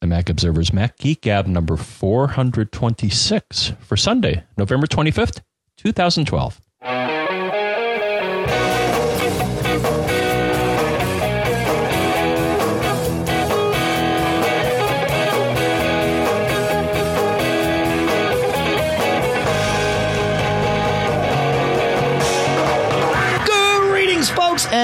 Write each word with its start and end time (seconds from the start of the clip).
the 0.00 0.06
Mac 0.06 0.30
Observer's 0.30 0.72
Mac 0.72 0.96
Geek 0.98 1.20
Gab 1.22 1.46
number 1.46 1.76
426 1.76 3.72
for 3.80 3.96
Sunday, 3.96 4.44
November 4.56 4.86
25th, 4.86 5.40
2012. 5.76 6.60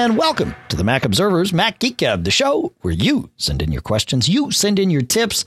And 0.07 0.17
welcome 0.17 0.55
to 0.69 0.77
the 0.77 0.85
Mac 0.85 1.03
Observer's 1.03 1.51
Mac 1.51 1.79
Geek 1.79 1.97
Gab, 1.97 2.23
the 2.23 2.31
show 2.31 2.71
where 2.79 2.93
you 2.93 3.29
send 3.35 3.61
in 3.61 3.73
your 3.73 3.81
questions, 3.81 4.29
you 4.29 4.51
send 4.51 4.79
in 4.79 4.89
your 4.89 5.01
tips, 5.01 5.43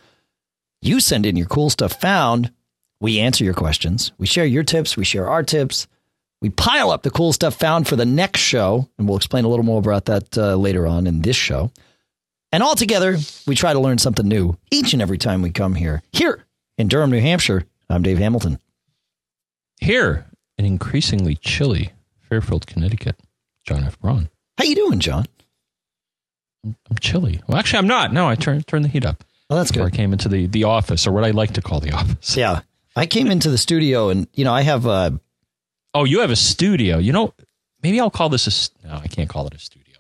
you 0.83 1.01
send 1.01 1.25
in 1.25 1.35
your 1.35 1.47
cool 1.47 1.71
stuff 1.71 1.99
found. 1.99 2.53
We 3.01 3.21
answer 3.21 3.43
your 3.43 3.55
questions, 3.55 4.13
we 4.19 4.27
share 4.27 4.45
your 4.45 4.63
tips, 4.63 4.99
we 4.99 5.05
share 5.05 5.31
our 5.31 5.43
tips, 5.43 5.87
we 6.43 6.51
pile 6.51 6.91
up 6.91 7.05
the 7.05 7.11
cool 7.11 7.33
stuff 7.33 7.55
found 7.55 7.89
for 7.89 7.97
the 7.97 8.05
next 8.05 8.41
show, 8.41 8.87
and 8.99 9.09
we'll 9.09 9.17
explain 9.17 9.47
a 9.47 9.49
little 9.49 9.65
more 9.65 9.79
about 9.79 10.05
that 10.05 10.37
uh, 10.37 10.57
later 10.57 10.87
on 10.87 11.07
in 11.07 11.23
this 11.23 11.37
show. 11.37 11.73
And 12.53 12.63
all 12.63 12.75
together, 12.75 13.17
we 13.47 13.55
try 13.55 13.73
to 13.73 13.81
learn 13.81 13.97
something 13.97 14.29
new 14.29 14.59
each 14.71 14.93
and 14.93 15.01
every 15.01 15.17
time 15.17 15.41
we 15.41 15.53
come 15.53 15.75
here. 15.75 16.03
Here 16.13 16.45
in 16.77 16.89
Durham, 16.89 17.11
New 17.11 17.21
Hampshire, 17.23 17.65
I'm 17.89 18.03
Dave 18.03 18.19
Hamilton. 18.19 18.59
Here 19.81 20.27
in 20.59 20.67
increasingly 20.67 21.37
chilly 21.37 21.93
Fairfield, 22.29 22.67
Connecticut, 22.67 23.17
John 23.65 23.85
F. 23.85 23.99
Braun. 23.99 24.29
How 24.61 24.67
you 24.67 24.75
doing, 24.75 25.01
John? 25.01 25.25
I'm 26.67 26.99
chilly. 27.01 27.41
Well, 27.49 27.57
actually, 27.57 27.79
I'm 27.79 27.87
not. 27.87 28.13
No, 28.13 28.29
I 28.29 28.35
turned 28.35 28.67
turned 28.67 28.85
the 28.85 28.91
heat 28.91 29.07
up. 29.07 29.25
Well, 29.49 29.59
that's 29.59 29.71
good. 29.71 29.85
I 29.85 29.89
came 29.89 30.13
into 30.13 30.29
the, 30.29 30.49
the 30.49 30.65
office, 30.65 31.07
or 31.07 31.13
what 31.13 31.25
I 31.25 31.31
like 31.31 31.55
to 31.55 31.63
call 31.63 31.81
the 31.81 31.93
office. 31.93 32.37
Yeah. 32.37 32.61
I 32.95 33.07
came 33.07 33.29
into 33.29 33.49
the 33.49 33.57
studio 33.57 34.11
and, 34.11 34.29
you 34.35 34.45
know, 34.45 34.53
I 34.53 34.61
have 34.61 34.87
uh, 34.87 35.13
Oh, 35.95 36.05
you 36.05 36.21
have 36.21 36.31
a 36.31 36.37
studio. 36.37 36.99
You 36.99 37.11
know, 37.15 37.33
maybe 37.83 37.99
I'll 38.01 38.11
call 38.11 38.29
this 38.29 38.47
a. 38.83 38.87
No, 38.87 38.97
I 38.97 39.07
can't 39.07 39.31
call 39.31 39.47
it 39.47 39.55
a 39.55 39.59
studio. 39.59 39.97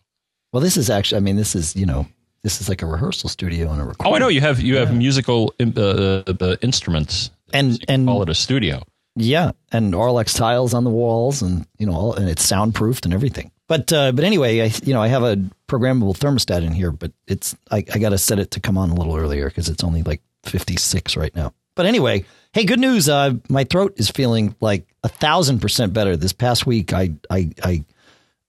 Well, 0.52 0.62
this 0.62 0.76
is 0.76 0.90
actually, 0.90 1.16
I 1.16 1.20
mean, 1.20 1.36
this 1.36 1.54
is, 1.56 1.74
you 1.74 1.86
know, 1.86 2.06
this 2.42 2.60
is 2.60 2.68
like 2.68 2.82
a 2.82 2.86
rehearsal 2.86 3.30
studio 3.30 3.70
and 3.70 3.80
a 3.80 3.84
recording. 3.84 4.12
Oh, 4.12 4.14
I 4.14 4.18
know 4.18 4.28
you 4.28 4.42
have 4.42 4.60
you 4.60 4.76
have 4.76 4.94
musical 4.94 5.54
uh, 5.58 5.80
uh, 5.80 6.22
uh, 6.38 6.56
instruments, 6.60 7.30
And, 7.54 7.80
can 7.80 8.00
and, 8.00 8.06
call 8.06 8.22
it 8.24 8.28
a 8.28 8.34
studio. 8.34 8.82
yeah, 9.16 9.52
and 9.72 9.94
Auralex 9.94 10.36
tiles 10.36 10.74
on 10.74 10.84
the 10.84 10.90
walls 10.90 11.40
and, 11.40 11.66
you 11.78 11.86
know, 11.86 11.94
all, 11.94 12.14
and 12.14 12.28
it's 12.28 12.44
soundproofed 12.44 13.06
and 13.06 13.14
everything. 13.14 13.52
But, 13.70 13.92
uh, 13.92 14.10
but 14.10 14.24
anyway, 14.24 14.62
I, 14.62 14.72
you 14.82 14.92
know, 14.92 15.00
I 15.00 15.06
have 15.06 15.22
a 15.22 15.36
programmable 15.68 16.18
thermostat 16.18 16.64
in 16.64 16.72
here, 16.72 16.90
but 16.90 17.12
it's, 17.28 17.54
I, 17.70 17.84
I 17.94 17.98
got 18.00 18.08
to 18.08 18.18
set 18.18 18.40
it 18.40 18.50
to 18.50 18.60
come 18.60 18.76
on 18.76 18.90
a 18.90 18.94
little 18.94 19.16
earlier 19.16 19.48
because 19.48 19.68
it's 19.68 19.84
only 19.84 20.02
like 20.02 20.20
56 20.42 21.16
right 21.16 21.32
now. 21.36 21.54
But 21.76 21.86
anyway, 21.86 22.24
hey, 22.52 22.64
good 22.64 22.80
news. 22.80 23.08
Uh, 23.08 23.34
my 23.48 23.62
throat 23.62 23.94
is 23.96 24.10
feeling 24.10 24.56
like 24.60 24.92
a 25.04 25.08
thousand 25.08 25.60
percent 25.60 25.92
better. 25.92 26.16
This 26.16 26.32
past 26.32 26.66
week, 26.66 26.92
I, 26.92 27.12
I, 27.30 27.50
I, 27.62 27.84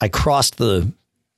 I 0.02 0.08
crossed 0.08 0.58
the, 0.58 0.92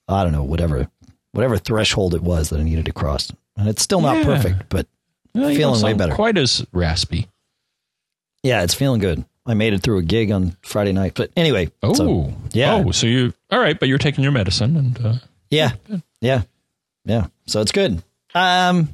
I 0.08 0.23
don't 0.23 0.31
know, 0.31 0.44
whatever, 0.45 0.88
whatever 1.34 1.58
threshold 1.58 2.16
it 2.16 2.23
was 2.23 2.52
that 2.52 2.61
I 2.61 2.64
needed 2.64 2.86
to 2.86 2.94
cross. 2.94 3.34
And 3.58 3.67
it's 3.67 3.81
still 3.81 4.00
not 4.00 4.16
Yeah. 4.20 4.23
perfect, 4.23 4.70
but 4.70 4.88
Well, 5.36 5.54
Feeling 5.54 5.81
way 5.81 5.92
better. 5.94 6.14
Quite 6.16 6.38
as 6.38 6.66
raspy. 6.72 7.28
yeah, 8.44 8.64
it's 8.64 8.73
feeling 8.73 9.02
good. 9.02 9.26
I 9.45 9.53
made 9.53 9.73
it 9.73 9.81
through 9.81 9.97
a 9.97 10.03
gig 10.03 10.31
on 10.31 10.55
Friday 10.61 10.94
night. 10.94 11.13
But 11.16 11.31
anyway, 11.36 11.69
Oh, 11.81 11.94
so, 11.94 12.33
yeah. 12.53 12.75
Oh, 12.86 12.91
so 12.91 13.08
you 13.08 13.33
all 13.52 13.59
right? 13.59 13.77
But 13.80 13.89
you're 13.89 13.97
taking 13.97 14.23
your 14.23 14.31
medicine, 14.31 14.77
and 14.77 15.05
uh, 15.05 15.13
yeah, 15.49 15.73
yeah, 16.22 16.44
yeah. 17.05 17.27
So 17.47 17.61
it's 17.61 17.71
good. 17.71 18.02
Um, 18.33 18.89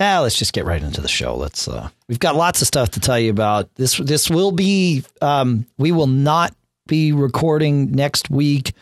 ah, 0.00 0.20
let's 0.20 0.38
just 0.38 0.52
get 0.52 0.64
right 0.64 0.82
into 0.82 1.00
the 1.00 1.08
show. 1.08 1.36
Let's. 1.36 1.66
Uh, 1.68 1.88
we've 2.08 2.20
got 2.20 2.36
lots 2.36 2.62
of 2.62 2.68
stuff 2.68 2.90
to 2.92 3.00
tell 3.00 3.18
you 3.18 3.30
about. 3.30 3.74
This 3.74 3.96
this 3.98 4.30
will 4.30 4.52
be. 4.52 5.02
Um, 5.20 5.66
we 5.78 5.90
will 5.92 6.06
not 6.06 6.54
be 6.86 7.12
recording 7.12 7.92
next 7.92 8.30
week 8.30 8.72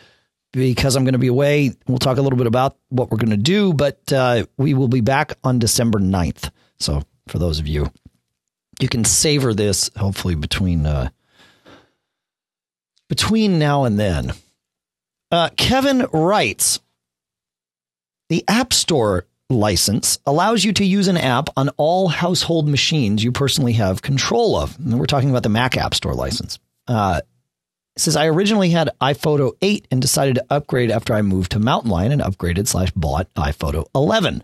because 0.53 0.97
I'm 0.97 1.04
going 1.04 1.12
to 1.15 1.19
be 1.19 1.27
away. 1.27 1.72
We'll 1.88 1.98
talk 1.98 2.19
a 2.19 2.22
little 2.22 2.38
bit 2.38 2.47
about 2.47 2.77
what 2.88 3.10
we're 3.10 3.19
going 3.19 3.31
to 3.31 3.37
do, 3.37 3.72
but 3.75 4.12
uh, 4.12 4.44
we 4.56 4.75
will 4.75 4.88
be 4.88 5.00
back 5.00 5.33
on 5.44 5.59
December 5.59 5.98
9th. 5.98 6.50
So 6.78 7.03
for 7.27 7.38
those 7.38 7.59
of 7.59 7.66
you, 7.66 7.91
you 8.81 8.88
can 8.88 9.04
savor 9.04 9.54
this 9.54 9.91
hopefully 9.97 10.34
between 10.34 10.87
uh, 10.87 11.09
between 13.09 13.59
now 13.59 13.84
and 13.84 13.98
then. 13.98 14.32
Uh, 15.31 15.50
Kevin 15.56 16.06
writes 16.12 16.81
The 18.28 18.44
App 18.48 18.72
Store 18.72 19.26
license 19.48 20.19
allows 20.26 20.65
you 20.65 20.72
to 20.72 20.84
use 20.84 21.09
an 21.09 21.16
app 21.16 21.48
on 21.56 21.69
all 21.76 22.09
household 22.09 22.69
machines 22.69 23.22
you 23.22 23.32
personally 23.32 23.75
have 23.75 24.03
control 24.03 24.56
of. 24.56 24.76
And 24.78 24.98
we're 24.98 25.06
talking 25.06 25.31
about 25.31 25.42
the 25.42 25.48
Mac 25.48 25.76
App 25.76 25.94
Store 25.94 26.15
license. 26.15 26.59
Uh, 26.88 27.20
says 27.97 28.16
I 28.16 28.26
originally 28.26 28.70
had 28.70 28.91
iPhoto 29.00 29.53
8 29.62 29.88
and 29.91 30.03
decided 30.03 30.36
to 30.36 30.47
upgrade 30.50 30.91
after 30.91 31.15
I 31.15 31.22
moved 31.22 31.53
to 31.53 31.59
Mountain 31.59 31.91
Lion 31.91 32.12
and 32.12 32.20
upgraded 32.20 32.69
slash 32.69 32.91
bought 32.92 33.32
iPhoto 33.34 33.86
11. 33.94 34.42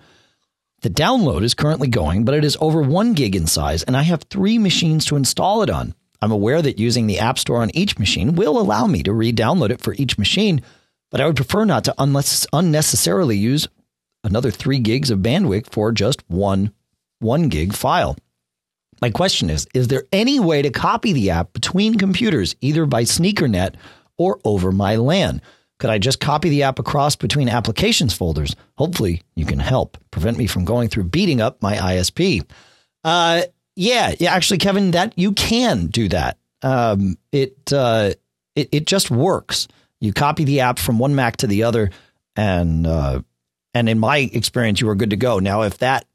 The 0.83 0.91
download 0.91 1.45
is 1.45 1.55
currently 1.55 1.87
going, 1.87 2.25
but 2.25 2.35
it 2.35 2.45
is 2.45 2.59
over 2.61 2.83
one 2.83 3.15
gig 3.15 3.37
in 3.37 3.47
size, 3.47 3.85
and 3.85 3.97
I 3.97 4.03
have 4.03 4.25
three 4.25 4.59
machines 4.59 5.05
to 5.07 5.17
install 5.17 5.63
it 5.63 5.71
on. 5.71 5.95
I'm 6.21 6.33
aware 6.33 6.61
that 6.61 6.81
using 6.81 7.07
the 7.07 7.21
App 7.21 7.39
Store 7.39 7.63
on 7.63 7.71
each 7.71 8.01
machine 8.01 8.35
will 8.35 8.59
allow 8.59 8.89
me 8.89 9.05
to 9.05 9.13
re 9.13 9.33
download 9.33 9.71
it 9.71 9.81
for 9.81 9.95
each 9.95 10.19
machine, 10.19 10.61
but 11.13 11.21
I 11.21 11.27
would 11.27 11.37
prefer 11.37 11.65
not 11.65 11.85
to 11.85 11.95
unless 11.99 12.49
unnecessarily 12.53 13.37
use 13.37 13.69
another 14.25 14.51
three 14.51 14.81
gigs 14.81 15.11
of 15.11 15.21
bandwidth 15.21 15.71
for 15.71 15.93
just 15.93 16.29
one 16.29 16.73
one 17.21 17.49
gig 17.49 17.75
file. 17.75 18.17
My 19.01 19.11
question 19.11 19.51
is 19.51 19.69
Is 19.75 19.87
there 19.87 20.05
any 20.11 20.41
way 20.41 20.63
to 20.63 20.71
copy 20.71 21.13
the 21.13 21.31
app 21.31 21.53
between 21.53 21.97
computers, 21.97 22.57
either 22.61 22.87
by 22.87 23.05
SneakerNet 23.05 23.77
or 24.19 24.41
over 24.45 24.73
my 24.73 24.97
LAN? 24.97 25.43
Could 25.83 25.91
I 25.91 25.99
just 25.99 26.21
copy 26.21 26.49
the 26.49 26.63
app 26.63 26.79
across 26.79 27.17
between 27.17 27.49
applications 27.49 28.15
folders? 28.15 28.55
Hopefully, 28.79 29.23
you 29.35 29.45
can 29.45 29.59
help 29.59 29.99
prevent 30.13 30.39
me 30.39 30.47
from 30.47 30.65
going 30.65 30.89
through 30.89 31.03
beating 31.03 31.41
up 31.41 31.61
my 31.61 31.75
ISP. 31.75 32.49
Uh, 33.03 33.43
yeah, 33.75 34.15
yeah. 34.21 34.33
Actually, 34.33 34.59
Kevin, 34.59 34.93
that 34.93 35.13
you 35.19 35.33
can 35.33 35.89
do 35.89 36.07
that. 36.11 36.39
Um, 36.63 37.19
it 37.33 37.73
uh, 37.73 38.13
it 38.55 38.69
it 38.71 38.87
just 38.87 39.11
works. 39.11 39.67
You 39.99 40.13
copy 40.13 40.45
the 40.45 40.61
app 40.61 40.79
from 40.79 41.01
one 41.01 41.17
Mac 41.17 41.39
to 41.39 41.49
the 41.49 41.65
other, 41.65 41.91
and 42.37 42.87
uh, 42.87 43.23
and 43.75 43.89
in 43.89 43.99
my 43.99 44.19
experience, 44.19 44.81
you 44.81 44.87
were 44.87 44.95
good 44.95 45.11
to 45.11 45.17
go. 45.17 45.41
Now, 45.41 45.63
if 45.63 45.79
that 45.79 46.07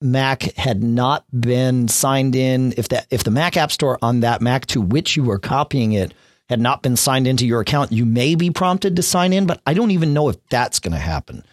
Mac 0.00 0.42
had 0.56 0.82
not 0.82 1.24
been 1.30 1.86
signed 1.86 2.34
in, 2.34 2.74
if 2.76 2.88
that 2.88 3.06
if 3.08 3.22
the 3.22 3.30
Mac 3.30 3.56
App 3.56 3.70
Store 3.70 4.00
on 4.02 4.18
that 4.18 4.42
Mac 4.42 4.66
to 4.66 4.80
which 4.80 5.16
you 5.16 5.22
were 5.22 5.38
copying 5.38 5.92
it 5.92 6.12
had 6.50 6.60
not 6.60 6.82
been 6.82 6.96
signed 6.96 7.28
into 7.28 7.46
your 7.46 7.60
account, 7.60 7.92
you 7.92 8.04
may 8.04 8.34
be 8.34 8.50
prompted 8.50 8.96
to 8.96 9.02
sign 9.02 9.32
in, 9.32 9.46
but 9.46 9.62
I 9.66 9.72
don't 9.72 9.92
even 9.92 10.12
know 10.12 10.28
if 10.28 10.36
that's 10.48 10.80
going 10.80 10.92
to 10.92 10.98
happen. 10.98 11.44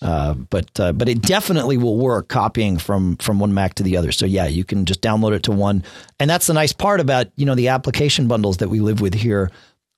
Uh, 0.00 0.32
but 0.34 0.80
uh, 0.80 0.92
but 0.92 1.08
it 1.08 1.22
definitely 1.22 1.76
will 1.76 1.96
work 1.96 2.28
copying 2.28 2.78
from 2.78 3.16
from 3.16 3.38
one 3.38 3.54
Mac 3.54 3.74
to 3.74 3.82
the 3.82 3.96
other. 3.96 4.12
So 4.12 4.26
yeah, 4.26 4.46
you 4.46 4.64
can 4.64 4.84
just 4.84 5.00
download 5.00 5.34
it 5.34 5.42
to 5.44 5.52
one, 5.52 5.84
and 6.18 6.28
that's 6.28 6.46
the 6.46 6.54
nice 6.54 6.72
part 6.72 7.00
about 7.00 7.28
you 7.36 7.46
know 7.46 7.54
the 7.54 7.68
application 7.68 8.28
bundles 8.28 8.58
that 8.58 8.68
we 8.68 8.80
live 8.80 9.00
with 9.00 9.14
here 9.14 9.50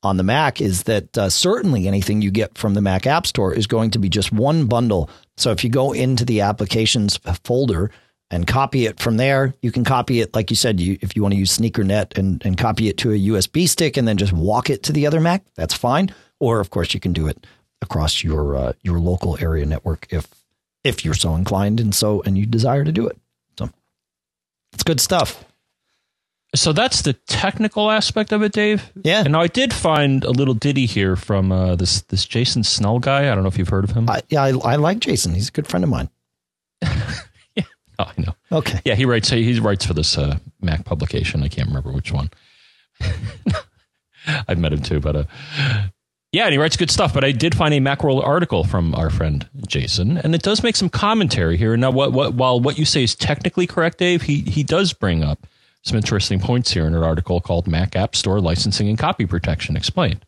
on 0.03 0.17
the 0.17 0.23
Mac 0.23 0.61
is 0.61 0.85
that 0.85 1.19
uh, 1.19 1.29
certainly 1.29 1.89
anything 1.89 2.23
you 2.23 2.31
get 2.31 2.57
from 2.57 2.75
the 2.75 2.81
Mac 2.81 3.07
App 3.07 3.27
Store 3.27 3.53
is 3.53 3.67
going 3.67 3.91
to 3.91 3.99
be 3.99 4.09
just 4.09 4.33
one 4.33 4.67
bundle. 4.67 5.11
So 5.37 5.51
if 5.51 5.65
you 5.65 5.71
go 5.71 5.93
into 5.93 6.25
the 6.25 6.43
applications 6.43 7.19
folder 7.45 7.91
and 8.31 8.47
copy 8.47 8.87
it 8.87 9.01
from 9.01 9.17
there, 9.17 9.55
you 9.63 9.73
can 9.73 9.85
copy 9.85 10.21
it 10.21 10.35
like 10.35 10.51
you 10.51 10.57
said. 10.57 10.81
You 10.81 10.99
if 11.01 11.17
you 11.17 11.23
want 11.23 11.33
to 11.35 11.39
use 11.39 11.57
SneakerNet 11.57 12.19
and 12.19 12.45
and 12.45 12.59
copy 12.59 12.89
it 12.89 12.99
to 12.99 13.13
a 13.13 13.19
USB 13.19 13.69
stick 13.69 13.97
and 13.97 14.07
then 14.07 14.17
just 14.17 14.33
walk 14.33 14.71
it 14.71 14.83
to 14.85 14.93
the 14.93 15.07
other 15.07 15.21
Mac, 15.21 15.45
that's 15.55 15.75
fine. 15.75 16.15
Or 16.39 16.61
of 16.61 16.71
course 16.71 16.95
you 16.95 17.01
can 17.01 17.13
do 17.13 17.27
it 17.27 17.47
across 17.81 18.23
your 18.23 18.57
uh, 18.57 18.73
your 18.83 18.99
local 18.99 19.39
area 19.41 19.65
network 19.67 20.07
if 20.11 20.29
if 20.85 21.05
you're 21.05 21.15
so 21.15 21.35
inclined 21.35 21.81
and 21.81 21.95
so 21.95 22.23
and 22.23 22.37
you 22.37 22.47
desire 22.47 22.85
to 22.85 22.93
do 22.93 23.07
it. 23.07 23.19
So 23.59 23.71
it's 24.73 24.83
good 24.83 25.01
stuff. 25.01 25.45
so 26.55 26.73
that's 26.73 27.03
the 27.03 27.13
technical 27.13 27.91
aspect 27.91 28.33
of 28.33 28.43
it, 28.43 28.53
Dave. 28.53 28.91
Yeah. 29.03 29.21
And 29.21 29.33
now 29.33 29.41
I 29.41 29.49
did 29.49 29.73
find 29.73 30.25
a 30.25 30.31
little 30.31 30.55
ditty 30.55 30.87
here 30.87 31.17
from 31.17 31.53
uh, 31.53 31.77
this 31.77 32.03
this 32.03 32.25
Jason 32.27 32.63
Snell 32.65 32.99
guy. 32.99 33.31
I 33.31 33.35
don't 33.35 33.43
know 33.43 33.49
if 33.49 33.59
you've 33.59 33.69
heard 33.69 33.85
of 33.85 33.91
him. 33.91 34.09
I, 34.09 34.23
yeah, 34.29 34.43
I, 34.43 34.51
I 34.51 34.77
like 34.77 34.99
Jason. 34.99 35.35
He's 35.35 35.49
a 35.49 35.53
good 35.53 35.67
friend 35.67 35.85
of 35.85 35.91
mine. 35.91 36.11
oh, 38.07 38.13
I 38.17 38.21
know. 38.21 38.35
Okay. 38.53 38.81
Yeah, 38.85 38.95
he 38.95 39.05
writes. 39.05 39.31
He 39.31 39.59
writes 39.61 39.85
for 39.85 39.95
this 39.95 40.17
uh, 40.17 40.39
Mac 40.61 40.85
publication. 40.85 41.43
I 41.43 41.49
can't 41.49 41.69
remember 41.69 41.93
which 41.93 42.13
one. 42.13 42.31
I've 44.27 44.59
met 44.59 44.73
him 44.73 44.83
too, 44.83 45.01
but 45.01 45.17
uh, 45.17 45.25
yeah, 46.33 46.45
and 46.45 46.53
he 46.53 46.59
writes 46.59 46.77
good 46.77 46.91
stuff. 46.91 47.15
But 47.15 47.25
I 47.25 47.33
did 47.33 47.55
find 47.55 47.73
a 47.73 47.81
Macworld 47.81 48.25
article 48.25 48.65
from 48.65 48.95
our 48.95 49.11
friend 49.11 49.49
Jason, 49.67 50.19
and 50.19 50.35
it 50.35 50.43
does 50.43 50.63
make 50.63 50.77
some 50.77 50.89
commentary 50.89 51.57
here. 51.57 51.77
Now, 51.77 51.91
what, 51.91 52.13
what 52.13 52.35
while 52.35 52.61
what 52.61 52.79
you 52.79 52.85
say 52.85 53.03
is 53.03 53.15
technically 53.15 53.67
correct, 53.67 53.99
Dave, 53.99 54.23
he 54.23 54.41
he 54.41 54.63
does 54.63 54.93
bring 54.93 55.23
up 55.23 55.47
some 55.83 55.97
interesting 55.97 56.41
points 56.41 56.73
here 56.73 56.87
in 56.87 56.95
an 56.95 57.03
article 57.03 57.41
called 57.41 57.67
"Mac 57.67 57.97
App 57.97 58.15
Store 58.15 58.41
Licensing 58.41 58.89
and 58.89 58.99
Copy 58.99 59.27
Protection 59.27 59.77
Explained." 59.77 60.25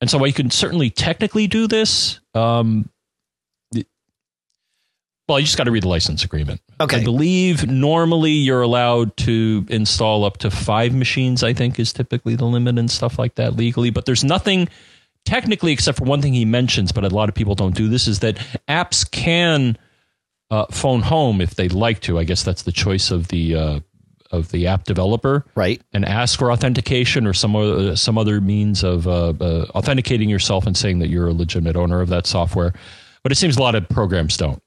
And 0.00 0.10
so, 0.10 0.18
while 0.18 0.26
you 0.26 0.32
can 0.32 0.50
certainly 0.50 0.90
technically 0.90 1.46
do 1.46 1.66
this, 1.66 2.20
um, 2.34 2.88
Well, 5.28 5.40
you 5.40 5.46
just 5.46 5.58
got 5.58 5.64
to 5.64 5.72
read 5.72 5.82
the 5.82 5.88
license 5.88 6.24
agreement. 6.24 6.60
Okay. 6.80 7.00
I 7.00 7.04
believe 7.04 7.68
normally 7.68 8.30
you're 8.30 8.62
allowed 8.62 9.16
to 9.18 9.66
install 9.68 10.24
up 10.24 10.36
to 10.38 10.50
five 10.50 10.94
machines, 10.94 11.42
I 11.42 11.52
think 11.52 11.80
is 11.80 11.92
typically 11.92 12.36
the 12.36 12.44
limit 12.44 12.78
and 12.78 12.90
stuff 12.90 13.18
like 13.18 13.34
that 13.34 13.56
legally. 13.56 13.90
But 13.90 14.06
there's 14.06 14.22
nothing 14.22 14.68
technically 15.24 15.72
except 15.72 15.98
for 15.98 16.04
one 16.04 16.22
thing 16.22 16.32
he 16.32 16.44
mentions, 16.44 16.92
but 16.92 17.04
a 17.04 17.08
lot 17.08 17.28
of 17.28 17.34
people 17.34 17.56
don't 17.56 17.74
do 17.74 17.88
this 17.88 18.06
is 18.06 18.20
that 18.20 18.36
apps 18.68 19.10
can 19.10 19.76
uh, 20.50 20.66
phone 20.70 21.02
home 21.02 21.40
if 21.40 21.56
they'd 21.56 21.72
like 21.72 22.00
to. 22.02 22.18
I 22.18 22.24
guess 22.24 22.44
that's 22.44 22.62
the 22.62 22.72
choice 22.72 23.10
of 23.10 23.26
the 23.28 23.54
uh, 23.56 23.80
of 24.32 24.50
the 24.50 24.66
app 24.66 24.84
developer, 24.84 25.44
Right. 25.54 25.80
And 25.92 26.04
ask 26.04 26.38
for 26.38 26.50
authentication 26.50 27.26
or 27.26 27.32
some 27.32 27.54
other, 27.54 27.96
some 27.96 28.18
other 28.18 28.40
means 28.40 28.82
of 28.82 29.06
uh, 29.06 29.32
uh, 29.40 29.66
authenticating 29.74 30.28
yourself 30.28 30.66
and 30.66 30.76
saying 30.76 30.98
that 30.98 31.08
you're 31.08 31.28
a 31.28 31.32
legitimate 31.32 31.76
owner 31.76 32.00
of 32.00 32.08
that 32.08 32.26
software. 32.26 32.72
But 33.22 33.32
it 33.32 33.36
seems 33.36 33.56
a 33.56 33.62
lot 33.62 33.74
of 33.74 33.88
programs 33.88 34.36
don't. 34.36 34.62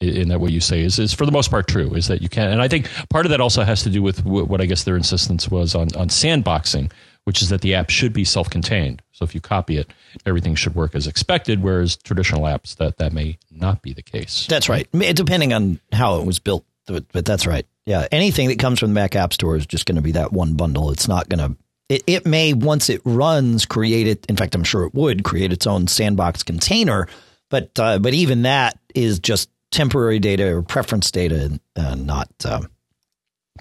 In 0.00 0.28
that, 0.28 0.40
what 0.40 0.52
you 0.52 0.60
say 0.60 0.82
is 0.82 1.00
is 1.00 1.12
for 1.12 1.26
the 1.26 1.32
most 1.32 1.50
part 1.50 1.66
true. 1.66 1.92
Is 1.94 2.06
that 2.06 2.22
you 2.22 2.28
can, 2.28 2.52
and 2.52 2.62
I 2.62 2.68
think 2.68 2.88
part 3.10 3.26
of 3.26 3.30
that 3.30 3.40
also 3.40 3.64
has 3.64 3.82
to 3.82 3.90
do 3.90 4.00
with 4.00 4.24
what 4.24 4.60
I 4.60 4.66
guess 4.66 4.84
their 4.84 4.96
insistence 4.96 5.50
was 5.50 5.74
on 5.74 5.88
on 5.96 6.08
sandboxing, 6.08 6.92
which 7.24 7.42
is 7.42 7.48
that 7.48 7.62
the 7.62 7.74
app 7.74 7.90
should 7.90 8.12
be 8.12 8.24
self-contained. 8.24 9.02
So 9.10 9.24
if 9.24 9.34
you 9.34 9.40
copy 9.40 9.76
it, 9.76 9.92
everything 10.24 10.54
should 10.54 10.76
work 10.76 10.94
as 10.94 11.08
expected. 11.08 11.64
Whereas 11.64 11.96
traditional 11.96 12.42
apps, 12.42 12.76
that 12.76 12.98
that 12.98 13.12
may 13.12 13.38
not 13.50 13.82
be 13.82 13.92
the 13.92 14.02
case. 14.02 14.46
That's 14.46 14.68
right. 14.68 14.86
Depending 14.92 15.52
on 15.52 15.80
how 15.92 16.20
it 16.20 16.26
was 16.26 16.38
built, 16.38 16.64
but, 16.86 17.10
but 17.10 17.24
that's 17.24 17.44
right. 17.44 17.66
Yeah, 17.84 18.06
anything 18.12 18.48
that 18.48 18.60
comes 18.60 18.78
from 18.78 18.90
the 18.90 18.94
Mac 18.94 19.16
App 19.16 19.32
Store 19.32 19.56
is 19.56 19.66
just 19.66 19.84
going 19.84 19.96
to 19.96 20.02
be 20.02 20.12
that 20.12 20.32
one 20.32 20.54
bundle. 20.54 20.92
It's 20.92 21.08
not 21.08 21.28
going 21.28 21.40
to. 21.40 21.58
It, 21.88 22.04
it 22.06 22.26
may 22.26 22.52
once 22.52 22.88
it 22.88 23.00
runs 23.04 23.66
create 23.66 24.06
it. 24.06 24.26
In 24.26 24.36
fact, 24.36 24.54
I'm 24.54 24.62
sure 24.62 24.84
it 24.84 24.94
would 24.94 25.24
create 25.24 25.52
its 25.52 25.66
own 25.66 25.88
sandbox 25.88 26.44
container. 26.44 27.08
But 27.50 27.70
uh, 27.80 27.98
but 27.98 28.14
even 28.14 28.42
that 28.42 28.78
is 28.94 29.18
just 29.18 29.50
temporary 29.70 30.18
data 30.18 30.54
or 30.54 30.62
preference 30.62 31.10
data, 31.10 31.44
and 31.44 31.60
uh, 31.76 31.94
not 31.94 32.28
um, 32.44 32.68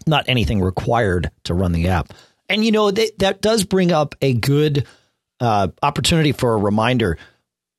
not 0.06 0.26
anything 0.28 0.62
required 0.62 1.32
to 1.44 1.54
run 1.54 1.72
the 1.72 1.88
app. 1.88 2.14
And 2.50 2.64
you 2.64 2.72
know 2.72 2.92
that 2.92 3.20
that 3.20 3.42
does 3.42 3.64
bring 3.64 3.92
up 3.92 4.16
a 4.22 4.34
good 4.34 4.86
uh, 5.40 5.70
opportunity 5.84 6.32
for 6.32 6.54
a 6.54 6.58
reminder. 6.58 7.18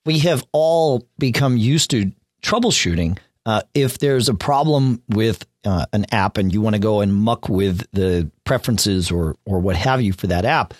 We 0.04 0.20
have 0.20 0.44
all 0.52 1.06
become 1.18 1.56
used 1.56 1.90
to 1.90 2.12
troubleshooting. 2.42 3.18
Uh, 3.46 3.62
if 3.74 3.98
there's 3.98 4.28
a 4.28 4.34
problem 4.34 5.02
with 5.08 5.46
uh, 5.64 5.86
an 5.92 6.06
app 6.12 6.36
and 6.36 6.52
you 6.52 6.60
want 6.60 6.74
to 6.74 6.80
go 6.80 7.00
and 7.00 7.14
muck 7.14 7.48
with 7.48 7.86
the 7.92 8.30
preferences 8.44 9.10
or 9.10 9.36
or 9.44 9.60
what 9.60 9.76
have 9.76 10.02
you 10.02 10.12
for 10.12 10.26
that 10.26 10.44
app, 10.44 10.74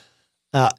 uh, 0.53 0.71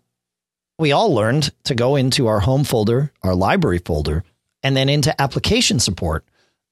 we 0.78 0.92
all 0.92 1.14
learned 1.14 1.52
to 1.66 1.76
go 1.76 1.96
into 1.96 2.28
our 2.28 2.40
home 2.40 2.64
folder, 2.64 3.12
our 3.22 3.36
library 3.36 3.80
folder, 3.80 4.24
and 4.64 4.76
then 4.76 4.90
into 4.90 5.20
application 5.22 5.80
support, 5.80 6.24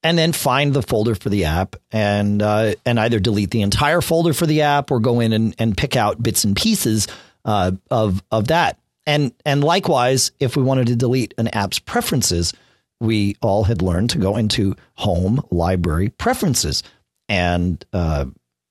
and 0.04 0.18
then 0.18 0.32
find 0.32 0.74
the 0.74 0.82
folder 0.82 1.16
for 1.16 1.30
the 1.30 1.46
app 1.46 1.76
and 1.92 2.42
uh, 2.42 2.74
and 2.86 3.00
either 3.00 3.20
delete 3.20 3.52
the 3.52 3.62
entire 3.62 4.02
folder 4.02 4.34
for 4.34 4.46
the 4.46 4.62
app 4.62 4.92
or 4.92 5.00
go 5.00 5.20
in 5.20 5.34
and, 5.34 5.56
and 5.60 5.78
pick 5.78 5.96
out 5.96 6.22
bits 6.22 6.44
and 6.44 6.56
pieces 6.56 7.08
uh, 7.46 7.72
of 7.90 8.24
of 8.32 8.48
that. 8.48 8.80
And 9.06 9.34
and 9.46 9.64
likewise, 9.64 10.32
if 10.40 10.56
we 10.56 10.64
wanted 10.64 10.88
to 10.88 10.96
delete 10.96 11.34
an 11.38 11.48
app's 11.50 11.80
preferences, 11.80 12.54
we 13.00 13.36
all 13.42 13.64
had 13.64 13.82
learned 13.82 14.12
to 14.12 14.18
go 14.18 14.36
into 14.38 14.76
home 14.96 15.42
library 15.50 16.10
preferences 16.10 16.84
and 17.30 17.84
uh, 17.94 18.26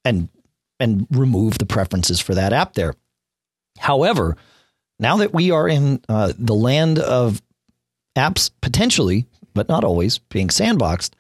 and 0.05 0.29
and 0.79 1.07
remove 1.11 1.59
the 1.59 1.67
preferences 1.67 2.21
for 2.21 2.35
that 2.35 2.53
app 2.53 2.75
there. 2.75 2.95
However, 3.79 4.37
now 4.99 5.19
that 5.19 5.35
we 5.35 5.51
are 5.51 5.69
in 5.69 6.01
uh, 6.09 6.33
the 6.39 6.55
land 6.55 6.99
of 6.99 7.43
apps 8.17 8.51
potentially, 8.61 9.27
but 9.55 9.69
not 9.69 9.85
always, 9.85 10.19
being 10.19 10.49
sandboxed, 10.49 11.11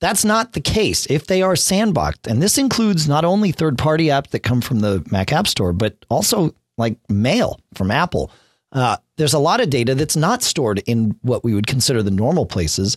that's 0.00 0.24
not 0.24 0.52
the 0.52 0.60
case. 0.60 1.06
If 1.06 1.26
they 1.26 1.42
are 1.42 1.54
sandboxed, 1.54 2.26
and 2.26 2.42
this 2.42 2.58
includes 2.58 3.08
not 3.08 3.24
only 3.24 3.52
third 3.52 3.78
party 3.78 4.06
apps 4.06 4.30
that 4.30 4.40
come 4.40 4.60
from 4.60 4.80
the 4.80 5.06
Mac 5.10 5.32
App 5.32 5.46
Store, 5.46 5.72
but 5.72 5.96
also 6.10 6.54
like 6.76 6.98
mail 7.08 7.60
from 7.74 7.90
Apple, 7.90 8.30
uh, 8.72 8.96
there's 9.16 9.34
a 9.34 9.38
lot 9.38 9.60
of 9.60 9.70
data 9.70 9.94
that's 9.94 10.16
not 10.16 10.42
stored 10.42 10.80
in 10.86 11.16
what 11.22 11.44
we 11.44 11.54
would 11.54 11.66
consider 11.66 12.02
the 12.02 12.10
normal 12.10 12.44
places. 12.44 12.96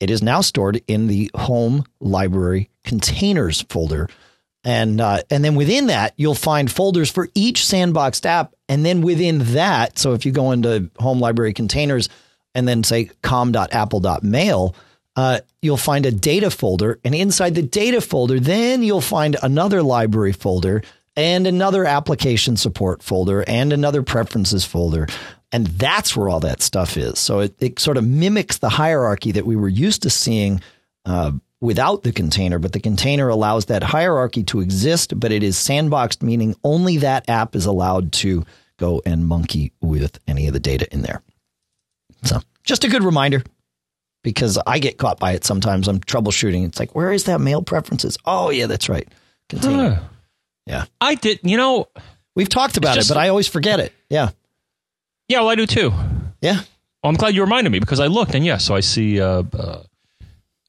It 0.00 0.10
is 0.10 0.22
now 0.22 0.40
stored 0.40 0.80
in 0.86 1.06
the 1.08 1.30
home 1.34 1.84
library 2.00 2.70
containers 2.84 3.62
folder. 3.62 4.08
And 4.64 5.00
uh, 5.00 5.22
and 5.30 5.44
then 5.44 5.54
within 5.54 5.86
that, 5.86 6.14
you'll 6.16 6.34
find 6.34 6.70
folders 6.70 7.10
for 7.10 7.28
each 7.34 7.60
sandboxed 7.60 8.26
app. 8.26 8.54
And 8.68 8.84
then 8.84 9.02
within 9.02 9.38
that, 9.52 9.98
so 9.98 10.14
if 10.14 10.26
you 10.26 10.32
go 10.32 10.52
into 10.52 10.90
home 10.98 11.20
library 11.20 11.52
containers 11.52 12.08
and 12.54 12.66
then 12.66 12.82
say 12.82 13.10
com.apple.mail, 13.22 14.74
uh, 15.18 15.40
you'll 15.62 15.76
find 15.76 16.06
a 16.06 16.12
data 16.12 16.48
folder. 16.48 17.00
And 17.02 17.12
inside 17.12 17.56
the 17.56 17.62
data 17.62 18.00
folder, 18.00 18.38
then 18.38 18.84
you'll 18.84 19.00
find 19.00 19.36
another 19.42 19.82
library 19.82 20.30
folder 20.30 20.80
and 21.16 21.44
another 21.44 21.84
application 21.84 22.56
support 22.56 23.02
folder 23.02 23.42
and 23.48 23.72
another 23.72 24.04
preferences 24.04 24.64
folder. 24.64 25.08
And 25.50 25.66
that's 25.66 26.16
where 26.16 26.28
all 26.28 26.38
that 26.40 26.62
stuff 26.62 26.96
is. 26.96 27.18
So 27.18 27.40
it, 27.40 27.56
it 27.58 27.80
sort 27.80 27.96
of 27.96 28.06
mimics 28.06 28.58
the 28.58 28.68
hierarchy 28.68 29.32
that 29.32 29.44
we 29.44 29.56
were 29.56 29.68
used 29.68 30.02
to 30.02 30.10
seeing 30.10 30.60
uh, 31.04 31.32
without 31.60 32.04
the 32.04 32.12
container, 32.12 32.60
but 32.60 32.72
the 32.72 32.78
container 32.78 33.28
allows 33.28 33.64
that 33.66 33.82
hierarchy 33.82 34.44
to 34.44 34.60
exist, 34.60 35.18
but 35.18 35.32
it 35.32 35.42
is 35.42 35.56
sandboxed, 35.56 36.22
meaning 36.22 36.54
only 36.62 36.98
that 36.98 37.28
app 37.28 37.56
is 37.56 37.66
allowed 37.66 38.12
to 38.12 38.44
go 38.76 39.02
and 39.04 39.26
monkey 39.26 39.72
with 39.80 40.20
any 40.28 40.46
of 40.46 40.52
the 40.52 40.60
data 40.60 40.86
in 40.92 41.02
there. 41.02 41.22
So 42.22 42.38
just 42.62 42.84
a 42.84 42.88
good 42.88 43.02
reminder 43.02 43.42
because 44.32 44.58
I 44.66 44.78
get 44.78 44.98
caught 44.98 45.18
by 45.18 45.32
it 45.32 45.44
sometimes. 45.44 45.88
I'm 45.88 46.00
troubleshooting. 46.00 46.66
It's 46.66 46.78
like, 46.78 46.94
where 46.94 47.12
is 47.12 47.24
that 47.24 47.40
mail 47.40 47.62
preferences? 47.62 48.18
Oh, 48.24 48.50
yeah, 48.50 48.66
that's 48.66 48.88
right. 48.88 49.08
Container. 49.48 49.94
Huh. 49.94 50.02
Yeah. 50.66 50.84
I 51.00 51.14
did, 51.14 51.40
you 51.42 51.56
know, 51.56 51.88
We've 52.36 52.48
talked 52.48 52.76
about 52.76 52.94
just- 52.94 53.10
it, 53.10 53.14
but 53.14 53.18
I 53.20 53.30
always 53.30 53.48
forget 53.48 53.80
it. 53.80 53.92
Yeah. 54.10 54.30
yeah, 55.28 55.40
well, 55.40 55.48
I 55.48 55.54
do 55.56 55.66
too. 55.66 55.92
Yeah. 56.40 56.60
Well, 57.02 57.10
I'm 57.10 57.14
glad 57.16 57.34
you 57.34 57.42
reminded 57.42 57.70
me 57.70 57.80
because 57.80 57.98
I 58.00 58.06
looked 58.06 58.34
and 58.34 58.44
yeah, 58.44 58.58
so 58.58 58.74
I 58.76 58.80
see 58.80 59.20
uh, 59.20 59.42
uh, 59.58 59.82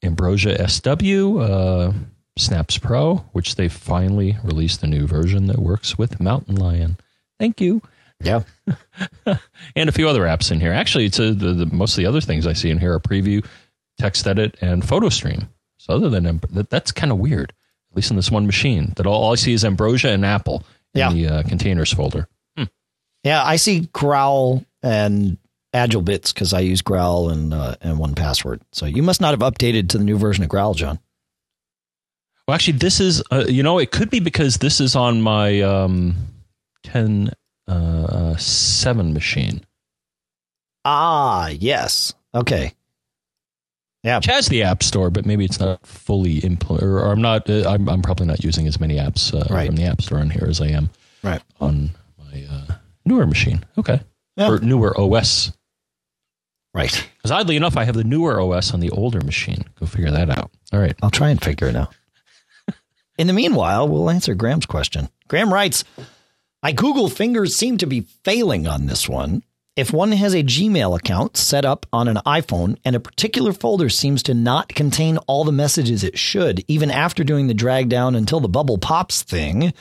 Ambrosia 0.02 0.68
SW, 0.68 1.38
uh, 1.38 1.92
Snapz 2.38 2.80
Pro, 2.80 3.16
which 3.32 3.54
they 3.56 3.68
finally 3.68 4.36
released 4.42 4.82
a 4.82 4.86
new 4.86 5.06
version 5.06 5.46
that 5.46 5.58
works 5.58 5.98
with 5.98 6.18
Mountain 6.20 6.56
Lion. 6.56 6.96
Thank 7.38 7.60
you. 7.60 7.82
Yeah. 8.22 8.42
And 9.76 9.88
a 9.88 9.92
few 9.92 10.08
other 10.08 10.22
apps 10.22 10.50
in 10.50 10.60
here. 10.60 10.72
Actually, 10.72 11.04
it's 11.06 11.18
a, 11.18 11.32
the, 11.32 11.52
the, 11.52 11.66
most 11.66 11.92
of 11.92 11.96
the 11.98 12.06
other 12.06 12.20
things 12.20 12.46
I 12.46 12.52
see 12.54 12.70
in 12.70 12.78
here 12.78 12.92
are 12.94 13.00
preview, 13.00 13.46
text 13.98 14.26
edit, 14.26 14.56
and 14.60 14.86
photo 14.86 15.08
stream. 15.08 15.48
So 15.78 15.94
other 15.94 16.10
than 16.10 16.40
that, 16.52 16.70
that's 16.70 16.90
kind 16.92 17.12
of 17.12 17.18
weird, 17.18 17.52
at 17.90 17.96
least 17.96 18.10
in 18.10 18.16
this 18.16 18.30
one 18.30 18.46
machine. 18.46 18.92
That 18.96 19.06
all, 19.06 19.22
all 19.22 19.32
I 19.32 19.36
see 19.36 19.52
is 19.52 19.64
Ambrosia 19.64 20.08
and 20.10 20.24
Apple 20.26 20.64
in 20.94 20.98
Yeah. 21.00 21.12
the 21.12 21.26
uh, 21.28 21.42
containers 21.44 21.92
folder. 21.92 22.26
Yeah. 23.22 23.42
I 23.44 23.56
see 23.56 23.88
Growl 23.92 24.64
and 24.82 25.38
AgileBits 25.74 26.34
because 26.34 26.52
I 26.52 26.60
use 26.60 26.82
Growl 26.82 27.28
and 27.30 27.54
uh, 27.54 27.76
and 27.80 27.98
1Password. 27.98 28.60
So 28.72 28.86
you 28.86 29.02
must 29.02 29.20
not 29.20 29.30
have 29.38 29.40
updated 29.52 29.88
to 29.90 29.98
the 29.98 30.04
new 30.04 30.18
version 30.18 30.42
of 30.42 30.50
Growl, 30.50 30.74
John. 30.74 30.98
Well, 32.48 32.54
actually, 32.56 32.78
this 32.78 32.98
is, 32.98 33.22
uh, 33.30 33.44
you 33.48 33.62
know, 33.62 33.78
it 33.78 33.92
could 33.92 34.10
be 34.10 34.18
because 34.20 34.56
this 34.56 34.80
is 34.80 34.96
on 34.96 35.22
my 35.22 35.60
um, 35.60 36.16
10 36.84 37.30
uh, 37.72 38.36
7 38.36 39.12
machine, 39.12 39.62
Ah, 40.84 41.48
yes. 41.48 42.14
Okay. 42.34 42.72
Yeah. 44.02 44.16
which 44.16 44.26
has 44.26 44.46
the 44.48 44.62
App 44.62 44.82
Store, 44.82 45.10
but 45.10 45.26
maybe 45.26 45.44
it's 45.44 45.60
not 45.60 45.86
fully 45.86 46.40
impl- 46.40 46.80
or, 46.80 47.00
or 47.00 47.12
I'm 47.12 47.20
not, 47.20 47.50
uh, 47.50 47.68
I'm, 47.68 47.86
I'm 47.88 48.00
probably 48.00 48.26
not 48.26 48.42
using 48.42 48.66
as 48.66 48.80
many 48.80 48.96
apps 48.96 49.34
uh, 49.34 49.52
Right. 49.52 49.66
from 49.66 49.76
the 49.76 49.84
App 49.84 50.00
Store 50.00 50.18
on 50.18 50.30
here 50.30 50.46
as 50.48 50.60
I 50.60 50.68
am 50.68 50.88
Right. 51.22 51.42
on 51.60 51.90
my 52.18 52.46
uh, 52.50 52.74
newer 53.04 53.26
machine. 53.26 53.62
Okay. 53.76 54.00
Yeah. 54.36 54.48
Or 54.48 54.58
newer 54.60 54.98
OS. 54.98 55.52
Right. 56.72 57.06
Because 57.18 57.30
oddly 57.30 57.56
enough, 57.56 57.76
I 57.76 57.84
have 57.84 57.96
the 57.96 58.04
newer 58.04 58.40
OS 58.40 58.72
on 58.72 58.80
the 58.80 58.90
older 58.90 59.20
machine. 59.20 59.64
Go 59.78 59.84
figure 59.84 60.10
that 60.12 60.30
out. 60.30 60.50
All 60.72 60.80
right. 60.80 60.94
I'll 61.02 61.10
try 61.10 61.28
and 61.28 61.42
figure 61.42 61.66
it 61.68 61.76
out. 61.76 61.94
In 63.18 63.26
the 63.26 63.32
meanwhile, 63.34 63.86
we'll 63.86 64.08
answer 64.08 64.34
Graham's 64.34 64.64
question. 64.66 65.10
Graham 65.28 65.52
writes 65.52 65.84
My 66.62 66.72
Google 66.72 67.08
fingers 67.08 67.56
seem 67.56 67.78
to 67.78 67.86
be 67.86 68.06
failing 68.22 68.66
on 68.66 68.84
this 68.84 69.08
one. 69.08 69.42
If 69.76 69.94
one 69.94 70.12
has 70.12 70.34
a 70.34 70.42
Gmail 70.42 70.98
account 70.98 71.38
set 71.38 71.64
up 71.64 71.86
on 71.90 72.06
an 72.06 72.18
iPhone 72.26 72.76
and 72.84 72.94
a 72.94 73.00
particular 73.00 73.54
folder 73.54 73.88
seems 73.88 74.22
to 74.24 74.34
not 74.34 74.68
contain 74.68 75.16
all 75.26 75.44
the 75.44 75.52
messages 75.52 76.04
it 76.04 76.18
should, 76.18 76.62
even 76.68 76.90
after 76.90 77.24
doing 77.24 77.46
the 77.46 77.54
drag 77.54 77.88
down 77.88 78.14
until 78.14 78.40
the 78.40 78.48
bubble 78.48 78.76
pops 78.76 79.22
thing, 79.22 79.72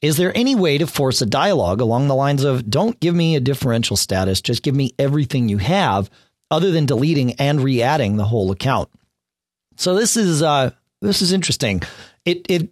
is 0.00 0.16
there 0.16 0.36
any 0.36 0.54
way 0.54 0.78
to 0.78 0.86
force 0.86 1.20
a 1.20 1.26
dialogue 1.26 1.80
along 1.80 2.06
the 2.06 2.14
lines 2.14 2.44
of 2.44 2.70
don't 2.70 3.00
give 3.00 3.16
me 3.16 3.34
a 3.34 3.40
differential 3.40 3.96
status, 3.96 4.40
just 4.40 4.62
give 4.62 4.76
me 4.76 4.94
everything 4.96 5.48
you 5.48 5.58
have, 5.58 6.08
other 6.52 6.70
than 6.70 6.86
deleting 6.86 7.32
and 7.32 7.60
re 7.60 7.82
adding 7.82 8.16
the 8.16 8.26
whole 8.26 8.52
account? 8.52 8.88
So 9.76 9.96
this 9.96 10.16
is 10.16 10.40
uh, 10.40 10.70
this 11.00 11.20
is 11.20 11.32
interesting. 11.32 11.82
It 12.24 12.46
it 12.48 12.70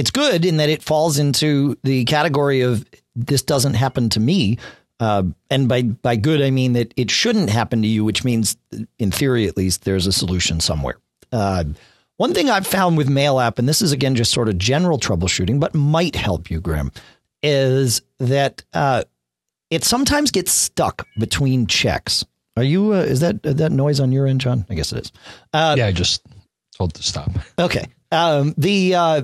it's 0.00 0.10
good 0.10 0.46
in 0.46 0.56
that 0.56 0.70
it 0.70 0.82
falls 0.82 1.18
into 1.18 1.76
the 1.84 2.06
category 2.06 2.62
of 2.62 2.86
this 3.14 3.42
doesn't 3.42 3.74
happen 3.74 4.08
to 4.08 4.18
me. 4.18 4.56
Uh, 4.98 5.24
and 5.50 5.68
by 5.68 5.82
by 5.82 6.16
good 6.16 6.40
I 6.40 6.50
mean 6.50 6.72
that 6.72 6.94
it 6.96 7.10
shouldn't 7.10 7.50
happen 7.50 7.82
to 7.82 7.88
you, 7.88 8.02
which 8.02 8.24
means 8.24 8.56
in 8.98 9.10
theory 9.10 9.46
at 9.46 9.58
least 9.58 9.84
there's 9.84 10.06
a 10.06 10.12
solution 10.12 10.58
somewhere. 10.60 10.96
Uh, 11.30 11.64
one 12.16 12.32
thing 12.32 12.48
I've 12.48 12.66
found 12.66 12.96
with 12.96 13.10
Mail 13.10 13.40
app, 13.40 13.58
and 13.58 13.68
this 13.68 13.82
is 13.82 13.92
again 13.92 14.14
just 14.14 14.32
sort 14.32 14.48
of 14.48 14.56
general 14.56 14.98
troubleshooting, 14.98 15.60
but 15.60 15.74
might 15.74 16.16
help 16.16 16.50
you, 16.50 16.62
Graham, 16.62 16.92
is 17.42 18.00
that 18.18 18.62
uh, 18.72 19.04
it 19.68 19.84
sometimes 19.84 20.30
gets 20.30 20.50
stuck 20.50 21.06
between 21.18 21.66
checks. 21.66 22.24
Are 22.56 22.62
you? 22.62 22.94
Uh, 22.94 23.02
is 23.02 23.20
that 23.20 23.44
uh, 23.44 23.52
that 23.52 23.72
noise 23.72 24.00
on 24.00 24.12
your 24.12 24.26
end, 24.26 24.40
John? 24.40 24.64
I 24.70 24.74
guess 24.74 24.92
it 24.92 25.04
is. 25.04 25.12
Uh, 25.52 25.74
yeah, 25.76 25.86
I 25.86 25.92
just 25.92 26.22
told 26.74 26.94
to 26.94 27.02
stop. 27.02 27.30
Okay. 27.58 27.84
Um, 28.12 28.54
the 28.58 28.94
uh, 28.94 29.22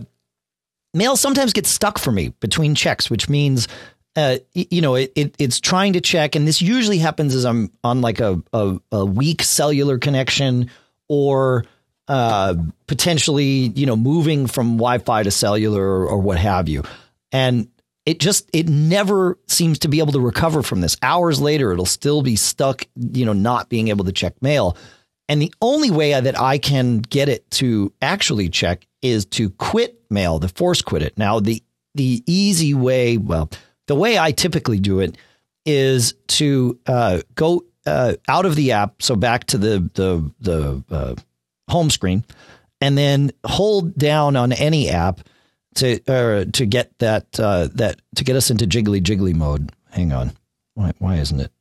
mail 0.96 1.16
sometimes 1.16 1.52
gets 1.52 1.68
stuck 1.68 1.98
for 1.98 2.10
me 2.10 2.30
between 2.40 2.74
checks, 2.74 3.10
which 3.10 3.28
means 3.28 3.68
uh, 4.16 4.38
you 4.54 4.80
know, 4.80 4.94
it, 4.94 5.12
it, 5.14 5.34
it's 5.38 5.60
trying 5.60 5.92
to 5.92 6.00
check, 6.00 6.34
and 6.34 6.48
this 6.48 6.62
usually 6.62 6.98
happens 6.98 7.34
as 7.34 7.44
I'm 7.44 7.70
on 7.84 8.00
like 8.00 8.18
a, 8.18 8.42
a, 8.52 8.80
a 8.90 9.04
weak 9.04 9.42
cellular 9.42 9.98
connection 9.98 10.70
or 11.06 11.66
uh, 12.08 12.54
potentially, 12.86 13.44
you 13.76 13.84
know, 13.84 13.96
moving 13.96 14.46
from 14.46 14.78
Wi-Fi 14.78 15.22
to 15.24 15.30
cellular 15.30 15.82
or, 15.82 16.06
or 16.06 16.18
what 16.18 16.38
have 16.38 16.68
you. 16.68 16.82
And 17.30 17.68
it 18.06 18.18
just 18.18 18.48
it 18.52 18.68
never 18.68 19.38
seems 19.48 19.80
to 19.80 19.88
be 19.88 19.98
able 19.98 20.12
to 20.12 20.20
recover 20.20 20.62
from 20.62 20.80
this. 20.80 20.96
Hours 21.02 21.40
later, 21.40 21.72
it'll 21.72 21.84
still 21.84 22.22
be 22.22 22.36
stuck, 22.36 22.86
you 22.94 23.26
know, 23.26 23.32
not 23.34 23.68
being 23.68 23.88
able 23.88 24.06
to 24.06 24.12
check 24.12 24.40
mail. 24.40 24.78
And 25.28 25.42
the 25.42 25.52
only 25.60 25.90
way 25.90 26.18
that 26.18 26.38
I 26.38 26.58
can 26.58 26.98
get 26.98 27.28
it 27.28 27.50
to 27.52 27.92
actually 28.00 28.48
check 28.48 28.86
is 29.02 29.24
to 29.26 29.50
quit 29.50 30.00
mail, 30.10 30.38
to 30.40 30.48
force 30.48 30.82
quit 30.82 31.02
it. 31.02 31.18
Now, 31.18 31.40
the 31.40 31.62
the 31.94 32.22
easy 32.26 32.74
way, 32.74 33.16
well, 33.16 33.50
the 33.86 33.94
way 33.94 34.18
I 34.18 34.30
typically 34.30 34.78
do 34.78 35.00
it 35.00 35.16
is 35.64 36.14
to 36.28 36.78
uh, 36.86 37.22
go 37.34 37.64
uh, 37.86 38.14
out 38.28 38.46
of 38.46 38.54
the 38.54 38.72
app, 38.72 39.02
so 39.02 39.16
back 39.16 39.44
to 39.46 39.58
the 39.58 39.90
the 39.94 40.30
the 40.40 40.84
uh, 40.90 41.14
home 41.68 41.90
screen, 41.90 42.24
and 42.80 42.96
then 42.96 43.32
hold 43.44 43.96
down 43.96 44.36
on 44.36 44.52
any 44.52 44.90
app 44.90 45.20
to 45.76 45.98
to 46.52 46.66
get 46.66 46.98
that 46.98 47.38
uh, 47.40 47.68
that 47.74 48.00
to 48.14 48.24
get 48.24 48.36
us 48.36 48.50
into 48.50 48.66
jiggly 48.66 49.00
jiggly 49.00 49.34
mode. 49.34 49.72
Hang 49.90 50.12
on, 50.12 50.32
why 50.74 50.92
why 50.98 51.16
isn't 51.16 51.40
it 51.40 51.52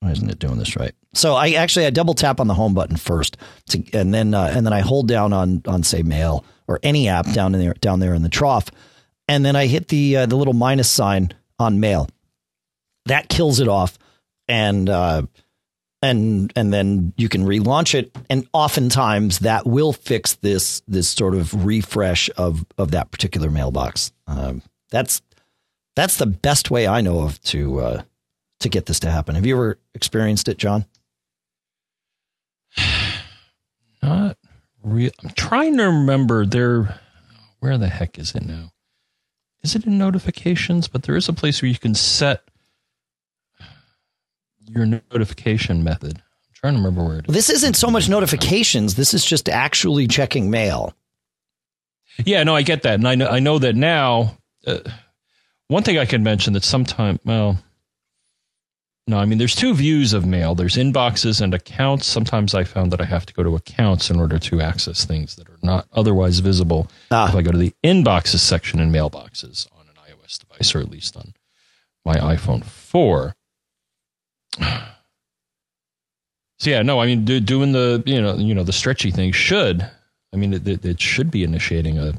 why 0.00 0.10
isn't 0.10 0.30
it 0.30 0.38
doing 0.38 0.58
this 0.58 0.76
right? 0.76 0.94
So 1.14 1.34
I 1.34 1.52
actually 1.52 1.86
I 1.86 1.90
double 1.90 2.14
tap 2.14 2.40
on 2.40 2.46
the 2.46 2.54
home 2.54 2.74
button 2.74 2.96
first, 2.96 3.36
to, 3.70 3.82
and 3.92 4.12
then 4.12 4.34
uh, 4.34 4.52
and 4.54 4.66
then 4.66 4.72
I 4.72 4.80
hold 4.80 5.08
down 5.08 5.32
on 5.32 5.62
on 5.66 5.82
say 5.82 6.02
mail 6.02 6.44
or 6.66 6.80
any 6.82 7.08
app 7.08 7.30
down 7.32 7.54
in 7.54 7.60
there 7.60 7.74
down 7.74 8.00
there 8.00 8.14
in 8.14 8.22
the 8.22 8.28
trough, 8.28 8.70
and 9.28 9.44
then 9.44 9.56
I 9.56 9.66
hit 9.66 9.88
the 9.88 10.16
uh, 10.18 10.26
the 10.26 10.36
little 10.36 10.54
minus 10.54 10.90
sign 10.90 11.32
on 11.58 11.80
mail. 11.80 12.08
That 13.06 13.28
kills 13.28 13.60
it 13.60 13.68
off, 13.68 13.98
and 14.48 14.88
uh, 14.88 15.22
and 16.02 16.52
and 16.56 16.72
then 16.72 17.12
you 17.16 17.28
can 17.28 17.44
relaunch 17.44 17.94
it. 17.94 18.16
And 18.28 18.46
oftentimes 18.52 19.40
that 19.40 19.66
will 19.66 19.92
fix 19.92 20.34
this 20.34 20.82
this 20.88 21.08
sort 21.08 21.34
of 21.34 21.64
refresh 21.64 22.30
of 22.36 22.64
of 22.76 22.90
that 22.90 23.10
particular 23.10 23.50
mailbox. 23.50 24.12
Um, 24.26 24.62
that's 24.90 25.22
that's 25.96 26.16
the 26.16 26.26
best 26.26 26.70
way 26.70 26.86
I 26.86 27.00
know 27.00 27.20
of 27.20 27.40
to 27.42 27.80
uh, 27.80 28.02
to 28.60 28.68
get 28.68 28.86
this 28.86 29.00
to 29.00 29.10
happen. 29.10 29.34
Have 29.34 29.46
you 29.46 29.54
ever 29.54 29.78
experienced 29.94 30.48
it, 30.48 30.58
John? 30.58 30.86
Not 34.02 34.36
real. 34.84 35.10
I'm 35.22 35.30
trying 35.30 35.76
to 35.78 35.84
remember 35.84 36.46
there. 36.46 37.00
Where 37.60 37.78
the 37.78 37.88
heck 37.88 38.18
is 38.18 38.34
it 38.34 38.44
now? 38.44 38.74
is 39.64 39.74
it 39.74 39.86
in 39.86 39.98
notifications? 39.98 40.86
But 40.86 41.02
there 41.02 41.16
is 41.16 41.28
a 41.28 41.32
place 41.32 41.60
where 41.60 41.70
you 41.70 41.78
can 41.78 41.94
set 41.94 42.44
your 44.66 44.86
notification 44.86 45.82
method. 45.82 46.18
I'm 46.18 46.54
trying 46.54 46.74
to 46.74 46.78
remember 46.78 47.04
where 47.04 47.18
it 47.18 47.28
is. 47.28 47.34
This 47.34 47.50
isn't 47.50 47.74
so 47.74 47.90
much 47.90 48.08
notifications. 48.08 48.94
This 48.94 49.14
is 49.14 49.24
just 49.24 49.48
actually 49.48 50.06
checking 50.06 50.50
mail. 50.50 50.94
Yeah, 52.24 52.44
no, 52.44 52.54
I 52.54 52.62
get 52.62 52.82
that, 52.82 52.94
and 52.94 53.08
I 53.08 53.16
know 53.16 53.26
I 53.26 53.40
know 53.40 53.58
that 53.58 53.74
now. 53.74 54.38
Uh, 54.64 54.78
one 55.66 55.82
thing 55.82 55.98
I 55.98 56.04
can 56.04 56.22
mention 56.22 56.52
that 56.52 56.62
sometimes, 56.62 57.18
well, 57.24 57.58
no, 59.06 59.18
I 59.18 59.26
mean, 59.26 59.36
there's 59.38 59.54
two 59.54 59.74
views 59.74 60.14
of 60.14 60.24
mail. 60.24 60.54
There's 60.54 60.76
inboxes 60.76 61.42
and 61.42 61.52
accounts. 61.52 62.06
Sometimes 62.06 62.54
I 62.54 62.64
found 62.64 62.90
that 62.92 63.02
I 63.02 63.04
have 63.04 63.26
to 63.26 63.34
go 63.34 63.42
to 63.42 63.54
accounts 63.54 64.08
in 64.08 64.18
order 64.18 64.38
to 64.38 64.60
access 64.62 65.04
things 65.04 65.36
that 65.36 65.48
are 65.48 65.58
not 65.62 65.86
otherwise 65.92 66.38
visible. 66.38 66.90
Ah. 67.10 67.28
If 67.28 67.34
I 67.34 67.42
go 67.42 67.52
to 67.52 67.58
the 67.58 67.74
inboxes 67.84 68.38
section 68.38 68.80
in 68.80 68.90
mailboxes 68.90 69.68
on 69.78 69.86
an 69.88 69.94
iOS 70.10 70.38
device, 70.38 70.74
or 70.74 70.80
at 70.80 70.90
least 70.90 71.16
on 71.16 71.34
my 72.04 72.16
iPhone 72.16 72.64
4. 72.64 73.34
So 76.60 76.70
yeah, 76.70 76.82
no, 76.82 77.00
I 77.00 77.06
mean, 77.06 77.24
do, 77.24 77.40
doing 77.40 77.72
the 77.72 78.02
you 78.06 78.22
know 78.22 78.36
you 78.36 78.54
know 78.54 78.62
the 78.62 78.72
stretchy 78.72 79.10
thing 79.10 79.32
should. 79.32 79.86
I 80.32 80.36
mean, 80.36 80.54
it, 80.54 80.66
it, 80.66 80.84
it 80.84 81.00
should 81.00 81.30
be 81.30 81.42
initiating 81.42 81.98
a 81.98 82.14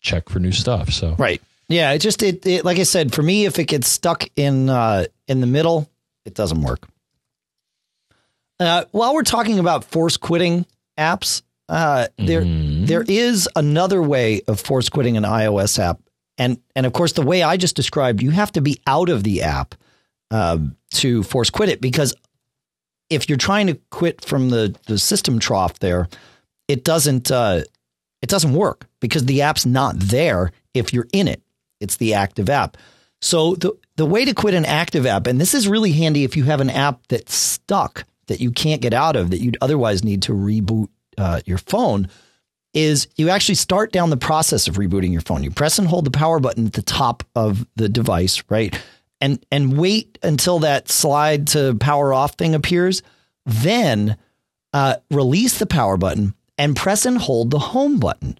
check 0.00 0.28
for 0.28 0.40
new 0.40 0.50
stuff. 0.50 0.90
So 0.90 1.14
right, 1.18 1.40
yeah, 1.68 1.92
it 1.92 1.98
just 1.98 2.22
it, 2.22 2.46
it 2.46 2.64
like 2.64 2.78
I 2.78 2.84
said 2.84 3.14
for 3.14 3.22
me, 3.22 3.44
if 3.44 3.58
it 3.58 3.64
gets 3.64 3.88
stuck 3.88 4.24
in 4.36 4.68
uh, 4.70 5.04
in 5.26 5.40
the 5.40 5.46
middle, 5.46 5.88
it 6.24 6.34
doesn't 6.34 6.62
work. 6.62 6.88
Uh, 8.58 8.84
while 8.90 9.14
we're 9.14 9.22
talking 9.22 9.58
about 9.58 9.84
force 9.84 10.16
quitting 10.16 10.66
apps, 10.96 11.42
uh, 11.68 12.08
there 12.16 12.42
mm-hmm. 12.42 12.86
there 12.86 13.04
is 13.06 13.48
another 13.54 14.02
way 14.02 14.40
of 14.48 14.58
force 14.58 14.88
quitting 14.88 15.16
an 15.16 15.24
iOS 15.24 15.78
app, 15.78 16.00
and 16.38 16.58
and 16.74 16.86
of 16.86 16.94
course 16.94 17.12
the 17.12 17.22
way 17.22 17.42
I 17.42 17.58
just 17.58 17.76
described, 17.76 18.22
you 18.22 18.30
have 18.30 18.50
to 18.52 18.62
be 18.62 18.80
out 18.86 19.10
of 19.10 19.22
the 19.22 19.42
app 19.42 19.74
uh, 20.30 20.58
to 20.94 21.22
force 21.22 21.50
quit 21.50 21.68
it 21.68 21.80
because 21.82 22.14
if 23.10 23.28
you're 23.28 23.38
trying 23.38 23.66
to 23.66 23.74
quit 23.90 24.24
from 24.24 24.48
the 24.48 24.74
the 24.86 24.98
system 24.98 25.38
trough 25.38 25.78
there, 25.80 26.08
it 26.66 26.82
doesn't 26.82 27.30
uh, 27.30 27.62
it 28.22 28.28
doesn't 28.30 28.54
work 28.54 28.86
because 29.00 29.26
the 29.26 29.42
app's 29.42 29.66
not 29.66 29.98
there 29.98 30.50
if 30.72 30.94
you're 30.94 31.08
in 31.12 31.28
it. 31.28 31.42
It's 31.80 31.96
the 31.96 32.14
active 32.14 32.48
app. 32.50 32.76
So 33.20 33.54
the 33.56 33.76
the 33.96 34.06
way 34.06 34.24
to 34.24 34.34
quit 34.34 34.54
an 34.54 34.64
active 34.64 35.06
app, 35.06 35.26
and 35.26 35.40
this 35.40 35.54
is 35.54 35.66
really 35.66 35.92
handy 35.92 36.24
if 36.24 36.36
you 36.36 36.44
have 36.44 36.60
an 36.60 36.70
app 36.70 37.06
that's 37.08 37.34
stuck 37.34 38.04
that 38.28 38.40
you 38.40 38.52
can't 38.52 38.80
get 38.80 38.94
out 38.94 39.16
of 39.16 39.30
that 39.30 39.40
you'd 39.40 39.56
otherwise 39.60 40.04
need 40.04 40.22
to 40.22 40.32
reboot 40.32 40.88
uh, 41.16 41.40
your 41.44 41.58
phone, 41.58 42.08
is 42.74 43.08
you 43.16 43.28
actually 43.28 43.56
start 43.56 43.90
down 43.90 44.10
the 44.10 44.16
process 44.16 44.68
of 44.68 44.76
rebooting 44.76 45.10
your 45.10 45.20
phone. 45.20 45.42
You 45.42 45.50
press 45.50 45.78
and 45.78 45.88
hold 45.88 46.04
the 46.04 46.10
power 46.12 46.38
button 46.38 46.66
at 46.66 46.74
the 46.74 46.82
top 46.82 47.24
of 47.34 47.66
the 47.74 47.88
device, 47.88 48.42
right? 48.48 48.78
And 49.20 49.44
and 49.50 49.76
wait 49.76 50.18
until 50.22 50.60
that 50.60 50.88
slide 50.88 51.48
to 51.48 51.74
power 51.74 52.14
off 52.14 52.34
thing 52.34 52.54
appears. 52.54 53.02
Then 53.44 54.16
uh, 54.72 54.96
release 55.10 55.58
the 55.58 55.66
power 55.66 55.96
button 55.96 56.34
and 56.56 56.76
press 56.76 57.04
and 57.04 57.18
hold 57.18 57.50
the 57.50 57.58
home 57.58 57.98
button. 57.98 58.38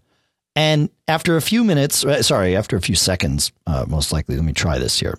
And 0.59 0.91
after 1.07 1.37
a 1.37 1.41
few 1.41 1.62
minutes, 1.62 2.05
uh, 2.05 2.21
sorry, 2.21 2.57
after 2.57 2.77
a 2.77 2.81
few 2.81 2.97
seconds, 2.97 3.53
uh, 3.69 3.85
most 3.87 4.12
likely, 4.12 4.35
let 4.35 4.45
me 4.45 4.53
try 4.53 4.81
this 4.81 4.99
here. 4.99 5.17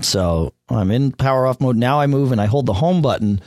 So 0.00 0.52
I'm 0.68 0.90
in 0.90 1.12
power 1.12 1.46
off 1.46 1.60
mode. 1.60 1.76
Now 1.76 2.00
I 2.00 2.08
move 2.08 2.32
and 2.32 2.40
I 2.40 2.46
hold 2.46 2.66
the 2.66 2.72
home 2.72 3.02
button. 3.02 3.40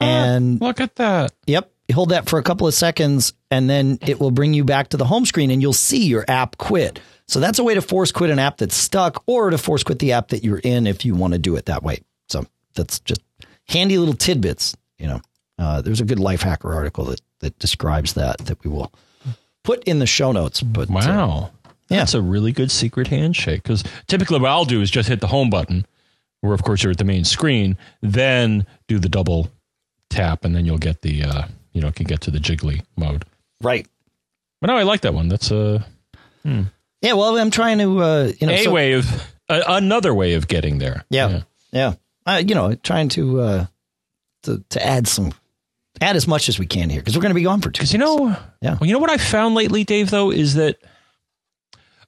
And 0.00 0.60
look 0.60 0.80
at 0.80 0.94
that. 0.94 1.32
Yep. 1.48 1.72
You 1.88 1.94
hold 1.96 2.10
that 2.10 2.28
for 2.28 2.38
a 2.38 2.44
couple 2.44 2.68
of 2.68 2.74
seconds 2.74 3.32
and 3.50 3.68
then 3.68 3.98
it 4.06 4.20
will 4.20 4.30
bring 4.30 4.54
you 4.54 4.62
back 4.62 4.90
to 4.90 4.96
the 4.96 5.06
home 5.06 5.26
screen 5.26 5.50
and 5.50 5.60
you'll 5.60 5.72
see 5.72 6.06
your 6.06 6.24
app 6.28 6.56
quit. 6.56 7.00
So 7.26 7.40
that's 7.40 7.58
a 7.58 7.64
way 7.64 7.74
to 7.74 7.82
force 7.82 8.12
quit 8.12 8.30
an 8.30 8.38
app 8.38 8.58
that's 8.58 8.76
stuck 8.76 9.24
or 9.26 9.50
to 9.50 9.58
force 9.58 9.82
quit 9.82 9.98
the 9.98 10.12
app 10.12 10.28
that 10.28 10.44
you're 10.44 10.60
in 10.60 10.86
if 10.86 11.04
you 11.04 11.16
want 11.16 11.32
to 11.32 11.40
do 11.40 11.56
it 11.56 11.64
that 11.64 11.82
way. 11.82 12.02
So 12.28 12.46
that's 12.74 13.00
just 13.00 13.22
handy 13.68 13.98
little 13.98 14.14
tidbits. 14.14 14.76
You 14.98 15.08
know, 15.08 15.20
uh, 15.58 15.82
there's 15.82 16.00
a 16.00 16.04
good 16.04 16.18
Lifehacker 16.18 16.72
article 16.72 17.06
that, 17.06 17.20
that 17.40 17.58
describes 17.58 18.12
that, 18.12 18.38
that 18.38 18.62
we 18.62 18.70
will 18.70 18.92
put 19.64 19.84
in 19.84 19.98
the 19.98 20.06
show 20.06 20.32
notes. 20.32 20.62
But 20.62 20.90
uh, 20.90 20.94
wow, 20.94 21.50
uh, 21.64 21.70
yeah, 21.88 21.98
that's 21.98 22.14
a 22.14 22.22
really 22.22 22.52
good 22.52 22.70
secret 22.70 23.08
handshake. 23.08 23.62
Because 23.62 23.84
typically, 24.06 24.38
what 24.38 24.50
I'll 24.50 24.64
do 24.64 24.80
is 24.80 24.90
just 24.90 25.08
hit 25.08 25.20
the 25.20 25.26
home 25.28 25.50
button, 25.50 25.86
where 26.40 26.54
of 26.54 26.62
course 26.62 26.82
you're 26.82 26.92
at 26.92 26.98
the 26.98 27.04
main 27.04 27.24
screen, 27.24 27.76
then 28.02 28.66
do 28.86 28.98
the 28.98 29.08
double 29.08 29.50
tap, 30.10 30.44
and 30.44 30.54
then 30.54 30.64
you'll 30.64 30.78
get 30.78 31.02
the 31.02 31.24
uh, 31.24 31.42
you 31.72 31.80
know 31.80 31.90
can 31.92 32.06
get 32.06 32.20
to 32.22 32.30
the 32.30 32.38
jiggly 32.38 32.82
mode. 32.96 33.24
Right. 33.62 33.86
But 34.60 34.68
no, 34.68 34.76
I 34.76 34.82
like 34.82 35.02
that 35.02 35.14
one. 35.14 35.28
That's 35.28 35.50
a 35.50 35.76
uh, 35.76 35.82
hmm. 36.42 36.62
yeah. 37.00 37.12
Well, 37.12 37.36
I'm 37.38 37.50
trying 37.50 37.78
to 37.78 38.02
uh, 38.02 38.32
you 38.40 38.46
know 38.46 38.52
a 38.52 38.64
so, 38.64 38.72
way 38.72 38.92
of 38.92 39.06
uh, 39.48 39.62
another 39.68 40.14
way 40.14 40.34
of 40.34 40.48
getting 40.48 40.78
there. 40.78 41.04
Yeah, 41.10 41.28
yeah. 41.28 41.42
yeah. 41.72 41.94
Uh, 42.26 42.42
you 42.46 42.54
know, 42.54 42.74
trying 42.74 43.08
to 43.10 43.40
uh, 43.40 43.66
to 44.42 44.64
to 44.70 44.84
add 44.84 45.06
some 45.06 45.32
add 46.00 46.16
as 46.16 46.26
much 46.26 46.48
as 46.48 46.58
we 46.58 46.66
can 46.66 46.90
here 46.90 47.00
because 47.00 47.16
we're 47.16 47.22
going 47.22 47.30
to 47.30 47.34
be 47.34 47.42
gone 47.42 47.60
for 47.60 47.70
two. 47.70 47.80
Because 47.80 47.92
you 47.92 47.98
know, 47.98 48.36
yeah. 48.60 48.76
Well, 48.80 48.86
you 48.86 48.92
know 48.92 48.98
what 48.98 49.10
I 49.10 49.16
found 49.16 49.54
lately, 49.54 49.84
Dave. 49.84 50.10
Though 50.10 50.30
is 50.30 50.54
that 50.54 50.78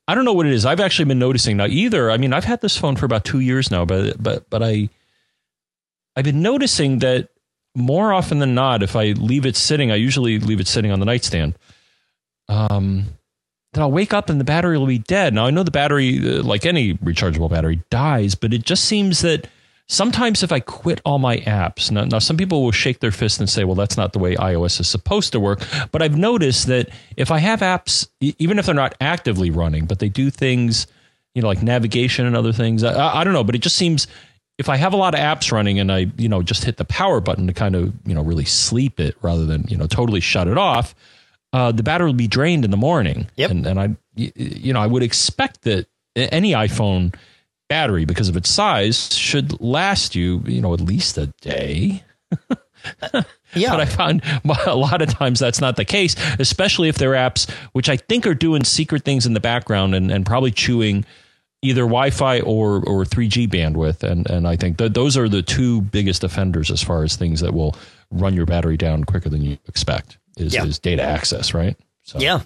I 0.08 0.14
don't 0.14 0.24
know 0.24 0.32
what 0.32 0.46
it 0.46 0.52
is. 0.52 0.66
I've 0.66 0.80
actually 0.80 1.06
been 1.06 1.18
noticing 1.18 1.56
now. 1.56 1.66
Either 1.66 2.10
I 2.10 2.16
mean, 2.16 2.32
I've 2.32 2.44
had 2.44 2.60
this 2.60 2.76
phone 2.76 2.96
for 2.96 3.06
about 3.06 3.24
two 3.24 3.40
years 3.40 3.70
now, 3.70 3.84
but 3.84 4.22
but 4.22 4.48
but 4.50 4.62
I 4.62 4.88
I've 6.16 6.24
been 6.24 6.42
noticing 6.42 6.98
that 7.00 7.28
more 7.74 8.12
often 8.12 8.40
than 8.40 8.54
not, 8.54 8.82
if 8.82 8.96
I 8.96 9.12
leave 9.12 9.46
it 9.46 9.56
sitting, 9.56 9.92
I 9.92 9.94
usually 9.94 10.38
leave 10.38 10.60
it 10.60 10.66
sitting 10.66 10.90
on 10.90 11.00
the 11.00 11.06
nightstand. 11.06 11.54
Um, 12.48 13.04
then 13.72 13.82
I'll 13.82 13.92
wake 13.92 14.12
up 14.12 14.28
and 14.28 14.40
the 14.40 14.44
battery 14.44 14.76
will 14.76 14.86
be 14.86 14.98
dead. 14.98 15.34
Now 15.34 15.46
I 15.46 15.50
know 15.50 15.62
the 15.62 15.70
battery, 15.70 16.18
uh, 16.18 16.42
like 16.42 16.66
any 16.66 16.94
rechargeable 16.94 17.48
battery, 17.48 17.82
dies, 17.90 18.34
but 18.34 18.52
it 18.52 18.64
just 18.64 18.84
seems 18.84 19.20
that 19.22 19.46
sometimes 19.90 20.44
if 20.44 20.52
I 20.52 20.60
quit 20.60 21.00
all 21.04 21.18
my 21.18 21.38
apps, 21.38 21.90
now, 21.90 22.04
now 22.04 22.20
some 22.20 22.36
people 22.36 22.62
will 22.62 22.70
shake 22.70 23.00
their 23.00 23.10
fist 23.10 23.40
and 23.40 23.50
say, 23.50 23.64
well, 23.64 23.74
that's 23.74 23.96
not 23.96 24.12
the 24.12 24.20
way 24.20 24.36
iOS 24.36 24.80
is 24.80 24.88
supposed 24.88 25.32
to 25.32 25.40
work. 25.40 25.60
But 25.90 26.00
I've 26.00 26.16
noticed 26.16 26.68
that 26.68 26.88
if 27.16 27.30
I 27.32 27.38
have 27.38 27.60
apps, 27.60 28.08
even 28.20 28.58
if 28.58 28.66
they're 28.66 28.74
not 28.74 28.94
actively 29.00 29.50
running, 29.50 29.86
but 29.86 29.98
they 29.98 30.08
do 30.08 30.30
things, 30.30 30.86
you 31.34 31.42
know, 31.42 31.48
like 31.48 31.62
navigation 31.62 32.24
and 32.24 32.36
other 32.36 32.52
things, 32.52 32.84
I, 32.84 33.20
I, 33.20 33.24
don't 33.24 33.32
know, 33.32 33.42
but 33.42 33.56
it 33.56 33.62
just 33.62 33.74
seems 33.74 34.06
if 34.58 34.68
I 34.68 34.76
have 34.76 34.92
a 34.92 34.96
lot 34.96 35.14
of 35.14 35.20
apps 35.20 35.50
running 35.50 35.80
and 35.80 35.90
I, 35.90 36.06
you 36.16 36.28
know, 36.28 36.40
just 36.40 36.62
hit 36.64 36.76
the 36.76 36.84
power 36.84 37.20
button 37.20 37.48
to 37.48 37.52
kind 37.52 37.74
of, 37.74 37.92
you 38.06 38.14
know, 38.14 38.22
really 38.22 38.44
sleep 38.44 39.00
it 39.00 39.16
rather 39.22 39.44
than, 39.44 39.64
you 39.68 39.76
know, 39.76 39.88
totally 39.88 40.20
shut 40.20 40.46
it 40.46 40.56
off, 40.56 40.94
uh, 41.52 41.72
the 41.72 41.82
battery 41.82 42.06
will 42.06 42.14
be 42.14 42.28
drained 42.28 42.64
in 42.64 42.70
the 42.70 42.76
morning. 42.76 43.28
Yep. 43.36 43.50
And, 43.50 43.66
and 43.66 43.80
I, 43.80 43.96
you 44.14 44.72
know, 44.72 44.80
I 44.80 44.86
would 44.86 45.02
expect 45.02 45.62
that 45.62 45.88
any 46.14 46.52
iPhone 46.52 47.12
battery, 47.70 48.04
because 48.04 48.28
of 48.28 48.36
its 48.36 48.50
size, 48.50 49.16
should 49.16 49.58
last 49.62 50.14
you, 50.14 50.42
you 50.44 50.60
know, 50.60 50.74
at 50.74 50.80
least 50.82 51.16
a 51.16 51.28
day. 51.40 52.02
Yeah. 53.52 53.70
But 53.70 53.80
I 53.80 53.84
found 53.86 54.22
a 54.66 54.76
lot 54.76 55.02
of 55.02 55.08
times 55.08 55.40
that's 55.40 55.60
not 55.60 55.74
the 55.74 55.84
case, 55.84 56.14
especially 56.38 56.88
if 56.88 56.96
they're 56.98 57.12
apps 57.14 57.50
which 57.72 57.88
I 57.88 57.96
think 57.96 58.24
are 58.26 58.34
doing 58.34 58.62
secret 58.62 59.04
things 59.04 59.26
in 59.26 59.34
the 59.34 59.40
background 59.40 59.94
and, 59.94 60.10
and 60.12 60.24
probably 60.24 60.52
chewing 60.52 61.04
either 61.60 61.82
Wi-Fi 61.82 62.40
or 62.42 62.76
or 62.86 63.04
3G 63.04 63.48
bandwidth. 63.48 64.04
And 64.04 64.30
and 64.30 64.46
I 64.46 64.54
think 64.54 64.78
that 64.78 64.94
those 64.94 65.16
are 65.16 65.28
the 65.28 65.42
two 65.42 65.80
biggest 65.80 66.22
offenders 66.22 66.70
as 66.70 66.80
far 66.80 67.02
as 67.02 67.16
things 67.16 67.40
that 67.40 67.52
will 67.52 67.74
run 68.12 68.34
your 68.34 68.46
battery 68.46 68.76
down 68.76 69.02
quicker 69.02 69.28
than 69.28 69.42
you 69.42 69.58
expect 69.66 70.16
is, 70.36 70.54
Yeah. 70.54 70.64
is 70.64 70.78
data 70.78 71.02
access, 71.02 71.52
right? 71.52 71.76
So. 72.04 72.20
yeah. 72.20 72.42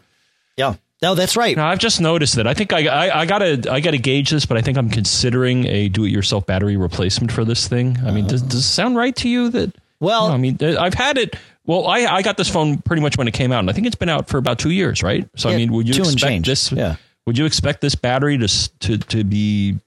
Yeah. 0.56 0.76
No, 1.04 1.14
that's 1.14 1.36
right. 1.36 1.54
Now 1.54 1.68
I've 1.68 1.78
just 1.78 2.00
noticed 2.00 2.36
that. 2.36 2.46
I 2.46 2.54
think 2.54 2.72
I, 2.72 2.86
I, 2.86 3.20
I 3.20 3.26
gotta 3.26 3.70
I 3.70 3.80
gotta 3.80 3.98
gauge 3.98 4.30
this, 4.30 4.46
but 4.46 4.56
I 4.56 4.62
think 4.62 4.78
I'm 4.78 4.88
considering 4.88 5.66
a 5.66 5.88
do-it-yourself 5.90 6.46
battery 6.46 6.78
replacement 6.78 7.30
for 7.30 7.44
this 7.44 7.68
thing. 7.68 7.98
I 8.06 8.10
mean, 8.10 8.26
does, 8.26 8.40
does 8.40 8.60
it 8.60 8.62
sound 8.62 8.96
right 8.96 9.14
to 9.16 9.28
you 9.28 9.50
that? 9.50 9.74
Well- 10.00 10.28
I 10.28 10.38
mean, 10.38 10.56
uh, 10.62 10.76
I've 10.80 10.94
had 10.94 11.18
it. 11.18 11.36
Well, 11.66 11.86
I 11.86 12.06
I 12.06 12.22
got 12.22 12.38
this 12.38 12.48
phone 12.48 12.78
pretty 12.78 13.02
much 13.02 13.18
when 13.18 13.28
it 13.28 13.34
came 13.34 13.52
out, 13.52 13.58
and 13.60 13.68
I 13.68 13.74
think 13.74 13.86
it's 13.86 13.96
been 13.96 14.08
out 14.08 14.28
for 14.28 14.38
about 14.38 14.58
two 14.58 14.70
years, 14.70 15.02
right? 15.02 15.28
So 15.36 15.48
Yeah, 15.50 15.54
I 15.54 15.58
mean, 15.58 15.72
would 15.74 15.94
you 15.94 16.02
expect 16.02 16.46
this? 16.46 16.72
Yeah. 16.72 16.96
Would 17.26 17.36
you 17.36 17.44
expect 17.44 17.82
this 17.82 17.94
battery 17.94 18.38
to 18.38 18.48
to 18.80 18.98
to 18.98 19.24
be? 19.24 19.78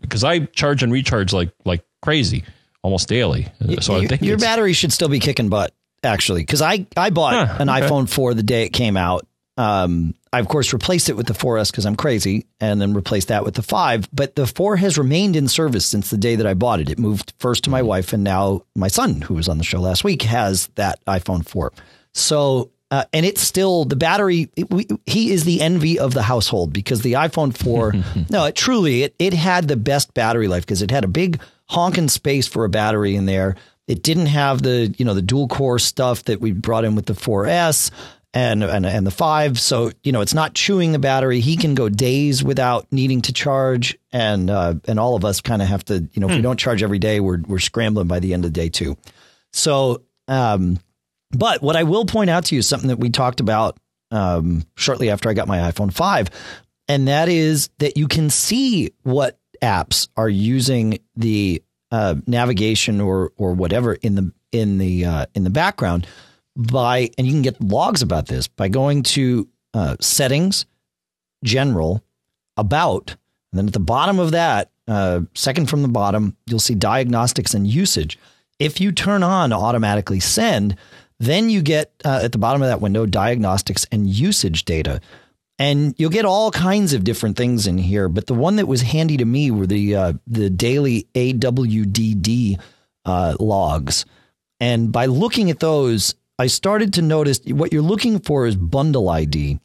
Because 0.00 0.22
I 0.22 0.40
charge 0.46 0.84
and 0.84 0.92
recharge 0.92 1.32
like 1.32 1.50
like 1.64 1.84
crazy 2.02 2.44
almost 2.82 3.08
daily. 3.08 3.48
So 3.80 3.94
I 3.94 3.98
your, 3.98 4.08
think 4.08 4.22
your 4.22 4.38
battery 4.38 4.72
should 4.72 4.92
still 4.92 5.08
be 5.08 5.18
kicking 5.18 5.48
butt, 5.48 5.72
actually, 6.04 6.42
because 6.42 6.62
I 6.62 6.86
I 6.96 7.10
bought 7.10 7.34
Huh, 7.48 7.56
an 7.58 7.68
okay. 7.68 7.80
iPhone 7.80 8.08
4 8.08 8.34
the 8.34 8.44
day 8.44 8.62
it 8.62 8.70
came 8.70 8.96
out. 8.96 9.26
Um, 9.56 10.14
I 10.36 10.40
of 10.40 10.48
course 10.48 10.72
replaced 10.72 11.08
it 11.08 11.16
with 11.16 11.26
the 11.26 11.32
4S 11.34 11.70
because 11.70 11.86
I'm 11.86 11.96
crazy, 11.96 12.46
and 12.60 12.80
then 12.80 12.92
replaced 12.94 13.28
that 13.28 13.44
with 13.44 13.54
the 13.54 13.62
5. 13.62 14.08
But 14.12 14.34
the 14.36 14.46
4 14.46 14.76
has 14.76 14.98
remained 14.98 15.34
in 15.36 15.48
service 15.48 15.86
since 15.86 16.10
the 16.10 16.16
day 16.18 16.36
that 16.36 16.46
I 16.46 16.54
bought 16.54 16.80
it. 16.80 16.90
It 16.90 16.98
moved 16.98 17.32
first 17.38 17.64
to 17.64 17.70
my 17.70 17.80
Mm-hmm. 17.80 17.88
wife, 17.88 18.12
and 18.12 18.22
now 18.24 18.62
my 18.74 18.88
son, 18.88 19.22
who 19.22 19.34
was 19.34 19.48
on 19.48 19.58
the 19.58 19.64
show 19.64 19.80
last 19.80 20.04
week, 20.04 20.22
has 20.22 20.68
that 20.74 21.04
iPhone 21.06 21.46
4. 21.48 21.72
So. 22.12 22.70
Uh, 22.88 23.02
and 23.12 23.26
it's 23.26 23.40
still 23.40 23.84
the 23.84 23.96
battery. 23.96 24.48
It, 24.54 24.70
we, 24.70 24.86
he 25.06 25.32
is 25.32 25.42
the 25.42 25.60
envy 25.60 25.98
of 25.98 26.14
the 26.14 26.22
household 26.22 26.72
because 26.72 27.02
the 27.02 27.14
iPhone 27.14 27.52
4, 27.52 27.92
no, 28.30 28.44
it 28.44 28.54
truly 28.54 29.02
it 29.02 29.12
it 29.18 29.32
had 29.34 29.66
the 29.66 29.76
best 29.76 30.14
battery 30.14 30.46
life 30.46 30.64
because 30.64 30.82
it 30.82 30.92
had 30.92 31.02
a 31.02 31.08
big 31.08 31.40
honking 31.68 32.06
space 32.06 32.46
for 32.46 32.64
a 32.64 32.68
battery 32.68 33.16
in 33.16 33.26
there. 33.26 33.56
It 33.88 34.04
didn't 34.04 34.26
have 34.26 34.62
the 34.62 34.94
you 34.98 35.04
know 35.04 35.14
the 35.14 35.20
dual 35.22 35.48
core 35.48 35.80
stuff 35.80 36.22
that 36.26 36.40
we 36.40 36.52
brought 36.52 36.84
in 36.84 36.94
with 36.94 37.06
the 37.06 37.14
4S 37.14 37.90
and 38.36 38.62
and 38.62 38.84
and 38.84 39.06
the 39.06 39.10
5. 39.10 39.58
So 39.58 39.90
you 40.04 40.12
know 40.12 40.20
it's 40.20 40.34
not 40.34 40.54
chewing 40.54 40.92
the 40.92 40.98
battery. 40.98 41.40
He 41.40 41.56
can 41.56 41.74
go 41.74 41.88
days 41.88 42.44
without 42.44 42.86
needing 42.92 43.22
to 43.22 43.32
charge, 43.32 43.98
and 44.12 44.50
uh, 44.50 44.74
and 44.86 45.00
all 45.00 45.16
of 45.16 45.24
us 45.24 45.40
kind 45.40 45.62
of 45.62 45.68
have 45.68 45.84
to 45.86 46.06
you 46.12 46.20
know 46.20 46.28
if 46.28 46.36
we 46.36 46.42
don't 46.42 46.58
charge 46.58 46.82
every 46.82 46.98
day, 46.98 47.18
we're 47.18 47.40
we're 47.46 47.58
scrambling 47.58 48.08
by 48.08 48.20
the 48.20 48.34
end 48.34 48.44
of 48.44 48.52
the 48.52 48.60
day 48.60 48.68
too. 48.68 48.98
So 49.54 50.02
um, 50.28 50.78
but 51.30 51.62
what 51.62 51.76
I 51.76 51.84
will 51.84 52.04
point 52.04 52.28
out 52.28 52.44
to 52.46 52.54
you 52.54 52.58
is 52.58 52.68
something 52.68 52.88
that 52.88 52.98
we 52.98 53.08
talked 53.08 53.40
about 53.40 53.78
um, 54.10 54.64
shortly 54.76 55.08
after 55.08 55.30
I 55.30 55.32
got 55.32 55.48
my 55.48 55.72
iPhone 55.72 55.92
5, 55.92 56.28
and 56.88 57.08
that 57.08 57.30
is 57.30 57.70
that 57.78 57.96
you 57.96 58.06
can 58.06 58.28
see 58.28 58.92
what 59.02 59.38
apps 59.62 60.08
are 60.14 60.28
using 60.28 60.98
the 61.16 61.62
uh, 61.90 62.16
navigation 62.26 63.00
or 63.00 63.32
or 63.38 63.54
whatever 63.54 63.94
in 63.94 64.14
the 64.14 64.32
in 64.52 64.76
the 64.76 65.06
uh, 65.06 65.26
in 65.34 65.42
the 65.42 65.50
background 65.50 66.06
by, 66.56 67.10
and 67.18 67.26
you 67.26 67.32
can 67.32 67.42
get 67.42 67.60
logs 67.60 68.02
about 68.02 68.26
this 68.26 68.48
by 68.48 68.68
going 68.68 69.02
to 69.02 69.48
uh, 69.74 69.96
settings, 70.00 70.66
general, 71.44 72.02
about, 72.56 73.16
and 73.52 73.58
then 73.58 73.66
at 73.66 73.72
the 73.72 73.80
bottom 73.80 74.18
of 74.18 74.32
that, 74.32 74.70
uh, 74.88 75.20
second 75.34 75.68
from 75.68 75.82
the 75.82 75.88
bottom, 75.88 76.36
you'll 76.46 76.58
see 76.58 76.74
diagnostics 76.74 77.54
and 77.54 77.66
usage. 77.66 78.18
If 78.58 78.80
you 78.80 78.92
turn 78.92 79.22
on 79.22 79.52
automatically 79.52 80.20
send, 80.20 80.76
then 81.18 81.50
you 81.50 81.62
get 81.62 81.92
uh, 82.04 82.20
at 82.22 82.32
the 82.32 82.38
bottom 82.38 82.62
of 82.62 82.68
that 82.68 82.80
window 82.80 83.06
diagnostics 83.06 83.86
and 83.90 84.06
usage 84.06 84.64
data. 84.64 85.00
And 85.58 85.94
you'll 85.96 86.10
get 86.10 86.26
all 86.26 86.50
kinds 86.50 86.92
of 86.92 87.04
different 87.04 87.36
things 87.36 87.66
in 87.66 87.78
here, 87.78 88.08
but 88.08 88.26
the 88.26 88.34
one 88.34 88.56
that 88.56 88.68
was 88.68 88.82
handy 88.82 89.16
to 89.16 89.24
me 89.24 89.50
were 89.50 89.66
the 89.66 89.94
uh, 89.94 90.12
the 90.26 90.50
daily 90.50 91.08
AWDD 91.14 92.60
uh, 93.06 93.36
logs. 93.40 94.04
And 94.60 94.92
by 94.92 95.06
looking 95.06 95.50
at 95.50 95.60
those, 95.60 96.14
I 96.38 96.48
started 96.48 96.92
to 96.94 97.02
notice 97.02 97.40
what 97.46 97.72
you're 97.72 97.82
looking 97.82 98.18
for 98.18 98.46
is 98.46 98.56
bundle 98.56 99.08
ID, 99.08 99.58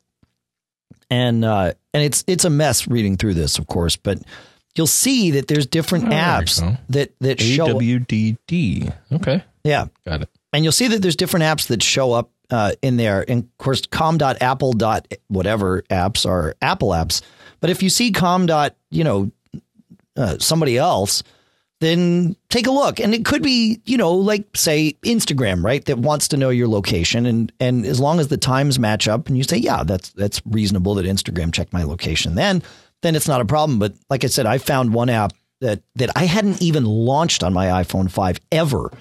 and 1.10 1.43
uh, 1.43 1.73
and 1.93 2.03
it's 2.03 2.23
it's 2.27 2.45
a 2.45 2.49
mess 2.49 2.88
reading 2.88 3.17
through 3.17 3.34
this, 3.34 3.57
of 3.57 3.67
course, 3.67 3.95
but 3.97 4.19
you'll 4.75 4.88
see 4.88 5.31
that 5.31 5.47
there's 5.47 5.65
different 5.65 6.05
Oh, 6.05 6.12
apps 6.12 6.77
that 6.89 7.12
that 7.19 7.41
show 7.41 7.67
AWDD. 7.79 8.93
Okay, 9.12 9.43
yeah, 9.63 9.88
got 10.05 10.21
it. 10.21 10.29
and 10.53 10.63
you'll 10.63 10.71
see 10.71 10.88
that 10.88 11.01
there's 11.01 11.15
different 11.17 11.43
apps 11.43 11.67
that 11.67 11.84
show 11.84 12.13
up 12.13 12.31
uh, 12.49 12.71
in 12.81 12.95
there. 12.97 13.25
And 13.29 13.43
of 13.43 13.57
course, 13.57 13.81
com.apple 13.86 14.73
dot 14.73 15.13
whatever 15.27 15.81
apps 15.89 16.25
are 16.25 16.55
Apple 16.62 16.89
apps. 16.89 17.21
But 17.60 17.69
if 17.69 17.84
you 17.84 17.89
see 17.89 18.12
com 18.12 18.45
dot, 18.45 18.75
you 18.89 19.03
know, 19.03 19.31
uh, 20.15 20.38
somebody 20.39 20.77
else, 20.77 21.21
then 21.82 22.38
take 22.50 22.67
a 22.67 22.72
look. 22.72 23.00
And 23.00 23.13
it 23.13 23.26
could 23.26 23.44
be, 23.44 23.82
you 23.86 23.98
know, 23.98 24.13
like 24.13 24.46
say 24.56 24.94
Instagram, 25.04 25.63
right? 25.63 25.84
That 25.86 26.00
wants 26.00 26.30
to 26.30 26.38
know 26.38 26.50
your 26.50 26.70
location. 26.70 27.26
And 27.26 27.52
and 27.60 27.86
as 27.86 28.00
long 28.00 28.20
as 28.20 28.30
the 28.30 28.38
times 28.38 28.80
match 28.80 29.08
up 29.08 29.28
and 29.28 29.38
you 29.38 29.44
say, 29.44 29.58
yeah, 29.58 29.84
that's 29.84 30.10
that's 30.12 30.41
reasonable 30.46 30.96
that 30.96 31.06
Instagram 31.06 31.54
check 31.54 31.74
my 31.74 31.84
location, 31.84 32.36
then 32.36 32.63
then 33.02 33.15
it's 33.15 33.28
not 33.28 33.41
a 33.41 33.46
problem. 33.46 33.80
But 33.80 33.94
like 34.10 34.24
I 34.24 34.28
said, 34.28 34.46
I 34.46 34.58
found 34.58 34.94
one 34.94 35.10
app 35.10 35.34
that 35.60 35.82
that 35.96 36.12
I 36.15 36.26
hadn't 36.26 36.62
even 36.62 36.86
launched 36.86 37.44
on 37.44 37.54
my 37.54 37.67
iPhone 37.84 38.10
5 38.10 38.39
ever 38.52 38.91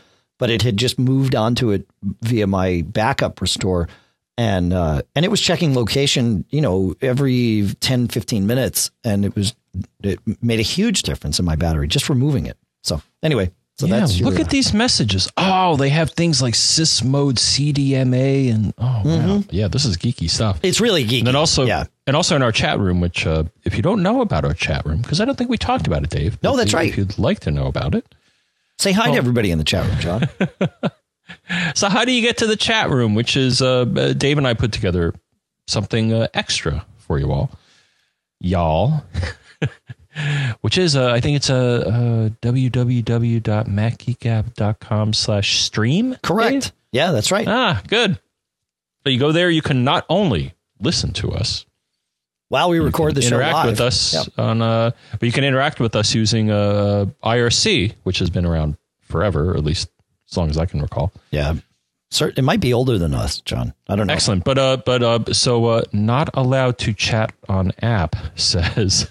but 0.40 0.50
it 0.50 0.62
had 0.62 0.76
just 0.78 0.98
moved 0.98 1.36
onto 1.36 1.70
it 1.70 1.86
via 2.22 2.46
my 2.48 2.82
backup 2.86 3.40
restore 3.40 3.88
and 4.36 4.72
uh, 4.72 5.02
and 5.14 5.24
it 5.24 5.30
was 5.30 5.40
checking 5.40 5.74
location 5.76 6.44
you 6.50 6.60
know 6.60 6.94
every 7.00 7.68
10 7.80 8.08
15 8.08 8.46
minutes 8.46 8.90
and 9.04 9.24
it 9.24 9.36
was 9.36 9.54
it 10.02 10.18
made 10.42 10.58
a 10.58 10.62
huge 10.62 11.02
difference 11.04 11.38
in 11.38 11.44
my 11.44 11.54
battery 11.54 11.86
just 11.86 12.08
removing 12.08 12.46
it 12.46 12.56
so 12.82 13.00
anyway 13.22 13.50
so 13.80 13.86
yeah, 13.86 14.00
that's 14.00 14.18
your, 14.18 14.28
look 14.30 14.38
at 14.38 14.50
these 14.50 14.74
messages. 14.74 15.26
Oh, 15.38 15.76
they 15.76 15.88
have 15.88 16.10
things 16.10 16.42
like 16.42 16.52
sys 16.52 17.02
mode, 17.02 17.36
CDMA, 17.36 18.52
and 18.52 18.74
oh 18.76 19.00
wow, 19.02 19.42
yeah, 19.48 19.68
this 19.68 19.86
is 19.86 19.96
geeky 19.96 20.28
stuff. 20.28 20.60
it's 20.62 20.82
really 20.82 21.02
geeky 21.02 21.20
And 21.20 21.28
then 21.28 21.36
also, 21.36 21.64
yeah 21.64 21.84
and 22.06 22.14
also 22.14 22.36
in 22.36 22.42
our 22.42 22.52
chat 22.52 22.78
room, 22.78 23.00
which 23.00 23.26
uh, 23.26 23.44
if 23.64 23.76
you 23.76 23.82
don't 23.82 24.02
know 24.02 24.20
about 24.20 24.44
our 24.44 24.52
chat 24.52 24.84
room, 24.84 25.00
because 25.00 25.18
I 25.18 25.24
don't 25.24 25.38
think 25.38 25.48
we 25.48 25.56
talked 25.56 25.86
about 25.86 26.02
it, 26.02 26.10
Dave. 26.10 26.36
No, 26.42 26.58
that's 26.58 26.72
you- 26.72 26.78
right. 26.78 26.90
If 26.90 26.98
you'd 26.98 27.18
like 27.18 27.40
to 27.40 27.50
know 27.50 27.68
about 27.68 27.94
it, 27.94 28.04
say 28.78 28.92
hi 28.92 29.10
to 29.12 29.16
everybody 29.16 29.50
in 29.50 29.56
the 29.56 29.64
chat 29.64 29.86
room 29.86 29.98
john 29.98 30.28
so 31.74 31.88
how 31.88 32.04
do 32.04 32.12
you 32.12 32.20
get 32.20 32.36
to 32.38 32.46
the 32.46 32.56
chat 32.56 32.90
room? 32.90 33.14
Which 33.14 33.34
is 33.34 33.62
uh, 33.62 33.86
uh, 33.96 34.12
Dave 34.12 34.36
and 34.36 34.46
I 34.46 34.52
put 34.52 34.72
together 34.72 35.14
something 35.66 36.12
uh, 36.12 36.28
extra 36.34 36.84
for 36.98 37.18
you 37.18 37.32
all, 37.32 37.50
y'all. 38.40 39.04
Which 40.60 40.76
is, 40.76 40.96
uh, 40.96 41.12
I 41.12 41.20
think 41.20 41.36
it's 41.36 41.50
a 41.50 41.88
uh, 41.88 42.28
www.macgeekgab.com 42.42 45.12
slash 45.12 45.60
stream. 45.60 46.10
Dave? 46.10 46.22
correct 46.22 46.72
yeah 46.92 47.12
that's 47.12 47.30
right 47.30 47.46
Ah, 47.48 47.80
good. 47.88 48.18
So 49.04 49.10
you 49.10 49.18
go 49.18 49.32
there, 49.32 49.48
you 49.50 49.62
can 49.62 49.84
not 49.84 50.04
only 50.08 50.54
listen 50.80 51.12
to 51.14 51.32
us, 51.32 51.64
while 52.48 52.68
we 52.68 52.78
record 52.80 53.14
the 53.14 53.22
show 53.22 53.36
interact 53.36 53.54
live 53.54 53.66
with 53.66 53.80
us 53.80 54.12
Yep. 54.14 54.26
on, 54.38 54.60
uh, 54.62 54.90
but 55.12 55.22
you 55.22 55.32
can 55.32 55.44
interact 55.44 55.80
with 55.80 55.94
us 55.96 56.14
using 56.14 56.50
uh, 56.50 57.06
IRC, 57.22 57.94
which 58.02 58.18
has 58.18 58.28
been 58.28 58.44
around 58.44 58.76
forever, 59.00 59.52
or 59.52 59.56
at 59.56 59.64
least 59.64 59.88
as 60.30 60.36
long 60.36 60.50
as 60.50 60.58
I 60.58 60.66
can 60.66 60.82
recall. 60.82 61.12
yeah 61.30 61.54
it 62.20 62.42
might 62.42 62.58
be 62.60 62.74
older 62.74 62.98
than 62.98 63.14
us 63.14 63.40
john 63.42 63.72
i 63.88 63.94
don't 63.94 64.08
know 64.08 64.12
Excellent. 64.12 64.42
But 64.42 64.58
uh, 64.58 64.78
but 64.84 65.00
uh, 65.04 65.32
so 65.32 65.64
uh, 65.66 65.82
not 65.92 66.28
allowed 66.34 66.76
to 66.78 66.92
chat 66.92 67.32
on 67.48 67.70
app 67.82 68.16
says. 68.34 69.08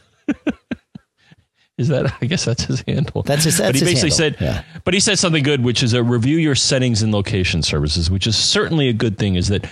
Is 1.80 1.88
that? 1.88 2.14
I 2.22 2.26
guess 2.26 2.44
that's 2.46 2.66
his 2.66 2.84
handle. 2.88 3.24
That's 3.24 3.46
his- 3.46 3.58
But 3.58 3.64
that's 3.68 3.80
he 3.80 3.86
basically 3.86 4.10
said. 4.12 4.36
yeah. 4.40 4.64
But 4.84 4.94
he 4.94 5.00
said 5.00 5.18
something 5.18 5.44
good, 5.44 5.64
which 5.64 5.82
is 5.82 5.94
a 5.94 6.04
review 6.04 6.38
your 6.38 6.54
settings 6.56 7.02
in 7.02 7.12
location 7.12 7.64
services, 7.64 8.12
which 8.12 8.28
is 8.28 8.36
certainly 8.36 8.90
a 8.90 8.94
good 8.94 9.18
thing. 9.18 9.36
Is 9.36 9.48
that 9.48 9.66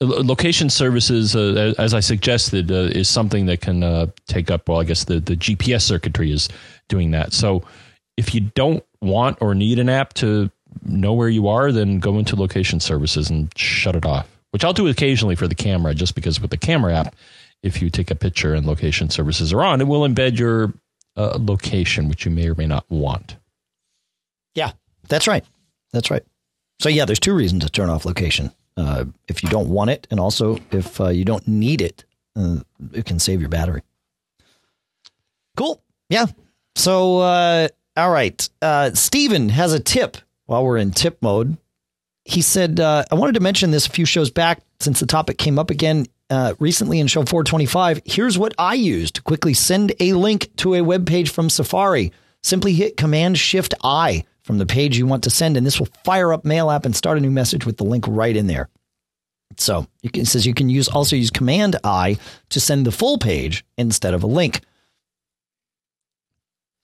location 0.00 0.70
services, 0.70 1.36
uh, 1.36 1.74
as 1.78 1.94
I 1.94 2.00
suggested, 2.00 2.70
uh, 2.72 2.90
is 2.92 3.08
something 3.08 3.46
that 3.46 3.60
can 3.60 3.82
uh, 3.82 4.06
take 4.26 4.50
up. 4.50 4.68
Well, 4.68 4.80
I 4.80 4.84
guess 4.84 5.04
the 5.04 5.20
the 5.20 5.36
GPS 5.36 5.82
circuitry 5.82 6.32
is 6.32 6.48
doing 6.88 7.10
that. 7.12 7.32
So 7.32 7.62
if 8.16 8.34
you 8.34 8.40
don't 8.40 8.84
want 9.00 9.38
or 9.40 9.54
need 9.54 9.78
an 9.78 9.88
app 9.88 10.14
to 10.14 10.50
know 10.84 11.12
where 11.14 11.28
you 11.28 11.48
are, 11.48 11.72
then 11.72 11.98
go 12.00 12.18
into 12.18 12.36
location 12.36 12.80
services 12.80 13.30
and 13.30 13.50
shut 13.56 13.94
it 13.96 14.04
off. 14.04 14.26
Which 14.50 14.64
I'll 14.64 14.72
do 14.72 14.88
occasionally 14.88 15.36
for 15.36 15.46
the 15.46 15.54
camera, 15.54 15.94
just 15.94 16.14
because 16.14 16.40
with 16.40 16.50
the 16.50 16.56
camera 16.56 16.94
app, 16.94 17.14
if 17.62 17.80
you 17.80 17.88
take 17.90 18.10
a 18.10 18.14
picture 18.16 18.54
and 18.54 18.66
location 18.66 19.10
services 19.10 19.52
are 19.52 19.62
on, 19.62 19.80
it 19.80 19.86
will 19.86 20.00
embed 20.08 20.38
your 20.38 20.72
uh, 21.16 21.38
location, 21.40 22.08
which 22.08 22.24
you 22.24 22.30
may 22.30 22.48
or 22.48 22.54
may 22.54 22.66
not 22.66 22.84
want. 22.88 23.36
Yeah, 24.54 24.72
that's 25.08 25.26
right. 25.26 25.44
That's 25.92 26.10
right. 26.10 26.22
So 26.80 26.88
yeah, 26.88 27.04
there's 27.04 27.20
two 27.20 27.34
reasons 27.34 27.64
to 27.64 27.70
turn 27.70 27.90
off 27.90 28.04
location. 28.04 28.52
Uh, 28.76 29.04
if 29.28 29.42
you 29.42 29.48
don't 29.48 29.68
want 29.68 29.90
it, 29.90 30.06
and 30.10 30.18
also 30.18 30.58
if 30.70 31.00
uh, 31.00 31.08
you 31.08 31.24
don't 31.24 31.46
need 31.46 31.82
it, 31.82 32.04
uh, 32.36 32.58
it 32.92 33.04
can 33.04 33.18
save 33.18 33.40
your 33.40 33.50
battery. 33.50 33.82
Cool. 35.56 35.82
Yeah. 36.08 36.26
So 36.76 37.18
uh, 37.18 37.68
all 37.96 38.10
right, 38.10 38.48
uh, 38.62 38.92
Steven 38.94 39.50
has 39.50 39.72
a 39.72 39.80
tip. 39.80 40.16
While 40.46 40.64
we're 40.64 40.78
in 40.78 40.90
tip 40.90 41.22
mode, 41.22 41.58
he 42.24 42.40
said, 42.40 42.80
uh, 42.80 43.04
"I 43.10 43.14
wanted 43.14 43.34
to 43.34 43.40
mention 43.40 43.70
this 43.70 43.86
a 43.86 43.90
few 43.90 44.04
shows 44.04 44.30
back 44.30 44.62
since 44.80 45.00
the 45.00 45.06
topic 45.06 45.38
came 45.38 45.58
up 45.58 45.70
again." 45.70 46.06
Uh, 46.30 46.54
recently 46.60 47.00
in 47.00 47.08
show 47.08 47.24
425, 47.24 48.02
here's 48.04 48.38
what 48.38 48.54
I 48.56 48.74
use 48.74 49.10
to 49.10 49.22
quickly 49.22 49.52
send 49.52 49.92
a 49.98 50.12
link 50.12 50.54
to 50.58 50.74
a 50.74 50.80
web 50.80 51.04
page 51.04 51.30
from 51.30 51.50
Safari. 51.50 52.12
Simply 52.42 52.72
hit 52.72 52.96
Command 52.96 53.36
Shift 53.36 53.74
I 53.82 54.24
from 54.44 54.58
the 54.58 54.66
page 54.66 54.96
you 54.96 55.06
want 55.06 55.24
to 55.24 55.30
send, 55.30 55.56
and 55.56 55.66
this 55.66 55.80
will 55.80 55.88
fire 56.04 56.32
up 56.32 56.44
Mail 56.44 56.70
app 56.70 56.84
and 56.84 56.94
start 56.94 57.18
a 57.18 57.20
new 57.20 57.32
message 57.32 57.66
with 57.66 57.78
the 57.78 57.84
link 57.84 58.04
right 58.06 58.36
in 58.36 58.46
there. 58.46 58.68
So 59.56 59.86
can, 60.12 60.22
it 60.22 60.26
says 60.26 60.46
you 60.46 60.54
can 60.54 60.70
use 60.70 60.88
also 60.88 61.16
use 61.16 61.30
Command 61.30 61.76
I 61.82 62.16
to 62.50 62.60
send 62.60 62.86
the 62.86 62.92
full 62.92 63.18
page 63.18 63.64
instead 63.76 64.14
of 64.14 64.22
a 64.22 64.28
link. 64.28 64.60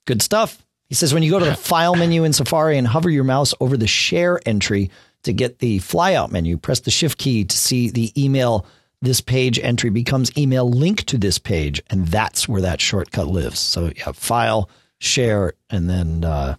Good 0.06 0.22
stuff. 0.22 0.64
He 0.88 0.94
says 0.94 1.14
when 1.14 1.22
you 1.22 1.30
go 1.30 1.38
to 1.38 1.44
the 1.44 1.54
File 1.56 1.94
menu 1.94 2.24
in 2.24 2.32
Safari 2.32 2.78
and 2.78 2.86
hover 2.86 3.10
your 3.10 3.24
mouse 3.24 3.54
over 3.60 3.76
the 3.76 3.86
Share 3.86 4.40
entry 4.44 4.90
to 5.22 5.32
get 5.32 5.58
the 5.58 5.78
flyout 5.78 6.30
menu, 6.30 6.56
press 6.56 6.80
the 6.80 6.90
Shift 6.90 7.18
key 7.18 7.44
to 7.44 7.56
see 7.56 7.90
the 7.90 8.12
email. 8.20 8.66
This 9.02 9.20
page 9.20 9.58
entry 9.58 9.90
becomes 9.90 10.36
email 10.38 10.68
link 10.68 11.04
to 11.04 11.18
this 11.18 11.38
page, 11.38 11.82
and 11.90 12.08
that's 12.08 12.48
where 12.48 12.62
that 12.62 12.80
shortcut 12.80 13.26
lives. 13.26 13.60
So 13.60 13.86
you 13.86 14.02
have 14.04 14.16
File, 14.16 14.70
Share, 14.98 15.52
and 15.68 15.88
then 15.88 16.24
uh, 16.24 16.56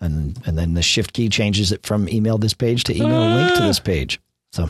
and 0.00 0.38
and 0.46 0.58
then 0.58 0.74
the 0.74 0.82
shift 0.82 1.12
key 1.12 1.28
changes 1.28 1.72
it 1.72 1.86
from 1.86 2.08
email 2.08 2.38
this 2.38 2.54
page 2.54 2.84
to 2.84 2.94
email 2.94 3.36
link 3.36 3.54
to 3.54 3.62
this 3.62 3.80
page. 3.80 4.20
So 4.52 4.68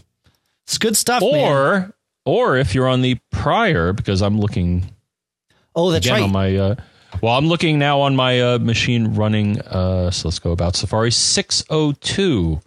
it's 0.64 0.78
good 0.78 0.96
stuff. 0.96 1.22
Or 1.22 1.80
man. 1.80 1.92
or 2.24 2.56
if 2.56 2.74
you're 2.74 2.88
on 2.88 3.02
the 3.02 3.18
prior, 3.30 3.92
because 3.92 4.22
I'm 4.22 4.38
looking. 4.38 4.94
Oh, 5.74 5.90
that's 5.90 6.08
right. 6.08 6.22
On 6.22 6.32
my 6.32 6.56
uh, 6.56 6.74
well, 7.20 7.36
I'm 7.36 7.46
looking 7.46 7.78
now 7.78 8.00
on 8.00 8.14
my 8.14 8.40
uh, 8.40 8.58
machine 8.58 9.14
running. 9.14 9.60
Uh, 9.60 10.10
so 10.10 10.28
let's 10.28 10.38
go 10.38 10.52
about 10.52 10.76
Safari 10.76 11.10
602 11.10 12.60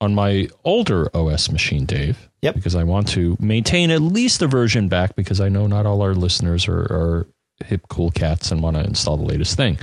on 0.00 0.14
my 0.14 0.48
older 0.64 1.14
OS 1.16 1.50
machine, 1.50 1.84
Dave. 1.84 2.27
Yep. 2.42 2.54
Because 2.54 2.74
I 2.74 2.84
want 2.84 3.08
to 3.08 3.36
maintain 3.40 3.90
at 3.90 4.00
least 4.00 4.42
a 4.42 4.46
version 4.46 4.88
back 4.88 5.16
because 5.16 5.40
I 5.40 5.48
know 5.48 5.66
not 5.66 5.86
all 5.86 6.02
our 6.02 6.14
listeners 6.14 6.68
are, 6.68 6.80
are 6.80 7.26
hip 7.64 7.82
cool 7.88 8.10
cats 8.10 8.52
and 8.52 8.62
want 8.62 8.76
to 8.76 8.84
install 8.84 9.16
the 9.16 9.24
latest 9.24 9.56
thing. 9.56 9.78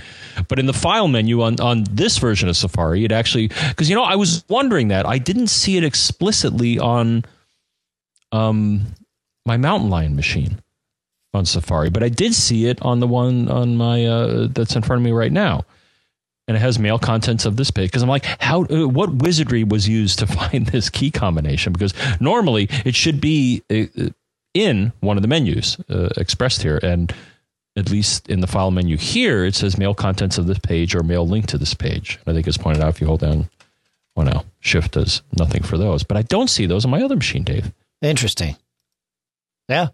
But 0.47 0.59
in 0.59 0.65
the 0.65 0.73
file 0.73 1.07
menu 1.07 1.41
on, 1.41 1.59
on 1.59 1.83
this 1.89 2.17
version 2.17 2.47
of 2.47 2.55
Safari, 2.55 3.03
it 3.03 3.11
actually 3.11 3.47
because 3.47 3.89
you 3.89 3.95
know 3.95 4.03
I 4.03 4.15
was 4.15 4.45
wondering 4.49 4.89
that 4.89 5.05
I 5.05 5.17
didn't 5.17 5.47
see 5.47 5.77
it 5.77 5.83
explicitly 5.83 6.79
on 6.79 7.25
um 8.31 8.85
my 9.45 9.57
Mountain 9.57 9.89
Lion 9.89 10.15
machine 10.15 10.61
on 11.33 11.45
Safari, 11.45 11.89
but 11.89 12.03
I 12.03 12.09
did 12.09 12.33
see 12.33 12.67
it 12.67 12.81
on 12.81 12.99
the 12.99 13.07
one 13.07 13.49
on 13.49 13.75
my 13.75 14.05
uh, 14.05 14.47
that's 14.49 14.75
in 14.75 14.81
front 14.81 15.01
of 15.01 15.03
me 15.03 15.11
right 15.11 15.31
now. 15.31 15.65
And 16.47 16.55
it 16.55 16.59
has 16.59 16.77
mail 16.77 16.99
contents 16.99 17.45
of 17.45 17.57
this 17.57 17.71
page 17.71 17.89
because 17.89 18.03
I'm 18.03 18.09
like, 18.09 18.25
how? 18.39 18.65
Uh, 18.65 18.87
what 18.87 19.13
wizardry 19.15 19.63
was 19.63 19.89
used 19.89 20.19
to 20.19 20.27
find 20.39 20.67
this 20.67 20.89
key 20.89 21.09
combination? 21.09 21.73
Because 21.73 21.93
normally 22.19 22.69
it 22.85 22.95
should 22.95 23.19
be 23.19 23.63
uh, 23.71 24.09
in 24.53 24.93
one 24.99 25.17
of 25.17 25.21
the 25.21 25.27
menus 25.27 25.77
uh, 25.89 26.09
expressed 26.17 26.61
here, 26.61 26.79
and 26.81 27.13
at 27.75 27.91
least 27.91 28.29
in 28.29 28.39
the 28.39 28.47
file 28.47 28.71
menu 28.71 28.95
here, 28.97 29.43
it 29.43 29.53
says 29.53 29.77
mail 29.77 29.93
contents 29.93 30.37
of 30.37 30.47
this 30.47 30.59
page 30.59 30.95
or 30.95 31.03
mail 31.03 31.27
link 31.27 31.47
to 31.47 31.57
this 31.57 31.73
page. 31.73 32.19
I 32.25 32.33
think 32.33 32.47
it's 32.47 32.57
pointed 32.57 32.81
out 32.81 32.89
if 32.89 33.01
you 33.01 33.07
hold 33.07 33.19
down, 33.19 33.49
well, 34.15 34.25
now 34.25 34.45
shift 34.61 34.93
does 34.93 35.21
nothing 35.37 35.61
for 35.61 35.77
those, 35.77 36.03
but 36.03 36.15
I 36.15 36.21
don't 36.21 36.49
see 36.49 36.65
those 36.65 36.85
on 36.85 36.91
my 36.91 37.03
other 37.03 37.17
machine, 37.17 37.43
Dave. 37.43 37.71
Interesting. 38.01 38.55
Yeah. 39.67 39.87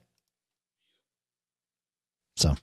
So. 2.35 2.55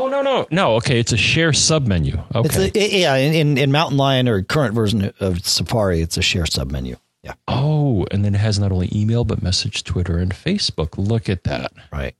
Oh 0.00 0.08
no 0.08 0.22
no 0.22 0.46
no! 0.50 0.76
Okay, 0.76 0.98
it's 0.98 1.12
a 1.12 1.16
share 1.18 1.52
sub 1.52 1.86
menu. 1.86 2.18
Okay, 2.34 2.70
a, 2.74 3.00
yeah, 3.00 3.16
in 3.16 3.58
in 3.58 3.70
Mountain 3.70 3.98
Lion 3.98 4.28
or 4.28 4.42
current 4.42 4.74
version 4.74 5.12
of 5.20 5.44
Safari, 5.46 6.00
it's 6.00 6.16
a 6.16 6.22
share 6.22 6.46
sub 6.46 6.70
menu. 6.70 6.96
Yeah. 7.22 7.34
Oh, 7.46 8.06
and 8.10 8.24
then 8.24 8.34
it 8.34 8.38
has 8.38 8.58
not 8.58 8.72
only 8.72 8.88
email 8.94 9.24
but 9.24 9.42
message, 9.42 9.84
Twitter, 9.84 10.16
and 10.16 10.32
Facebook. 10.32 10.96
Look 10.96 11.28
at 11.28 11.44
that. 11.44 11.72
Right. 11.92 12.14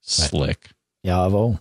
Slick. 0.00 0.68
Yavo. 1.04 1.58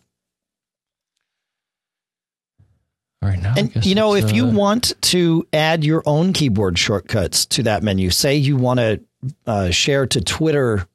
All 3.24 3.30
right, 3.30 3.42
now 3.42 3.56
and 3.58 3.84
you 3.84 3.96
know, 3.96 4.14
if 4.14 4.26
uh, 4.26 4.28
you 4.28 4.46
want 4.46 4.94
to 5.02 5.48
add 5.52 5.84
your 5.84 6.04
own 6.06 6.34
keyboard 6.34 6.78
shortcuts 6.78 7.48
to 7.48 7.64
that 7.64 7.82
menu, 7.82 8.12
say 8.12 8.36
you 8.36 8.58
want 8.58 8.80
to 8.80 9.02
uh, 9.48 9.72
share 9.72 10.06
to 10.06 10.22
Twitter 10.22 10.88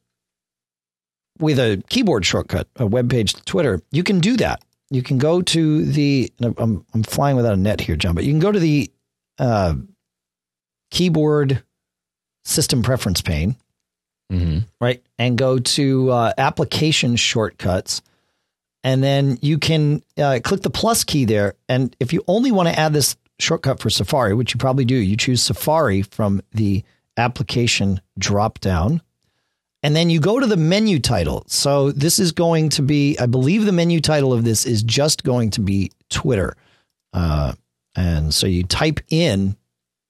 with 1.41 1.59
a 1.59 1.83
keyboard 1.89 2.25
shortcut, 2.25 2.69
a 2.77 2.87
web 2.87 3.11
page 3.11 3.35
to 3.35 3.45
Twitter, 3.45 3.83
you 3.91 4.03
can 4.03 4.21
do 4.21 4.37
that. 4.37 4.63
You 4.91 5.03
can 5.03 5.19
go 5.19 5.41
to 5.41 5.85
the. 5.85 6.33
I'm 6.41 6.85
I'm 6.93 7.03
flying 7.03 7.37
without 7.37 7.55
a 7.55 7.57
net 7.57 7.81
here, 7.81 7.97
John, 7.97 8.15
but 8.15 8.25
you 8.25 8.33
can 8.33 8.41
go 8.41 8.53
to 8.53 8.59
the 8.59 8.91
uh, 9.39 9.75
keyboard 10.91 11.63
system 12.45 12.83
preference 12.83 13.21
pane, 13.21 13.57
mm-hmm. 14.33 14.59
right, 14.81 15.03
and 15.19 15.39
go 15.39 15.59
to 15.59 16.11
uh, 16.11 16.33
application 16.37 17.17
shortcuts 17.17 18.03
and 18.83 19.03
then 19.03 19.39
you 19.43 19.59
can 19.59 20.03
uh, 20.17 20.41
click 20.43 20.63
the 20.63 20.71
plus 20.71 21.05
key 21.05 21.25
there. 21.25 21.55
And 21.69 21.95
if 22.01 22.13
you 22.13 22.25
only 22.27 22.51
want 22.51 22.69
to 22.69 22.79
add 22.79 22.93
this 22.93 23.17
shortcut 23.39 23.81
for 23.81 23.91
Safari, 23.91 24.35
which 24.35 24.55
you 24.55 24.59
probably 24.59 24.85
do, 24.85 24.95
you 24.95 25.17
choose 25.17 25.43
Safari 25.43 26.03
from 26.03 26.41
the 26.53 26.83
application 27.17 28.01
drop 28.19 28.61
down. 28.61 29.03
And 29.83 29.97
then 29.97 30.11
you 30.11 30.21
go 30.21 30.39
to 30.39 30.47
the 30.47 30.57
menu 30.59 30.99
title. 30.99 31.45
So 31.47 31.91
this 31.91 32.19
is 32.19 32.33
going 32.33 32.69
to 32.71 32.83
be, 32.83 33.19
I 33.19 33.27
believe 33.27 33.65
the 33.65 33.73
menu 33.73 34.01
title 34.01 34.33
of 34.33 34.45
this 34.45 34.67
is 34.67 34.83
just 34.83 35.25
going 35.25 35.51
to 35.51 35.61
be 35.61 35.91
Twitter. 36.11 36.55
Uh, 37.13 37.55
and 37.97 38.33
so 38.33 38.47
you 38.47 38.63
type 38.63 39.01
in, 39.09 39.57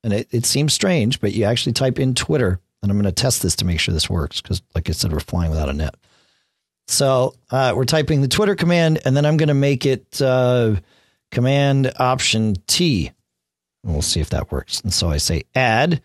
and 0.03 0.13
it, 0.13 0.29
it 0.33 0.45
seems 0.45 0.75
strange, 0.75 1.21
but 1.21 1.33
you 1.33 1.45
actually 1.45 1.73
type 1.73 1.99
in 1.99 2.15
Twitter. 2.15 2.61
And 2.83 2.91
I'm 2.91 2.97
going 2.97 3.05
to 3.05 3.13
test 3.13 3.43
this 3.43 3.57
to 3.57 3.65
make 3.65 3.79
sure 3.79 3.93
this 3.93 4.11
works 4.11 4.41
because, 4.41 4.63
like 4.75 4.89
I 4.89 4.93
said, 4.93 5.13
we're 5.13 5.21
flying 5.21 5.51
without 5.51 5.69
a 5.69 5.75
net. 5.75 5.95
So 6.89 7.35
uh, 7.51 7.73
we're 7.77 7.85
typing 7.85 8.23
the 8.23 8.29
Twitter 8.29 8.57
command, 8.57 9.01
and 9.05 9.17
then 9.17 9.25
I'm 9.25 9.37
going 9.37 9.49
to 9.49 9.55
make 9.55 9.87
it 9.87 10.21
uh, 10.21 10.77
Command 11.31 11.93
Option 11.99 12.57
T. 12.67 13.13
And 13.85 13.93
we'll 13.93 14.03
see 14.03 14.21
if 14.21 14.31
that 14.31 14.51
works. 14.51 14.81
And 14.81 14.93
so 14.93 15.09
I 15.09 15.19
say 15.19 15.45
add. 15.55 16.03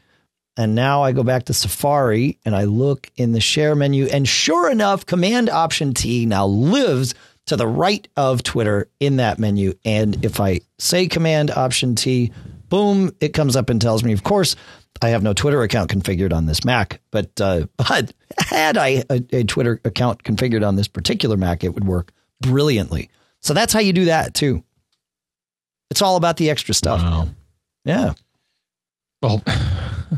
And 0.58 0.74
now 0.74 1.04
I 1.04 1.12
go 1.12 1.24
back 1.24 1.46
to 1.46 1.54
Safari 1.54 2.40
and 2.46 2.56
I 2.56 2.64
look 2.64 3.12
in 3.18 3.34
the 3.34 3.42
share 3.42 3.76
menu. 3.76 4.06
And 4.06 4.28
sure 4.28 4.72
enough, 4.72 5.06
Command 5.06 5.50
Option 5.50 5.94
T 5.94 6.26
now 6.26 6.46
lives 6.46 7.14
to 7.48 7.56
the 7.56 7.68
right 7.68 8.08
of 8.16 8.42
Twitter 8.44 8.88
in 9.00 9.18
that 9.18 9.38
menu. 9.38 9.74
And 9.84 10.24
if 10.24 10.40
I 10.40 10.62
say 10.80 11.08
Command 11.08 11.52
Option 11.52 11.96
T, 11.96 12.32
boom, 12.70 13.12
it 13.20 13.34
comes 13.34 13.56
up 13.56 13.70
and 13.70 13.82
tells 13.82 14.04
me, 14.04 14.14
of 14.14 14.24
course, 14.24 14.56
I 15.02 15.10
have 15.10 15.24
no 15.24 15.34
Twitter 15.34 15.62
account 15.62 15.92
configured 15.92 16.34
on 16.34 16.46
this 16.46 16.64
Mac, 16.64 17.02
but 17.12 17.30
uh, 17.42 17.68
but 17.78 18.14
had 18.40 18.78
I 18.78 19.04
a, 19.10 19.24
a, 19.32 19.44
Twitter 19.44 19.82
account 19.84 20.24
configured 20.24 20.66
on 20.66 20.76
this 20.76 20.88
particular 20.88 21.38
Mac, 21.38 21.64
it 21.64 21.74
would 21.74 21.86
work 21.86 22.12
brilliantly. 22.42 23.10
So 23.42 23.54
that's 23.54 23.74
how 23.74 23.80
you 23.80 23.94
do 23.94 24.06
that 24.06 24.34
too. 24.34 24.64
It's 25.92 26.02
all 26.02 26.16
about 26.16 26.38
the 26.38 26.50
extra 26.50 26.74
stuff. 26.74 27.02
Wow. 27.02 27.28
Yeah. 27.84 28.14
Well, 29.22 29.44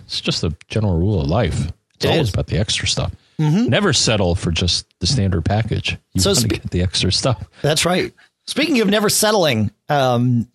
it's 0.05 0.21
just 0.21 0.43
a 0.43 0.55
general 0.67 0.97
rule 0.97 1.21
of 1.21 1.27
life. 1.27 1.71
It's 1.95 2.05
it 2.05 2.10
always 2.10 2.27
is. 2.27 2.33
about 2.33 2.47
the 2.47 2.57
extra 2.57 2.88
stuff. 2.88 3.13
Mm-hmm. 3.39 3.69
Never 3.69 3.93
settle 3.93 4.36
for 4.36 4.51
just 4.51 4.88
the 4.99 5.07
standard 5.07 5.45
package. 5.45 5.97
You 6.13 6.21
so 6.21 6.31
want 6.31 6.39
to 6.41 6.47
get 6.47 6.71
the 6.71 6.81
extra 6.81 7.12
stuff. 7.12 7.47
That's 7.62 7.86
right. 7.86 8.13
Speaking 8.45 8.81
of 8.81 8.88
never 8.88 9.10
settling, 9.10 9.71
um, 9.89 10.47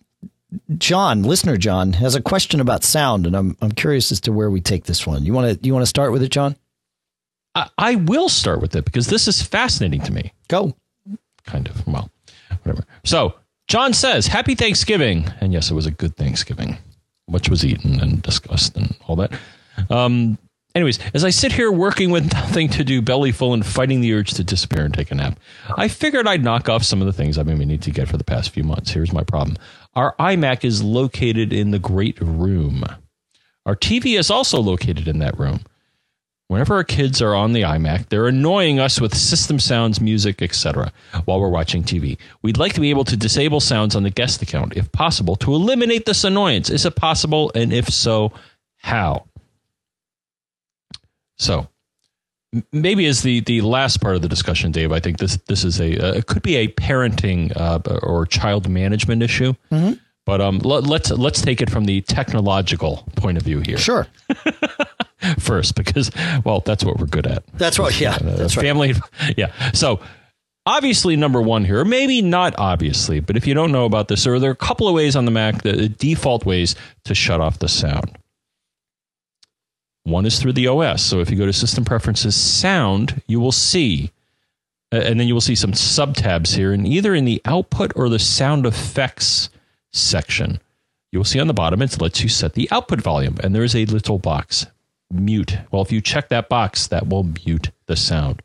John, 0.77 1.23
listener 1.23 1.57
John, 1.57 1.93
has 1.93 2.15
a 2.15 2.21
question 2.21 2.59
about 2.59 2.83
sound, 2.83 3.25
and 3.25 3.35
I'm 3.35 3.57
I'm 3.61 3.71
curious 3.71 4.11
as 4.11 4.19
to 4.21 4.31
where 4.31 4.49
we 4.49 4.61
take 4.61 4.83
this 4.85 5.07
one. 5.07 5.23
You 5.25 5.33
want 5.33 5.61
to 5.61 5.65
you 5.65 5.73
want 5.73 5.83
to 5.83 5.87
start 5.87 6.11
with 6.11 6.23
it, 6.23 6.29
John? 6.29 6.55
I, 7.55 7.69
I 7.77 7.95
will 7.95 8.29
start 8.29 8.61
with 8.61 8.75
it 8.75 8.85
because 8.85 9.07
this 9.07 9.27
is 9.27 9.41
fascinating 9.41 10.01
to 10.01 10.11
me. 10.11 10.33
Go. 10.47 10.75
Kind 11.45 11.67
of. 11.67 11.85
Well, 11.87 12.09
whatever. 12.63 12.85
So 13.03 13.35
John 13.67 13.93
says, 13.93 14.27
"Happy 14.27 14.55
Thanksgiving," 14.55 15.25
and 15.39 15.53
yes, 15.53 15.71
it 15.71 15.73
was 15.73 15.85
a 15.85 15.91
good 15.91 16.15
Thanksgiving, 16.15 16.77
which 17.33 17.49
was 17.49 17.65
eaten 17.65 17.99
and 17.99 18.21
discussed 18.21 18.77
and 18.77 18.95
all 19.07 19.17
that. 19.17 19.33
Um, 19.89 20.37
Anyways, 20.75 20.97
as 21.13 21.23
I 21.23 21.29
sit 21.29 21.51
here 21.51 21.71
working 21.71 22.09
with 22.09 22.33
nothing 22.33 22.67
to 22.69 22.83
do, 22.83 23.01
belly 23.01 23.31
full, 23.31 23.53
and 23.53 23.65
fighting 23.65 24.01
the 24.01 24.13
urge 24.13 24.33
to 24.33 24.43
disappear 24.43 24.85
and 24.85 24.93
take 24.93 25.11
a 25.11 25.15
nap, 25.15 25.39
I 25.77 25.87
figured 25.87 26.27
I'd 26.27 26.43
knock 26.43 26.67
off 26.67 26.83
some 26.83 26.99
of 26.99 27.05
the 27.05 27.13
things 27.13 27.37
I've 27.37 27.45
been 27.45 27.59
meaning 27.59 27.79
to 27.79 27.91
get 27.91 28.07
for 28.07 28.17
the 28.17 28.23
past 28.23 28.49
few 28.49 28.63
months. 28.63 28.91
Here's 28.91 29.13
my 29.13 29.23
problem 29.23 29.57
our 29.95 30.15
iMac 30.19 30.65
is 30.65 30.81
located 30.81 31.53
in 31.53 31.71
the 31.71 31.79
great 31.79 32.19
room. 32.19 32.83
Our 33.65 33.75
TV 33.75 34.17
is 34.17 34.31
also 34.31 34.59
located 34.59 35.07
in 35.07 35.19
that 35.19 35.37
room. 35.37 35.61
Whenever 36.53 36.75
our 36.75 36.83
kids 36.83 37.19
are 37.19 37.33
on 37.33 37.53
the 37.53 37.63
iMac, 37.63 38.09
they're 38.09 38.27
annoying 38.27 38.79
us 38.79 39.01
with 39.01 39.17
system 39.17 39.57
sounds, 39.57 39.99
music, 39.99 40.39
etc. 40.39 40.93
while 41.25 41.41
we're 41.41 41.49
watching 41.49 41.81
TV. 41.81 42.15
We'd 42.43 42.59
like 42.59 42.73
to 42.73 42.79
be 42.79 42.91
able 42.91 43.05
to 43.05 43.17
disable 43.17 43.59
sounds 43.59 43.95
on 43.95 44.03
the 44.03 44.11
guest 44.11 44.39
account 44.43 44.77
if 44.77 44.91
possible 44.91 45.35
to 45.37 45.55
eliminate 45.55 46.05
this 46.05 46.23
annoyance. 46.23 46.69
Is 46.69 46.85
it 46.85 46.95
possible? 46.95 47.51
And 47.55 47.73
if 47.73 47.89
so, 47.89 48.33
how? 48.77 49.25
So, 51.39 51.69
maybe 52.71 53.07
as 53.07 53.23
the 53.23 53.39
the 53.39 53.61
last 53.61 53.99
part 53.99 54.15
of 54.15 54.21
the 54.21 54.29
discussion, 54.29 54.71
Dave, 54.71 54.91
I 54.91 54.99
think 54.99 55.17
this 55.17 55.37
this 55.47 55.63
is 55.63 55.81
a 55.81 55.97
uh, 55.97 56.13
it 56.13 56.27
could 56.27 56.43
be 56.43 56.57
a 56.57 56.67
parenting 56.67 57.51
uh, 57.55 57.79
or 58.03 58.27
child 58.27 58.69
management 58.69 59.23
issue. 59.23 59.53
Mm-hmm. 59.71 59.93
But 60.25 60.39
um, 60.39 60.59
let, 60.59 60.83
let's 60.83 61.09
let's 61.09 61.41
take 61.41 61.61
it 61.61 61.71
from 61.71 61.85
the 61.85 62.01
technological 62.01 63.09
point 63.15 63.37
of 63.37 63.43
view 63.43 63.59
here. 63.59 63.79
Sure. 63.79 64.07
First, 65.39 65.75
because 65.75 66.11
well, 66.43 66.59
that's 66.61 66.83
what 66.83 66.97
we're 66.97 67.05
good 67.07 67.27
at. 67.27 67.43
That's 67.53 67.79
right. 67.79 67.99
Yeah, 67.99 68.15
Uh, 68.21 68.35
that's 68.35 68.57
right. 68.57 68.63
family. 68.63 68.93
Yeah. 69.37 69.51
So 69.73 69.99
obviously, 70.65 71.15
number 71.15 71.41
one 71.41 71.65
here, 71.65 71.83
maybe 71.85 72.21
not 72.21 72.53
obviously, 72.57 73.19
but 73.19 73.35
if 73.37 73.45
you 73.47 73.53
don't 73.53 73.71
know 73.71 73.85
about 73.85 74.07
this, 74.07 74.25
or 74.27 74.39
there 74.39 74.49
are 74.49 74.53
a 74.53 74.55
couple 74.55 74.87
of 74.87 74.93
ways 74.95 75.15
on 75.15 75.25
the 75.25 75.31
Mac, 75.31 75.61
the, 75.61 75.73
the 75.73 75.89
default 75.89 76.45
ways 76.45 76.75
to 77.05 77.13
shut 77.15 77.41
off 77.41 77.59
the 77.59 77.67
sound. 77.69 78.17
One 80.05 80.25
is 80.25 80.39
through 80.39 80.53
the 80.53 80.67
OS. 80.67 81.01
So 81.01 81.19
if 81.21 81.29
you 81.31 81.37
go 81.37 81.45
to 81.45 81.53
System 81.53 81.85
Preferences, 81.85 82.35
Sound, 82.35 83.21
you 83.27 83.39
will 83.39 83.53
see, 83.53 84.11
uh, 84.91 84.97
and 84.97 85.17
then 85.19 85.27
you 85.27 85.33
will 85.33 85.41
see 85.41 85.55
some 85.55 85.73
sub 85.73 86.15
tabs 86.15 86.53
here, 86.53 86.73
and 86.73 86.85
either 86.85 87.15
in 87.15 87.23
the 87.25 87.41
Output 87.45 87.93
or 87.95 88.09
the 88.09 88.19
Sound 88.19 88.65
Effects 88.65 89.49
section, 89.93 90.59
you 91.13 91.19
will 91.19 91.23
see 91.25 91.39
on 91.39 91.47
the 91.47 91.53
bottom 91.53 91.81
it 91.81 92.01
lets 92.01 92.21
you 92.21 92.27
set 92.27 92.53
the 92.53 92.67
output 92.71 92.99
volume, 92.99 93.37
and 93.43 93.55
there 93.55 93.63
is 93.63 93.75
a 93.75 93.85
little 93.85 94.19
box 94.19 94.65
mute. 95.13 95.57
Well, 95.71 95.81
if 95.81 95.91
you 95.91 96.01
check 96.01 96.29
that 96.29 96.49
box, 96.49 96.87
that 96.87 97.07
will 97.07 97.23
mute 97.45 97.71
the 97.85 97.95
sound. 97.95 98.41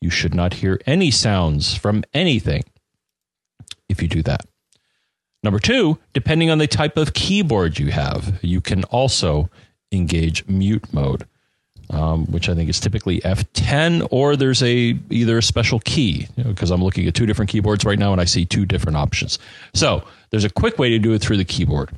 You 0.00 0.10
should 0.10 0.34
not 0.34 0.54
hear 0.54 0.80
any 0.86 1.10
sounds 1.10 1.74
from 1.74 2.04
anything 2.14 2.64
if 3.88 4.00
you 4.00 4.08
do 4.08 4.22
that. 4.22 4.46
Number 5.42 5.58
two, 5.58 5.98
depending 6.12 6.50
on 6.50 6.58
the 6.58 6.66
type 6.66 6.96
of 6.96 7.14
keyboard 7.14 7.78
you 7.78 7.90
have, 7.90 8.38
you 8.42 8.60
can 8.60 8.84
also 8.84 9.48
engage 9.90 10.46
mute 10.46 10.92
mode, 10.92 11.26
um, 11.88 12.26
which 12.26 12.48
I 12.48 12.54
think 12.54 12.68
is 12.68 12.78
typically 12.78 13.20
F10, 13.20 14.06
or 14.10 14.36
there's 14.36 14.62
a 14.62 14.98
either 15.10 15.38
a 15.38 15.42
special 15.42 15.80
key 15.80 16.28
because 16.36 16.70
I'm 16.70 16.84
looking 16.84 17.06
at 17.06 17.14
two 17.14 17.26
different 17.26 17.50
keyboards 17.50 17.84
right 17.84 17.98
now 17.98 18.12
and 18.12 18.20
I 18.20 18.26
see 18.26 18.44
two 18.44 18.66
different 18.66 18.96
options. 18.96 19.38
So 19.74 20.04
there's 20.30 20.44
a 20.44 20.50
quick 20.50 20.78
way 20.78 20.90
to 20.90 20.98
do 20.98 21.12
it 21.12 21.20
through 21.20 21.38
the 21.38 21.44
keyboard. 21.44 21.90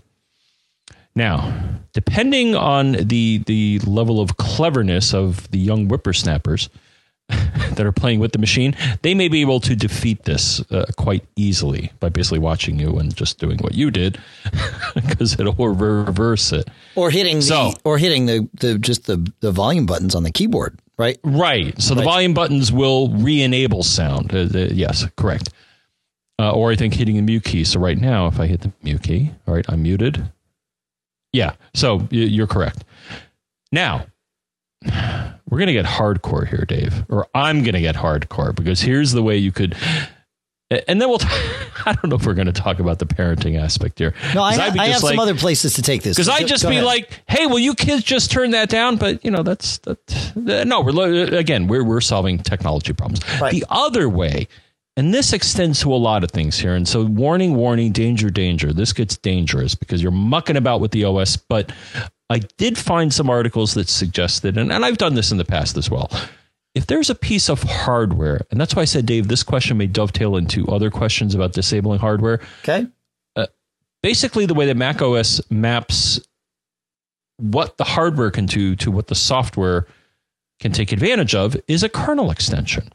Now, 1.14 1.52
depending 1.92 2.54
on 2.54 2.92
the 2.92 3.42
the 3.46 3.78
level 3.80 4.20
of 4.20 4.36
cleverness 4.36 5.12
of 5.12 5.50
the 5.50 5.58
young 5.58 5.86
whippersnappers 5.86 6.68
that 7.28 7.80
are 7.80 7.92
playing 7.92 8.18
with 8.20 8.32
the 8.32 8.38
machine, 8.38 8.74
they 9.02 9.14
may 9.14 9.28
be 9.28 9.40
able 9.40 9.60
to 9.60 9.74
defeat 9.76 10.24
this 10.24 10.60
uh, 10.70 10.86
quite 10.96 11.24
easily 11.36 11.92
by 12.00 12.08
basically 12.08 12.38
watching 12.38 12.78
you 12.78 12.98
and 12.98 13.14
just 13.14 13.38
doing 13.38 13.58
what 13.58 13.74
you 13.74 13.90
did, 13.90 14.18
because 14.94 15.38
it'll 15.38 15.54
reverse 15.54 16.52
it. 16.52 16.68
Or 16.94 17.10
hitting 17.10 17.36
the 17.36 17.42
So- 17.42 17.72
or 17.84 17.98
hitting 17.98 18.26
the, 18.26 18.48
the 18.54 18.78
just 18.78 19.06
the, 19.06 19.30
the 19.40 19.52
volume 19.52 19.86
buttons 19.86 20.14
on 20.14 20.22
the 20.24 20.30
keyboard, 20.32 20.78
right? 20.98 21.18
Right. 21.24 21.80
So 21.80 21.94
the 21.94 22.02
volume 22.02 22.34
buttons 22.34 22.72
will 22.72 23.08
re-enable 23.10 23.82
sound. 23.82 24.34
Uh, 24.34 24.48
uh, 24.52 24.68
yes, 24.72 25.06
correct. 25.16 25.50
Uh, 26.38 26.50
or 26.52 26.72
I 26.72 26.76
think 26.76 26.94
hitting 26.94 27.16
the 27.16 27.22
mute 27.22 27.44
key. 27.44 27.64
So 27.64 27.78
right 27.78 27.98
now, 27.98 28.26
if 28.26 28.40
I 28.40 28.46
hit 28.46 28.62
the 28.62 28.72
mute 28.82 29.02
key, 29.02 29.30
all 29.46 29.54
right, 29.54 29.64
I'm 29.68 29.82
muted. 29.82 30.30
Yeah. 31.32 31.54
So 31.74 32.06
you're 32.10 32.46
correct. 32.46 32.84
Now, 33.70 34.06
we're 34.84 35.58
going 35.58 35.66
to 35.68 35.72
get 35.72 35.84
hardcore 35.86 36.46
here, 36.46 36.64
Dave, 36.66 37.04
or 37.08 37.26
I'm 37.34 37.62
going 37.62 37.74
to 37.74 37.80
get 37.80 37.94
hardcore 37.96 38.54
because 38.54 38.80
here's 38.80 39.12
the 39.12 39.22
way 39.22 39.36
you 39.36 39.52
could. 39.52 39.76
And 40.88 41.00
then 41.00 41.08
we'll. 41.08 41.18
T- 41.18 41.26
I 41.84 41.92
don't 41.92 42.08
know 42.10 42.16
if 42.16 42.24
we're 42.24 42.34
going 42.34 42.46
to 42.46 42.52
talk 42.52 42.78
about 42.78 42.98
the 42.98 43.06
parenting 43.06 43.60
aspect 43.60 43.98
here. 43.98 44.14
No, 44.34 44.42
I'd 44.42 44.58
I 44.58 44.64
have 44.64 44.74
just 44.92 45.06
some 45.06 45.18
other 45.18 45.34
places 45.34 45.74
to 45.74 45.82
take 45.82 46.02
this. 46.02 46.16
because 46.16 46.28
I 46.28 46.44
just 46.44 46.62
be 46.64 46.76
ahead. 46.76 46.84
like, 46.84 47.20
"Hey, 47.28 47.46
will 47.46 47.58
you 47.58 47.74
kids 47.74 48.04
just 48.04 48.30
turn 48.30 48.52
that 48.52 48.68
down?" 48.70 48.96
But 48.96 49.22
you 49.24 49.30
know, 49.30 49.42
that's 49.42 49.78
that. 49.78 50.32
uh, 50.36 50.64
No, 50.64 50.80
we're 50.80 50.92
lo- 50.92 51.24
again, 51.24 51.66
we're 51.66 51.84
we're 51.84 52.00
solving 52.00 52.38
technology 52.38 52.92
problems. 52.94 53.20
Right. 53.40 53.52
The 53.52 53.64
other 53.68 54.08
way, 54.08 54.46
and 54.96 55.14
this 55.14 55.32
extends 55.32 55.80
to 55.80 55.92
a 55.92 55.96
lot 55.96 56.22
of 56.22 56.30
things 56.30 56.58
here. 56.58 56.74
And 56.74 56.86
so, 56.86 57.04
warning, 57.04 57.54
warning, 57.54 57.92
danger, 57.92 58.30
danger. 58.30 58.72
This 58.72 58.92
gets 58.92 59.16
dangerous 59.16 59.74
because 59.74 60.02
you're 60.02 60.12
mucking 60.12 60.56
about 60.56 60.80
with 60.80 60.90
the 60.90 61.04
OS. 61.04 61.36
But 61.36 61.72
I 62.28 62.38
did 62.58 62.76
find 62.76 63.12
some 63.12 63.30
articles 63.30 63.74
that 63.74 63.88
suggested, 63.88 64.58
and, 64.58 64.72
and 64.72 64.84
I've 64.84 64.98
done 64.98 65.14
this 65.14 65.32
in 65.32 65.38
the 65.38 65.44
past 65.44 65.76
as 65.76 65.90
well. 65.90 66.10
If 66.74 66.86
there's 66.86 67.10
a 67.10 67.14
piece 67.14 67.50
of 67.50 67.62
hardware, 67.62 68.40
and 68.50 68.60
that's 68.60 68.74
why 68.74 68.82
I 68.82 68.86
said, 68.86 69.04
Dave, 69.04 69.28
this 69.28 69.42
question 69.42 69.76
may 69.76 69.86
dovetail 69.86 70.36
into 70.36 70.66
other 70.68 70.90
questions 70.90 71.34
about 71.34 71.52
disabling 71.52 71.98
hardware 71.98 72.40
okay, 72.62 72.86
uh, 73.36 73.46
basically 74.02 74.46
the 74.46 74.54
way 74.54 74.66
that 74.66 74.76
Mac 74.76 75.02
OS 75.02 75.40
maps 75.50 76.20
what 77.38 77.76
the 77.76 77.84
hardware 77.84 78.30
can 78.30 78.46
do 78.46 78.76
to 78.76 78.90
what 78.90 79.08
the 79.08 79.14
software 79.14 79.86
can 80.60 80.72
take 80.72 80.92
advantage 80.92 81.34
of 81.34 81.56
is 81.66 81.82
a 81.82 81.88
kernel 81.88 82.30
extension. 82.30 82.90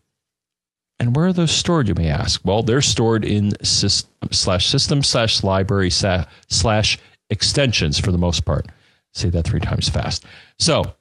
And 0.99 1.15
where 1.15 1.27
are 1.27 1.33
those 1.33 1.51
stored, 1.51 1.87
you 1.87 1.95
may 1.95 2.09
ask? 2.09 2.41
Well, 2.43 2.63
they're 2.63 2.81
stored 2.81 3.23
in 3.23 3.51
system 3.63 4.09
slash 4.31 4.67
system 4.67 5.03
slash 5.03 5.43
library 5.43 5.91
slash 5.91 6.97
extensions 7.29 7.99
for 7.99 8.11
the 8.11 8.17
most 8.17 8.45
part. 8.45 8.67
Say 9.13 9.29
that 9.29 9.45
three 9.45 9.59
times 9.59 9.89
fast. 9.89 10.25
So 10.57 10.95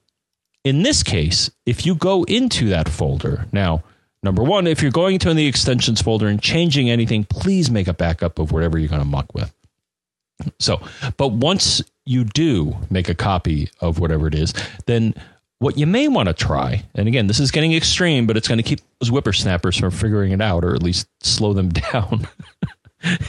in 0.65 0.83
this 0.83 1.03
case, 1.03 1.51
if 1.65 1.87
you 1.87 1.95
go 1.95 2.25
into 2.25 2.69
that 2.69 2.89
folder, 2.89 3.47
now, 3.53 3.85
number 4.23 4.43
one, 4.43 4.67
if 4.67 4.83
you're 4.83 4.91
going 4.91 5.15
into 5.15 5.33
the 5.33 5.47
extensions 5.47 6.03
folder 6.03 6.27
and 6.27 6.43
changing 6.43 6.91
anything, 6.91 7.25
please 7.25 7.71
make 7.71 7.89
a 7.89 7.95
backup 7.95 8.39
of 8.39 8.53
whatever 8.53 8.79
you're 8.79 8.89
going 8.89 9.01
to 9.01 9.07
muck 9.07 9.33
with. 9.35 9.53
So, 10.59 10.81
but 11.17 11.29
once 11.29 11.83
you 12.05 12.25
do 12.25 12.77
make 12.91 13.09
a 13.09 13.15
copy 13.15 13.71
of 13.81 13.99
whatever 13.99 14.27
it 14.27 14.35
is, 14.35 14.53
then 14.87 15.15
what 15.59 15.79
you 15.79 15.87
may 15.87 16.07
want 16.09 16.29
to 16.29 16.35
try, 16.35 16.85
and 16.95 17.09
again, 17.09 17.29
this 17.29 17.41
is 17.41 17.51
getting 17.51 17.73
extreme, 17.73 18.27
but 18.27 18.37
it's 18.37 18.49
going 18.49 18.59
to 18.59 18.63
keep 18.63 18.81
those 19.01 19.09
whippersnappers 19.09 19.79
from 19.79 19.91
figuring 19.91 20.33
it 20.33 20.43
out, 20.43 20.65
or 20.65 20.75
at 20.75 20.83
least 20.83 21.09
slow 21.23 21.55
them 21.55 21.69
down. 21.71 22.29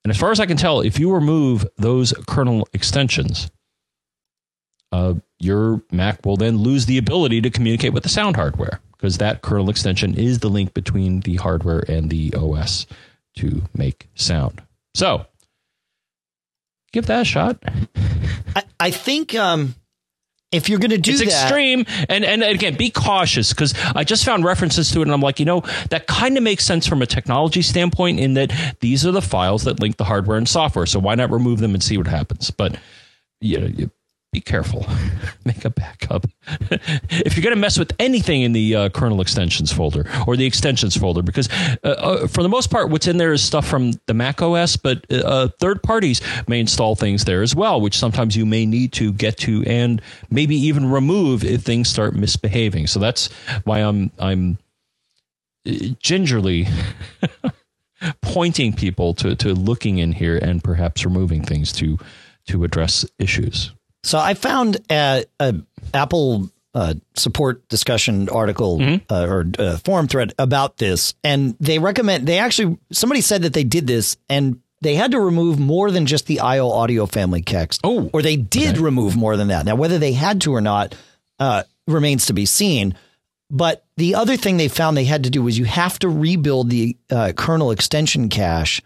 And 0.04 0.10
as 0.10 0.18
far 0.18 0.30
as 0.30 0.40
I 0.40 0.46
can 0.46 0.58
tell, 0.58 0.82
if 0.82 0.98
you 0.98 1.10
remove 1.10 1.66
those 1.78 2.12
kernel 2.26 2.68
extensions, 2.74 3.50
uh, 4.92 5.14
your 5.38 5.82
Mac 5.90 6.26
will 6.26 6.36
then 6.36 6.58
lose 6.58 6.84
the 6.86 6.98
ability 6.98 7.40
to 7.40 7.50
communicate 7.50 7.94
with 7.94 8.02
the 8.02 8.10
sound 8.10 8.36
hardware 8.36 8.80
because 9.04 9.18
that 9.18 9.42
kernel 9.42 9.68
extension 9.68 10.14
is 10.14 10.38
the 10.38 10.48
link 10.48 10.72
between 10.72 11.20
the 11.20 11.36
hardware 11.36 11.84
and 11.90 12.08
the 12.08 12.32
OS 12.34 12.86
to 13.36 13.60
make 13.76 14.08
sound. 14.14 14.62
So, 14.94 15.26
give 16.90 17.04
that 17.04 17.20
a 17.20 17.24
shot. 17.26 17.62
I, 18.56 18.62
I 18.80 18.90
think 18.90 19.34
um, 19.34 19.74
if 20.52 20.70
you're 20.70 20.78
going 20.78 20.92
to 20.92 20.96
do 20.96 21.10
it's 21.10 21.20
that, 21.20 21.26
extreme, 21.26 21.84
and 22.08 22.24
and 22.24 22.42
again, 22.42 22.76
be 22.76 22.88
cautious 22.88 23.52
because 23.52 23.74
I 23.94 24.04
just 24.04 24.24
found 24.24 24.42
references 24.42 24.90
to 24.92 25.00
it, 25.00 25.02
and 25.02 25.12
I'm 25.12 25.20
like, 25.20 25.38
you 25.38 25.44
know, 25.44 25.60
that 25.90 26.06
kind 26.06 26.38
of 26.38 26.42
makes 26.42 26.64
sense 26.64 26.86
from 26.86 27.02
a 27.02 27.06
technology 27.06 27.60
standpoint 27.60 28.20
in 28.20 28.32
that 28.34 28.54
these 28.80 29.04
are 29.04 29.12
the 29.12 29.20
files 29.20 29.64
that 29.64 29.80
link 29.80 29.98
the 29.98 30.04
hardware 30.04 30.38
and 30.38 30.48
software. 30.48 30.86
So 30.86 30.98
why 30.98 31.14
not 31.14 31.30
remove 31.30 31.58
them 31.58 31.74
and 31.74 31.82
see 31.82 31.98
what 31.98 32.06
happens? 32.06 32.50
But 32.50 32.78
you 33.42 33.60
know, 33.60 33.66
you, 33.66 33.90
be 34.34 34.40
careful. 34.40 34.84
Make 35.44 35.64
a 35.64 35.70
backup. 35.70 36.26
if 37.10 37.36
you're 37.36 37.42
going 37.42 37.54
to 37.54 37.60
mess 37.60 37.78
with 37.78 37.92
anything 38.00 38.42
in 38.42 38.52
the 38.52 38.74
uh, 38.74 38.88
kernel 38.88 39.20
extensions 39.20 39.72
folder 39.72 40.10
or 40.26 40.36
the 40.36 40.44
extensions 40.44 40.96
folder, 40.96 41.22
because 41.22 41.48
uh, 41.84 41.88
uh, 41.88 42.26
for 42.26 42.42
the 42.42 42.48
most 42.48 42.70
part, 42.70 42.90
what's 42.90 43.06
in 43.06 43.16
there 43.16 43.32
is 43.32 43.42
stuff 43.42 43.66
from 43.66 43.92
the 44.06 44.14
Mac 44.14 44.42
OS, 44.42 44.76
but 44.76 45.06
uh, 45.12 45.48
third 45.60 45.82
parties 45.84 46.20
may 46.48 46.58
install 46.58 46.96
things 46.96 47.24
there 47.24 47.42
as 47.42 47.54
well, 47.54 47.80
which 47.80 47.96
sometimes 47.96 48.36
you 48.36 48.44
may 48.44 48.66
need 48.66 48.92
to 48.94 49.12
get 49.12 49.38
to 49.38 49.62
and 49.66 50.02
maybe 50.30 50.56
even 50.56 50.90
remove 50.90 51.44
if 51.44 51.62
things 51.62 51.88
start 51.88 52.16
misbehaving. 52.16 52.88
So 52.88 52.98
that's 52.98 53.28
why 53.62 53.78
I'm 53.78 54.10
I'm 54.18 54.58
uh, 55.64 55.94
gingerly 56.00 56.66
pointing 58.20 58.72
people 58.72 59.14
to 59.14 59.36
to 59.36 59.54
looking 59.54 59.98
in 59.98 60.10
here 60.10 60.36
and 60.36 60.64
perhaps 60.64 61.04
removing 61.04 61.44
things 61.44 61.70
to 61.72 61.98
to 62.48 62.64
address 62.64 63.06
issues. 63.18 63.70
So 64.04 64.18
I 64.18 64.34
found 64.34 64.76
a, 64.90 65.24
a 65.40 65.54
Apple 65.92 66.50
uh, 66.74 66.94
support 67.14 67.66
discussion 67.68 68.28
article 68.28 68.78
Mm-hmm. 68.78 69.12
uh, 69.12 69.26
or 69.26 69.46
uh, 69.58 69.76
forum 69.78 70.08
thread 70.08 70.34
about 70.38 70.76
this, 70.76 71.14
and 71.24 71.56
they 71.60 71.78
recommend. 71.78 72.26
They 72.26 72.38
actually 72.38 72.78
somebody 72.92 73.20
said 73.20 73.42
that 73.42 73.52
they 73.52 73.64
did 73.64 73.86
this, 73.86 74.16
and 74.28 74.60
they 74.82 74.94
had 74.96 75.12
to 75.12 75.20
remove 75.20 75.58
more 75.58 75.90
than 75.90 76.04
just 76.06 76.26
the 76.26 76.40
IO 76.40 76.68
audio 76.68 77.06
family 77.06 77.42
kext. 77.42 77.80
Oh, 77.84 78.10
or 78.12 78.22
they 78.22 78.36
did 78.36 78.78
remove 78.78 79.16
more 79.16 79.36
than 79.36 79.48
that. 79.48 79.64
Now, 79.64 79.76
whether 79.76 79.98
they 79.98 80.12
had 80.12 80.40
to 80.42 80.52
or 80.54 80.60
not 80.60 80.94
uh, 81.40 81.62
remains 81.86 82.26
to 82.26 82.32
be 82.32 82.46
seen. 82.46 82.94
But 83.50 83.84
the 83.98 84.14
other 84.16 84.36
thing 84.36 84.56
they 84.56 84.68
found 84.68 84.96
they 84.96 85.04
had 85.04 85.24
to 85.24 85.30
do 85.30 85.42
was 85.42 85.56
you 85.56 85.66
have 85.66 85.98
to 86.00 86.08
rebuild 86.08 86.70
the 86.70 86.96
uh, 87.10 87.32
kernel 87.36 87.70
extension 87.70 88.28
cache 88.30 88.80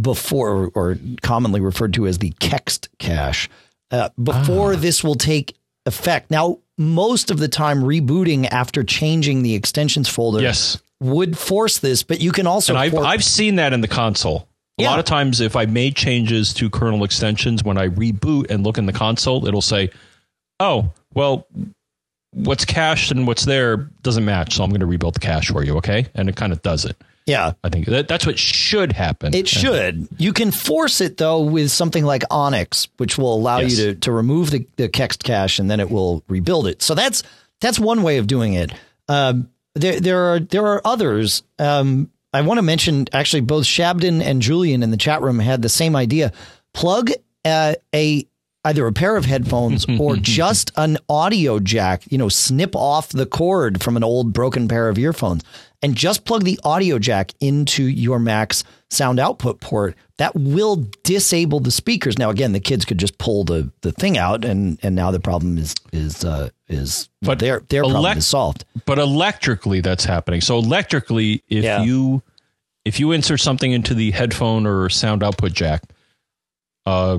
before, 0.00 0.70
or 0.74 0.96
commonly 1.22 1.60
referred 1.60 1.92
to 1.94 2.06
as 2.06 2.18
the 2.18 2.32
kext 2.38 2.88
cache, 2.98 3.50
uh, 3.90 4.08
before 4.22 4.72
Ah. 4.74 4.76
this 4.76 5.02
will 5.04 5.14
take 5.14 5.56
effect. 5.86 6.30
Now, 6.30 6.58
most 6.78 7.30
of 7.30 7.38
the 7.38 7.48
time, 7.48 7.82
rebooting 7.82 8.46
after 8.50 8.82
changing 8.84 9.42
the 9.42 9.54
extensions 9.54 10.08
folder 10.08 10.40
Yes. 10.42 10.78
would 11.00 11.38
force 11.38 11.78
this, 11.78 12.02
but 12.02 12.20
you 12.20 12.32
can 12.32 12.46
also 12.46 12.72
And 12.74 12.78
I've, 12.80 12.94
I've 12.96 13.24
seen 13.24 13.56
that 13.56 13.72
in 13.72 13.80
the 13.80 13.88
console. 13.88 14.48
A 14.78 14.82
Yeah. 14.82 14.90
lot 14.90 14.98
of 14.98 15.04
times, 15.06 15.40
if 15.40 15.56
I 15.56 15.64
made 15.66 15.96
changes 15.96 16.52
to 16.54 16.68
kernel 16.68 17.02
extensions, 17.04 17.64
when 17.64 17.78
I 17.78 17.88
reboot 17.88 18.50
and 18.50 18.62
look 18.64 18.76
in 18.78 18.84
the 18.86 18.92
console, 18.92 19.46
it'll 19.46 19.62
say, 19.62 19.88
oh, 20.60 20.90
well, 21.14 21.46
what's 22.32 22.64
cached 22.66 23.10
and 23.10 23.26
what's 23.26 23.46
there 23.46 23.88
doesn't 24.02 24.24
match. 24.26 24.54
So 24.56 24.64
I'm 24.64 24.70
going 24.70 24.80
to 24.80 24.86
rebuild 24.86 25.14
the 25.14 25.20
cache 25.20 25.48
for 25.50 25.64
you. 25.64 25.76
Okay. 25.78 26.06
And 26.14 26.28
it 26.28 26.36
kind 26.36 26.52
of 26.52 26.60
does 26.62 26.84
it. 26.84 26.96
Yeah. 27.26 27.52
I 27.62 27.68
think 27.68 27.86
that, 27.86 28.08
that's 28.08 28.24
what 28.26 28.38
should 28.38 28.92
happen. 28.92 29.34
It 29.34 29.48
should. 29.48 30.08
You 30.16 30.32
can 30.32 30.50
force 30.52 31.00
it 31.00 31.16
though 31.16 31.42
with 31.42 31.70
something 31.70 32.04
like 32.04 32.22
Onyx, 32.30 32.88
which 32.96 33.18
will 33.18 33.34
allow 33.34 33.58
Yes. 33.58 33.78
you 33.78 33.94
to, 33.94 34.00
to 34.00 34.12
remove 34.12 34.50
the, 34.50 34.66
the 34.76 34.88
kext 34.88 35.24
cache 35.24 35.58
and 35.58 35.70
then 35.70 35.80
it 35.80 35.90
will 35.90 36.22
rebuild 36.28 36.66
it. 36.66 36.82
So 36.82 36.94
that's 36.94 37.22
that's 37.60 37.78
one 37.78 38.02
way 38.02 38.18
of 38.18 38.26
doing 38.26 38.54
it. 38.54 38.72
Um, 39.08 39.50
there 39.74 40.00
there 40.00 40.18
are 40.32 40.40
there 40.40 40.66
are 40.66 40.80
others. 40.84 41.42
Um, 41.58 42.10
I 42.32 42.42
want 42.42 42.58
to 42.58 42.62
mention 42.62 43.06
actually 43.12 43.40
both 43.42 43.64
Shabden 43.66 44.20
and 44.22 44.42
Julian 44.42 44.82
in 44.82 44.90
the 44.90 44.96
chat 44.96 45.22
room 45.22 45.38
had 45.38 45.62
the 45.62 45.68
same 45.68 45.96
idea. 45.96 46.32
Plug 46.74 47.10
uh, 47.44 47.74
a 47.94 48.26
either 48.66 48.86
a 48.86 48.92
pair 48.92 49.16
of 49.16 49.24
headphones 49.24 49.86
or 49.98 50.16
just 50.16 50.70
an 50.76 50.98
audio 51.08 51.58
jack. 51.58 52.02
You 52.10 52.18
know, 52.18 52.28
snip 52.28 52.74
off 52.76 53.08
the 53.08 53.26
cord 53.26 53.82
from 53.82 53.96
an 53.96 54.04
old 54.04 54.32
broken 54.32 54.68
pair 54.68 54.88
of 54.88 54.98
earphones 54.98 55.42
and 55.82 55.94
just 55.94 56.24
plug 56.24 56.44
the 56.44 56.58
audio 56.64 56.98
jack 56.98 57.32
into 57.40 57.84
your 57.84 58.18
Mac's 58.18 58.64
sound 58.90 59.18
output 59.20 59.60
port. 59.60 59.94
That 60.18 60.34
will 60.34 60.86
disable 61.02 61.60
the 61.60 61.70
speakers. 61.70 62.18
Now, 62.18 62.30
again, 62.30 62.52
the 62.52 62.60
kids 62.60 62.84
could 62.86 62.96
just 62.98 63.18
pull 63.18 63.44
the, 63.44 63.70
the 63.82 63.92
thing 63.92 64.16
out, 64.16 64.44
and 64.46 64.78
and 64.82 64.94
now 64.94 65.10
the 65.10 65.20
problem 65.20 65.58
is 65.58 65.74
is 65.92 66.24
uh, 66.24 66.48
is 66.68 67.08
But 67.20 67.38
their 67.38 67.60
their 67.68 67.82
problem 67.82 68.16
is 68.18 68.26
solved. 68.26 68.64
but 68.86 68.98
electrically 68.98 69.80
that's 69.82 70.04
happening 70.04 70.40
so 70.40 70.58
electrically 70.58 71.42
if 71.48 71.62
Yeah. 71.64 71.82
you 71.82 72.22
if 72.86 72.98
you 72.98 73.12
insert 73.12 73.40
something 73.40 73.70
into 73.72 73.94
the 73.94 74.10
headphone 74.12 74.66
or 74.66 74.88
sound 74.88 75.22
output 75.22 75.52
jack 75.52 75.82
uh 76.86 77.18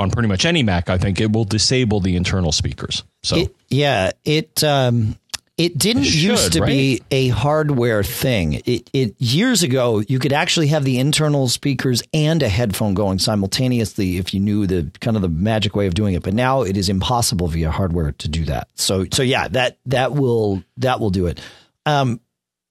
on 0.00 0.10
pretty 0.10 0.28
much 0.28 0.44
any 0.44 0.62
mac 0.62 0.90
i 0.90 0.98
think 0.98 1.20
it 1.20 1.30
will 1.30 1.44
disable 1.44 2.00
the 2.00 2.16
internal 2.16 2.50
speakers 2.50 3.04
so 3.22 3.36
It, 3.36 3.56
yeah, 3.68 4.10
it 4.24 4.64
um, 4.64 5.16
it 5.58 5.76
didn't 5.76 6.04
It 6.04 6.06
should, 6.06 6.22
used 6.22 6.52
to 6.54 6.64
be 6.64 7.02
a 7.10 7.28
hardware 7.28 8.02
thing. 8.02 8.62
It 8.64 8.88
it 8.94 9.14
years 9.20 9.62
ago 9.62 10.02
you 10.08 10.18
could 10.18 10.32
actually 10.32 10.68
have 10.68 10.84
the 10.84 10.98
internal 10.98 11.48
speakers 11.48 12.02
and 12.14 12.42
a 12.42 12.48
headphone 12.48 12.94
going 12.94 13.18
simultaneously 13.18 14.16
if 14.16 14.32
you 14.32 14.40
knew 14.40 14.66
the 14.66 14.90
kind 15.00 15.16
of 15.16 15.22
the 15.22 15.28
magic 15.28 15.76
way 15.76 15.86
of 15.86 15.92
doing 15.92 16.14
it. 16.14 16.22
But 16.22 16.32
now 16.32 16.62
it 16.62 16.78
is 16.78 16.88
impossible 16.88 17.46
via 17.48 17.70
hardware 17.70 18.12
to 18.12 18.28
do 18.28 18.46
that. 18.46 18.68
So 18.74 19.04
so 19.12 19.22
yeah, 19.22 19.48
that 19.48 19.76
that 19.86 20.14
will 20.14 20.64
that 20.78 20.98
will 20.98 21.10
do 21.10 21.26
it. 21.26 21.40
Um, 21.84 22.20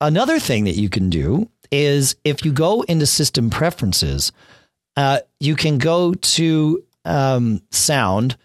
another 0.01 0.39
thing 0.39 0.63
that 0.63 0.75
you 0.75 0.89
can 0.89 1.11
do 1.11 1.47
is 1.71 2.15
if 2.23 2.43
you 2.43 2.51
go 2.51 2.81
into 2.81 3.05
system 3.05 3.51
preferences, 3.51 4.31
uh, 4.97 5.19
you 5.39 5.55
can 5.55 5.77
go 5.77 6.15
to 6.15 6.83
um, 7.09 7.61
sound 7.71 8.37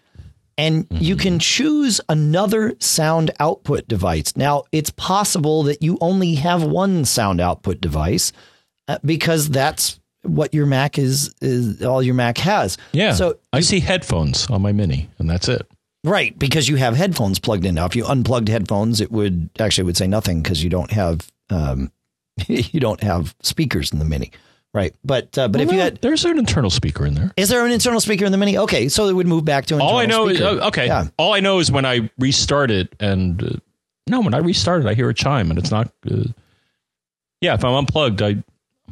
and 0.57 0.87
you 0.89 1.15
can 1.17 1.37
choose 1.39 1.99
another 2.07 2.75
sound 2.79 3.29
output 3.39 3.87
device. 3.87 4.35
Now, 4.37 4.63
it's 4.71 4.89
possible 4.89 5.63
that 5.63 5.81
you 5.83 5.97
only 5.99 6.35
have 6.35 6.63
one 6.63 7.03
sound 7.05 7.41
output 7.41 7.81
device 7.81 8.31
uh, 8.87 8.97
because 9.03 9.49
that's 9.49 9.99
what 10.23 10.53
your 10.53 10.65
Mac 10.65 10.97
is, 10.97 11.33
is 11.41 11.83
all 11.83 12.01
your 12.01 12.15
Mac 12.15 12.37
has. 12.39 12.77
yeah 12.93 13.13
So 13.13 13.37
i 13.53 13.59
see 13.59 13.79
headphones 13.79 14.47
on 14.49 14.61
my 14.61 14.71
mini 14.71 15.09
and 15.19 15.29
that's 15.29 15.47
it 15.49 15.67
Right, 16.05 16.37
because 16.37 16.69
you 16.69 16.75
have 16.75 16.95
headphones 16.95 17.39
plugged 17.39 17.65
in. 17.65 17.73
Now, 17.73 17.87
if 17.87 17.95
you 17.95 18.05
unplugged 18.05 18.47
headphones, 18.47 19.01
it 19.01 19.11
would 19.11 19.49
actually 19.59 19.81
it 19.81 19.85
would 19.85 19.97
say 19.97 20.05
nothing 20.05 20.43
because 20.43 20.63
you 20.63 20.69
don't 20.69 20.91
have 20.91 21.27
um, 21.49 21.91
you 22.47 22.79
don't 22.79 23.01
have 23.01 23.33
speakers 23.41 23.91
in 23.91 23.97
the 23.97 24.05
Mini. 24.05 24.31
Right, 24.75 24.93
but 25.05 25.37
uh, 25.37 25.47
but 25.47 25.61
if 25.61 25.71
you 25.71 25.79
had, 25.79 26.01
there's 26.01 26.25
an 26.25 26.37
internal 26.37 26.69
speaker 26.69 27.05
in 27.05 27.13
there 27.13 27.31
is 27.37 27.47
there 27.47 27.65
an 27.65 27.71
internal 27.71 28.01
speaker 28.01 28.25
in 28.25 28.33
the 28.33 28.37
Mini? 28.37 28.57
Okay, 28.57 28.89
so 28.89 29.07
it 29.07 29.13
would 29.13 29.25
move 29.25 29.45
back 29.45 29.65
to 29.67 29.75
an 29.75 29.79
all 29.81 29.97
i 29.97 30.05
know 30.05 30.27
is 30.27 30.37
speaker. 30.37 30.59
oh, 30.61 30.67
okay 30.67 30.87
Yeah. 30.87 31.07
all 31.17 31.33
i 31.33 31.39
know 31.39 31.59
is 31.59 31.71
when 31.71 31.85
i 31.85 32.09
restart 32.19 32.71
it 32.71 32.93
and 32.99 33.41
uh, 33.41 33.49
no 34.07 34.19
when 34.19 34.33
i 34.33 34.39
restart 34.39 34.81
it 34.83 34.87
i 34.87 34.93
hear 34.93 35.09
a 35.09 35.13
chime 35.13 35.49
and 35.49 35.57
it's 35.57 35.71
not 35.71 35.87
uh, 36.11 36.23
yeah 37.39 37.53
if 37.53 37.63
i'm 37.63 37.73
unplugged 37.73 38.21
i 38.21 38.31
i'm 38.31 38.43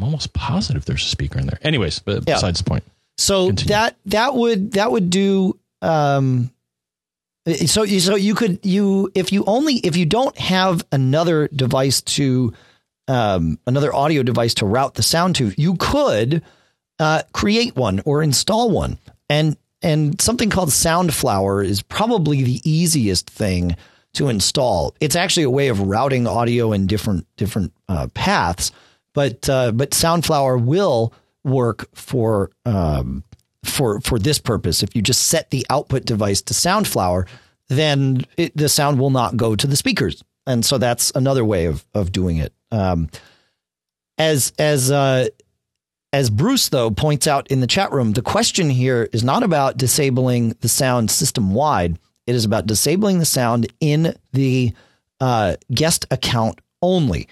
almost 0.04 0.32
positive 0.32 0.86
there's 0.86 1.04
a 1.04 1.10
speaker 1.10 1.38
in 1.38 1.48
there 1.48 1.60
anyways 1.64 2.00
but 2.00 2.24
Yeah. 2.26 2.36
besides 2.36 2.60
the 2.60 2.64
point 2.70 2.84
So 3.18 3.48
Continue. 3.48 3.70
that 3.76 3.98
that 4.06 4.36
would 4.36 4.72
that 4.74 4.90
would 4.90 5.10
do. 5.10 5.60
Um, 5.82 6.50
so 7.66 7.84
you 7.84 8.00
so 8.00 8.16
you 8.16 8.36
could 8.36 8.60
you 8.64 9.12
if 9.16 9.34
you 9.34 9.44
only 9.48 9.76
if 9.76 9.98
you 9.98 10.06
don't 10.06 10.38
have 10.40 10.86
another 10.94 11.50
device 11.54 12.02
to 12.16 12.54
um, 13.08 13.60
another 13.68 13.94
audio 13.94 14.24
device 14.24 14.54
to 14.56 14.66
route 14.66 14.96
the 14.96 15.04
sound 15.04 15.36
to, 15.38 15.52
you 15.58 15.76
could 15.76 16.42
uh, 17.00 17.24
create 17.34 17.76
one 17.76 18.02
or 18.06 18.24
install 18.24 18.72
one. 18.72 18.98
And 19.30 19.58
and 19.82 20.20
something 20.22 20.50
called 20.50 20.70
Soundflower 20.70 21.66
is 21.66 21.82
probably 21.82 22.42
the 22.44 22.62
easiest 22.64 23.30
thing 23.30 23.76
to 24.14 24.30
install. 24.30 24.96
It's 25.02 25.16
actually 25.16 25.44
a 25.44 25.50
way 25.50 25.68
of 25.68 25.82
routing 25.82 26.26
audio 26.26 26.72
in 26.72 26.88
different 26.88 27.28
different 27.36 27.74
uh, 27.90 28.08
paths, 28.14 28.72
but 29.14 29.50
uh, 29.50 29.72
but 29.74 29.92
Soundflower 29.92 30.64
will 30.64 31.14
work 31.44 31.90
for 31.96 32.52
um, 32.66 33.24
for 33.64 34.00
for 34.02 34.20
this 34.20 34.40
purpose. 34.40 34.84
If 34.84 34.96
you 34.96 35.02
just 35.02 35.28
set 35.28 35.50
the 35.50 35.66
output 35.70 36.06
device 36.06 36.42
to 36.44 36.54
Soundflower, 36.54 37.28
then 37.68 38.26
it, 38.38 38.56
the 38.56 38.70
sound 38.70 39.00
will 39.00 39.10
not 39.10 39.38
go 39.38 39.56
to 39.56 39.68
the 39.68 39.76
speakers, 39.76 40.24
and 40.46 40.66
so 40.66 40.78
that's 40.78 41.12
another 41.16 41.46
way 41.46 41.66
of 41.66 41.86
of 41.94 42.12
doing 42.12 42.38
it. 42.38 42.54
Um, 42.72 43.10
as 44.18 44.54
as 44.60 44.92
uh, 44.92 45.28
as 46.12 46.30
Bruce 46.30 46.70
though 46.70 46.92
points 46.92 47.28
out 47.28 47.48
in 47.48 47.60
the 47.60 47.68
chat 47.68 47.92
room, 47.92 48.14
the 48.14 48.22
question 48.22 48.70
here 48.70 49.10
is 49.12 49.24
not 49.24 49.44
about 49.44 49.78
disabling 49.78 50.50
the 50.62 50.70
sound 50.70 51.10
system 51.12 51.54
wide. 51.54 51.98
It 52.26 52.36
is 52.36 52.46
about 52.46 52.68
disabling 52.68 53.20
the 53.20 53.26
sound 53.26 53.68
in 53.80 54.16
the 54.32 54.74
uh, 55.20 55.56
guest 55.72 56.06
account 56.12 56.60
only. 56.82 57.28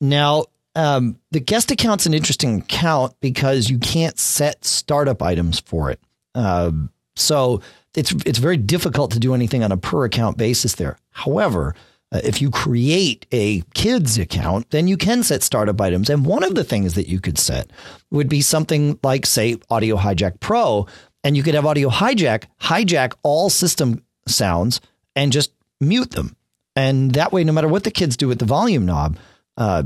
Now, 0.00 0.44
um, 0.74 1.18
the 1.30 1.40
guest 1.40 1.70
account's 1.70 2.06
an 2.06 2.14
interesting 2.14 2.60
account 2.60 3.14
because 3.20 3.70
you 3.70 3.78
can't 3.78 4.18
set 4.18 4.64
startup 4.64 5.22
items 5.22 5.58
for 5.60 5.90
it. 5.90 6.00
Um, 6.34 6.90
so 7.16 7.62
it's 7.94 8.12
it's 8.26 8.38
very 8.38 8.58
difficult 8.58 9.12
to 9.12 9.18
do 9.18 9.34
anything 9.34 9.64
on 9.64 9.72
a 9.72 9.76
per 9.78 10.04
account 10.04 10.36
basis 10.36 10.74
there. 10.74 10.98
However, 11.10 11.74
uh, 12.12 12.20
if 12.22 12.40
you 12.40 12.50
create 12.50 13.26
a 13.32 13.62
kids 13.74 14.18
account, 14.18 14.70
then 14.70 14.86
you 14.86 14.96
can 14.96 15.22
set 15.22 15.42
startup 15.42 15.80
items. 15.80 16.08
And 16.08 16.24
one 16.24 16.44
of 16.44 16.54
the 16.54 16.64
things 16.64 16.94
that 16.94 17.08
you 17.08 17.20
could 17.20 17.38
set 17.38 17.70
would 18.10 18.28
be 18.28 18.40
something 18.40 18.98
like, 19.02 19.26
say, 19.26 19.56
Audio 19.70 19.96
Hijack 19.96 20.40
Pro, 20.40 20.86
and 21.24 21.36
you 21.36 21.42
could 21.42 21.54
have 21.54 21.66
Audio 21.66 21.90
Hijack 21.90 22.44
hijack 22.60 23.14
all 23.24 23.50
system 23.50 24.04
sounds 24.28 24.80
and 25.16 25.32
just 25.32 25.50
mute 25.80 26.12
them. 26.12 26.36
And 26.76 27.12
that 27.12 27.32
way, 27.32 27.42
no 27.42 27.52
matter 27.52 27.68
what 27.68 27.84
the 27.84 27.90
kids 27.90 28.16
do 28.16 28.28
with 28.28 28.38
the 28.38 28.44
volume 28.44 28.86
knob, 28.86 29.18
uh, 29.56 29.84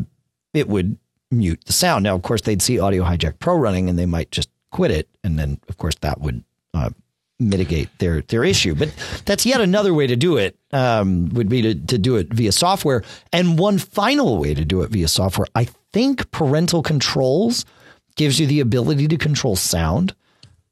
it 0.53 0.69
would 0.69 0.99
mute 1.31 1.65
the 1.65 1.73
sound. 1.73 2.03
Now, 2.03 2.15
of 2.15 2.23
course, 2.23 2.43
they'd 2.43 2.61
see 2.61 2.79
Audio 2.79 3.05
Hijack 3.05 3.39
Pro 3.39 3.57
running 3.57 3.89
and 3.89 3.99
they 3.99 4.07
might 4.07 4.31
just 4.31 4.51
quit 4.71 4.91
it. 4.91 5.09
And 5.25 5.39
then, 5.39 5.61
of 5.69 5.79
course, 5.79 5.95
that 6.01 6.21
would 6.21 6.45
uh, 6.75 6.91
mitigate 7.41 7.89
their 7.99 8.21
their 8.23 8.45
issue. 8.45 8.75
But 8.75 8.93
that's 9.25 9.45
yet 9.47 9.61
another 9.61 9.93
way 9.95 10.07
to 10.07 10.17
do 10.17 10.37
it. 10.37 10.57
Um, 10.73 11.31
would 11.31 11.49
be 11.49 11.63
to 11.63 11.75
to 11.75 11.99
do 11.99 12.17
it 12.17 12.33
via 12.33 12.53
software. 12.53 13.03
And 13.33 13.59
one 13.59 13.79
final 13.79 14.39
way 14.39 14.55
to 14.55 14.65
do 14.65 14.83
it 14.83 14.91
via 14.91 15.09
software, 15.09 15.47
I 15.55 15.67
think, 15.93 16.31
parental 16.31 16.83
controls 16.83 17.65
gives 18.17 18.39
you 18.39 18.47
the 18.47 18.61
ability 18.61 19.09
to 19.09 19.17
control 19.17 19.57
sound. 19.57 20.15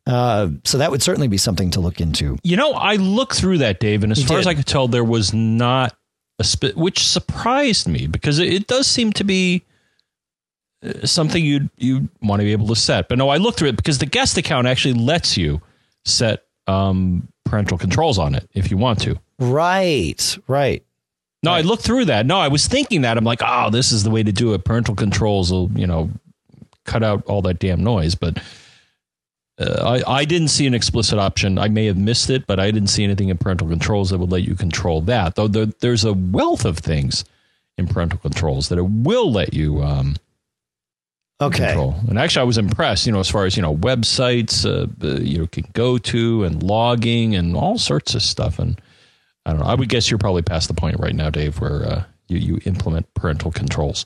Uh, 0.06 0.48
so 0.64 0.78
that 0.78 0.90
would 0.90 1.02
certainly 1.02 1.28
be 1.28 1.36
something 1.36 1.70
to 1.70 1.80
look 1.80 2.00
into. 2.00 2.38
You 2.42 2.56
know, 2.56 2.72
I 2.72 2.96
looked 2.96 3.34
through 3.34 3.58
that, 3.58 3.78
Dave, 3.78 4.02
and 4.02 4.10
as 4.12 4.20
You 4.20 4.26
far 4.26 4.36
did. 4.38 4.40
as 4.40 4.46
I 4.46 4.54
could 4.54 4.66
tell, 4.66 4.88
there 4.88 5.04
was 5.04 5.34
not 5.34 5.94
a 6.38 6.44
spit, 6.44 6.76
which 6.76 7.06
surprised 7.06 7.88
me 7.88 8.06
because 8.06 8.38
it, 8.38 8.52
it 8.52 8.66
does 8.68 8.86
seem 8.86 9.12
to 9.14 9.24
be 9.24 9.64
uh, 10.82 11.04
something 11.06 11.44
you 11.44 11.68
you 11.76 12.08
want 12.22 12.40
to 12.40 12.44
be 12.44 12.52
able 12.52 12.68
to 12.68 12.76
set. 12.76 13.08
But 13.08 13.18
no, 13.18 13.28
I 13.28 13.36
looked 13.36 13.58
through 13.58 13.68
it 13.68 13.76
because 13.76 13.98
the 13.98 14.06
guest 14.06 14.38
account 14.38 14.66
actually 14.66 14.94
lets 14.94 15.36
you 15.36 15.60
set 16.04 16.44
um, 16.68 17.26
parental 17.44 17.78
controls 17.78 18.18
on 18.18 18.34
it 18.34 18.48
if 18.54 18.70
you 18.70 18.76
want 18.76 19.00
to. 19.02 19.18
Right, 19.38 20.38
right. 20.46 20.84
No, 21.42 21.52
I 21.52 21.60
looked 21.60 21.84
through 21.84 22.06
that. 22.06 22.26
No, 22.26 22.38
I 22.38 22.48
was 22.48 22.66
thinking 22.66 23.02
that. 23.02 23.16
I'm 23.16 23.24
like, 23.24 23.40
oh, 23.44 23.70
this 23.70 23.92
is 23.92 24.02
the 24.02 24.10
way 24.10 24.22
to 24.22 24.32
do 24.32 24.54
it. 24.54 24.64
Parental 24.64 24.94
controls 24.94 25.52
will, 25.52 25.70
you 25.74 25.86
know, 25.86 26.10
cut 26.84 27.04
out 27.04 27.24
all 27.26 27.42
that 27.42 27.60
damn 27.60 27.84
noise. 27.84 28.16
But 28.16 28.42
uh, 29.58 30.00
I, 30.06 30.18
I 30.18 30.24
didn't 30.24 30.48
see 30.48 30.66
an 30.66 30.74
explicit 30.74 31.18
option. 31.18 31.58
I 31.58 31.68
may 31.68 31.86
have 31.86 31.96
missed 31.96 32.28
it, 32.28 32.46
but 32.46 32.58
I 32.58 32.72
didn't 32.72 32.88
see 32.88 33.04
anything 33.04 33.28
in 33.28 33.38
parental 33.38 33.68
controls 33.68 34.10
that 34.10 34.18
would 34.18 34.32
let 34.32 34.42
you 34.42 34.56
control 34.56 35.00
that. 35.02 35.36
Though 35.36 35.48
there, 35.48 35.66
there's 35.66 36.04
a 36.04 36.12
wealth 36.12 36.64
of 36.64 36.78
things 36.78 37.24
in 37.76 37.86
parental 37.86 38.18
controls 38.18 38.68
that 38.68 38.78
it 38.78 38.88
will 38.88 39.30
let 39.30 39.54
you 39.54 39.80
um, 39.82 40.16
Okay. 41.40 41.66
control. 41.66 41.94
And 42.08 42.18
actually, 42.18 42.40
I 42.42 42.44
was 42.44 42.58
impressed. 42.58 43.06
You 43.06 43.12
know, 43.12 43.20
as 43.20 43.30
far 43.30 43.44
as 43.44 43.56
you 43.56 43.62
know, 43.62 43.76
websites 43.76 44.64
uh, 44.64 44.86
uh, 45.06 45.20
you 45.20 45.46
can 45.46 45.64
go 45.72 45.98
to 45.98 46.44
and 46.44 46.62
logging 46.62 47.34
and 47.36 47.56
all 47.56 47.78
sorts 47.78 48.14
of 48.14 48.22
stuff. 48.22 48.58
And 48.58 48.80
I 49.46 49.52
don't 49.52 49.60
know. 49.60 49.66
I 49.66 49.74
would 49.74 49.88
guess 49.88 50.10
you're 50.10 50.18
probably 50.18 50.42
past 50.42 50.68
the 50.68 50.74
point 50.74 50.98
right 50.98 51.14
now, 51.14 51.30
Dave, 51.30 51.60
where 51.60 51.84
uh, 51.86 52.04
you 52.26 52.38
you 52.38 52.60
implement 52.64 53.12
parental 53.14 53.50
controls. 53.52 54.04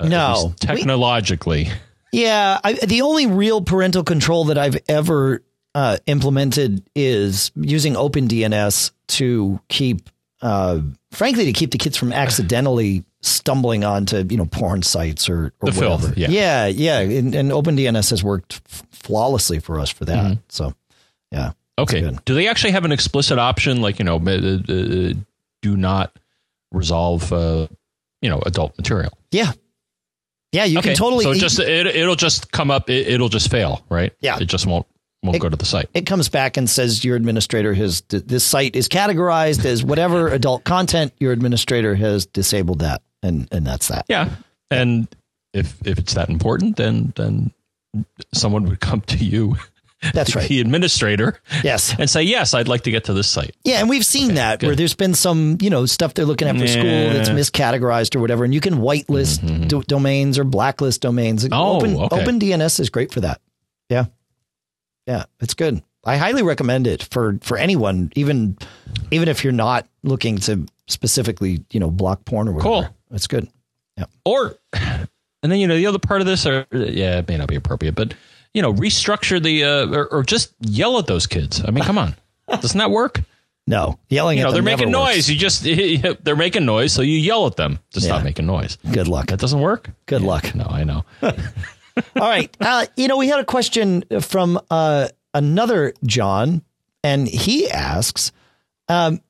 Uh, 0.00 0.08
No. 0.08 0.54
technologically. 0.60 1.68
Yeah, 2.12 2.60
I, 2.62 2.74
the 2.74 3.02
only 3.02 3.26
real 3.26 3.60
parental 3.60 4.02
control 4.04 4.44
that 4.46 4.58
I've 4.58 4.78
ever 4.88 5.42
uh, 5.74 5.98
implemented 6.06 6.88
is 6.94 7.50
using 7.54 7.94
OpenDNS 7.94 8.90
to 9.08 9.60
keep, 9.68 10.08
uh, 10.40 10.80
frankly, 11.10 11.44
to 11.46 11.52
keep 11.52 11.72
the 11.72 11.78
kids 11.78 11.96
from 11.96 12.12
accidentally 12.12 13.04
stumbling 13.26 13.84
onto 13.84 14.24
you 14.30 14.36
know 14.36 14.46
porn 14.46 14.82
sites 14.82 15.28
or, 15.28 15.52
or 15.60 15.70
The 15.70 15.72
filth, 15.72 16.02
whatever. 16.02 16.20
yeah. 16.20 16.28
yeah, 16.28 16.66
yeah, 16.66 16.98
and, 17.00 17.34
and 17.34 17.50
OpenDNS 17.50 18.10
has 18.10 18.22
worked 18.24 18.60
f- 18.70 18.82
flawlessly 18.92 19.58
for 19.58 19.78
us 19.80 19.90
for 19.90 20.04
that. 20.06 20.24
Mm-hmm. 20.24 20.40
So, 20.48 20.74
yeah, 21.32 21.52
Okay. 21.78 22.10
Do 22.24 22.34
they 22.34 22.48
actually 22.48 22.70
have 22.72 22.84
an 22.86 22.92
explicit 22.92 23.38
option, 23.38 23.80
like 23.82 23.98
you 23.98 24.04
know, 24.04 24.16
uh, 24.16 24.30
uh, 24.30 25.12
do 25.62 25.76
not 25.76 26.16
resolve, 26.72 27.32
uh, 27.32 27.66
you 28.22 28.30
know, 28.30 28.40
adult 28.46 28.76
material? 28.78 29.12
yeah, 29.30 29.52
yeah. 30.52 30.64
You 30.64 30.78
okay. 30.78 30.90
can 30.90 30.96
totally. 30.96 31.24
So 31.24 31.32
it 31.32 31.38
just 31.38 31.58
it, 31.58 31.86
it'll 31.86 32.16
just 32.16 32.50
come 32.52 32.70
up. 32.70 32.88
It, 32.88 33.08
it'll 33.08 33.28
just 33.28 33.50
fail, 33.50 33.84
right? 33.90 34.12
Yeah. 34.20 34.38
It 34.40 34.46
just 34.46 34.66
won't 34.66 34.86
won't 35.22 35.36
It- 35.36 35.40
go 35.40 35.48
to 35.48 35.56
the 35.56 35.64
site. 35.66 35.88
it 35.92 36.06
comes 36.06 36.28
back 36.28 36.56
and 36.56 36.68
says 36.70 37.04
your 37.04 37.16
administrator 37.16 37.74
has 37.74 38.02
this 38.08 38.44
site 38.44 38.76
is 38.76 38.88
categorized 38.88 39.64
as 39.64 39.82
whatever 39.84 40.28
adult 40.28 40.62
content 40.64 41.12
your 41.18 41.32
administrator 41.32 41.94
has 41.94 42.26
disabled 42.26 42.78
that 42.80 43.02
and 43.22 43.48
and 43.52 43.66
that's 43.66 43.88
that 43.88 44.04
Yeah. 44.08 44.30
And 44.70 45.08
if 45.52 45.76
if 45.86 45.98
it's 45.98 46.14
that 46.14 46.28
important, 46.28 46.76
then 46.76 47.12
then 47.16 47.52
someone 48.34 48.64
would 48.64 48.80
come 48.80 49.00
to 49.02 49.16
you, 49.24 49.56
that's 50.12 50.34
right 50.36 50.48
the 50.48 50.60
administrator, 50.60 51.40
yes 51.64 51.94
and 51.98 52.10
say, 52.10 52.22
"Yes, 52.22 52.52
I'd 52.52 52.68
like 52.68 52.82
to 52.82 52.90
get 52.90 53.04
to 53.04 53.14
this 53.14 53.28
site." 53.28 53.54
yeah 53.64 53.78
and 53.80 53.88
we've 53.88 54.04
seen 54.04 54.34
that 54.34 54.60
good. 54.60 54.66
where 54.66 54.76
there's 54.76 54.94
been 54.94 55.14
some 55.14 55.56
you 55.62 55.70
know 55.70 55.86
stuff 55.86 56.12
they're 56.14 56.26
looking 56.26 56.46
at 56.48 56.58
for 56.58 56.66
school 56.66 56.82
that's 56.82 57.30
miscategorized 57.30 58.14
or 58.14 58.20
whatever 58.20 58.44
and 58.44 58.52
you 58.52 58.60
can 58.60 58.74
whitelist 58.74 59.68
do- 59.68 59.82
domains 59.84 60.38
or 60.38 60.44
blacklist 60.44 61.00
domains 61.00 61.44
Mm-hmm. 61.44 61.54
Oh, 61.54 61.76
open 61.76 61.96
okay. 61.96 62.20
open 62.22 62.38
dns 62.38 62.78
is 62.80 62.90
great 62.90 63.10
for 63.12 63.20
that 63.20 63.40
yeah 63.88 64.06
yeah 65.06 65.24
it's 65.40 65.54
good 65.54 65.82
i 66.04 66.16
highly 66.18 66.42
recommend 66.42 66.86
it 66.86 67.02
for 67.10 67.38
for 67.42 67.56
anyone 67.56 68.12
even 68.14 68.58
even 69.10 69.28
if 69.28 69.42
you're 69.44 69.52
not 69.52 69.86
looking 70.02 70.36
to 70.38 70.66
specifically 70.88 71.64
you 71.72 71.80
know 71.80 71.90
block 71.90 72.24
porn 72.26 72.48
or 72.48 72.52
whatever 72.52 72.68
Cool. 72.82 72.95
It's 73.10 73.26
good 73.26 73.48
Yeah. 73.96 74.04
Or, 74.24 74.56
and 74.72 75.08
then 75.52 75.58
you 75.58 75.66
know 75.66 75.76
the 75.76 75.86
other 75.86 75.98
part 75.98 76.20
of 76.20 76.26
this, 76.26 76.46
or 76.46 76.66
yeah, 76.72 77.18
it 77.18 77.28
may 77.28 77.36
not 77.36 77.48
be 77.48 77.56
appropriate, 77.56 77.94
but 77.94 78.14
you 78.54 78.62
know, 78.62 78.72
restructure 78.72 79.42
the 79.42 79.64
uh, 79.64 79.86
or, 79.88 80.06
or 80.08 80.22
just 80.22 80.54
yell 80.60 80.98
at 80.98 81.06
those 81.06 81.26
kids. 81.26 81.62
I 81.66 81.70
mean, 81.70 81.84
come 81.84 81.98
on, 81.98 82.14
doesn't 82.48 82.78
that 82.78 82.90
work? 82.90 83.22
No, 83.68 83.98
yelling 84.08 84.38
You 84.38 84.44
at 84.44 84.46
know, 84.48 84.52
they're 84.52 84.62
making 84.62 84.92
works. 84.92 85.14
noise. 85.16 85.30
You 85.30 85.36
just 85.36 85.62
they're 86.24 86.36
making 86.36 86.64
noise, 86.64 86.92
so 86.92 87.02
you 87.02 87.18
yell 87.18 87.46
at 87.46 87.56
them 87.56 87.80
to 87.92 88.00
stop 88.00 88.22
making 88.22 88.46
noise. 88.46 88.78
Good 88.92 89.08
luck. 89.08 89.26
That 89.26 89.40
doesn't 89.40 89.60
work. 89.60 89.90
Good 90.06 90.22
luck. 90.22 90.54
No, 90.54 90.66
I 90.68 90.84
know. 90.84 91.04
All 91.22 91.32
right. 92.16 92.54
Uh, 92.60 92.86
you 92.96 93.08
know, 93.08 93.16
we 93.16 93.26
had 93.28 93.40
a 93.40 93.44
question 93.44 94.04
from 94.20 94.60
uh, 94.70 95.08
another 95.34 95.94
John, 96.04 96.62
and 97.02 97.26
he 97.26 97.68
asks, 97.70 98.30
um, 98.88 99.20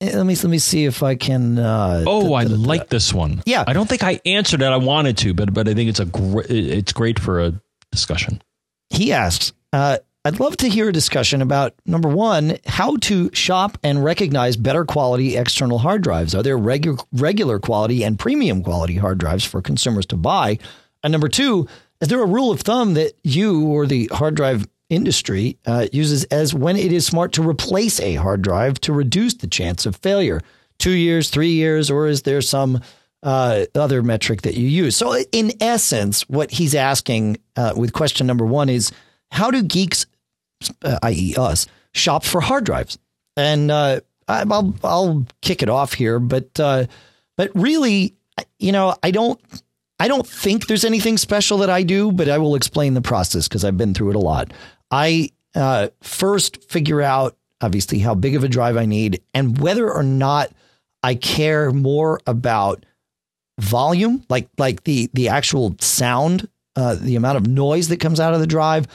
let 0.00 0.24
me 0.24 0.34
let 0.34 0.44
me 0.44 0.58
see 0.58 0.84
if 0.86 1.02
I 1.02 1.14
can. 1.14 1.58
Uh, 1.58 2.04
Oh, 2.06 2.32
I 2.34 2.44
like 2.44 2.88
this 2.88 3.12
one. 3.12 3.42
Yeah. 3.46 3.64
I 3.66 3.72
don't 3.72 3.88
think 3.88 4.02
I 4.02 4.20
answered 4.24 4.62
it. 4.62 4.66
I 4.66 4.76
wanted 4.76 5.16
to, 5.18 5.34
but 5.34 5.52
but 5.52 5.68
I 5.68 5.74
think 5.74 5.90
it's 5.90 6.00
a 6.00 6.06
gr- 6.06 6.42
it's 6.48 6.92
great 6.92 7.18
for 7.18 7.40
a 7.40 7.52
discussion. 7.92 8.40
he 8.90 9.12
asks, 9.12 9.52
uh, 9.72 9.98
I'd 10.24 10.38
love 10.40 10.56
to 10.58 10.68
hear 10.68 10.88
a 10.88 10.92
discussion 10.92 11.40
about 11.42 11.74
number 11.86 12.08
one, 12.08 12.58
how 12.66 12.96
to 12.96 13.30
shop 13.32 13.78
and 13.82 14.04
recognize 14.04 14.56
better 14.56 14.84
quality 14.84 15.36
external 15.36 15.78
hard 15.78 16.02
drives. 16.02 16.34
Are 16.34 16.42
there 16.42 16.58
regu- 16.58 17.02
regular 17.12 17.58
quality 17.58 18.02
and 18.04 18.18
premium 18.18 18.62
quality 18.62 18.96
hard 18.96 19.18
drives 19.18 19.44
for 19.44 19.62
consumers 19.62 20.06
to 20.06 20.16
buy? 20.16 20.58
And 21.02 21.12
number 21.12 21.28
two, 21.28 21.66
is 22.00 22.08
there 22.08 22.22
a 22.22 22.26
rule 22.26 22.50
of 22.50 22.60
thumb 22.60 22.94
that 22.94 23.12
you 23.24 23.66
or 23.68 23.86
the 23.86 24.06
hard 24.12 24.34
drive 24.34 24.66
industry 24.90 25.56
uh, 25.66 25.86
uses 25.92 26.24
as 26.24 26.52
when 26.52 26.76
it 26.76 26.92
is 26.92 27.06
smart 27.06 27.32
to 27.32 27.48
replace 27.48 28.00
a 28.00 28.16
hard 28.16 28.42
drive 28.42 28.80
to 28.82 28.92
reduce 28.92 29.34
the 29.34 29.46
chance 29.46 29.86
of 29.86 29.96
failure? 29.96 30.42
Two 30.78 30.92
years, 30.92 31.30
three 31.30 31.52
years, 31.52 31.90
or 31.90 32.06
is 32.06 32.22
there 32.22 32.42
some 32.42 32.80
uh, 33.22 33.66
other 33.74 34.02
metric 34.02 34.42
that 34.42 34.54
you 34.54 34.66
use? 34.66 34.96
So, 34.96 35.16
in 35.32 35.52
essence, 35.60 36.28
what 36.28 36.50
he's 36.50 36.74
asking 36.74 37.38
uh, 37.56 37.74
with 37.76 37.92
question 37.92 38.26
number 38.26 38.46
one 38.46 38.68
is 38.68 38.92
how 39.30 39.50
do 39.50 39.62
geeks, 39.62 40.06
uh, 40.82 40.98
i.e., 41.02 41.34
us, 41.36 41.66
shop 41.92 42.24
for 42.24 42.40
hard 42.40 42.64
drives? 42.64 42.98
And 43.36 43.70
uh, 43.70 44.00
I'll 44.28 44.74
I'll 44.82 45.26
kick 45.42 45.62
it 45.62 45.68
off 45.68 45.92
here, 45.92 46.18
but 46.18 46.58
uh, 46.58 46.86
but 47.36 47.50
really, 47.54 48.14
you 48.58 48.72
know, 48.72 48.94
I 49.02 49.10
don't 49.10 49.40
I 49.98 50.08
don't 50.08 50.26
think 50.26 50.66
there's 50.66 50.84
anything 50.84 51.18
special 51.18 51.58
that 51.58 51.70
I 51.70 51.82
do, 51.82 52.12
but 52.12 52.28
I 52.28 52.38
will 52.38 52.54
explain 52.54 52.94
the 52.94 53.02
process 53.02 53.48
because 53.48 53.64
I've 53.64 53.76
been 53.76 53.94
through 53.94 54.10
it 54.10 54.16
a 54.16 54.20
lot. 54.20 54.52
I 54.90 55.30
uh, 55.54 55.88
first 56.02 56.62
figure 56.64 57.00
out 57.00 57.36
obviously 57.60 57.98
how 57.98 58.14
big 58.14 58.34
of 58.36 58.44
a 58.44 58.48
drive 58.48 58.76
I 58.76 58.86
need 58.86 59.22
and 59.34 59.58
whether 59.58 59.92
or 59.92 60.02
not 60.02 60.50
I 61.02 61.14
care 61.14 61.70
more 61.72 62.20
about 62.26 62.84
volume, 63.58 64.24
like 64.28 64.48
like 64.58 64.84
the 64.84 65.10
the 65.12 65.28
actual 65.28 65.74
sound, 65.80 66.48
uh, 66.76 66.96
the 66.96 67.16
amount 67.16 67.38
of 67.38 67.46
noise 67.46 67.88
that 67.88 68.00
comes 68.00 68.20
out 68.20 68.34
of 68.34 68.40
the 68.40 68.46
drive, 68.46 68.86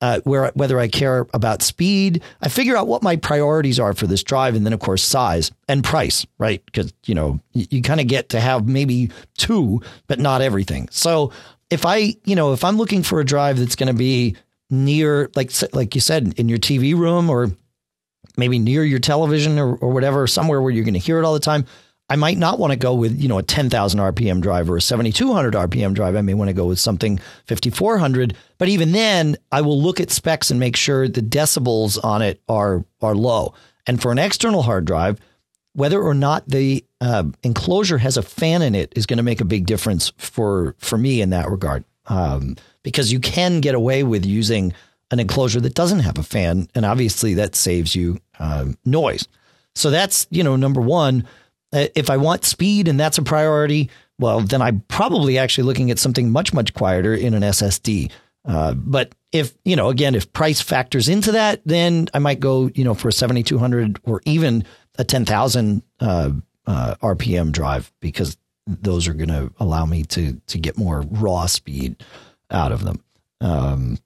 uh, 0.00 0.20
where 0.24 0.50
whether 0.54 0.78
I 0.78 0.88
care 0.88 1.26
about 1.32 1.62
speed. 1.62 2.22
I 2.42 2.48
figure 2.48 2.76
out 2.76 2.88
what 2.88 3.02
my 3.02 3.16
priorities 3.16 3.78
are 3.78 3.94
for 3.94 4.06
this 4.06 4.22
drive, 4.22 4.54
and 4.54 4.64
then 4.66 4.72
of 4.72 4.80
course 4.80 5.02
size 5.02 5.50
and 5.68 5.84
price, 5.84 6.26
right? 6.38 6.64
Because 6.66 6.92
you 7.06 7.14
know 7.14 7.40
you, 7.52 7.66
you 7.70 7.82
kind 7.82 8.00
of 8.00 8.06
get 8.06 8.30
to 8.30 8.40
have 8.40 8.68
maybe 8.68 9.10
two, 9.36 9.80
but 10.06 10.18
not 10.18 10.42
everything. 10.42 10.88
So 10.90 11.32
if 11.70 11.86
I 11.86 12.16
you 12.24 12.36
know 12.36 12.52
if 12.52 12.64
I'm 12.64 12.76
looking 12.76 13.02
for 13.02 13.20
a 13.20 13.24
drive 13.24 13.58
that's 13.58 13.76
going 13.76 13.88
to 13.88 13.98
be 13.98 14.36
near 14.70 15.30
like 15.34 15.50
like 15.72 15.94
you 15.94 16.00
said 16.00 16.34
in 16.36 16.48
your 16.48 16.58
TV 16.58 16.96
room 16.96 17.30
or 17.30 17.50
maybe 18.36 18.58
near 18.58 18.84
your 18.84 18.98
television 18.98 19.58
or, 19.58 19.76
or 19.76 19.90
whatever, 19.90 20.26
somewhere 20.26 20.60
where 20.60 20.72
you're 20.72 20.84
going 20.84 20.94
to 20.94 21.00
hear 21.00 21.18
it 21.18 21.24
all 21.24 21.34
the 21.34 21.40
time. 21.40 21.64
I 22.10 22.16
might 22.16 22.36
not 22.36 22.58
want 22.58 22.72
to 22.72 22.78
go 22.78 22.94
with, 22.94 23.18
you 23.18 23.28
know, 23.28 23.38
a 23.38 23.42
10,000 23.42 23.98
RPM 23.98 24.42
drive 24.42 24.68
or 24.68 24.76
a 24.76 24.80
7,200 24.80 25.54
RPM 25.54 25.94
drive. 25.94 26.16
I 26.16 26.20
may 26.20 26.34
want 26.34 26.48
to 26.50 26.54
go 26.54 26.66
with 26.66 26.78
something 26.78 27.18
5,400. 27.46 28.36
But 28.58 28.68
even 28.68 28.92
then, 28.92 29.36
I 29.50 29.62
will 29.62 29.80
look 29.80 30.00
at 30.00 30.10
specs 30.10 30.50
and 30.50 30.60
make 30.60 30.76
sure 30.76 31.08
the 31.08 31.22
decibels 31.22 32.02
on 32.04 32.20
it 32.20 32.42
are 32.48 32.84
are 33.00 33.14
low. 33.14 33.54
And 33.86 34.02
for 34.02 34.12
an 34.12 34.18
external 34.18 34.62
hard 34.62 34.84
drive, 34.84 35.18
whether 35.72 36.00
or 36.00 36.14
not 36.14 36.46
the 36.46 36.84
uh, 37.00 37.24
enclosure 37.42 37.98
has 37.98 38.18
a 38.18 38.22
fan 38.22 38.60
in 38.60 38.74
it 38.74 38.92
is 38.94 39.06
going 39.06 39.16
to 39.16 39.22
make 39.22 39.40
a 39.40 39.46
big 39.46 39.64
difference 39.64 40.12
for 40.18 40.74
for 40.78 40.98
me 40.98 41.22
in 41.22 41.30
that 41.30 41.50
regard. 41.50 41.84
Um, 42.06 42.56
because 42.82 43.12
you 43.12 43.18
can 43.18 43.60
get 43.60 43.74
away 43.74 44.02
with 44.02 44.26
using 44.26 44.74
an 45.10 45.20
enclosure 45.20 45.60
that 45.60 45.74
doesn't 45.74 46.00
have 46.00 46.18
a 46.18 46.22
fan, 46.22 46.68
and 46.74 46.84
obviously 46.84 47.34
that 47.34 47.54
saves 47.54 47.94
you 47.94 48.18
um, 48.38 48.76
noise. 48.84 49.26
So 49.74 49.90
that's 49.90 50.26
you 50.30 50.42
know 50.42 50.56
number 50.56 50.80
one. 50.80 51.26
Uh, 51.72 51.86
If 51.94 52.10
I 52.10 52.16
want 52.16 52.44
speed 52.44 52.88
and 52.88 52.98
that's 52.98 53.18
a 53.18 53.22
priority, 53.22 53.90
well 54.18 54.40
then 54.40 54.62
I'm 54.62 54.84
probably 54.88 55.38
actually 55.38 55.64
looking 55.64 55.90
at 55.90 55.98
something 55.98 56.30
much 56.30 56.52
much 56.52 56.74
quieter 56.74 57.14
in 57.14 57.34
an 57.34 57.42
SSD. 57.42 58.10
Uh, 58.44 58.74
but 58.74 59.14
if 59.32 59.54
you 59.64 59.76
know 59.76 59.88
again 59.88 60.14
if 60.14 60.32
price 60.32 60.60
factors 60.60 61.08
into 61.08 61.32
that, 61.32 61.60
then 61.64 62.08
I 62.14 62.18
might 62.18 62.40
go 62.40 62.70
you 62.74 62.84
know 62.84 62.94
for 62.94 63.08
a 63.08 63.12
7200 63.12 63.98
or 64.04 64.20
even 64.26 64.64
a 64.98 65.04
10,000 65.04 65.82
uh, 66.00 66.30
uh, 66.66 66.94
RPM 67.02 67.50
drive 67.50 67.92
because 68.00 68.36
those 68.66 69.08
are 69.08 69.14
going 69.14 69.28
to 69.28 69.52
allow 69.60 69.84
me 69.86 70.04
to 70.04 70.40
to 70.46 70.58
get 70.58 70.78
more 70.78 71.02
raw 71.10 71.46
speed 71.46 72.02
out 72.50 72.72
of 72.72 72.84
them. 72.84 73.02
Um, 73.40 73.98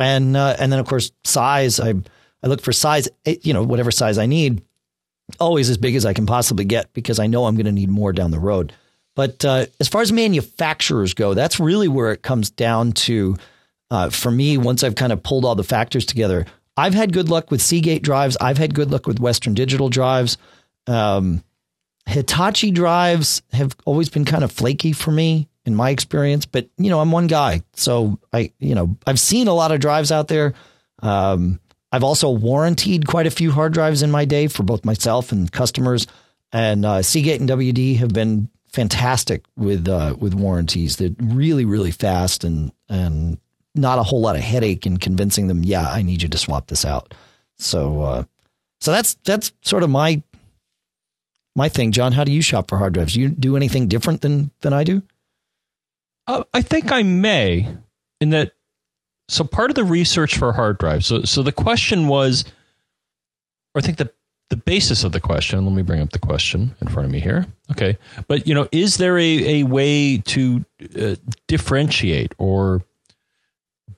and 0.00 0.36
uh, 0.36 0.56
and 0.58 0.72
then 0.72 0.78
of 0.78 0.86
course 0.86 1.12
size. 1.24 1.78
I 1.80 1.94
I 2.42 2.48
look 2.48 2.60
for 2.60 2.72
size. 2.72 3.08
eh, 3.26 3.36
You 3.42 3.52
know 3.52 3.62
whatever 3.62 3.90
size 3.90 4.18
I 4.18 4.26
need, 4.26 4.62
always 5.38 5.70
as 5.70 5.78
big 5.78 5.94
as 5.96 6.06
I 6.06 6.12
can 6.12 6.26
possibly 6.26 6.64
get 6.64 6.92
because 6.92 7.18
I 7.18 7.26
know 7.26 7.44
I'm 7.46 7.54
going 7.54 7.66
to 7.66 7.72
need 7.72 7.90
more 7.90 8.12
down 8.12 8.30
the 8.30 8.40
road. 8.40 8.72
But 9.14 9.44
uh, 9.44 9.66
as 9.78 9.88
far 9.88 10.00
as 10.00 10.10
manufacturers 10.10 11.12
go, 11.12 11.34
that's 11.34 11.60
really 11.60 11.88
where 11.88 12.12
it 12.12 12.22
comes 12.22 12.50
down 12.50 12.92
to. 12.92 13.36
Uh, 13.90 14.08
for 14.08 14.30
me, 14.30 14.56
once 14.56 14.82
I've 14.82 14.94
kind 14.94 15.12
of 15.12 15.22
pulled 15.22 15.44
all 15.44 15.54
the 15.54 15.62
factors 15.62 16.06
together, 16.06 16.46
I've 16.78 16.94
had 16.94 17.12
good 17.12 17.28
luck 17.28 17.50
with 17.50 17.60
Seagate 17.60 18.02
drives. 18.02 18.38
I've 18.40 18.56
had 18.56 18.74
good 18.74 18.90
luck 18.90 19.06
with 19.06 19.20
Western 19.20 19.52
Digital 19.52 19.90
drives. 19.90 20.38
Um, 20.86 21.44
Hitachi 22.06 22.70
drives 22.70 23.42
have 23.52 23.76
always 23.84 24.08
been 24.08 24.24
kind 24.24 24.44
of 24.44 24.52
flaky 24.52 24.92
for 24.92 25.10
me 25.10 25.48
in 25.64 25.74
my 25.74 25.90
experience, 25.90 26.46
but 26.46 26.68
you 26.76 26.90
know, 26.90 27.00
I'm 27.00 27.12
one 27.12 27.26
guy. 27.26 27.62
So 27.74 28.18
I, 28.32 28.52
you 28.58 28.74
know, 28.74 28.96
I've 29.06 29.20
seen 29.20 29.48
a 29.48 29.54
lot 29.54 29.72
of 29.72 29.80
drives 29.80 30.10
out 30.10 30.28
there. 30.28 30.54
Um, 31.00 31.60
I've 31.92 32.04
also 32.04 32.30
warranted 32.30 33.06
quite 33.06 33.26
a 33.26 33.30
few 33.30 33.52
hard 33.52 33.72
drives 33.72 34.02
in 34.02 34.10
my 34.10 34.24
day 34.24 34.48
for 34.48 34.62
both 34.62 34.84
myself 34.84 35.30
and 35.30 35.50
customers. 35.50 36.06
And 36.52 36.84
uh, 36.84 37.02
Seagate 37.02 37.40
and 37.40 37.48
WD 37.48 37.98
have 37.98 38.12
been 38.12 38.48
fantastic 38.72 39.44
with 39.56 39.88
uh, 39.88 40.16
with 40.18 40.34
warranties. 40.34 40.96
They're 40.96 41.10
really, 41.20 41.64
really 41.64 41.90
fast 41.90 42.44
and 42.44 42.72
and 42.88 43.38
not 43.74 43.98
a 43.98 44.02
whole 44.02 44.20
lot 44.20 44.36
of 44.36 44.42
headache 44.42 44.86
in 44.86 44.96
convincing 44.96 45.46
them. 45.46 45.62
Yeah, 45.62 45.88
I 45.88 46.02
need 46.02 46.22
you 46.22 46.28
to 46.28 46.38
swap 46.38 46.66
this 46.66 46.84
out. 46.84 47.14
So 47.58 48.02
uh, 48.02 48.24
so 48.80 48.90
that's 48.90 49.14
that's 49.24 49.52
sort 49.62 49.82
of 49.82 49.90
my 49.90 50.22
my 51.54 51.68
thing, 51.68 51.92
John. 51.92 52.12
How 52.12 52.24
do 52.24 52.32
you 52.32 52.42
shop 52.42 52.68
for 52.68 52.78
hard 52.78 52.94
drives? 52.94 53.14
Do 53.14 53.20
you 53.20 53.28
do 53.28 53.56
anything 53.56 53.88
different 53.88 54.20
than 54.20 54.50
than 54.60 54.72
I 54.72 54.84
do? 54.84 55.02
Uh, 56.26 56.44
I 56.54 56.62
think 56.62 56.92
I 56.92 57.02
may, 57.02 57.68
in 58.20 58.30
that. 58.30 58.52
So 59.28 59.44
part 59.44 59.70
of 59.70 59.76
the 59.76 59.84
research 59.84 60.36
for 60.36 60.52
hard 60.52 60.78
drives. 60.78 61.06
So 61.06 61.22
so 61.22 61.42
the 61.42 61.52
question 61.52 62.08
was, 62.08 62.44
or 63.74 63.80
I 63.80 63.82
think 63.82 63.98
the 63.98 64.12
the 64.50 64.56
basis 64.56 65.04
of 65.04 65.12
the 65.12 65.20
question. 65.20 65.64
Let 65.64 65.74
me 65.74 65.82
bring 65.82 66.00
up 66.00 66.10
the 66.10 66.18
question 66.18 66.74
in 66.80 66.88
front 66.88 67.06
of 67.06 67.12
me 67.12 67.20
here. 67.20 67.46
Okay, 67.70 67.96
but 68.28 68.46
you 68.46 68.54
know, 68.54 68.68
is 68.72 68.96
there 68.96 69.18
a 69.18 69.60
a 69.60 69.62
way 69.64 70.18
to 70.18 70.64
uh, 70.98 71.16
differentiate 71.48 72.34
or 72.38 72.82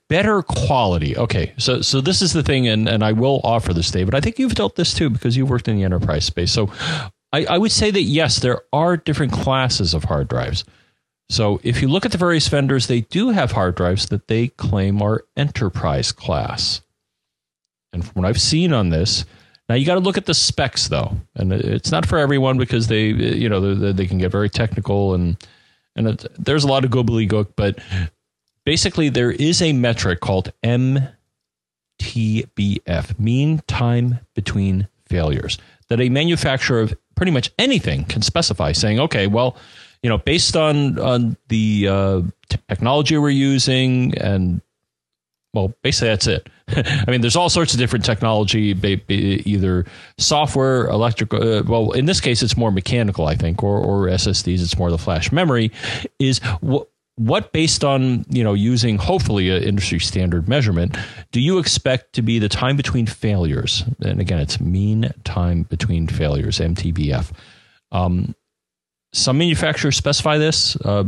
better 0.09 0.43
quality. 0.43 1.17
Okay, 1.17 1.53
so 1.57 1.81
so 1.81 2.01
this 2.01 2.23
is 2.23 2.33
the 2.33 2.43
thing, 2.43 2.69
and 2.69 2.89
and 2.89 3.03
I 3.03 3.13
will 3.13 3.41
offer 3.43 3.73
this, 3.73 3.91
David. 3.91 4.15
I 4.15 4.21
think 4.21 4.39
you've 4.39 4.55
dealt 4.55 4.77
this 4.77 4.95
too 4.95 5.11
because 5.11 5.37
you've 5.37 5.51
worked 5.51 5.69
in 5.69 5.77
the 5.77 5.83
enterprise 5.83 6.25
space. 6.25 6.53
So 6.53 6.71
I, 7.35 7.45
I 7.55 7.59
would 7.59 7.73
say 7.73 7.91
that 7.91 8.03
yes, 8.03 8.39
there 8.39 8.61
are 8.73 8.97
different 8.97 9.33
classes 9.33 9.93
of 9.93 10.05
hard 10.05 10.29
drives. 10.29 10.65
So 11.29 11.61
if 11.65 11.83
you 11.83 11.89
look 11.89 12.05
at 12.05 12.13
the 12.13 12.19
various 12.19 12.47
vendors, 12.47 12.87
they 12.87 13.01
do 13.01 13.31
have 13.31 13.51
hard 13.51 13.75
drives 13.75 14.07
that 14.07 14.29
they 14.29 14.49
claim 14.49 15.03
are 15.03 15.25
enterprise 15.37 16.13
class. 16.13 16.81
And 17.93 18.05
from 18.05 18.23
what 18.23 18.29
I've 18.29 18.41
seen 18.41 18.73
on 18.73 18.91
this, 18.91 19.25
now 19.69 19.75
you 19.75 19.85
got 19.85 19.95
to 19.95 20.01
look 20.01 20.17
at 20.17 20.27
the 20.27 20.35
specs 20.35 20.87
though, 20.87 21.17
and 21.35 21.53
it's 21.53 21.91
not 21.91 22.07
for 22.07 22.19
everyone 22.19 22.57
because 22.57 22.87
they, 22.87 23.07
you 23.07 23.49
know, 23.49 23.75
they, 23.75 23.91
they 23.91 24.07
can 24.07 24.19
get 24.19 24.31
very 24.31 24.51
technical 24.51 25.15
and 25.15 25.37
and 25.97 26.09
it, 26.09 26.27
there's 26.39 26.63
a 26.63 26.69
lot 26.69 26.85
of 26.85 26.91
gobbledygook. 26.93 27.55
But 27.57 27.81
basically, 28.65 29.09
there 29.09 29.33
is 29.33 29.61
a 29.61 29.73
metric 29.73 30.21
called 30.21 30.53
MTBF, 30.63 31.09
mean 33.19 33.63
time 33.67 34.21
between 34.35 34.87
failures, 35.07 35.59
that 35.89 36.01
a 36.01 36.09
manufacturer 36.09 36.81
of 36.81 36.95
pretty 37.25 37.33
much 37.33 37.51
anything 37.59 38.05
can 38.05 38.21
specify, 38.21 38.71
saying, 38.71 39.01
okay, 39.01 39.27
well, 39.27 39.57
you 40.03 40.11
know, 40.11 40.19
based 40.19 40.59
on 40.59 40.99
on 40.99 41.39
the 41.49 41.89
uh, 41.89 42.21
technology 42.69 43.17
we're 43.17 43.31
using 43.31 44.15
and 44.19 44.61
well, 45.55 45.73
basically 45.81 46.09
that's 46.09 46.27
it. 46.27 46.51
I 46.69 47.11
mean, 47.11 47.23
there's 47.23 47.37
all 47.37 47.49
sorts 47.49 47.73
of 47.73 47.79
different 47.79 48.05
technology, 48.05 48.75
either 49.09 49.87
software, 50.19 50.87
electrical. 50.89 51.43
Uh, 51.43 51.63
well, 51.63 51.93
in 51.93 52.05
this 52.05 52.21
case, 52.21 52.43
it's 52.43 52.59
more 52.59 52.71
mechanical, 52.71 53.27
I 53.27 53.37
think, 53.37 53.63
or, 53.63 53.79
or 53.79 54.09
SSDs. 54.09 54.61
It's 54.63 54.77
more 54.77 54.91
the 54.91 54.99
flash 54.99 55.33
memory. 55.33 55.73
Is 56.19 56.41
what 56.61 56.89
what 57.17 57.53
based 57.53 57.85
on 57.85 58.25
you 58.29 58.43
know 58.43 58.55
using 58.55 58.99
hopefully 58.99 59.49
an 59.51 59.63
industry 59.63 60.01
standard 60.01 60.49
measurement 60.49 60.97
do 61.31 61.41
you 61.41 61.59
expect 61.59 62.13
to 62.13 62.23
be 62.23 62.39
the 62.39 62.49
time 62.49 62.77
between 62.77 63.07
failures 63.07 63.85
and 64.05 64.21
again 64.21 64.41
it's 64.41 64.61
mean 64.61 65.13
time 65.23 65.63
between 65.65 66.09
failures 66.09 66.59
mtbf 66.59 67.31
um, 67.93 68.35
some 69.15 69.39
manufacturers 69.39 69.97
specify 69.97 70.39
this. 70.39 70.77
Uh, 70.77 71.05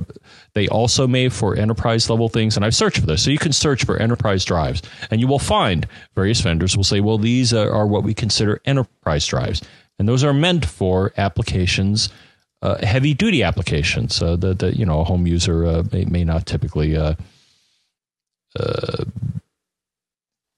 they 0.54 0.68
also 0.68 1.08
may 1.08 1.28
for 1.28 1.56
enterprise 1.56 2.08
level 2.08 2.28
things, 2.28 2.56
and 2.56 2.64
I've 2.64 2.74
searched 2.74 3.00
for 3.00 3.06
this. 3.06 3.24
So 3.24 3.30
you 3.30 3.38
can 3.38 3.52
search 3.52 3.84
for 3.84 3.96
enterprise 3.96 4.44
drives, 4.44 4.80
and 5.10 5.20
you 5.20 5.26
will 5.26 5.40
find 5.40 5.86
various 6.14 6.40
vendors 6.40 6.76
will 6.76 6.84
say, 6.84 7.00
well, 7.00 7.18
these 7.18 7.52
are, 7.52 7.70
are 7.70 7.86
what 7.86 8.04
we 8.04 8.14
consider 8.14 8.60
enterprise 8.64 9.26
drives. 9.26 9.60
And 9.98 10.08
those 10.08 10.22
are 10.22 10.32
meant 10.32 10.64
for 10.64 11.12
applications, 11.16 12.10
uh, 12.62 12.84
heavy 12.84 13.14
duty 13.14 13.42
applications 13.42 14.22
uh, 14.22 14.36
that, 14.36 14.58
that, 14.60 14.76
you 14.76 14.86
know, 14.86 15.00
a 15.00 15.04
home 15.04 15.26
user 15.26 15.66
uh, 15.66 15.82
may, 15.92 16.04
may 16.04 16.24
not 16.24 16.46
typically 16.46 16.96
uh, 16.96 17.14
uh, 18.58 19.04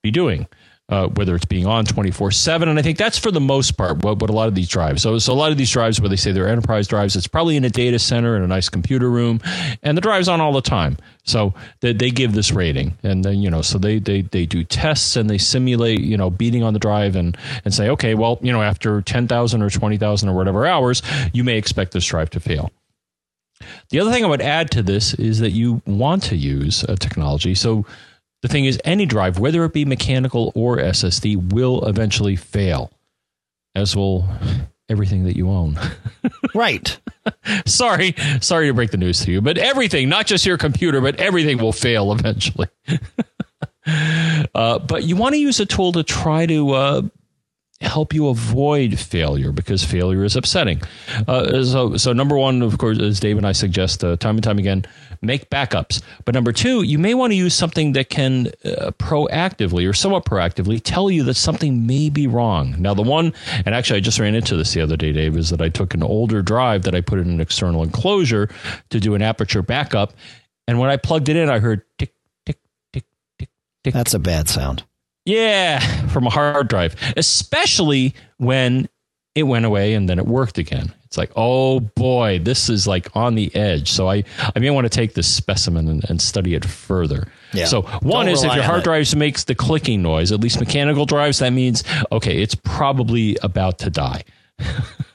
be 0.01 0.11
doing 0.11 0.47
uh, 0.89 1.07
whether 1.07 1.35
it's 1.35 1.45
being 1.45 1.65
on 1.65 1.85
24 1.85 2.31
7. 2.31 2.67
And 2.67 2.77
I 2.77 2.81
think 2.81 2.97
that's 2.97 3.17
for 3.17 3.31
the 3.31 3.39
most 3.39 3.77
part 3.77 4.03
what, 4.03 4.19
what 4.19 4.29
a 4.29 4.33
lot 4.33 4.47
of 4.47 4.55
these 4.55 4.67
drives. 4.67 5.03
So, 5.03 5.17
so 5.19 5.31
a 5.31 5.35
lot 5.35 5.51
of 5.51 5.57
these 5.57 5.71
drives 5.71 6.01
where 6.01 6.09
they 6.09 6.15
say 6.15 6.31
they're 6.31 6.47
enterprise 6.47 6.87
drives, 6.87 7.15
it's 7.15 7.27
probably 7.27 7.55
in 7.55 7.63
a 7.63 7.69
data 7.69 7.99
center 7.99 8.35
in 8.35 8.43
a 8.43 8.47
nice 8.47 8.69
computer 8.69 9.09
room, 9.09 9.39
and 9.83 9.95
the 9.95 10.01
drive's 10.01 10.27
on 10.27 10.41
all 10.41 10.53
the 10.53 10.61
time. 10.61 10.97
So 11.23 11.53
they, 11.81 11.93
they 11.93 12.09
give 12.09 12.33
this 12.33 12.51
rating. 12.51 12.97
And 13.03 13.23
then, 13.23 13.39
you 13.39 13.51
know, 13.51 13.61
so 13.61 13.77
they, 13.77 13.99
they, 13.99 14.21
they 14.21 14.45
do 14.45 14.63
tests 14.63 15.15
and 15.15 15.29
they 15.29 15.37
simulate, 15.37 16.01
you 16.01 16.17
know, 16.17 16.29
beating 16.29 16.63
on 16.63 16.73
the 16.73 16.79
drive 16.79 17.15
and, 17.15 17.37
and 17.63 17.73
say, 17.73 17.89
okay, 17.89 18.15
well, 18.15 18.39
you 18.41 18.51
know, 18.51 18.63
after 18.63 19.01
10,000 19.01 19.61
or 19.61 19.69
20,000 19.69 20.29
or 20.29 20.35
whatever 20.35 20.65
hours, 20.65 21.03
you 21.33 21.43
may 21.43 21.57
expect 21.57 21.91
this 21.91 22.05
drive 22.05 22.31
to 22.31 22.39
fail. 22.39 22.71
The 23.89 23.99
other 23.99 24.11
thing 24.11 24.23
I 24.23 24.27
would 24.27 24.41
add 24.41 24.71
to 24.71 24.83
this 24.83 25.13
is 25.15 25.39
that 25.39 25.51
you 25.51 25.81
want 25.85 26.23
to 26.23 26.35
use 26.35 26.83
a 26.83 26.95
technology. 26.95 27.55
So 27.55 27.85
the 28.41 28.47
thing 28.47 28.65
is, 28.65 28.79
any 28.83 29.05
drive, 29.05 29.39
whether 29.39 29.63
it 29.65 29.73
be 29.73 29.85
mechanical 29.85 30.51
or 30.55 30.77
SSD, 30.77 31.51
will 31.51 31.85
eventually 31.85 32.35
fail, 32.35 32.91
as 33.75 33.95
will 33.95 34.27
everything 34.89 35.25
that 35.25 35.35
you 35.35 35.49
own. 35.49 35.79
right. 36.55 36.99
sorry, 37.65 38.15
sorry 38.41 38.67
to 38.67 38.73
break 38.73 38.91
the 38.91 38.97
news 38.97 39.23
to 39.25 39.31
you, 39.31 39.41
but 39.41 39.57
everything, 39.57 40.09
not 40.09 40.25
just 40.25 40.45
your 40.45 40.57
computer, 40.57 41.01
but 41.01 41.15
everything 41.17 41.57
will 41.57 41.73
fail 41.73 42.11
eventually. 42.11 42.67
uh, 44.55 44.79
but 44.79 45.03
you 45.03 45.15
want 45.15 45.35
to 45.35 45.39
use 45.39 45.59
a 45.59 45.65
tool 45.65 45.91
to 45.91 46.03
try 46.03 46.45
to 46.45 46.71
uh, 46.71 47.01
help 47.81 48.13
you 48.13 48.27
avoid 48.27 48.99
failure 48.99 49.51
because 49.51 49.83
failure 49.83 50.23
is 50.23 50.35
upsetting. 50.35 50.81
Uh, 51.27 51.63
so, 51.63 51.97
so 51.97 52.13
number 52.13 52.37
one, 52.37 52.61
of 52.61 52.77
course, 52.77 52.99
as 52.99 53.19
Dave 53.19 53.37
and 53.37 53.47
I 53.47 53.51
suggest 53.51 54.03
uh, 54.03 54.17
time 54.17 54.35
and 54.35 54.43
time 54.43 54.59
again, 54.59 54.85
make 55.21 55.49
backups. 55.49 56.01
But 56.25 56.35
number 56.35 56.51
two, 56.51 56.83
you 56.83 56.97
may 56.99 57.13
want 57.13 57.31
to 57.31 57.35
use 57.35 57.53
something 57.53 57.93
that 57.93 58.09
can 58.09 58.47
uh, 58.63 58.91
proactively 58.97 59.89
or 59.89 59.93
somewhat 59.93 60.25
proactively 60.25 60.81
tell 60.83 61.11
you 61.11 61.23
that 61.23 61.35
something 61.35 61.85
may 61.85 62.09
be 62.09 62.27
wrong. 62.27 62.75
Now, 62.79 62.93
the 62.93 63.01
one, 63.01 63.33
and 63.65 63.75
actually, 63.75 63.97
I 63.97 64.01
just 64.01 64.19
ran 64.19 64.35
into 64.35 64.55
this 64.55 64.73
the 64.73 64.81
other 64.81 64.97
day, 64.97 65.11
Dave, 65.11 65.35
is 65.37 65.49
that 65.49 65.61
I 65.61 65.69
took 65.69 65.93
an 65.93 66.03
older 66.03 66.41
drive 66.41 66.83
that 66.83 66.95
I 66.95 67.01
put 67.01 67.19
in 67.19 67.29
an 67.29 67.41
external 67.41 67.83
enclosure 67.83 68.49
to 68.89 68.99
do 68.99 69.15
an 69.15 69.21
aperture 69.21 69.61
backup, 69.61 70.13
and 70.67 70.79
when 70.79 70.89
I 70.89 70.97
plugged 70.97 71.29
it 71.29 71.35
in, 71.35 71.49
I 71.49 71.59
heard 71.59 71.81
tick, 71.97 72.13
tick, 72.45 72.59
tick, 72.93 73.05
tick, 73.37 73.49
tick. 73.83 73.93
That's 73.93 74.13
a 74.13 74.19
bad 74.19 74.47
sound. 74.47 74.83
Yeah, 75.25 75.79
from 76.07 76.27
a 76.27 76.29
hard 76.29 76.67
drive, 76.69 76.95
especially 77.17 78.15
when 78.37 78.87
it 79.35 79.43
went 79.43 79.65
away 79.65 79.93
and 79.93 80.09
then 80.09 80.19
it 80.19 80.25
worked 80.25 80.57
again. 80.57 80.93
It's 81.05 81.17
like, 81.17 81.31
oh 81.35 81.79
boy, 81.79 82.39
this 82.39 82.69
is 82.69 82.85
like 82.87 83.15
on 83.15 83.35
the 83.35 83.53
edge. 83.55 83.91
So 83.91 84.09
I, 84.09 84.23
I 84.55 84.59
may 84.59 84.69
want 84.69 84.85
to 84.85 84.89
take 84.89 85.13
this 85.13 85.27
specimen 85.27 85.87
and, 85.87 86.07
and 86.09 86.21
study 86.21 86.55
it 86.55 86.65
further. 86.65 87.27
Yeah. 87.53 87.65
So 87.65 87.81
one 87.81 88.25
Don't 88.25 88.35
is 88.35 88.43
if 88.43 88.53
your 88.53 88.63
hard 88.63 88.83
drive 88.83 89.15
makes 89.15 89.43
the 89.43 89.55
clicking 89.55 90.01
noise, 90.01 90.31
at 90.31 90.39
least 90.39 90.59
mechanical 90.59 91.05
drives, 91.05 91.39
that 91.39 91.51
means 91.51 91.83
okay, 92.11 92.41
it's 92.41 92.55
probably 92.55 93.37
about 93.41 93.79
to 93.79 93.89
die. 93.89 94.23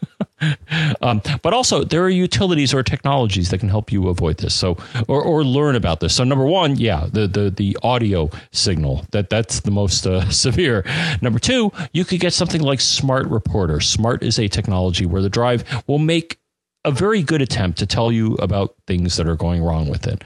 um, 1.00 1.22
but 1.42 1.52
also, 1.52 1.84
there 1.84 2.02
are 2.02 2.10
utilities 2.10 2.74
or 2.74 2.82
technologies 2.82 3.50
that 3.50 3.58
can 3.58 3.68
help 3.68 3.92
you 3.92 4.08
avoid 4.08 4.38
this. 4.38 4.54
So, 4.54 4.76
or, 5.08 5.22
or 5.22 5.44
learn 5.44 5.76
about 5.76 6.00
this. 6.00 6.14
So, 6.14 6.24
number 6.24 6.46
one, 6.46 6.76
yeah, 6.76 7.06
the 7.10 7.26
the 7.26 7.50
the 7.50 7.76
audio 7.82 8.30
signal 8.52 9.06
that 9.10 9.30
that's 9.30 9.60
the 9.60 9.70
most 9.70 10.06
uh, 10.06 10.28
severe. 10.30 10.84
Number 11.20 11.38
two, 11.38 11.72
you 11.92 12.04
could 12.04 12.20
get 12.20 12.32
something 12.32 12.60
like 12.60 12.80
Smart 12.80 13.26
Reporter. 13.26 13.80
Smart 13.80 14.22
is 14.22 14.38
a 14.38 14.48
technology 14.48 15.06
where 15.06 15.22
the 15.22 15.30
drive 15.30 15.64
will 15.86 15.98
make 15.98 16.38
a 16.84 16.90
very 16.90 17.22
good 17.22 17.40
attempt 17.40 17.78
to 17.78 17.86
tell 17.86 18.12
you 18.12 18.34
about 18.34 18.74
things 18.86 19.16
that 19.16 19.26
are 19.26 19.36
going 19.36 19.62
wrong 19.62 19.88
with 19.88 20.06
it. 20.06 20.22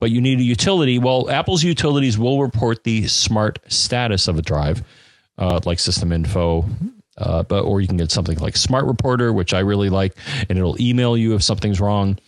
But 0.00 0.10
you 0.10 0.20
need 0.20 0.40
a 0.40 0.42
utility. 0.42 0.98
Well, 0.98 1.30
Apple's 1.30 1.62
utilities 1.62 2.18
will 2.18 2.40
report 2.40 2.84
the 2.84 3.06
smart 3.06 3.58
status 3.68 4.28
of 4.28 4.38
a 4.38 4.42
drive, 4.42 4.82
uh, 5.38 5.60
like 5.64 5.78
System 5.78 6.10
Info, 6.10 6.64
uh, 7.20 7.42
but 7.44 7.62
or 7.62 7.80
you 7.80 7.86
can 7.86 7.96
get 7.96 8.10
something 8.10 8.38
like 8.38 8.56
Smart 8.56 8.86
Reporter, 8.86 9.32
which 9.32 9.54
I 9.54 9.60
really 9.60 9.90
like, 9.90 10.16
and 10.48 10.58
it'll 10.58 10.80
email 10.80 11.16
you 11.16 11.34
if 11.34 11.42
something's 11.42 11.80
wrong. 11.80 12.18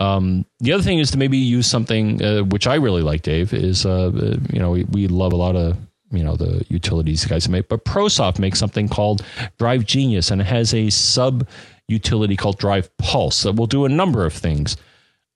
Um, 0.00 0.46
the 0.60 0.72
other 0.72 0.82
thing 0.82 0.98
is 1.00 1.10
to 1.10 1.18
maybe 1.18 1.38
use 1.38 1.66
something 1.66 2.22
uh, 2.22 2.42
which 2.44 2.66
I 2.66 2.76
really 2.76 3.02
like, 3.02 3.22
Dave. 3.22 3.52
Is 3.52 3.84
uh, 3.84 4.12
uh, 4.14 4.36
you 4.52 4.60
know 4.60 4.70
we, 4.70 4.84
we 4.84 5.08
love 5.08 5.32
a 5.32 5.36
lot 5.36 5.56
of 5.56 5.76
you 6.10 6.22
know 6.22 6.36
the 6.36 6.64
utilities 6.68 7.24
guys 7.24 7.48
make, 7.48 7.68
but 7.68 7.84
ProSoft 7.84 8.38
makes 8.38 8.58
something 8.58 8.88
called 8.88 9.24
Drive 9.58 9.84
Genius, 9.84 10.30
and 10.30 10.40
it 10.40 10.46
has 10.46 10.72
a 10.72 10.90
sub 10.90 11.46
utility 11.88 12.36
called 12.36 12.58
Drive 12.58 12.94
Pulse 12.98 13.42
that 13.42 13.56
will 13.56 13.66
do 13.66 13.84
a 13.84 13.88
number 13.88 14.24
of 14.26 14.32
things 14.32 14.76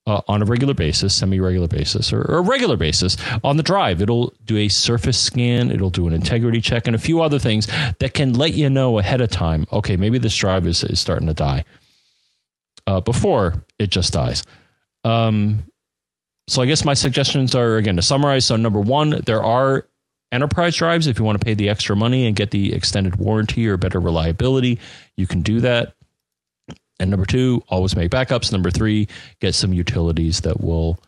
uh, 0.07 0.21
on 0.29 0.43
a 0.43 0.45
regular 0.45 0.75
basis, 0.75 1.15
semi 1.15 1.41
regular 1.41 1.69
basis, 1.69 2.13
or, 2.13 2.23
or, 2.23 2.39
a 2.39 2.43
regular 2.43 2.77
basis 2.77 3.17
on 3.45 3.57
the 3.57 3.63
drive. 3.63 4.03
It'll 4.03 4.33
do 4.45 4.57
a 4.57 4.69
surface 4.69 5.19
scan, 5.19 5.71
it'll 5.71 5.91
do 5.91 6.07
an 6.07 6.13
integrity 6.13 6.61
check, 6.61 6.87
and 6.87 6.97
a 6.97 6.99
few 6.99 7.21
other 7.23 7.39
things 7.39 7.69
that 7.99 8.15
can 8.15 8.33
let 8.35 8.55
you 8.55 8.69
know 8.69 8.99
ahead 8.99 9.21
of 9.21 9.31
time 9.31 9.67
okay, 9.73 9.97
maybe 9.97 10.19
this 10.19 10.37
drive 10.37 10.67
is, 10.67 10.83
is 10.85 11.01
starting 11.01 11.29
to 11.29 11.35
die. 11.35 11.65
uh, 12.87 13.01
before 13.01 13.65
it 13.79 13.91
just 13.91 14.13
dies. 14.13 14.43
Um, 15.05 15.65
so 16.49 16.63
I 16.63 16.67
guess 16.67 16.85
my 16.85 16.95
suggestions 16.95 17.55
are 17.55 17.77
again 17.77 17.97
to 17.97 18.03
summarize. 18.03 18.45
So 18.45 18.57
number 18.57 18.81
one, 18.81 19.21
there 19.27 19.43
are 19.43 19.87
enterprise 20.33 20.77
drives. 20.77 21.07
If 21.07 21.19
you 21.19 21.25
want 21.25 21.41
to 21.41 21.45
pay 21.45 21.55
the 21.55 21.69
extra 21.69 21.97
money 21.97 22.27
and 22.27 22.37
get 22.37 22.51
the 22.51 22.75
extended 22.75 23.17
warranty 23.17 23.67
or 23.69 23.77
better 23.77 24.01
reliability, 24.01 24.79
you 25.17 25.27
can 25.27 25.43
do 25.43 25.61
that. 25.61 25.95
And 27.03 27.11
number 27.11 27.27
two, 27.27 27.65
always 27.69 27.97
make 27.97 28.13
backups. 28.13 28.53
Number 28.53 28.71
three, 28.71 29.09
get 29.41 29.57
some 29.57 29.73
utilities 29.73 30.43
that 30.43 30.61
will 30.61 31.01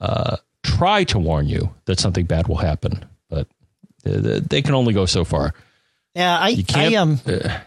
uh, 0.00 0.36
try 0.62 1.02
to 1.02 1.18
warn 1.18 1.48
you 1.48 1.74
that 1.86 1.98
something 1.98 2.26
bad 2.26 2.46
will 2.46 2.58
happen, 2.58 3.04
but 3.28 3.48
they 4.04 4.62
can 4.62 4.74
only 4.76 4.94
go 4.94 5.04
so 5.04 5.24
far. 5.24 5.52
Yeah, 6.14 6.38
I, 6.38 6.64
I 6.74 6.94
um, 6.94 7.20
uh, 7.26 7.58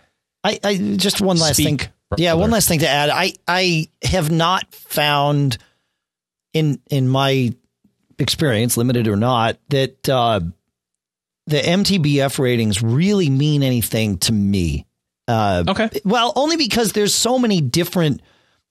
I, 0.42 0.60
I 0.64 0.78
just 0.96 1.20
one 1.20 1.38
last 1.38 1.58
thing. 1.58 1.82
Yeah, 2.16 2.34
one 2.36 2.50
last 2.50 2.70
thing 2.70 2.80
to 2.80 2.88
add. 2.88 3.10
I, 3.10 3.34
I 3.46 3.90
have 4.04 4.32
not 4.32 4.74
found 4.74 5.58
in 6.54 6.80
in 6.90 7.10
my 7.10 7.54
experience, 8.18 8.78
limited 8.78 9.10
or 9.10 9.18
not, 9.18 9.58
that 9.68 10.08
uh, 10.08 10.40
the 11.46 11.58
MTBF 11.58 12.40
ratings 12.40 12.82
really 12.82 13.30
mean 13.30 13.64
anything 13.64 14.18
to 14.20 14.32
me. 14.32 14.86
Uh, 15.30 15.64
okay. 15.68 15.90
Well, 16.04 16.34
only 16.36 16.58
because 16.58 16.94
there's 16.94 17.14
so 17.14 17.38
many 17.38 17.62
different. 17.62 18.22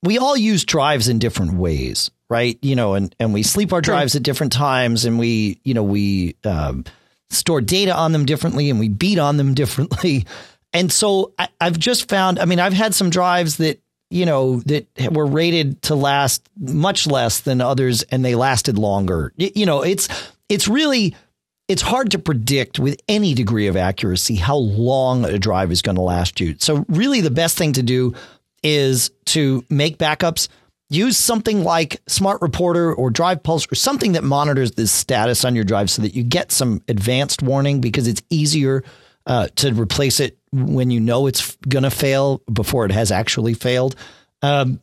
We 0.02 0.18
all 0.18 0.36
use 0.36 0.64
drives 0.64 1.08
in 1.08 1.20
different 1.20 1.54
ways, 1.54 2.10
right? 2.28 2.58
You 2.62 2.74
know, 2.74 2.94
and 2.94 3.14
and 3.20 3.32
we 3.32 3.44
sleep 3.44 3.72
our 3.72 3.80
drives 3.80 4.16
at 4.16 4.24
different 4.24 4.52
times, 4.52 5.04
and 5.04 5.18
we, 5.20 5.60
you 5.62 5.72
know, 5.72 5.84
we 5.84 6.34
um, 6.44 6.84
store 7.30 7.60
data 7.60 7.94
on 7.94 8.10
them 8.10 8.26
differently, 8.26 8.70
and 8.70 8.80
we 8.80 8.88
beat 8.88 9.18
on 9.18 9.36
them 9.36 9.54
differently. 9.62 10.26
And 10.72 10.92
so 10.92 11.32
I, 11.38 11.48
I've 11.60 11.78
just 11.78 12.08
found. 12.08 12.40
I 12.40 12.44
mean, 12.44 12.58
I've 12.58 12.72
had 12.72 12.92
some 12.92 13.08
drives 13.08 13.58
that 13.58 13.80
you 14.10 14.26
know 14.26 14.58
that 14.60 14.86
were 15.12 15.26
rated 15.26 15.80
to 15.82 15.94
last 15.94 16.48
much 16.58 17.06
less 17.06 17.40
than 17.40 17.60
others, 17.60 18.02
and 18.02 18.24
they 18.24 18.34
lasted 18.34 18.78
longer. 18.78 19.32
You 19.36 19.64
know, 19.64 19.82
it's 19.82 20.08
it's 20.48 20.66
really 20.66 21.14
it's 21.68 21.82
hard 21.82 22.10
to 22.12 22.18
predict 22.18 22.78
with 22.78 23.00
any 23.08 23.34
degree 23.34 23.66
of 23.66 23.76
accuracy 23.76 24.34
how 24.34 24.56
long 24.56 25.24
a 25.24 25.38
drive 25.38 25.70
is 25.70 25.82
going 25.82 25.96
to 25.96 26.02
last 26.02 26.40
you. 26.40 26.56
So, 26.58 26.84
really, 26.88 27.20
the 27.20 27.30
best 27.30 27.58
thing 27.58 27.74
to 27.74 27.82
do 27.82 28.14
is 28.62 29.10
to 29.26 29.64
make 29.70 29.98
backups. 29.98 30.48
Use 30.90 31.18
something 31.18 31.64
like 31.64 32.00
Smart 32.08 32.40
Reporter 32.40 32.94
or 32.94 33.10
Drive 33.10 33.42
Pulse 33.42 33.70
or 33.70 33.74
something 33.74 34.12
that 34.12 34.24
monitors 34.24 34.72
the 34.72 34.86
status 34.86 35.44
on 35.44 35.54
your 35.54 35.64
drive 35.64 35.90
so 35.90 36.00
that 36.00 36.14
you 36.14 36.24
get 36.24 36.50
some 36.50 36.82
advanced 36.88 37.42
warning 37.42 37.82
because 37.82 38.08
it's 38.08 38.22
easier 38.30 38.82
uh, 39.26 39.48
to 39.56 39.74
replace 39.74 40.18
it 40.18 40.38
when 40.50 40.90
you 40.90 40.98
know 40.98 41.26
it's 41.26 41.56
going 41.68 41.82
to 41.82 41.90
fail 41.90 42.40
before 42.50 42.86
it 42.86 42.90
has 42.90 43.12
actually 43.12 43.52
failed. 43.52 43.96
Um, 44.40 44.80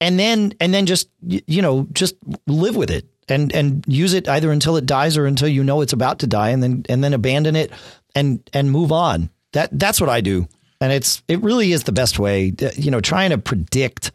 and 0.00 0.18
then 0.18 0.54
and 0.58 0.72
then 0.72 0.86
just 0.86 1.08
you 1.22 1.62
know 1.62 1.86
just 1.92 2.16
live 2.46 2.74
with 2.74 2.90
it 2.90 3.06
and 3.32 3.52
and 3.52 3.84
use 3.88 4.14
it 4.14 4.28
either 4.28 4.52
until 4.52 4.76
it 4.76 4.86
dies 4.86 5.16
or 5.16 5.26
until 5.26 5.48
you 5.48 5.64
know 5.64 5.80
it's 5.80 5.92
about 5.92 6.20
to 6.20 6.26
die, 6.26 6.50
and 6.50 6.62
then 6.62 6.84
and 6.88 7.02
then 7.02 7.14
abandon 7.14 7.56
it 7.56 7.72
and 8.14 8.48
and 8.52 8.70
move 8.70 8.92
on. 8.92 9.30
That 9.52 9.70
that's 9.72 10.00
what 10.00 10.10
I 10.10 10.20
do, 10.20 10.46
and 10.80 10.92
it's 10.92 11.22
it 11.28 11.42
really 11.42 11.72
is 11.72 11.84
the 11.84 11.92
best 11.92 12.18
way. 12.18 12.52
Uh, 12.62 12.70
you 12.76 12.90
know, 12.90 13.00
trying 13.00 13.30
to 13.30 13.38
predict 13.38 14.12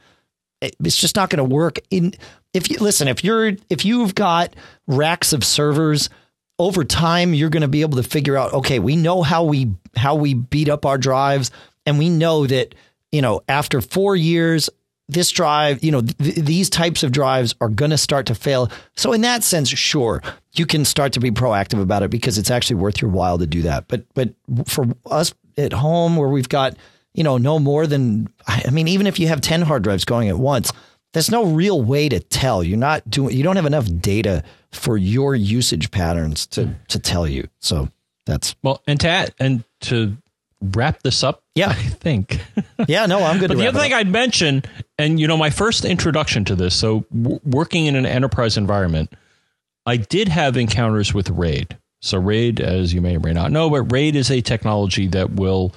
it's 0.62 0.98
just 0.98 1.16
not 1.16 1.30
going 1.30 1.38
to 1.38 1.56
work. 1.56 1.80
In 1.90 2.14
if 2.54 2.70
you 2.70 2.78
listen, 2.80 3.08
if 3.08 3.24
you're 3.24 3.54
if 3.70 3.86
you've 3.86 4.16
got 4.16 4.56
racks 4.88 5.34
of 5.34 5.44
servers 5.44 6.10
over 6.60 6.84
time, 6.84 7.34
you're 7.34 7.50
going 7.50 7.62
to 7.62 7.68
be 7.68 7.82
able 7.82 7.98
to 7.98 8.08
figure 8.08 8.38
out. 8.38 8.54
Okay, 8.54 8.80
we 8.80 8.96
know 8.96 9.22
how 9.22 9.44
we 9.44 9.72
how 9.96 10.16
we 10.16 10.34
beat 10.34 10.70
up 10.70 10.86
our 10.86 10.98
drives, 10.98 11.52
and 11.86 12.00
we 12.00 12.10
know 12.10 12.48
that 12.48 12.74
you 13.12 13.22
know 13.22 13.42
after 13.48 13.82
four 13.82 14.16
years 14.16 14.70
this 15.10 15.32
drive, 15.32 15.84
you 15.84 15.92
know, 15.92 16.02
th- 16.02 16.36
these 16.36 16.70
types 16.70 17.04
of 17.04 17.12
drives 17.12 17.56
are 17.62 17.70
going 17.70 17.92
to 17.92 17.98
start 17.98 18.26
to 18.28 18.36
fail. 18.36 18.70
So 18.96 19.14
in 19.14 19.22
that 19.22 19.44
sense, 19.44 19.70
sure, 19.70 20.22
you 20.54 20.66
can 20.66 20.86
start 20.86 21.14
to 21.14 21.20
be 21.20 21.32
proactive 21.32 21.82
about 21.82 22.04
it 22.04 22.12
because 22.12 22.38
it's 22.38 22.52
actually 22.52 22.78
worth 22.78 23.02
your 23.02 23.12
while 23.12 23.38
to 23.38 23.48
do 23.48 23.62
that. 23.64 23.88
But 23.88 24.06
but 24.14 24.34
for 24.66 24.86
us 25.06 25.34
at 25.58 25.74
home 25.74 26.18
where 26.18 26.30
we've 26.30 26.50
got, 26.50 26.76
you 27.14 27.24
know, 27.24 27.38
no 27.38 27.60
more 27.60 27.88
than 27.88 28.28
I 28.48 28.70
mean, 28.70 28.88
even 28.88 29.08
if 29.08 29.20
you 29.20 29.28
have 29.28 29.42
10 29.42 29.62
hard 29.62 29.84
drives 29.84 30.06
going 30.06 30.30
at 30.30 30.38
once, 30.38 30.72
there's 31.14 31.32
no 31.32 31.46
real 31.46 31.82
way 31.82 32.10
to 32.10 32.20
tell. 32.20 32.64
You're 32.64 32.78
not 32.78 33.10
doing 33.10 33.36
you 33.36 33.44
don't 33.44 33.56
have 33.56 33.66
enough 33.66 33.88
data 34.00 34.44
for 34.72 34.98
your 34.98 35.36
usage 35.36 35.90
patterns 35.92 36.46
to 36.48 36.76
to 36.90 37.00
tell 37.00 37.28
you. 37.28 37.48
So 37.60 37.90
that's 38.26 38.56
well, 38.62 38.82
and 38.86 39.00
to 39.00 39.08
add, 39.08 39.34
and 39.40 39.64
to 39.82 40.18
wrap 40.62 41.02
this 41.04 41.24
up? 41.24 41.44
Yeah, 41.56 41.70
I 41.70 41.74
think. 41.74 42.40
yeah, 42.88 43.06
no, 43.06 43.24
I'm 43.24 43.40
good. 43.40 43.50
but 43.50 43.58
the 43.58 43.68
other 43.68 43.80
thing 43.80 43.94
I'd 43.94 44.08
mention, 44.08 44.64
and 44.98 45.20
you 45.20 45.28
know, 45.28 45.38
my 45.38 45.50
first 45.50 45.86
introduction 45.86 46.46
to 46.46 46.56
this, 46.56 46.76
so 46.76 47.06
w- 47.12 47.40
working 47.44 47.86
in 47.86 47.96
an 47.96 48.06
enterprise 48.06 48.58
environment, 48.58 49.14
I 49.86 49.98
did 49.98 50.28
have 50.28 50.58
encounters 50.58 51.14
with 51.14 51.30
RAID. 51.30 51.78
So 52.02 52.20
RAID, 52.20 52.60
as 52.60 52.94
you 52.94 53.02
may 53.02 53.16
or 53.18 53.20
may 53.20 53.34
not 53.34 53.52
know, 53.52 53.70
but 53.70 53.92
RAID 53.92 54.16
is 54.16 54.30
a 54.30 54.42
technology 54.42 55.08
that 55.08 55.32
will 55.32 55.74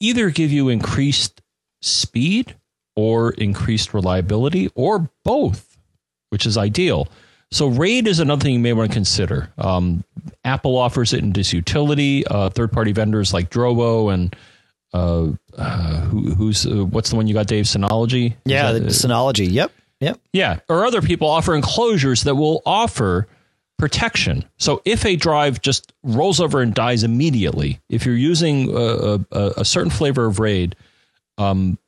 either 0.00 0.30
give 0.30 0.50
you 0.50 0.68
increased 0.68 1.42
speed 1.82 2.56
or 2.96 3.32
increased 3.32 3.92
reliability 3.94 4.70
or 4.74 5.10
both, 5.24 5.78
which 6.30 6.46
is 6.46 6.56
ideal. 6.56 7.08
So 7.52 7.66
RAID 7.68 8.06
is 8.06 8.20
another 8.20 8.42
thing 8.42 8.54
you 8.54 8.60
may 8.60 8.72
want 8.72 8.90
to 8.90 8.94
consider. 8.94 9.50
Um, 9.58 10.04
Apple 10.44 10.76
offers 10.76 11.12
it 11.12 11.20
in 11.20 11.32
this 11.32 11.52
utility. 11.52 12.26
Uh, 12.26 12.48
third-party 12.50 12.92
vendors 12.92 13.34
like 13.34 13.50
Drobo 13.50 14.12
and 14.12 14.36
uh, 14.92 15.32
uh, 15.58 16.00
who, 16.02 16.34
who's 16.34 16.66
uh, 16.66 16.84
what's 16.84 17.10
the 17.10 17.16
one 17.16 17.26
you 17.26 17.34
got, 17.34 17.46
Dave? 17.46 17.64
Synology. 17.64 18.34
Yeah, 18.44 18.72
that, 18.72 18.82
Synology. 18.84 19.50
Yep, 19.50 19.72
yep. 20.00 20.20
Yeah, 20.32 20.60
or 20.68 20.84
other 20.84 21.02
people 21.02 21.28
offer 21.28 21.54
enclosures 21.54 22.22
that 22.24 22.34
will 22.36 22.62
offer 22.64 23.26
protection. 23.78 24.44
So 24.58 24.82
if 24.84 25.04
a 25.04 25.16
drive 25.16 25.60
just 25.60 25.92
rolls 26.02 26.40
over 26.40 26.60
and 26.60 26.74
dies 26.74 27.02
immediately, 27.02 27.80
if 27.88 28.04
you're 28.04 28.14
using 28.14 28.70
a, 28.70 29.18
a, 29.32 29.50
a 29.58 29.64
certain 29.64 29.90
flavor 29.90 30.26
of 30.26 30.38
RAID, 30.38 30.76
um, 31.38 31.78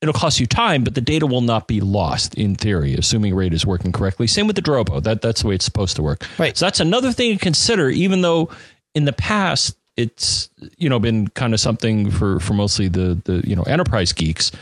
it'll 0.00 0.14
cost 0.14 0.40
you 0.40 0.46
time, 0.46 0.84
but 0.84 0.94
the 0.94 1.00
data 1.00 1.26
will 1.26 1.40
not 1.40 1.66
be 1.66 1.80
lost 1.80 2.34
in 2.34 2.54
theory, 2.54 2.94
assuming 2.94 3.34
RAID 3.34 3.52
is 3.52 3.66
working 3.66 3.92
correctly. 3.92 4.26
Same 4.26 4.46
with 4.46 4.56
the 4.56 4.62
Drobo. 4.62 5.02
That 5.02 5.22
that's 5.22 5.42
the 5.42 5.48
way 5.48 5.54
it's 5.54 5.64
supposed 5.64 5.96
to 5.96 6.02
work. 6.02 6.26
Right. 6.38 6.56
So 6.56 6.66
that's 6.66 6.80
another 6.80 7.12
thing 7.12 7.36
to 7.36 7.42
consider, 7.42 7.90
even 7.90 8.22
though 8.22 8.50
in 8.94 9.04
the 9.04 9.12
past 9.12 9.76
it's 9.96 10.48
you 10.76 10.88
know 10.88 10.98
been 10.98 11.28
kind 11.28 11.54
of 11.54 11.60
something 11.60 12.10
for 12.10 12.38
for 12.40 12.54
mostly 12.54 12.88
the 12.88 13.20
the 13.24 13.42
you 13.46 13.56
know 13.56 13.64
enterprise 13.64 14.12
geeks 14.12 14.52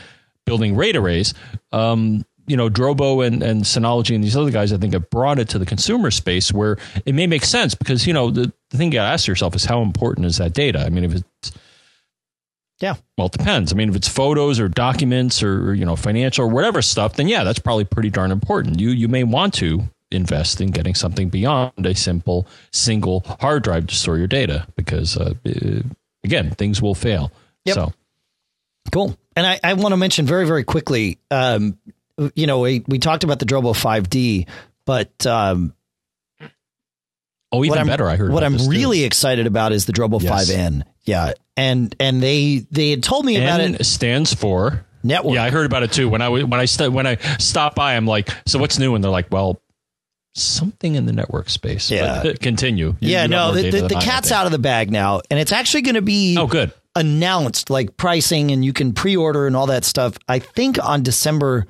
building 0.45 0.75
RAID 0.75 0.95
arrays. 0.95 1.33
Um, 1.71 2.25
you 2.47 2.55
know, 2.55 2.69
Drobo 2.69 3.27
and, 3.27 3.43
and 3.43 3.63
Synology 3.63 4.15
and 4.15 4.23
these 4.23 4.37
other 4.37 4.51
guys, 4.51 4.71
I 4.71 4.77
think, 4.77 4.93
have 4.93 5.09
brought 5.09 5.37
it 5.37 5.49
to 5.49 5.59
the 5.59 5.65
consumer 5.65 6.09
space 6.11 6.53
where 6.53 6.77
it 7.05 7.13
may 7.13 7.27
make 7.27 7.43
sense 7.43 7.75
because, 7.75 8.07
you 8.07 8.13
know, 8.13 8.31
the, 8.31 8.53
the 8.69 8.77
thing 8.77 8.87
you 8.87 8.93
got 8.99 9.05
to 9.05 9.11
ask 9.11 9.27
yourself 9.27 9.53
is 9.53 9.65
how 9.65 9.81
important 9.81 10.25
is 10.25 10.37
that 10.37 10.53
data? 10.53 10.79
I 10.79 10.87
mean, 10.87 11.03
if 11.03 11.15
it's 11.15 11.51
yeah. 12.79 12.95
Well, 13.17 13.27
it 13.27 13.33
depends. 13.33 13.73
I 13.73 13.75
mean, 13.75 13.89
if 13.89 13.95
it's 13.95 14.07
photos 14.07 14.59
or 14.59 14.67
documents 14.67 15.41
or, 15.41 15.73
you 15.73 15.85
know, 15.85 15.95
financial 15.95 16.45
or 16.45 16.47
whatever 16.47 16.81
stuff, 16.81 17.15
then 17.15 17.27
yeah, 17.27 17.43
that's 17.43 17.59
probably 17.59 17.85
pretty 17.85 18.09
darn 18.09 18.31
important. 18.31 18.79
You 18.79 18.89
you 18.89 19.07
may 19.07 19.23
want 19.23 19.53
to 19.55 19.83
invest 20.11 20.61
in 20.61 20.71
getting 20.71 20.95
something 20.95 21.29
beyond 21.29 21.85
a 21.85 21.93
simple 21.95 22.47
single 22.71 23.21
hard 23.39 23.63
drive 23.63 23.87
to 23.87 23.95
store 23.95 24.17
your 24.17 24.27
data 24.27 24.67
because 24.75 25.17
uh, 25.17 25.33
again, 26.23 26.51
things 26.51 26.81
will 26.81 26.95
fail. 26.95 27.31
Yep. 27.65 27.75
So 27.75 27.93
cool. 28.91 29.17
And 29.35 29.45
I, 29.45 29.59
I 29.63 29.73
want 29.73 29.93
to 29.93 29.97
mention 29.97 30.25
very, 30.25 30.45
very 30.45 30.63
quickly, 30.63 31.19
um, 31.29 31.77
you 32.35 32.47
know, 32.47 32.59
we, 32.59 32.83
we 32.87 32.99
talked 32.99 33.23
about 33.23 33.39
the 33.39 33.45
Drobo 33.45 33.75
5D, 33.75 34.47
but 34.85 35.25
um, 35.27 35.73
Oh, 37.51 37.63
even 37.63 37.87
better! 37.87 38.07
I 38.09 38.17
heard. 38.17 38.31
What 38.31 38.43
I'm 38.43 38.57
really 38.67 38.99
too. 38.99 39.05
excited 39.05 39.47
about 39.47 39.71
is 39.71 39.85
the 39.85 39.93
Drobo 39.93 40.21
yes. 40.21 40.51
5N. 40.51 40.83
Yeah, 41.05 41.33
and 41.55 41.95
and 41.99 42.21
they 42.21 42.65
they 42.71 42.91
had 42.91 43.03
told 43.03 43.25
me 43.25 43.37
about 43.37 43.61
it. 43.61 43.85
Stands 43.85 44.33
for 44.33 44.85
network. 45.03 45.35
Yeah, 45.35 45.43
I 45.43 45.49
heard 45.49 45.65
about 45.65 45.83
it 45.83 45.93
too. 45.93 46.09
When 46.09 46.21
I 46.21 46.29
when 46.29 46.53
I 46.53 46.65
st- 46.65 46.91
when 46.91 47.07
I 47.07 47.15
stopped 47.37 47.75
by, 47.75 47.95
I'm 47.95 48.05
like, 48.05 48.29
so 48.45 48.59
what's 48.59 48.77
new? 48.77 48.95
And 48.95 49.03
they're 49.03 49.11
like, 49.11 49.31
well, 49.31 49.61
something 50.35 50.95
in 50.95 51.05
the 51.05 51.13
network 51.13 51.49
space. 51.49 51.89
Yeah, 51.89 52.21
but 52.23 52.39
continue. 52.41 52.87
You, 52.99 53.09
yeah, 53.09 53.23
you 53.23 53.29
no, 53.29 53.53
the, 53.53 53.69
the, 53.69 53.87
the 53.87 53.95
cat's 53.95 54.31
out 54.31 54.45
of 54.45 54.51
the 54.51 54.59
bag 54.59 54.91
now, 54.91 55.21
and 55.31 55.39
it's 55.39 55.51
actually 55.51 55.83
going 55.83 55.95
to 55.95 56.01
be 56.01 56.37
oh 56.37 56.47
good 56.47 56.73
announced 56.95 57.69
like 57.69 57.95
pricing, 57.97 58.51
and 58.51 58.65
you 58.65 58.73
can 58.73 58.93
pre-order 58.93 59.47
and 59.47 59.55
all 59.55 59.67
that 59.67 59.85
stuff. 59.85 60.17
I 60.27 60.39
think 60.39 60.83
on 60.83 61.03
December 61.03 61.65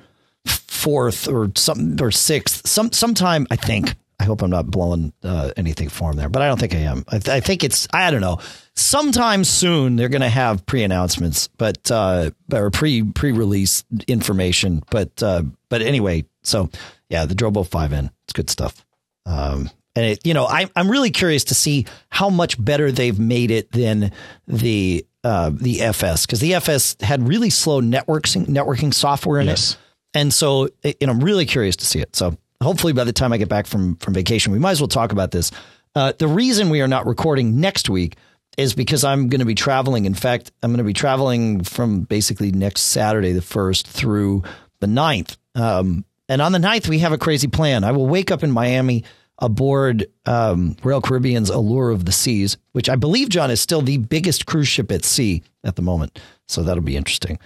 fourth 0.46 1.28
or 1.28 1.50
something 1.54 2.00
or 2.04 2.10
sixth, 2.10 2.66
some 2.66 2.92
sometime 2.92 3.46
I 3.50 3.56
think 3.56 3.94
I 4.20 4.24
hope 4.24 4.42
I'm 4.42 4.50
not 4.50 4.66
blowing 4.66 5.12
uh, 5.22 5.52
anything 5.56 5.88
for 5.88 6.10
him 6.10 6.16
there, 6.16 6.28
but 6.28 6.42
I 6.42 6.48
don't 6.48 6.58
think 6.58 6.74
I 6.74 6.78
am. 6.78 7.04
I, 7.08 7.18
th- 7.18 7.28
I 7.28 7.40
think 7.40 7.62
it's 7.62 7.86
I 7.92 8.10
don't 8.10 8.20
know. 8.20 8.38
Sometime 8.74 9.44
soon 9.44 9.96
they're 9.96 10.08
going 10.08 10.22
to 10.22 10.28
have 10.28 10.66
pre-announcements, 10.66 11.48
but 11.56 11.90
uh, 11.90 12.30
or 12.52 12.70
pre 12.70 13.02
pre-release 13.04 13.84
information. 14.08 14.82
But 14.90 15.22
uh, 15.22 15.42
but 15.68 15.82
anyway, 15.82 16.24
so 16.42 16.68
yeah, 17.08 17.26
the 17.26 17.34
Drobo 17.34 17.66
5N, 17.68 18.10
it's 18.24 18.32
good 18.32 18.50
stuff. 18.50 18.84
Um, 19.26 19.70
and 19.94 20.06
it, 20.06 20.26
you 20.26 20.34
know, 20.34 20.46
I, 20.46 20.68
I'm 20.76 20.90
really 20.90 21.10
curious 21.10 21.44
to 21.44 21.54
see 21.54 21.86
how 22.08 22.28
much 22.30 22.62
better 22.62 22.90
they've 22.92 23.18
made 23.18 23.50
it 23.50 23.70
than 23.72 24.12
the 24.46 25.04
uh, 25.24 25.50
the 25.52 25.80
FS 25.82 26.26
because 26.26 26.40
the 26.40 26.54
FS 26.54 26.96
had 27.00 27.26
really 27.26 27.50
slow 27.50 27.80
networking 27.80 28.46
networking 28.46 28.92
software 28.94 29.40
in 29.40 29.46
Yes. 29.48 29.72
it, 29.72 29.78
and 30.18 30.32
so 30.32 30.68
it- 30.82 30.96
and 31.00 31.10
I'm 31.10 31.20
really 31.20 31.46
curious 31.46 31.76
to 31.76 31.84
see 31.86 32.00
it. 32.00 32.14
So 32.16 32.36
hopefully 32.62 32.92
by 32.92 33.04
the 33.04 33.12
time 33.12 33.32
I 33.32 33.38
get 33.38 33.48
back 33.48 33.66
from 33.66 33.96
from 33.96 34.14
vacation, 34.14 34.52
we 34.52 34.58
might 34.58 34.72
as 34.72 34.80
well 34.80 34.88
talk 34.88 35.12
about 35.12 35.30
this. 35.30 35.50
Uh, 35.94 36.12
the 36.18 36.28
reason 36.28 36.70
we 36.70 36.80
are 36.80 36.88
not 36.88 37.06
recording 37.06 37.60
next 37.60 37.88
week 37.88 38.16
is 38.56 38.74
because 38.74 39.04
I'm 39.04 39.28
going 39.28 39.38
to 39.38 39.46
be 39.46 39.54
traveling. 39.54 40.04
In 40.04 40.14
fact, 40.14 40.50
I'm 40.62 40.70
going 40.70 40.78
to 40.78 40.84
be 40.84 40.92
traveling 40.92 41.62
from 41.62 42.02
basically 42.02 42.50
next 42.50 42.82
Saturday, 42.82 43.32
the 43.32 43.42
first 43.42 43.86
through 43.86 44.42
the 44.80 44.86
9th. 44.86 45.36
Um, 45.54 46.04
and 46.28 46.42
on 46.42 46.52
the 46.52 46.58
9th, 46.58 46.88
we 46.88 46.98
have 46.98 47.12
a 47.12 47.18
crazy 47.18 47.46
plan. 47.46 47.84
I 47.84 47.92
will 47.92 48.06
wake 48.06 48.30
up 48.30 48.42
in 48.42 48.50
Miami 48.50 49.04
aboard 49.38 50.06
um, 50.26 50.76
Royal 50.82 51.00
Caribbean's 51.00 51.50
Allure 51.50 51.90
of 51.90 52.04
the 52.04 52.12
Seas, 52.12 52.56
which 52.72 52.88
I 52.88 52.96
believe, 52.96 53.28
John, 53.28 53.50
is 53.50 53.60
still 53.60 53.80
the 53.80 53.98
biggest 53.98 54.46
cruise 54.46 54.68
ship 54.68 54.90
at 54.90 55.04
sea 55.04 55.42
at 55.62 55.76
the 55.76 55.82
moment. 55.82 56.18
So 56.48 56.64
that'll 56.64 56.82
be 56.82 56.96
interesting. 56.96 57.38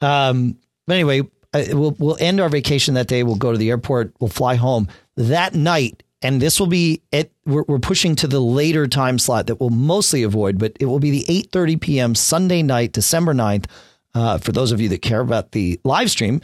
Um, 0.00 0.58
but 0.86 0.94
anyway, 0.94 1.22
uh, 1.54 1.64
we'll 1.70 1.96
we'll 1.98 2.16
end 2.20 2.40
our 2.40 2.48
vacation 2.48 2.94
that 2.94 3.06
day. 3.06 3.22
We'll 3.22 3.36
go 3.36 3.52
to 3.52 3.58
the 3.58 3.70
airport. 3.70 4.12
We'll 4.20 4.28
fly 4.28 4.56
home 4.56 4.88
that 5.16 5.54
night, 5.54 6.02
and 6.20 6.42
this 6.42 6.58
will 6.60 6.66
be 6.66 7.02
it. 7.12 7.32
We're, 7.46 7.64
we're 7.68 7.78
pushing 7.78 8.16
to 8.16 8.26
the 8.26 8.40
later 8.40 8.86
time 8.86 9.18
slot 9.18 9.46
that 9.46 9.60
we'll 9.60 9.70
mostly 9.70 10.24
avoid, 10.24 10.58
but 10.58 10.76
it 10.80 10.86
will 10.86 11.00
be 11.00 11.10
the 11.10 11.24
eight 11.28 11.50
thirty 11.52 11.76
p.m. 11.76 12.14
Sunday 12.14 12.62
night, 12.62 12.92
December 12.92 13.32
9th. 13.32 13.66
Uh, 14.14 14.38
for 14.38 14.52
those 14.52 14.70
of 14.70 14.80
you 14.80 14.88
that 14.90 15.02
care 15.02 15.20
about 15.20 15.52
the 15.52 15.80
live 15.84 16.10
stream, 16.10 16.40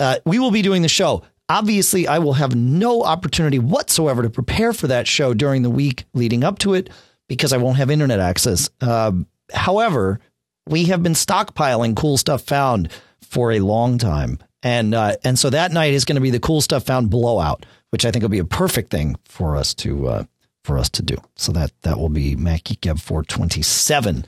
uh, 0.00 0.18
we 0.26 0.38
will 0.38 0.50
be 0.50 0.60
doing 0.62 0.82
the 0.82 0.88
show. 0.88 1.22
Obviously, 1.48 2.06
I 2.06 2.18
will 2.18 2.34
have 2.34 2.54
no 2.54 3.02
opportunity 3.02 3.58
whatsoever 3.58 4.22
to 4.22 4.30
prepare 4.30 4.72
for 4.72 4.88
that 4.88 5.06
show 5.06 5.34
during 5.34 5.62
the 5.62 5.70
week 5.70 6.04
leading 6.14 6.42
up 6.42 6.58
to 6.60 6.74
it 6.74 6.90
because 7.28 7.52
I 7.52 7.58
won't 7.58 7.76
have 7.76 7.90
internet 7.90 8.20
access. 8.20 8.70
Um 8.80 9.26
however, 9.52 10.20
we 10.66 10.84
have 10.84 11.02
been 11.02 11.12
stockpiling 11.12 11.94
cool 11.94 12.16
stuff 12.16 12.42
found 12.42 12.90
for 13.22 13.52
a 13.52 13.60
long 13.60 13.98
time. 13.98 14.38
And 14.64 14.94
uh, 14.94 15.16
and 15.22 15.38
so 15.38 15.50
that 15.50 15.72
night 15.72 15.92
is 15.92 16.06
going 16.06 16.16
to 16.16 16.22
be 16.22 16.30
the 16.30 16.40
cool 16.40 16.62
stuff 16.62 16.84
found 16.84 17.10
blowout, 17.10 17.66
which 17.90 18.04
I 18.06 18.10
think 18.10 18.22
will 18.22 18.30
be 18.30 18.38
a 18.38 18.46
perfect 18.46 18.90
thing 18.90 19.16
for 19.26 19.56
us 19.56 19.74
to 19.74 20.08
uh, 20.08 20.24
for 20.64 20.78
us 20.78 20.88
to 20.90 21.02
do. 21.02 21.16
So 21.36 21.52
that 21.52 21.70
that 21.82 21.98
will 21.98 22.08
be 22.08 22.34
Mac 22.34 22.64
Geek 22.64 22.80
Gab 22.80 22.98
427 22.98 24.24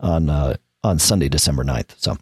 on 0.00 0.30
uh, 0.30 0.56
on 0.82 0.98
Sunday, 0.98 1.28
December 1.28 1.64
9th. 1.64 1.94
So 1.98 2.16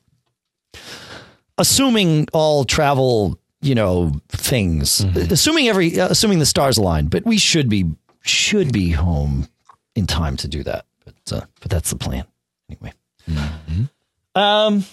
assuming 1.57 2.27
all 2.33 2.65
travel, 2.65 3.39
you 3.61 3.77
know, 3.77 4.13
things, 4.29 5.01
assuming 5.31 5.69
every 5.69 6.01
uh, 6.01 6.09
assuming 6.09 6.41
the 6.41 6.47
stars 6.47 6.79
align, 6.79 7.07
but 7.07 7.25
we 7.25 7.39
should 7.39 7.69
be 7.69 7.89
should 8.23 8.73
be 8.73 8.91
home 8.91 9.47
in 9.95 10.09
time 10.09 10.37
to 10.39 10.49
do 10.49 10.65
that. 10.65 10.85
But 11.05 11.33
uh, 11.33 11.47
but 11.61 11.71
that's 11.71 11.91
the 11.91 11.97
plan 11.97 12.25
anyway. 12.69 12.93
Um. 14.35 14.85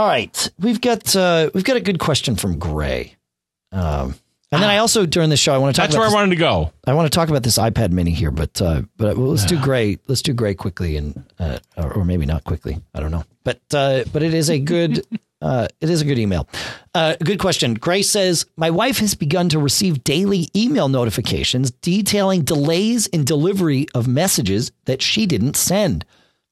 All 0.00 0.06
right, 0.06 0.50
we've 0.58 0.80
got 0.80 1.14
uh, 1.14 1.50
we've 1.52 1.62
got 1.62 1.76
a 1.76 1.80
good 1.82 1.98
question 1.98 2.34
from 2.34 2.58
Gray. 2.58 3.16
Um, 3.70 4.14
and 4.50 4.62
then 4.62 4.70
I 4.70 4.78
also 4.78 5.04
during 5.04 5.28
the 5.28 5.36
show 5.36 5.54
I 5.54 5.58
want 5.58 5.74
to 5.74 5.78
talk 5.78 5.88
That's 5.88 5.94
about 5.94 6.08
where 6.08 6.10
I 6.10 6.14
wanted 6.14 6.30
to 6.30 6.40
go. 6.40 6.72
I 6.86 6.94
want 6.94 7.04
to 7.04 7.14
talk 7.14 7.28
about 7.28 7.42
this 7.42 7.58
iPad 7.58 7.90
Mini 7.90 8.12
here, 8.12 8.30
but 8.30 8.62
uh, 8.62 8.80
but 8.96 9.18
let's 9.18 9.44
do 9.44 9.60
Gray. 9.60 9.98
Let's 10.06 10.22
do 10.22 10.32
Gray 10.32 10.54
quickly, 10.54 10.96
and 10.96 11.22
uh, 11.38 11.58
or, 11.76 11.98
or 11.98 12.04
maybe 12.06 12.24
not 12.24 12.44
quickly. 12.44 12.80
I 12.94 13.00
don't 13.00 13.10
know, 13.10 13.24
but 13.44 13.60
uh, 13.74 14.04
but 14.10 14.22
it 14.22 14.32
is 14.32 14.48
a 14.48 14.58
good 14.58 15.04
uh, 15.42 15.68
it 15.82 15.90
is 15.90 16.00
a 16.00 16.06
good 16.06 16.18
email. 16.18 16.48
Uh, 16.94 17.16
good 17.22 17.38
question. 17.38 17.74
Gray 17.74 18.00
says 18.00 18.46
my 18.56 18.70
wife 18.70 19.00
has 19.00 19.14
begun 19.14 19.50
to 19.50 19.58
receive 19.58 20.02
daily 20.02 20.48
email 20.56 20.88
notifications 20.88 21.72
detailing 21.72 22.40
delays 22.40 23.06
in 23.08 23.26
delivery 23.26 23.86
of 23.94 24.08
messages 24.08 24.72
that 24.86 25.02
she 25.02 25.26
didn't 25.26 25.58
send. 25.58 26.06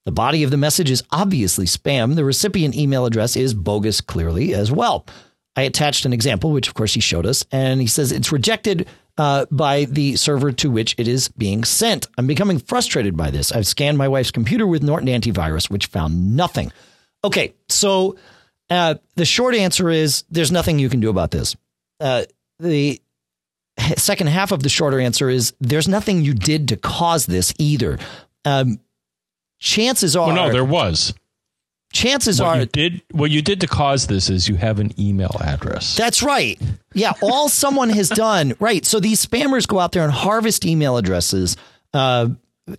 The 0.09 0.13
body 0.13 0.43
of 0.43 0.51
the 0.51 0.57
message 0.57 0.91
is 0.91 1.03
obviously 1.11 1.67
spam. 1.67 2.15
The 2.15 2.25
recipient 2.25 2.75
email 2.75 3.05
address 3.05 3.37
is 3.37 3.53
bogus, 3.53 4.01
clearly, 4.01 4.55
as 4.55 4.73
well. 4.73 5.05
I 5.55 5.65
attached 5.65 6.07
an 6.07 6.15
example, 6.15 6.51
which 6.51 6.67
of 6.67 6.73
course 6.73 6.95
he 6.95 7.01
showed 7.01 7.27
us, 7.27 7.45
and 7.53 7.79
he 7.79 7.87
says 7.87 8.11
it's 8.11 8.33
rejected 8.33 8.89
uh, 9.19 9.45
by 9.51 9.85
the 9.85 10.17
server 10.17 10.51
to 10.51 10.71
which 10.71 10.95
it 10.97 11.09
is 11.09 11.29
being 11.29 11.63
sent. 11.63 12.07
I'm 12.17 12.27
becoming 12.27 12.59
frustrated 12.59 13.19
by 13.19 13.31
this. 13.31 13.53
I've 13.53 13.67
scanned 13.67 13.99
my 13.99 14.09
wife's 14.09 14.31
computer 14.31 14.67
with 14.67 14.83
Norton 14.83 15.09
Antivirus, 15.09 15.69
which 15.69 15.89
found 15.89 16.35
nothing. 16.35 16.73
Okay, 17.23 17.53
so 17.69 18.17
uh, 18.71 18.95
the 19.17 19.27
short 19.27 19.55
answer 19.55 19.91
is 19.91 20.25
there's 20.31 20.51
nothing 20.51 20.79
you 20.79 20.89
can 20.89 21.01
do 21.01 21.11
about 21.11 21.33
this. 21.33 21.55
Uh, 22.01 22.25
the 22.61 22.99
second 23.99 24.29
half 24.29 24.53
of 24.53 24.63
the 24.63 24.71
shorter 24.71 25.01
answer 25.01 25.29
is 25.29 25.53
there's 25.61 25.87
nothing 25.87 26.25
you 26.25 26.33
did 26.33 26.69
to 26.69 26.79
cause 26.79 27.27
this 27.27 27.53
either. 27.59 27.99
Um, 28.47 28.81
chances 29.59 30.17
are, 30.17 30.29
Well, 30.29 30.37
no, 30.37 30.53
there 30.53 30.65
was. 30.65 31.15
chances 31.93 32.41
What 32.41 32.49
are 32.49 32.61
you 32.61 32.67
did 32.67 33.03
what 33.13 33.31
you 33.31 33.43
did 33.43 33.61
to 33.63 33.67
cause 33.67 34.07
this 34.07 34.29
is 34.31 34.49
you 34.49 34.57
have 34.57 34.79
an 34.79 34.93
email 35.01 35.35
address. 35.41 35.97
That's 35.97 36.23
right. 36.23 36.61
Yeah, 36.95 37.13
all 37.23 37.49
someone 37.49 37.89
has 37.91 38.09
done, 38.09 38.55
right. 38.61 38.85
So 38.85 39.01
these 39.01 39.25
spammers 39.25 39.67
go 39.67 39.79
out 39.79 39.93
there 39.93 40.05
and 40.05 40.13
harvest 40.13 40.65
email 40.67 40.97
addresses 40.97 41.57
uh, 41.95 42.29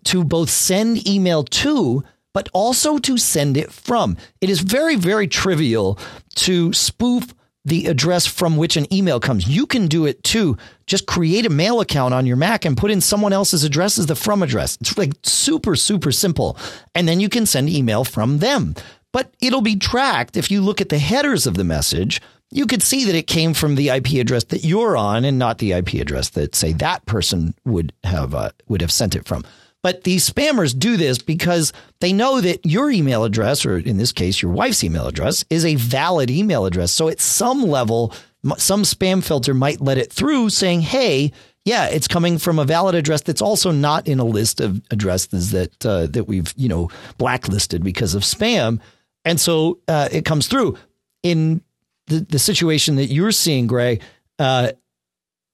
to 0.05 0.23
both 0.23 0.49
send 0.49 1.07
email 1.07 1.43
to, 1.43 2.03
but 2.33 2.49
also 2.53 2.97
to 2.99 3.17
send 3.17 3.57
it 3.57 3.71
from. 3.71 4.17
It 4.41 4.49
is 4.49 4.59
very, 4.61 4.95
very 4.95 5.27
trivial 5.27 5.97
to 6.35 6.71
spoof 6.73 7.33
the 7.65 7.87
address 7.87 8.25
from 8.25 8.57
which 8.57 8.77
an 8.77 8.91
email 8.93 9.19
comes. 9.19 9.47
You 9.47 9.65
can 9.65 9.87
do 9.87 10.05
it 10.05 10.23
too. 10.23 10.57
Just 10.87 11.05
create 11.05 11.45
a 11.45 11.49
mail 11.49 11.81
account 11.81 12.13
on 12.13 12.25
your 12.25 12.37
Mac 12.37 12.65
and 12.65 12.77
put 12.77 12.91
in 12.91 13.01
someone 13.01 13.33
else's 13.33 13.63
address 13.63 13.99
as 13.99 14.05
the 14.05 14.15
from 14.15 14.41
address. 14.41 14.77
It's 14.81 14.97
like 14.97 15.13
super, 15.23 15.75
super 15.75 16.11
simple. 16.11 16.57
And 16.95 17.07
then 17.07 17.19
you 17.19 17.29
can 17.29 17.45
send 17.45 17.69
email 17.69 18.03
from 18.03 18.39
them. 18.39 18.75
But 19.11 19.33
it'll 19.41 19.61
be 19.61 19.75
tracked 19.75 20.37
if 20.37 20.51
you 20.51 20.61
look 20.61 20.81
at 20.81 20.89
the 20.89 20.99
headers 20.99 21.47
of 21.47 21.55
the 21.55 21.63
message 21.63 22.21
you 22.51 22.65
could 22.65 22.81
see 22.81 23.05
that 23.05 23.15
it 23.15 23.27
came 23.27 23.53
from 23.53 23.75
the 23.75 23.89
IP 23.89 24.13
address 24.13 24.45
that 24.45 24.63
you're 24.63 24.97
on 24.97 25.23
and 25.23 25.37
not 25.37 25.59
the 25.59 25.73
IP 25.73 25.95
address 25.95 26.29
that 26.29 26.55
say 26.55 26.73
that 26.73 27.05
person 27.05 27.53
would 27.65 27.93
have 28.03 28.33
uh, 28.33 28.49
would 28.67 28.81
have 28.81 28.91
sent 28.91 29.15
it 29.15 29.27
from. 29.27 29.43
But 29.81 30.03
these 30.03 30.29
spammers 30.29 30.77
do 30.77 30.97
this 30.97 31.19
because 31.19 31.71
they 32.01 32.11
know 32.11 32.41
that 32.41 32.65
your 32.65 32.91
email 32.91 33.23
address, 33.23 33.65
or 33.65 33.77
in 33.77 33.97
this 33.97 34.11
case, 34.11 34.41
your 34.41 34.51
wife's 34.51 34.83
email 34.83 35.07
address, 35.07 35.45
is 35.49 35.63
a 35.63 35.75
valid 35.75 36.29
email 36.29 36.65
address. 36.65 36.91
So 36.91 37.07
at 37.07 37.21
some 37.21 37.63
level, 37.63 38.13
some 38.57 38.83
spam 38.83 39.23
filter 39.23 39.53
might 39.53 39.79
let 39.79 39.97
it 39.97 40.11
through 40.11 40.49
saying, 40.49 40.81
hey, 40.81 41.31
yeah, 41.65 41.87
it's 41.87 42.07
coming 42.07 42.37
from 42.37 42.59
a 42.59 42.65
valid 42.65 42.95
address 42.95 43.21
that's 43.21 43.41
also 43.41 43.71
not 43.71 44.07
in 44.07 44.19
a 44.19 44.23
list 44.23 44.59
of 44.59 44.81
addresses 44.91 45.51
that 45.51 45.85
uh, 45.85 46.07
that 46.07 46.23
we've 46.25 46.53
you 46.55 46.67
know 46.67 46.89
blacklisted 47.17 47.83
because 47.83 48.15
of 48.15 48.23
spam, 48.23 48.79
and 49.25 49.39
so 49.39 49.79
uh, 49.87 50.09
it 50.11 50.25
comes 50.25 50.47
through. 50.47 50.77
In 51.21 51.61
the, 52.07 52.21
the 52.21 52.39
situation 52.39 52.95
that 52.95 53.07
you're 53.07 53.33
seeing, 53.33 53.67
Gray, 53.67 53.99
uh, 54.39 54.71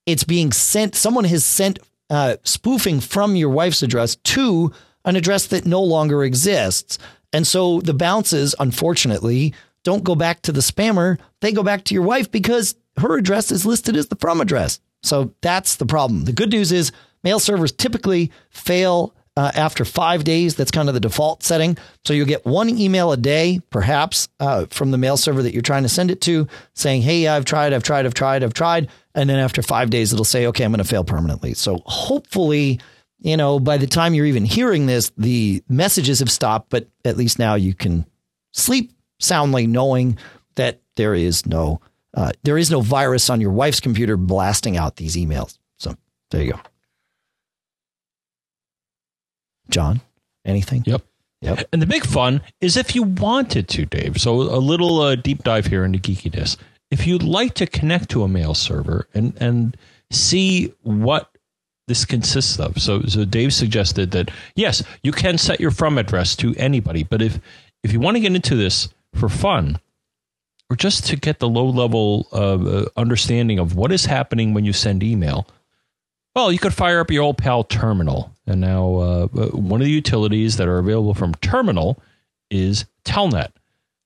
it's 0.05 0.23
being 0.23 0.51
sent. 0.51 0.95
Someone 0.95 1.25
has 1.25 1.43
sent 1.43 1.79
uh, 2.09 2.37
spoofing 2.43 2.99
from 2.99 3.35
your 3.35 3.49
wife's 3.49 3.83
address 3.83 4.15
to 4.15 4.71
an 5.03 5.15
address 5.15 5.47
that 5.47 5.65
no 5.65 5.81
longer 5.81 6.23
exists, 6.23 6.97
and 7.31 7.45
so 7.45 7.81
the 7.81 7.93
bounces, 7.93 8.55
unfortunately, 8.59 9.53
don't 9.83 10.03
go 10.03 10.15
back 10.15 10.41
to 10.43 10.51
the 10.51 10.61
spammer. 10.61 11.17
They 11.41 11.51
go 11.51 11.63
back 11.63 11.83
to 11.85 11.93
your 11.93 12.03
wife 12.03 12.31
because 12.31 12.75
her 12.97 13.17
address 13.17 13.51
is 13.51 13.65
listed 13.65 13.95
as 13.95 14.07
the 14.07 14.15
from 14.15 14.41
address. 14.41 14.79
So 15.03 15.33
that's 15.41 15.75
the 15.75 15.85
problem. 15.85 16.25
The 16.25 16.33
good 16.33 16.51
news 16.51 16.71
is 16.71 16.91
mail 17.23 17.39
servers 17.39 17.71
typically 17.71 18.31
fail 18.49 19.13
uh, 19.37 19.51
after 19.53 19.85
five 19.85 20.23
days. 20.23 20.55
That's 20.55 20.71
kind 20.71 20.87
of 20.87 20.93
the 20.93 21.01
default 21.01 21.43
setting. 21.43 21.77
So 22.05 22.13
you'll 22.13 22.25
get 22.25 22.45
one 22.45 22.69
email 22.69 23.11
a 23.11 23.17
day, 23.17 23.59
perhaps, 23.69 24.27
uh, 24.39 24.65
from 24.69 24.91
the 24.91 24.97
mail 24.97 25.17
server 25.17 25.43
that 25.43 25.53
you're 25.53 25.61
trying 25.61 25.83
to 25.83 25.89
send 25.89 26.09
it 26.09 26.21
to, 26.21 26.47
saying, 26.73 27.01
"Hey, 27.01 27.27
I've 27.27 27.45
tried, 27.45 27.73
I've 27.73 27.83
tried, 27.83 28.05
I've 28.05 28.13
tried, 28.13 28.43
I've 28.43 28.53
tried," 28.53 28.87
and 29.15 29.29
then 29.29 29.39
after 29.39 29.61
five 29.61 29.89
days, 29.89 30.13
it'll 30.13 30.25
say, 30.25 30.47
"Okay, 30.47 30.63
I'm 30.63 30.71
going 30.71 30.79
to 30.79 30.83
fail 30.83 31.03
permanently." 31.03 31.53
So 31.53 31.81
hopefully, 31.85 32.79
you 33.19 33.37
know, 33.37 33.59
by 33.59 33.77
the 33.77 33.87
time 33.87 34.13
you're 34.13 34.25
even 34.25 34.45
hearing 34.45 34.85
this, 34.85 35.11
the 35.17 35.63
messages 35.67 36.19
have 36.19 36.31
stopped. 36.31 36.69
But 36.69 36.87
at 37.03 37.17
least 37.17 37.39
now 37.39 37.55
you 37.55 37.73
can 37.73 38.05
sleep 38.51 38.91
soundly, 39.19 39.67
knowing 39.67 40.17
that 40.55 40.81
there 40.95 41.15
is 41.15 41.45
no 41.45 41.81
uh, 42.13 42.31
there 42.43 42.57
is 42.57 42.69
no 42.69 42.81
virus 42.81 43.29
on 43.29 43.41
your 43.41 43.51
wife's 43.51 43.79
computer 43.79 44.17
blasting 44.17 44.77
out 44.77 44.95
these 44.97 45.15
emails. 45.15 45.57
So 45.77 45.95
there 46.31 46.43
you 46.43 46.53
go. 46.53 46.59
John, 49.69 50.01
anything? 50.45 50.83
Yep. 50.85 51.01
Yep. 51.41 51.67
And 51.73 51.81
the 51.81 51.85
big 51.85 52.05
fun 52.05 52.41
is 52.61 52.77
if 52.77 52.95
you 52.95 53.03
wanted 53.03 53.67
to, 53.69 53.85
Dave. 53.85 54.19
So 54.19 54.33
a 54.33 54.57
little 54.57 54.99
uh, 55.01 55.15
deep 55.15 55.43
dive 55.43 55.65
here 55.65 55.83
into 55.83 55.99
geekiness. 55.99 56.57
If 56.91 57.07
you'd 57.07 57.23
like 57.23 57.53
to 57.55 57.67
connect 57.67 58.09
to 58.11 58.23
a 58.23 58.27
mail 58.27 58.53
server 58.53 59.07
and 59.13 59.33
and 59.39 59.77
see 60.11 60.73
what 60.83 61.31
this 61.87 62.05
consists 62.05 62.59
of. 62.59 62.81
So 62.81 63.01
so 63.03 63.25
Dave 63.25 63.53
suggested 63.53 64.11
that 64.11 64.31
yes, 64.55 64.83
you 65.03 65.11
can 65.11 65.37
set 65.37 65.59
your 65.59 65.71
from 65.71 65.97
address 65.97 66.35
to 66.37 66.55
anybody, 66.55 67.03
but 67.03 67.21
if 67.21 67.39
if 67.83 67.91
you 67.93 67.99
want 67.99 68.15
to 68.17 68.21
get 68.21 68.35
into 68.35 68.55
this 68.55 68.89
for 69.13 69.29
fun 69.29 69.79
or 70.69 70.75
just 70.75 71.05
to 71.07 71.15
get 71.15 71.39
the 71.39 71.47
low 71.47 71.67
level 71.67 72.27
uh, 72.31 72.85
understanding 72.99 73.59
of 73.59 73.75
what 73.75 73.91
is 73.91 74.05
happening 74.05 74.53
when 74.53 74.65
you 74.65 74.73
send 74.73 75.03
email, 75.03 75.47
well, 76.35 76.51
you 76.51 76.59
could 76.59 76.73
fire 76.73 76.99
up 76.99 77.11
your 77.11 77.23
old 77.23 77.37
pal 77.37 77.63
Terminal. 77.63 78.31
And 78.47 78.61
now, 78.61 78.95
uh, 78.95 79.27
one 79.27 79.81
of 79.81 79.85
the 79.85 79.91
utilities 79.91 80.57
that 80.57 80.67
are 80.67 80.79
available 80.79 81.13
from 81.13 81.33
Terminal 81.35 82.01
is 82.51 82.85
Telnet. 83.05 83.51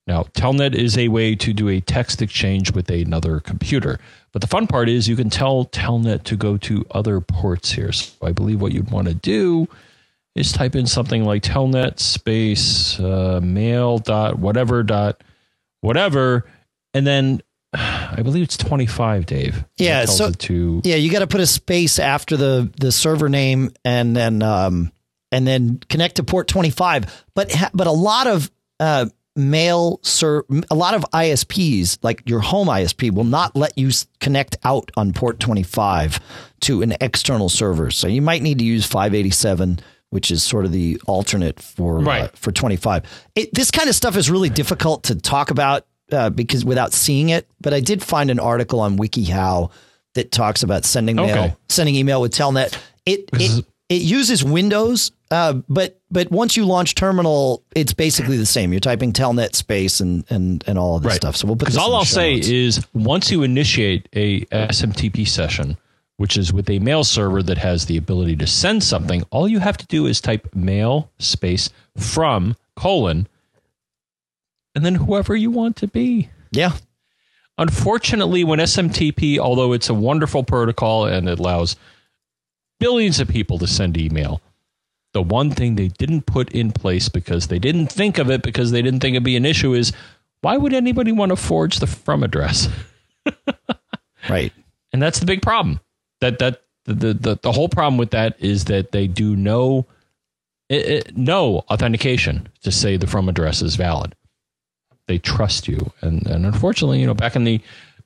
Now, 0.10 0.24
Telnet 0.24 0.74
is 0.74 0.98
a 0.98 1.08
way 1.08 1.36
to 1.36 1.54
do 1.54 1.70
a 1.70 1.80
text 1.82 2.24
exchange 2.24 2.74
with 2.74 2.90
another 2.90 3.40
computer. 3.40 4.00
But 4.32 4.42
the 4.42 4.48
fun 4.48 4.66
part 4.66 4.90
is 4.90 5.08
you 5.08 5.16
can 5.16 5.30
tell 5.30 5.66
Telnet 5.66 6.24
to 6.24 6.36
go 6.36 6.58
to 6.58 6.84
other 6.90 7.22
ports 7.22 7.72
here. 7.74 7.92
So 7.92 8.12
I 8.26 8.32
believe 8.32 8.60
what 8.60 8.72
you'd 8.72 8.90
want 8.90 9.08
to 9.08 9.14
do 9.14 9.68
is 10.34 10.52
type 10.52 10.76
in 10.76 10.88
something 10.88 11.26
like 11.26 11.44
telnet 11.44 12.00
space 12.00 13.00
uh, 13.00 13.40
mail 13.44 14.00
dot 14.00 14.40
whatever 14.40 14.82
dot 14.82 15.22
whatever, 15.82 16.50
and 16.96 17.06
then 17.06 17.42
I 17.74 18.22
believe 18.24 18.44
it's 18.44 18.58
25, 18.58 19.28
Dave. 19.28 19.64
Yeah, 19.78 20.06
so- 20.06 20.32
to 20.32 20.82
Yeah, 20.84 20.96
you 20.96 21.12
got 21.12 21.20
to 21.20 21.28
put 21.28 21.42
a 21.42 21.48
space 21.48 22.00
after 22.00 22.36
the 22.36 22.72
the 22.80 22.92
server 22.92 23.30
name 23.30 23.74
and 23.86 24.16
then 24.16 24.42
um 24.42 24.92
and 25.32 25.46
then 25.46 25.80
connect 25.88 26.16
to 26.16 26.24
port 26.24 26.48
25. 26.48 27.26
But 27.36 27.52
ha- 27.52 27.70
but 27.76 27.86
a 27.86 27.92
lot 27.92 28.26
of 28.26 28.50
uh 28.80 29.06
mail 29.40 30.00
ser- 30.04 30.46
a 30.70 30.76
lot 30.76 30.94
of 30.94 31.04
ISPs 31.14 31.98
like 32.04 32.22
your 32.30 32.40
home 32.42 32.68
ISP 32.68 33.12
will 33.12 33.24
not 33.24 33.56
let 33.56 33.78
you 33.78 33.90
connect 34.20 34.58
out 34.64 34.92
on 34.98 35.14
port 35.14 35.40
25 35.40 36.20
to 36.62 36.82
an 36.82 36.94
external 37.02 37.50
server. 37.50 37.90
So 37.92 38.08
you 38.08 38.22
might 38.22 38.42
need 38.42 38.60
to 38.60 38.66
use 38.66 38.86
587 38.86 39.80
which 40.12 40.32
is 40.32 40.42
sort 40.42 40.66
of 40.66 40.72
the 40.72 41.00
alternate 41.06 41.60
for 41.62 42.00
uh, 42.10 42.28
for 42.34 42.52
25. 42.52 43.04
It, 43.36 43.54
this 43.54 43.70
kind 43.70 43.88
of 43.88 43.94
stuff 43.94 44.18
is 44.18 44.28
really 44.32 44.50
difficult 44.50 45.04
to 45.04 45.16
talk 45.16 45.52
about 45.52 45.86
uh, 46.12 46.32
because 46.32 46.66
without 46.66 46.94
seeing 46.94 47.30
it, 47.30 47.48
but 47.62 47.76
I 47.76 47.80
did 47.80 48.02
find 48.02 48.32
an 48.32 48.40
article 48.40 48.80
on 48.80 48.98
WikiHow 48.98 49.70
that 50.16 50.32
talks 50.32 50.64
about 50.64 50.84
sending 50.84 51.16
mail, 51.18 51.30
Okay. 51.30 51.56
sending 51.70 51.94
email 51.94 52.22
with 52.22 52.34
Telnet. 52.34 52.76
It 53.06 53.30
it, 53.34 53.64
it 53.90 54.02
uses 54.02 54.44
Windows, 54.44 55.12
uh, 55.32 55.54
but 55.70 56.00
but 56.12 56.32
once 56.32 56.58
you 56.58 56.66
launch 56.66 56.96
Terminal, 56.96 57.64
it's 57.76 57.94
basically 57.94 58.38
the 58.38 58.46
same. 58.46 58.72
You're 58.74 58.80
typing 58.80 59.14
Telnet 59.14 59.56
space 59.56 60.00
and 60.00 60.24
and 60.30 60.64
and 60.68 60.78
all 60.80 60.98
of 60.98 61.04
this 61.04 61.16
stuff. 61.16 61.36
So 61.36 61.46
we'll 61.48 61.56
put 61.56 61.66
Because 61.66 61.78
all 61.78 61.96
I'll 61.96 62.06
say 62.06 62.36
notes. 62.36 62.48
is 62.48 62.86
once 62.94 63.30
you 63.32 63.44
initiate 63.44 64.10
a 64.14 64.42
SMTP 64.46 65.28
session, 65.28 65.78
which 66.18 66.36
is 66.38 66.52
with 66.52 66.70
a 66.70 66.80
mail 66.80 67.04
server 67.04 67.44
that 67.44 67.58
has 67.60 67.86
the 67.86 67.98
ability 67.98 68.36
to 68.38 68.48
send 68.48 68.84
something, 68.84 69.24
all 69.30 69.48
you 69.48 69.60
have 69.60 69.78
to 69.78 69.86
do 69.88 70.06
is 70.08 70.20
type 70.20 70.48
mail 70.56 71.12
space 71.20 71.70
from 71.96 72.56
colon 72.76 73.28
and 74.76 74.86
then 74.86 74.96
whoever 74.96 75.36
you 75.36 75.52
want 75.52 75.76
to 75.78 75.88
be. 75.88 76.30
yeah, 76.52 76.72
Unfortunately, 77.58 78.44
when 78.46 78.60
SMTP, 78.60 79.38
although 79.38 79.74
it's 79.74 79.90
a 79.90 79.94
wonderful 79.94 80.44
protocol 80.44 81.06
and 81.06 81.28
it 81.28 81.40
allows 81.40 81.76
billions 82.80 83.20
of 83.20 83.28
people 83.28 83.58
to 83.60 83.68
send 83.68 83.98
email, 83.98 84.42
the 85.14 85.22
one 85.22 85.52
thing 85.52 85.76
they 85.76 85.88
didn't 85.88 86.26
put 86.26 86.52
in 86.52 86.72
place 86.72 87.10
because 87.10 87.48
they 87.48 87.60
didn't 87.60 87.88
think 87.88 88.18
of 88.18 88.30
it 88.30 88.42
because 88.44 88.72
they 88.72 88.82
didn't 88.82 89.00
think 89.00 89.14
it'd 89.16 89.24
be 89.24 89.36
an 89.36 89.46
issue 89.46 89.74
is 89.74 89.92
why 90.42 90.58
would 90.58 90.74
anybody 90.74 91.12
want 91.12 91.32
to 91.32 91.36
forge 91.36 91.80
the 91.80 91.88
from 91.88 92.24
address? 92.24 92.70
right. 94.30 94.54
And 94.94 95.02
that's 95.02 95.20
the 95.20 95.26
big 95.26 95.42
problem. 95.42 95.80
That 96.22 96.40
that 96.40 96.62
the 96.86 97.14
the, 97.14 97.40
the, 97.42 97.52
whole 97.52 97.70
problem 97.70 97.98
with 97.98 98.12
that 98.12 98.36
is 98.40 98.66
that 98.66 98.92
they 98.92 99.08
do 99.08 99.36
no 99.36 99.86
it, 100.70 100.86
it, 100.88 101.18
no 101.18 101.60
authentication 101.70 102.50
to 102.64 102.72
say 102.72 102.98
the 102.98 103.08
from 103.08 103.30
address 103.30 103.62
is 103.62 103.76
valid. 103.76 104.16
They 105.08 105.18
trust 105.18 105.68
you, 105.68 105.92
and 106.02 106.26
and 106.28 106.46
unfortunately, 106.46 107.00
you 107.00 107.08
know, 107.08 107.16
back 107.16 107.36
in 107.36 107.44
the 107.44 107.62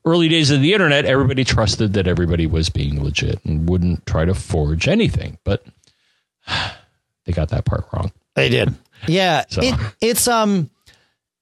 early 0.05 0.29
days 0.29 0.51
of 0.51 0.61
the 0.61 0.73
internet, 0.73 1.05
everybody 1.05 1.43
trusted 1.43 1.93
that 1.93 2.07
everybody 2.07 2.47
was 2.47 2.69
being 2.69 3.03
legit 3.03 3.43
and 3.45 3.69
wouldn't 3.69 4.05
try 4.05 4.25
to 4.25 4.33
forge 4.33 4.87
anything. 4.87 5.37
But 5.43 5.65
they 7.25 7.33
got 7.33 7.49
that 7.49 7.65
part 7.65 7.85
wrong. 7.93 8.11
They 8.35 8.49
did. 8.49 8.73
Yeah, 9.05 9.43
So- 9.49 9.61
it, 9.61 9.75
it's 9.99 10.27
um, 10.29 10.69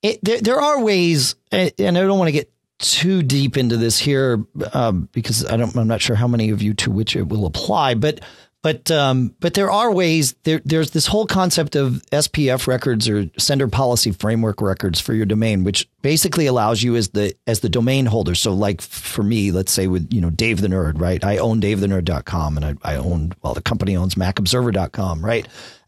it, 0.02 0.18
there 0.24 0.42
there 0.42 0.60
are 0.60 0.82
ways, 0.82 1.36
and 1.52 1.72
and 1.78 1.96
I 1.96 2.02
don't 2.02 2.18
want 2.18 2.30
to 2.30 2.32
get 2.32 2.52
too 2.80 3.22
deep 3.22 3.56
into 3.56 3.78
this 3.78 4.00
here 4.00 4.44
um, 4.74 5.08
because 5.12 5.46
I 5.46 5.58
don't. 5.58 5.76
I'm 5.78 5.88
not 5.88 6.02
sure 6.02 6.16
how 6.16 6.28
many 6.28 6.50
of 6.50 6.64
you 6.64 6.74
to 6.74 6.90
which 6.90 7.16
it 7.16 7.28
will 7.30 7.46
apply, 7.46 7.94
but 7.94 8.22
but 8.62 8.91
um, 8.91 9.36
but 9.39 9.53
there 9.53 9.72
are 9.72 9.91
ways. 9.91 10.36
There 10.43 10.62
there's 10.64 10.91
this 10.91 11.07
whole 11.07 11.26
concept 11.26 11.76
of 11.76 12.03
SPF 12.12 12.68
records 12.68 13.09
or 13.09 13.30
sender 13.38 13.68
policy 13.68 14.12
framework 14.12 14.62
records 14.62 14.99
for 14.99 15.14
your 15.14 15.26
domain, 15.26 15.64
which 15.64 15.89
basically 16.01 16.45
allows 16.45 16.84
you 16.84 16.95
as 16.95 17.09
the 17.09 17.36
as 17.47 17.62
the 17.62 17.70
domain 17.70 18.05
holder. 18.05 18.36
So 18.36 18.53
like 18.53 18.82
for 18.82 19.24
me, 19.24 19.51
let's 19.51 19.72
say 19.72 19.88
with 19.88 20.14
you 20.14 20.22
know 20.22 20.30
Dave 20.30 20.62
the 20.62 20.68
Nerd, 20.68 20.99
right? 20.99 21.24
I 21.24 21.38
own 21.38 21.62
DaveTheNerd.com, 21.62 22.57
and 22.57 22.66
I, 22.66 22.93
I 22.93 22.95
own 22.97 23.34
well 23.41 23.53
the 23.53 23.62
company 23.62 23.95
owns 23.95 24.16
MacObserver.com, 24.16 25.24
right? 25.24 25.47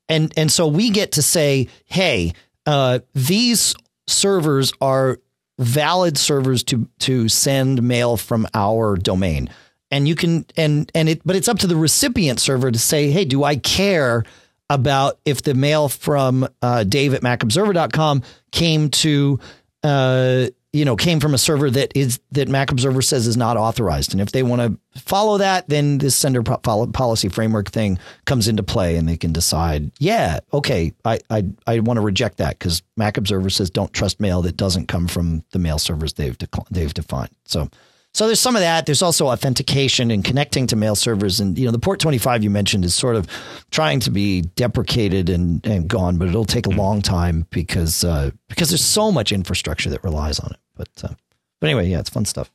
and 0.09 0.34
and 0.38 0.51
so 0.51 0.67
we 0.67 0.89
get 0.89 1.13
to 1.13 1.21
say, 1.21 1.67
hey, 1.86 2.34
uh, 2.65 2.99
these 3.13 3.76
servers 4.07 4.74
are 4.82 5.19
valid 5.59 6.17
servers 6.17 6.63
to 6.65 6.88
to 6.99 7.30
send 7.30 7.82
mail 7.82 8.17
from 8.17 8.47
our 8.53 8.95
domain, 8.95 9.49
and 9.94 10.08
you 10.08 10.16
can 10.16 10.44
and 10.58 10.91
and 10.96 11.08
it, 11.08 11.22
but 11.24 11.36
it's 11.36 11.48
up 11.48 11.60
to 11.60 11.68
the 11.68 11.76
recipient 11.76 12.39
server 12.39 12.72
to 12.72 12.80
say, 12.80 13.12
hey, 13.12 13.26
do 13.26 13.44
I 13.44 13.56
care 13.58 14.24
about 14.68 15.20
if 15.24 15.44
the 15.44 15.54
mail 15.54 15.88
from 15.88 16.48
uh, 16.64 16.84
Dave 16.84 17.14
at 17.14 17.22
MacObserver.com 17.22 18.24
came 18.52 18.89
to 18.89 19.39
uh, 19.84 20.48
you 20.72 20.84
know 20.84 20.96
came 20.96 21.20
from 21.20 21.36
a 21.36 21.38
server 21.38 21.70
that 21.70 21.91
is 21.96 22.20
that 22.32 22.50
Mac 22.50 22.72
Observer 22.72 23.04
says 23.04 23.28
is 23.28 23.38
not 23.38 23.56
authorized, 23.56 24.14
and 24.14 24.22
if 24.22 24.32
they 24.32 24.41
want 24.41 24.64
to 24.64 25.00
follow 25.00 25.38
that, 25.38 25.70
then 25.70 26.00
this 26.00 26.16
sender 26.16 26.41
po- 26.41 26.58
pol- 26.58 26.88
policy 26.88 27.30
framework 27.30 27.70
thing 27.70 28.00
comes 28.26 28.48
into 28.48 28.64
play, 28.64 28.98
and 28.98 29.08
they 29.08 29.18
can 29.18 29.32
decide, 29.32 29.91
yeah, 30.00 30.39
okay, 30.52 30.91
I 31.06 31.20
I, 31.30 31.46
I 31.68 31.80
want 31.82 31.98
to 31.98 32.02
reject 32.02 32.38
that 32.38 32.58
because 32.58 32.82
Mac 32.98 33.18
Observer 33.18 33.52
says 33.52 33.70
don't 33.70 33.94
trust 33.94 34.20
mail 34.20 34.41
that 34.41 34.58
doesn't 34.58 34.88
come 34.88 35.08
from 35.08 35.44
the 35.52 35.60
mail 35.60 35.78
servers 35.78 36.14
they've 36.14 36.38
decl- 36.38 36.68
they've 36.72 36.94
defined. 36.94 37.30
So. 37.46 37.70
So 38.14 38.28
there's 38.28 38.39
some 38.39 38.55
of 38.55 38.61
that. 38.61 38.86
There's 38.86 39.01
also 39.01 39.28
authentication 39.28 40.11
and 40.11 40.24
connecting 40.24 40.68
to 40.68 40.76
mail 40.76 40.95
servers, 40.95 41.39
and 41.39 41.57
you 41.57 41.66
know 41.66 41.72
the 41.72 41.80
port 41.80 41.99
25 41.99 42.43
you 42.43 42.51
mentioned 42.51 42.86
is 42.86 42.93
sort 42.93 43.16
of 43.16 43.28
trying 43.72 43.99
to 44.01 44.11
be 44.11 44.41
deprecated 44.41 45.30
and, 45.30 45.66
and 45.66 45.88
gone, 45.88 46.18
but 46.18 46.28
it'll 46.28 46.45
take 46.45 46.68
a 46.68 46.72
long 46.72 47.01
time 47.01 47.47
because 47.49 48.03
uh, 48.03 48.30
because 48.49 48.70
there's 48.70 48.86
so 48.86 49.11
much 49.11 49.32
infrastructure 49.32 49.89
that 49.89 50.03
relies 50.03 50.39
on 50.39 50.51
it. 50.51 50.59
But 50.76 50.89
uh, 51.03 51.14
but 51.59 51.70
anyway, 51.70 51.88
yeah, 51.88 51.99
it's 51.99 52.11
fun 52.11 52.26
stuff. 52.26 52.51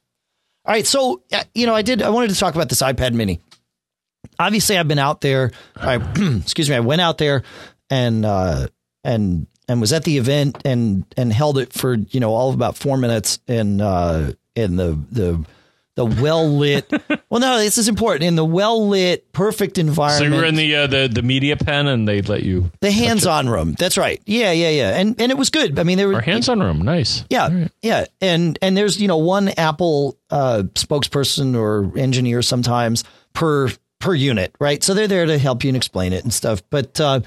All 0.64 0.74
right, 0.74 0.86
so 0.86 1.22
uh, 1.32 1.42
you 1.56 1.66
know 1.66 1.74
I 1.74 1.82
did 1.82 2.02
I 2.02 2.10
wanted 2.10 2.30
to 2.30 2.36
talk 2.36 2.54
about 2.54 2.68
this 2.68 2.80
iPad 2.82 3.14
Mini. 3.14 3.40
Obviously, 4.38 4.78
I've 4.78 4.88
been 4.88 5.00
out 5.00 5.22
there. 5.22 5.50
I 5.74 5.96
excuse 6.40 6.70
me, 6.70 6.76
I 6.76 6.80
went 6.80 7.00
out 7.00 7.18
there 7.18 7.42
and 7.90 8.24
uh, 8.24 8.68
and 9.02 9.48
and 9.66 9.80
was 9.80 9.92
at 9.92 10.04
the 10.04 10.18
event 10.18 10.58
and 10.64 11.04
and 11.16 11.32
held 11.32 11.58
it 11.58 11.72
for 11.72 11.94
you 11.94 12.20
know 12.20 12.32
all 12.32 12.48
of 12.48 12.54
about 12.54 12.76
four 12.76 12.96
minutes 12.96 13.40
in 13.48 13.80
in 14.58 14.76
the 14.76 14.98
the 15.10 15.44
the 15.98 16.04
well 16.04 16.48
lit. 16.48 16.90
well, 17.28 17.40
no, 17.40 17.58
this 17.58 17.76
is 17.76 17.88
important 17.88 18.22
in 18.22 18.36
the 18.36 18.44
well 18.44 18.88
lit, 18.88 19.32
perfect 19.32 19.78
environment. 19.78 20.30
So 20.30 20.36
you 20.36 20.40
were 20.40 20.46
in 20.46 20.54
the 20.54 20.74
uh, 20.74 20.86
the 20.86 21.08
the 21.12 21.22
media 21.22 21.56
pen, 21.56 21.88
and 21.88 22.06
they 22.06 22.22
let 22.22 22.44
you 22.44 22.70
the 22.80 22.92
hands-on 22.92 23.48
room. 23.48 23.72
That's 23.72 23.98
right. 23.98 24.22
Yeah, 24.24 24.52
yeah, 24.52 24.70
yeah. 24.70 24.96
And 24.96 25.20
and 25.20 25.32
it 25.32 25.36
was 25.36 25.50
good. 25.50 25.78
I 25.78 25.82
mean, 25.82 25.98
there 25.98 26.08
were 26.08 26.20
hands-on 26.20 26.60
room. 26.60 26.82
Nice. 26.82 27.24
yeah, 27.28 27.66
yeah, 27.82 28.06
and 28.20 28.58
and 28.62 28.76
there's 28.76 29.00
you 29.00 29.08
know 29.08 29.16
one 29.16 29.48
Apple 29.48 30.16
uh, 30.30 30.62
spokesperson 30.74 31.56
or 31.56 31.98
engineer 31.98 32.42
sometimes 32.42 33.02
per 33.32 33.68
per 33.98 34.14
unit, 34.14 34.54
right? 34.60 34.82
So 34.84 34.94
they're 34.94 35.08
there 35.08 35.26
to 35.26 35.36
help 35.36 35.64
you 35.64 35.68
and 35.68 35.76
explain 35.76 36.12
it 36.12 36.22
and 36.22 36.32
stuff. 36.32 36.62
But 36.70 37.00
uh, 37.00 37.20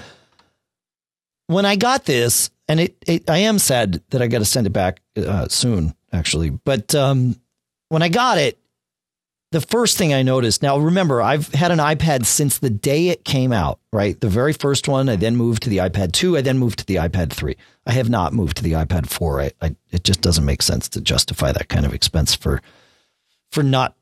when 1.48 1.66
I 1.66 1.76
got 1.76 2.06
this, 2.06 2.50
and 2.70 2.80
it, 2.80 2.96
it 3.06 3.30
I 3.30 3.40
am 3.40 3.60
sad 3.60 4.02
that 4.12 4.22
I 4.22 4.28
got 4.28 4.40
to 4.40 4.46
send 4.46 4.66
it 4.66 4.72
back 4.72 5.02
uh, 5.18 5.50
soon, 5.50 5.94
actually. 6.12 6.50
But 6.50 6.94
um, 6.96 7.40
when 7.90 8.02
I 8.02 8.10
got 8.10 8.38
it, 8.38 8.58
the 9.52 9.62
first 9.62 9.98
thing 9.98 10.14
I 10.14 10.24
noticed. 10.24 10.64
Now, 10.64 10.78
remember, 10.78 11.22
I've 11.22 11.50
had 11.54 11.72
an 11.72 11.80
iPad 11.80 12.26
since 12.26 12.58
the 12.58 12.70
day 12.70 13.10
it 13.10 13.26
came 13.26 13.52
out. 13.52 13.80
Right, 13.92 14.20
the 14.20 14.30
very 14.30 14.54
first 14.54 14.88
one. 14.88 15.10
I 15.10 15.18
then 15.18 15.36
moved 15.36 15.64
to 15.64 15.70
the 15.70 15.78
iPad 15.78 16.14
two. 16.14 16.38
I 16.38 16.42
then 16.42 16.58
moved 16.58 16.80
to 16.80 16.86
the 16.86 16.96
iPad 16.96 17.32
three. 17.32 17.58
I 17.86 17.92
have 17.92 18.10
not 18.10 18.34
moved 18.34 18.58
to 18.58 18.64
the 18.64 18.74
iPad 18.74 19.08
four. 19.08 19.42
I, 19.42 19.52
I 19.62 19.76
it 19.92 20.04
just 20.04 20.22
doesn't 20.22 20.46
make 20.46 20.62
sense 20.62 20.88
to 20.90 21.02
justify 21.02 21.52
that 21.52 21.68
kind 21.68 21.86
of 21.86 21.94
expense 21.94 22.34
for 22.34 22.62
for 23.52 23.64
not 23.64 23.96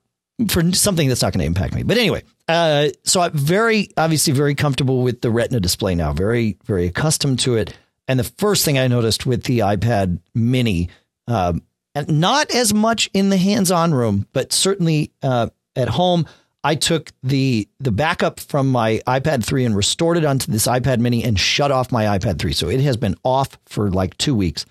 for 0.48 0.72
something 0.74 1.08
that's 1.08 1.24
not 1.24 1.34
going 1.34 1.42
to 1.42 1.48
impact 1.48 1.74
me. 1.74 1.84
But 1.84 1.98
anyway, 1.98 2.24
uh, 2.48 2.90
so 3.04 3.22
I'm 3.22 3.34
very 3.34 3.90
obviously 3.98 4.34
very 4.34 4.54
comfortable 4.54 5.02
with 5.02 5.22
the 5.22 5.32
Retina 5.32 5.60
display 5.60 5.96
now. 5.96 6.14
Very 6.14 6.58
very 6.66 6.86
accustomed 6.86 7.40
to 7.40 7.56
it. 7.56 7.76
And 8.08 8.20
the 8.20 8.24
first 8.24 8.66
thing 8.66 8.78
I 8.78 8.88
noticed 8.88 9.26
with 9.26 9.44
the 9.44 9.60
iPad 9.60 10.20
Mini, 10.36 10.90
um, 11.28 11.64
not 12.08 12.52
as 12.52 12.74
much 12.74 13.10
in 13.14 13.30
the 13.30 13.38
hands-on 13.38 13.94
room, 13.94 14.28
but 14.34 14.54
certainly 14.54 15.12
uh, 15.22 15.50
at 15.76 15.90
home, 15.90 16.26
I 16.64 16.76
took 16.76 17.12
the 17.24 17.68
the 17.80 17.92
backup 17.92 18.40
from 18.40 18.70
my 18.70 19.02
iPad 19.08 19.46
3 19.46 19.66
and 19.66 19.76
restored 19.76 20.18
it 20.18 20.26
onto 20.26 20.52
this 20.52 20.68
iPad 20.68 21.00
Mini 21.00 21.24
and 21.24 21.40
shut 21.40 21.72
off 21.72 21.92
my 21.92 22.18
iPad 22.18 22.38
3. 22.40 22.52
So 22.54 22.70
it 22.70 22.82
has 22.82 22.98
been 22.98 23.16
off 23.24 23.58
for 23.66 23.90
like 23.90 24.18
two 24.18 24.36
weeks, 24.36 24.66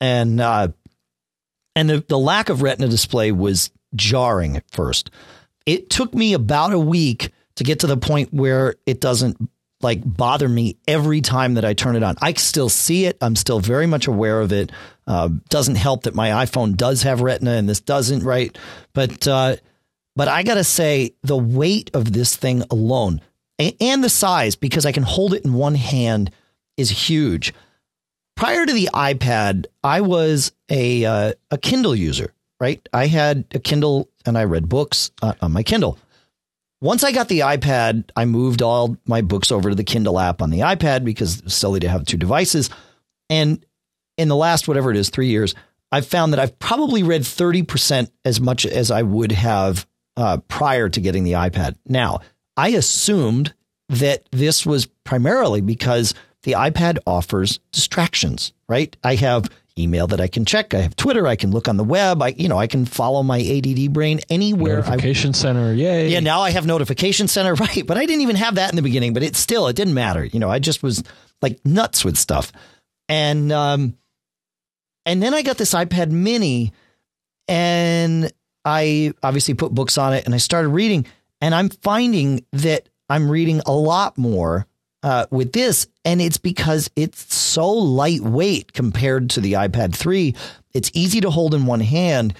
and 0.00 0.40
uh, 0.40 0.68
and 1.76 1.88
the 1.88 2.04
the 2.08 2.18
lack 2.18 2.48
of 2.48 2.62
Retina 2.62 2.88
display 2.88 3.30
was 3.30 3.70
jarring 3.94 4.56
at 4.56 4.68
first. 4.70 5.10
It 5.64 5.90
took 5.90 6.12
me 6.12 6.32
about 6.32 6.72
a 6.72 6.78
week 6.78 7.30
to 7.56 7.64
get 7.64 7.80
to 7.80 7.86
the 7.86 7.96
point 7.96 8.32
where 8.32 8.74
it 8.86 9.00
doesn't 9.00 9.38
like 9.82 10.00
bother 10.04 10.48
me 10.48 10.76
every 10.86 11.20
time 11.20 11.54
that 11.54 11.64
I 11.64 11.74
turn 11.74 11.96
it 11.96 12.02
on. 12.02 12.16
I 12.22 12.32
still 12.34 12.68
see 12.68 13.06
it. 13.06 13.16
I'm 13.20 13.36
still 13.36 13.60
very 13.60 13.86
much 13.86 14.06
aware 14.06 14.40
of 14.40 14.52
it. 14.52 14.70
Uh, 15.06 15.30
doesn't 15.48 15.74
help 15.74 16.04
that 16.04 16.14
my 16.14 16.44
iPhone 16.44 16.76
does 16.76 17.02
have 17.02 17.20
Retina 17.20 17.52
and 17.52 17.68
this 17.68 17.80
doesn't, 17.80 18.22
right? 18.22 18.56
But 18.92 19.26
uh, 19.26 19.56
but 20.14 20.28
I 20.28 20.42
gotta 20.42 20.64
say 20.64 21.14
the 21.22 21.36
weight 21.36 21.90
of 21.94 22.12
this 22.12 22.36
thing 22.36 22.62
alone 22.70 23.20
and, 23.58 23.74
and 23.80 24.04
the 24.04 24.08
size 24.08 24.56
because 24.56 24.86
I 24.86 24.92
can 24.92 25.02
hold 25.02 25.34
it 25.34 25.44
in 25.44 25.54
one 25.54 25.74
hand 25.74 26.30
is 26.76 26.90
huge. 26.90 27.52
Prior 28.36 28.64
to 28.64 28.72
the 28.72 28.88
iPad, 28.94 29.66
I 29.84 30.00
was 30.00 30.52
a 30.68 31.04
uh, 31.04 31.32
a 31.50 31.58
Kindle 31.58 31.94
user, 31.94 32.32
right? 32.60 32.86
I 32.92 33.06
had 33.06 33.44
a 33.52 33.58
Kindle 33.58 34.08
and 34.24 34.38
I 34.38 34.44
read 34.44 34.68
books 34.68 35.10
uh, 35.20 35.34
on 35.40 35.52
my 35.52 35.62
Kindle. 35.62 35.98
Once 36.82 37.04
I 37.04 37.12
got 37.12 37.28
the 37.28 37.40
iPad, 37.40 38.10
I 38.16 38.24
moved 38.24 38.60
all 38.60 38.96
my 39.06 39.22
books 39.22 39.52
over 39.52 39.68
to 39.68 39.74
the 39.76 39.84
Kindle 39.84 40.18
app 40.18 40.42
on 40.42 40.50
the 40.50 40.58
iPad 40.58 41.04
because 41.04 41.38
it's 41.38 41.54
silly 41.54 41.78
to 41.78 41.88
have 41.88 42.04
two 42.04 42.16
devices. 42.16 42.70
And 43.30 43.64
in 44.18 44.26
the 44.26 44.34
last, 44.34 44.66
whatever 44.66 44.90
it 44.90 44.96
is, 44.96 45.08
three 45.08 45.28
years, 45.28 45.54
I've 45.92 46.08
found 46.08 46.32
that 46.32 46.40
I've 46.40 46.58
probably 46.58 47.04
read 47.04 47.22
30% 47.22 48.10
as 48.24 48.40
much 48.40 48.66
as 48.66 48.90
I 48.90 49.02
would 49.02 49.30
have 49.30 49.86
uh, 50.16 50.38
prior 50.48 50.88
to 50.88 51.00
getting 51.00 51.22
the 51.22 51.34
iPad. 51.34 51.76
Now, 51.86 52.18
I 52.56 52.70
assumed 52.70 53.54
that 53.88 54.28
this 54.32 54.66
was 54.66 54.86
primarily 55.04 55.60
because 55.60 56.14
the 56.42 56.52
iPad 56.52 56.98
offers 57.06 57.60
distractions, 57.70 58.52
right? 58.68 58.96
I 59.04 59.14
have 59.14 59.48
email 59.78 60.06
that 60.08 60.20
I 60.20 60.26
can 60.26 60.44
check. 60.44 60.74
I 60.74 60.80
have 60.80 60.96
Twitter. 60.96 61.26
I 61.26 61.36
can 61.36 61.50
look 61.50 61.68
on 61.68 61.76
the 61.76 61.84
web. 61.84 62.22
I, 62.22 62.28
you 62.28 62.48
know, 62.48 62.58
I 62.58 62.66
can 62.66 62.84
follow 62.84 63.22
my 63.22 63.40
ADD 63.40 63.92
brain 63.92 64.20
anywhere. 64.28 64.76
Notification 64.76 65.30
I, 65.30 65.32
center. 65.32 65.72
Yay. 65.72 66.08
Yeah. 66.08 66.20
Now 66.20 66.40
I 66.42 66.50
have 66.50 66.66
notification 66.66 67.28
center. 67.28 67.54
Right. 67.62 67.86
But 67.86 67.96
I 67.96 68.06
didn't 68.06 68.22
even 68.22 68.36
have 68.36 68.56
that 68.56 68.70
in 68.70 68.76
the 68.76 68.82
beginning, 68.82 69.14
but 69.14 69.22
it 69.22 69.36
still, 69.36 69.68
it 69.68 69.76
didn't 69.76 69.94
matter. 69.94 70.24
You 70.24 70.40
know, 70.40 70.50
I 70.50 70.58
just 70.58 70.82
was 70.82 71.02
like 71.40 71.64
nuts 71.64 72.04
with 72.04 72.16
stuff. 72.16 72.50
And, 73.08 73.52
um, 73.52 73.96
and 75.06 75.22
then 75.22 75.32
I 75.32 75.42
got 75.42 75.58
this 75.58 75.74
iPad 75.74 76.10
mini 76.10 76.72
and 77.46 78.32
I 78.64 79.12
obviously 79.22 79.54
put 79.54 79.72
books 79.72 79.96
on 79.96 80.12
it 80.12 80.24
and 80.24 80.34
I 80.34 80.38
started 80.38 80.68
reading 80.70 81.06
and 81.40 81.54
I'm 81.54 81.68
finding 81.68 82.44
that 82.52 82.88
I'm 83.08 83.30
reading 83.30 83.60
a 83.66 83.72
lot 83.72 84.18
more 84.18 84.66
uh, 85.02 85.26
with 85.30 85.52
this, 85.52 85.86
and 86.04 86.20
it's 86.20 86.38
because 86.38 86.90
it's 86.96 87.34
so 87.34 87.68
lightweight 87.68 88.72
compared 88.72 89.30
to 89.30 89.40
the 89.40 89.54
iPad 89.54 89.94
3. 89.94 90.34
It's 90.74 90.90
easy 90.94 91.20
to 91.20 91.30
hold 91.30 91.54
in 91.54 91.66
one 91.66 91.80
hand, 91.80 92.34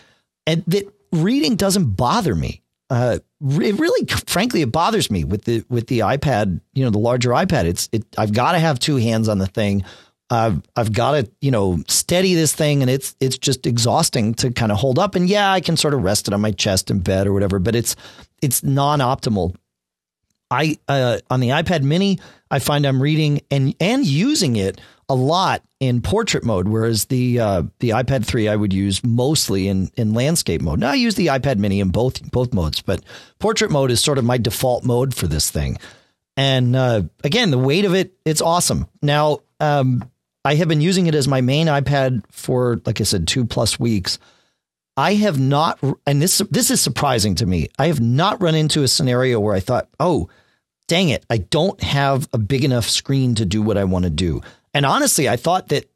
and 0.46 0.64
that 0.66 0.92
reading 1.12 1.56
doesn't 1.56 1.90
bother 1.96 2.34
me. 2.34 2.62
Uh, 2.88 3.18
it 3.40 3.78
really, 3.78 4.06
frankly, 4.06 4.62
it 4.62 4.70
bothers 4.70 5.10
me 5.10 5.24
with 5.24 5.44
the 5.44 5.64
with 5.68 5.86
the 5.86 6.00
iPad. 6.00 6.60
You 6.74 6.84
know, 6.84 6.90
the 6.90 6.98
larger 6.98 7.30
iPad. 7.30 7.64
It's 7.64 7.88
it. 7.92 8.04
I've 8.16 8.32
got 8.32 8.52
to 8.52 8.58
have 8.58 8.78
two 8.78 8.96
hands 8.96 9.28
on 9.28 9.38
the 9.38 9.46
thing. 9.46 9.84
I've 10.30 10.62
I've 10.76 10.92
got 10.92 11.12
to 11.12 11.30
you 11.40 11.50
know 11.50 11.82
steady 11.88 12.34
this 12.34 12.54
thing, 12.54 12.82
and 12.82 12.90
it's 12.90 13.16
it's 13.20 13.38
just 13.38 13.66
exhausting 13.66 14.34
to 14.34 14.50
kind 14.50 14.72
of 14.72 14.78
hold 14.78 14.98
up. 14.98 15.14
And 15.14 15.28
yeah, 15.28 15.52
I 15.52 15.60
can 15.60 15.76
sort 15.76 15.94
of 15.94 16.02
rest 16.02 16.28
it 16.28 16.34
on 16.34 16.40
my 16.40 16.52
chest 16.52 16.90
in 16.90 17.00
bed 17.00 17.26
or 17.26 17.32
whatever, 17.32 17.58
but 17.58 17.74
it's 17.74 17.96
it's 18.40 18.62
non 18.62 19.00
optimal. 19.00 19.54
I 20.52 20.76
uh, 20.86 21.18
on 21.30 21.40
the 21.40 21.48
iPad 21.48 21.82
Mini, 21.82 22.18
I 22.50 22.58
find 22.58 22.84
I'm 22.84 23.02
reading 23.02 23.40
and 23.50 23.74
and 23.80 24.06
using 24.06 24.56
it 24.56 24.80
a 25.08 25.14
lot 25.14 25.62
in 25.80 26.02
portrait 26.02 26.44
mode, 26.44 26.68
whereas 26.68 27.06
the 27.06 27.40
uh, 27.40 27.62
the 27.78 27.90
iPad 27.90 28.26
3 28.26 28.48
I 28.48 28.56
would 28.56 28.74
use 28.74 29.02
mostly 29.02 29.66
in 29.66 29.90
in 29.96 30.12
landscape 30.12 30.60
mode. 30.60 30.78
Now 30.78 30.90
I 30.90 30.94
use 30.94 31.14
the 31.14 31.28
iPad 31.28 31.56
Mini 31.56 31.80
in 31.80 31.88
both 31.88 32.30
both 32.30 32.52
modes, 32.52 32.82
but 32.82 33.02
portrait 33.38 33.70
mode 33.70 33.90
is 33.90 34.04
sort 34.04 34.18
of 34.18 34.24
my 34.24 34.36
default 34.36 34.84
mode 34.84 35.14
for 35.14 35.26
this 35.26 35.50
thing. 35.50 35.78
And 36.36 36.76
uh, 36.76 37.02
again, 37.24 37.50
the 37.50 37.58
weight 37.58 37.86
of 37.86 37.94
it, 37.94 38.12
it's 38.26 38.42
awesome. 38.42 38.88
Now 39.00 39.38
um, 39.58 40.10
I 40.44 40.56
have 40.56 40.68
been 40.68 40.82
using 40.82 41.06
it 41.06 41.14
as 41.14 41.26
my 41.26 41.40
main 41.40 41.66
iPad 41.66 42.24
for, 42.30 42.80
like 42.84 43.00
I 43.00 43.04
said, 43.04 43.26
two 43.26 43.46
plus 43.46 43.80
weeks. 43.80 44.18
I 44.98 45.14
have 45.14 45.40
not, 45.40 45.82
and 46.06 46.20
this 46.20 46.42
this 46.50 46.70
is 46.70 46.82
surprising 46.82 47.36
to 47.36 47.46
me. 47.46 47.68
I 47.78 47.86
have 47.86 48.02
not 48.02 48.42
run 48.42 48.54
into 48.54 48.82
a 48.82 48.88
scenario 48.88 49.40
where 49.40 49.54
I 49.54 49.60
thought, 49.60 49.88
oh 49.98 50.28
dang 50.86 51.08
it, 51.08 51.24
I 51.30 51.38
don't 51.38 51.80
have 51.82 52.28
a 52.32 52.38
big 52.38 52.64
enough 52.64 52.88
screen 52.88 53.34
to 53.36 53.44
do 53.44 53.62
what 53.62 53.78
I 53.78 53.84
want 53.84 54.04
to 54.04 54.10
do. 54.10 54.42
And 54.74 54.86
honestly, 54.86 55.28
I 55.28 55.36
thought 55.36 55.68
that 55.68 55.90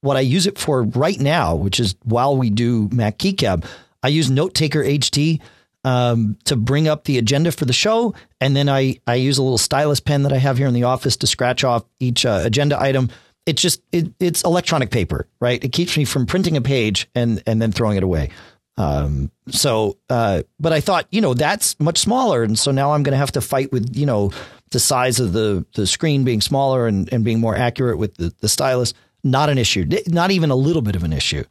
what 0.00 0.16
I 0.16 0.20
use 0.20 0.46
it 0.46 0.58
for 0.58 0.82
right 0.82 1.18
now, 1.18 1.54
which 1.54 1.80
is 1.80 1.96
while 2.04 2.36
we 2.36 2.50
do 2.50 2.88
Mac 2.92 3.18
Geek 3.18 3.38
Gab, 3.38 3.64
I 4.02 4.08
use 4.08 4.30
Note 4.30 4.54
Taker 4.54 4.82
HD 4.82 5.40
um, 5.84 6.36
to 6.44 6.56
bring 6.56 6.88
up 6.88 7.04
the 7.04 7.18
agenda 7.18 7.52
for 7.52 7.64
the 7.64 7.72
show, 7.72 8.14
and 8.40 8.54
then 8.54 8.68
I 8.68 9.00
I 9.06 9.14
use 9.14 9.38
a 9.38 9.42
little 9.42 9.58
stylus 9.58 10.00
pen 10.00 10.22
that 10.24 10.32
I 10.32 10.38
have 10.38 10.58
here 10.58 10.66
in 10.66 10.74
the 10.74 10.84
office 10.84 11.16
to 11.18 11.26
scratch 11.26 11.64
off 11.64 11.84
each 11.98 12.26
uh, 12.26 12.42
agenda 12.44 12.80
item. 12.80 13.10
It's 13.46 13.62
just 13.62 13.82
it, 13.92 14.12
it's 14.20 14.42
electronic 14.42 14.90
paper, 14.90 15.26
right? 15.40 15.62
It 15.62 15.72
keeps 15.72 15.96
me 15.96 16.04
from 16.04 16.26
printing 16.26 16.56
a 16.56 16.60
page 16.60 17.08
and 17.14 17.42
and 17.46 17.60
then 17.62 17.72
throwing 17.72 17.96
it 17.96 18.02
away. 18.02 18.30
Um, 18.78 19.32
so, 19.48 19.98
uh, 20.08 20.44
but 20.60 20.72
I 20.72 20.80
thought, 20.80 21.08
you 21.10 21.20
know, 21.20 21.34
that's 21.34 21.78
much 21.80 21.98
smaller. 21.98 22.44
And 22.44 22.56
so 22.56 22.70
now 22.70 22.92
I'm 22.92 23.02
going 23.02 23.12
to 23.12 23.18
have 23.18 23.32
to 23.32 23.40
fight 23.40 23.72
with, 23.72 23.96
you 23.96 24.06
know, 24.06 24.30
the 24.70 24.78
size 24.78 25.18
of 25.18 25.32
the, 25.32 25.66
the 25.74 25.86
screen 25.86 26.22
being 26.22 26.40
smaller 26.40 26.86
and, 26.86 27.12
and 27.12 27.24
being 27.24 27.40
more 27.40 27.56
accurate 27.56 27.98
with 27.98 28.14
the, 28.14 28.32
the 28.38 28.48
stylus. 28.48 28.94
Not 29.24 29.50
an 29.50 29.58
issue, 29.58 29.84
not 30.06 30.30
even 30.30 30.50
a 30.50 30.56
little 30.56 30.80
bit 30.80 30.94
of 30.94 31.02
an 31.02 31.12
issue. 31.12 31.42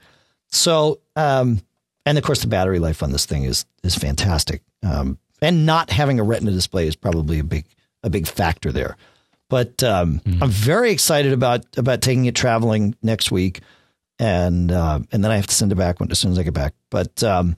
So, 0.47 1.01
um, 1.17 1.59
and 2.05 2.17
of 2.17 2.23
course 2.23 2.41
the 2.41 2.47
battery 2.47 2.79
life 2.79 3.03
on 3.03 3.11
this 3.11 3.25
thing 3.25 3.43
is, 3.43 3.65
is 3.83 3.93
fantastic. 3.93 4.61
Um, 4.81 5.19
and 5.41 5.65
not 5.65 5.89
having 5.89 6.21
a 6.21 6.23
retina 6.23 6.51
display 6.51 6.87
is 6.87 6.95
probably 6.95 7.39
a 7.39 7.43
big, 7.43 7.65
a 8.03 8.09
big 8.09 8.25
factor 8.25 8.71
there. 8.71 8.95
But, 9.49 9.83
um, 9.83 10.21
mm-hmm. 10.21 10.41
I'm 10.41 10.49
very 10.49 10.91
excited 10.91 11.33
about, 11.33 11.65
about 11.75 12.01
taking 12.01 12.23
it 12.25 12.35
traveling 12.35 12.95
next 13.03 13.31
week 13.31 13.59
and 14.19 14.71
uh, 14.71 14.99
and 15.11 15.23
then 15.23 15.31
I 15.31 15.35
have 15.35 15.47
to 15.47 15.55
send 15.55 15.71
it 15.71 15.75
back 15.75 15.99
when 15.99 16.11
as 16.11 16.19
soon 16.19 16.31
as 16.31 16.39
I 16.39 16.43
get 16.43 16.53
back. 16.53 16.73
But 16.89 17.23
um, 17.23 17.55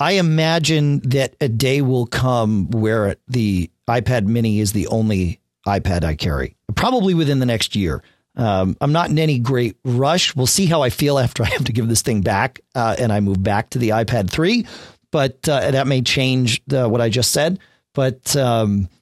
I 0.00 0.12
imagine 0.12 1.00
that 1.10 1.34
a 1.40 1.48
day 1.48 1.82
will 1.82 2.06
come 2.06 2.70
where 2.70 3.16
the 3.26 3.70
iPad 3.88 4.26
Mini 4.26 4.60
is 4.60 4.72
the 4.72 4.86
only 4.88 5.40
iPad 5.66 6.04
I 6.04 6.14
carry, 6.14 6.56
probably 6.74 7.14
within 7.14 7.38
the 7.38 7.46
next 7.46 7.74
year. 7.76 8.02
Um, 8.36 8.76
I'm 8.80 8.92
not 8.92 9.10
in 9.10 9.18
any 9.18 9.40
great 9.40 9.76
rush. 9.84 10.34
We'll 10.36 10.46
see 10.46 10.66
how 10.66 10.82
I 10.82 10.90
feel 10.90 11.18
after 11.18 11.42
I 11.42 11.48
have 11.48 11.64
to 11.64 11.72
give 11.72 11.88
this 11.88 12.02
thing 12.02 12.20
back 12.20 12.60
uh, 12.74 12.94
and 12.98 13.12
I 13.12 13.20
move 13.20 13.42
back 13.42 13.70
to 13.70 13.78
the 13.78 13.90
iPad 13.90 14.30
3. 14.30 14.64
But 15.10 15.48
uh, 15.48 15.72
that 15.72 15.86
may 15.86 16.02
change 16.02 16.62
the, 16.66 16.88
what 16.88 17.00
I 17.00 17.08
just 17.08 17.32
said. 17.32 17.58
But 17.94 18.36
um, 18.36 18.84
uh, 18.84 18.97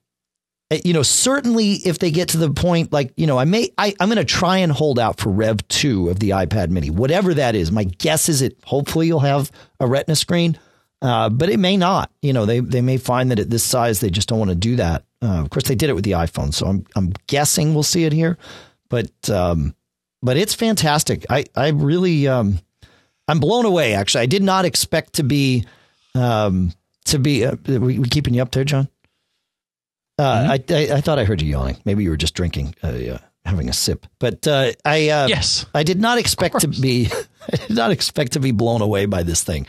you 0.71 0.93
know, 0.93 1.03
certainly 1.03 1.75
if 1.75 1.99
they 1.99 2.11
get 2.11 2.31
to 2.31 2.39
the 2.39 2.51
point 2.51 2.93
like, 2.93 3.13
you 3.17 3.27
know, 3.27 3.39
I 3.39 3.45
may, 3.45 3.71
I, 3.79 3.95
I'm 4.01 4.09
going 4.09 4.19
to 4.19 4.25
try 4.25 4.59
and 4.59 4.73
hold 4.73 4.99
out 4.99 5.21
for 5.21 5.31
Rev 5.31 5.67
2 5.69 6.11
of 6.11 6.19
the 6.19 6.31
iPad 6.31 6.71
mini, 6.71 6.91
whatever 6.91 7.35
that 7.35 7.55
is. 7.55 7.71
My 7.71 7.85
guess 7.85 8.29
is 8.29 8.43
it, 8.43 8.59
hopefully 8.65 9.07
you'll 9.07 9.21
have 9.21 9.53
a 9.79 9.87
retina 9.87 10.17
screen, 10.17 10.59
uh, 11.03 11.29
but 11.29 11.51
it 11.51 11.59
may 11.59 11.77
not, 11.77 12.11
you 12.21 12.33
know, 12.33 12.47
they, 12.47 12.59
they 12.59 12.81
may 12.81 12.97
find 12.97 13.31
that 13.31 13.39
at 13.39 13.49
this 13.49 13.63
size, 13.63 14.01
they 14.01 14.11
just 14.11 14.29
don't 14.29 14.41
want 14.41 14.51
to 14.51 14.57
do 14.57 14.77
that. 14.77 15.05
Uh, 15.23 15.41
of 15.41 15.51
course 15.51 15.69
they 15.69 15.77
did 15.77 15.89
it 15.89 15.95
with 15.95 16.05
the 16.05 16.13
iPhone. 16.13 16.53
So 16.53 16.67
I'm, 16.67 16.85
I'm 16.97 17.13
guessing 17.29 17.73
we'll 17.73 17.85
see 17.85 18.05
it 18.05 18.13
here, 18.13 18.37
but, 18.89 19.31
um, 19.31 19.75
but 20.21 20.37
it's 20.37 20.55
fantastic. 20.55 21.25
I, 21.31 21.45
I 21.55 21.69
really, 21.69 22.27
um, 22.27 22.59
I'm 23.29 23.39
blown 23.39 23.67
away. 23.67 23.95
Actually, 23.95 24.23
I 24.23 24.27
did 24.27 24.43
not 24.43 24.65
expect 24.65 25.15
to 25.15 25.23
be, 25.23 25.65
um, 26.17 26.73
to 27.05 27.21
be, 27.21 27.45
uh, 27.45 27.55
we, 27.69 28.01
we 28.01 28.09
keeping 28.09 28.35
you 28.35 28.43
up 28.43 28.51
there, 28.51 28.65
John? 28.65 28.89
Uh, 30.19 30.57
mm-hmm. 30.59 30.73
I, 30.73 30.95
I, 30.95 30.97
I 30.97 31.01
thought 31.01 31.19
I 31.19 31.25
heard 31.25 31.43
you 31.43 31.51
yawning. 31.51 31.77
Maybe 31.85 32.03
you 32.03 32.11
were 32.11 32.17
just 32.17 32.35
drinking, 32.35 32.75
uh, 32.83 32.89
uh, 32.89 33.19
having 33.45 33.69
a 33.69 33.73
sip. 33.73 34.07
But 34.19 34.47
uh, 34.47 34.73
I 34.85 35.09
uh, 35.11 35.27
yes, 35.27 35.67
I 35.75 35.83
did 35.83 36.01
not 36.01 36.19
expect 36.19 36.61
to 36.61 36.69
be. 36.69 37.11
I 37.53 37.57
did 37.57 37.77
not 37.77 37.91
expect 37.91 38.33
to 38.33 38.41
be 38.41 38.51
blown 38.51 38.81
away 38.81 39.07
by 39.07 39.23
this 39.23 39.45
thing, 39.45 39.67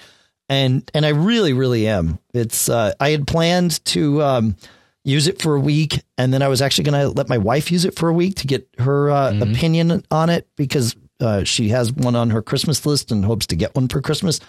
and 0.48 0.90
and 0.94 1.06
I 1.06 1.10
really 1.10 1.54
really 1.54 1.88
am. 1.88 2.20
It's 2.34 2.70
uh, 2.70 2.94
I 3.00 3.10
had 3.10 3.28
planned 3.28 3.84
to 3.86 4.22
um, 4.24 4.56
use 5.04 5.28
it 5.28 5.42
for 5.42 5.56
a 5.56 5.60
week, 5.60 6.02
and 6.18 6.34
then 6.34 6.42
I 6.42 6.48
was 6.48 6.62
actually 6.62 6.86
going 6.86 7.02
to 7.02 7.10
let 7.10 7.28
my 7.28 7.38
wife 7.38 7.70
use 7.70 7.84
it 7.84 7.96
for 7.96 8.08
a 8.08 8.14
week 8.14 8.36
to 8.36 8.48
get 8.48 8.68
her 8.80 9.08
mm-hmm. 9.08 9.42
opinion 9.52 10.04
on 10.12 10.30
it 10.30 10.48
because 10.56 10.96
she 11.44 11.70
has 11.70 11.92
one 11.92 12.16
on 12.16 12.30
her 12.30 12.42
Christmas 12.42 12.86
list 12.86 13.12
and 13.12 13.26
hopes 13.26 13.48
to 13.48 13.56
get 13.58 13.76
one 13.76 13.90
for 13.90 14.02
Christmas, 14.02 14.40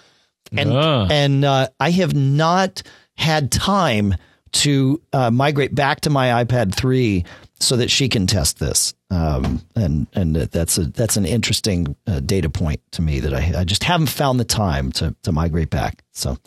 and 0.53 0.71
and 0.71 1.45
I 1.45 1.91
have 1.91 2.15
not 2.15 2.83
had 3.17 3.51
time 3.51 4.15
to 4.53 5.01
uh, 5.13 5.31
migrate 5.31 5.73
back 5.73 6.01
to 6.01 6.09
my 6.09 6.43
iPad 6.43 6.73
3 6.73 7.25
so 7.59 7.75
that 7.77 7.91
she 7.91 8.09
can 8.09 8.27
test 8.27 8.59
this. 8.59 8.93
Um, 9.11 9.61
and 9.75 10.07
and 10.13 10.35
that's 10.35 10.77
a 10.77 10.85
that's 10.85 11.17
an 11.17 11.25
interesting 11.25 11.95
uh, 12.05 12.19
data 12.19 12.49
point 12.49 12.81
to 12.91 13.01
me 13.01 13.19
that 13.21 13.33
I, 13.33 13.59
I 13.59 13.63
just 13.63 13.83
haven't 13.83 14.07
found 14.07 14.39
the 14.39 14.45
time 14.45 14.91
to 14.93 15.15
to 15.23 15.31
migrate 15.31 15.69
back. 15.69 16.03
So, 16.11 16.37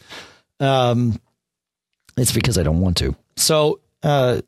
um, 0.60 1.20
it's 2.16 2.32
because 2.32 2.58
I 2.58 2.62
don't 2.62 2.80
want 2.80 2.98
to. 2.98 3.16
So, 3.36 3.80
uh, 4.02 4.42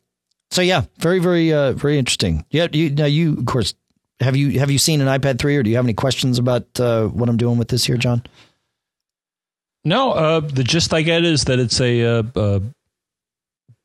so 0.51 0.63
yeah, 0.63 0.83
very 0.99 1.19
very 1.19 1.53
uh, 1.53 1.73
very 1.73 1.99
interesting. 1.99 2.45
Yeah, 2.51 2.69
you 2.73 2.91
now 2.91 3.07
you 3.07 3.37
of 3.37 3.47
course 3.47 3.75
have 4.21 4.37
you 4.37 4.61
have 4.61 4.71
you 4.71 4.79
seen 4.79 5.01
an 5.01 5.09
iPad 5.09 5.39
3 5.39 5.57
or 5.57 5.63
do 5.63 5.71
you 5.71 5.77
have 5.77 5.85
any 5.85 5.95
questions 5.95 6.39
about 6.39 6.79
uh, 6.79 7.07
what 7.09 7.29
I'm 7.29 7.37
doing 7.37 7.59
with 7.59 7.69
this 7.69 7.85
here, 7.85 7.97
John? 7.97 8.23
No, 9.85 10.13
uh, 10.13 10.41
the 10.41 10.65
gist 10.65 10.95
I 10.95 11.03
get 11.03 11.25
is 11.25 11.45
that 11.45 11.59
it's 11.59 11.81
a, 11.81 12.03
uh, 12.03 12.61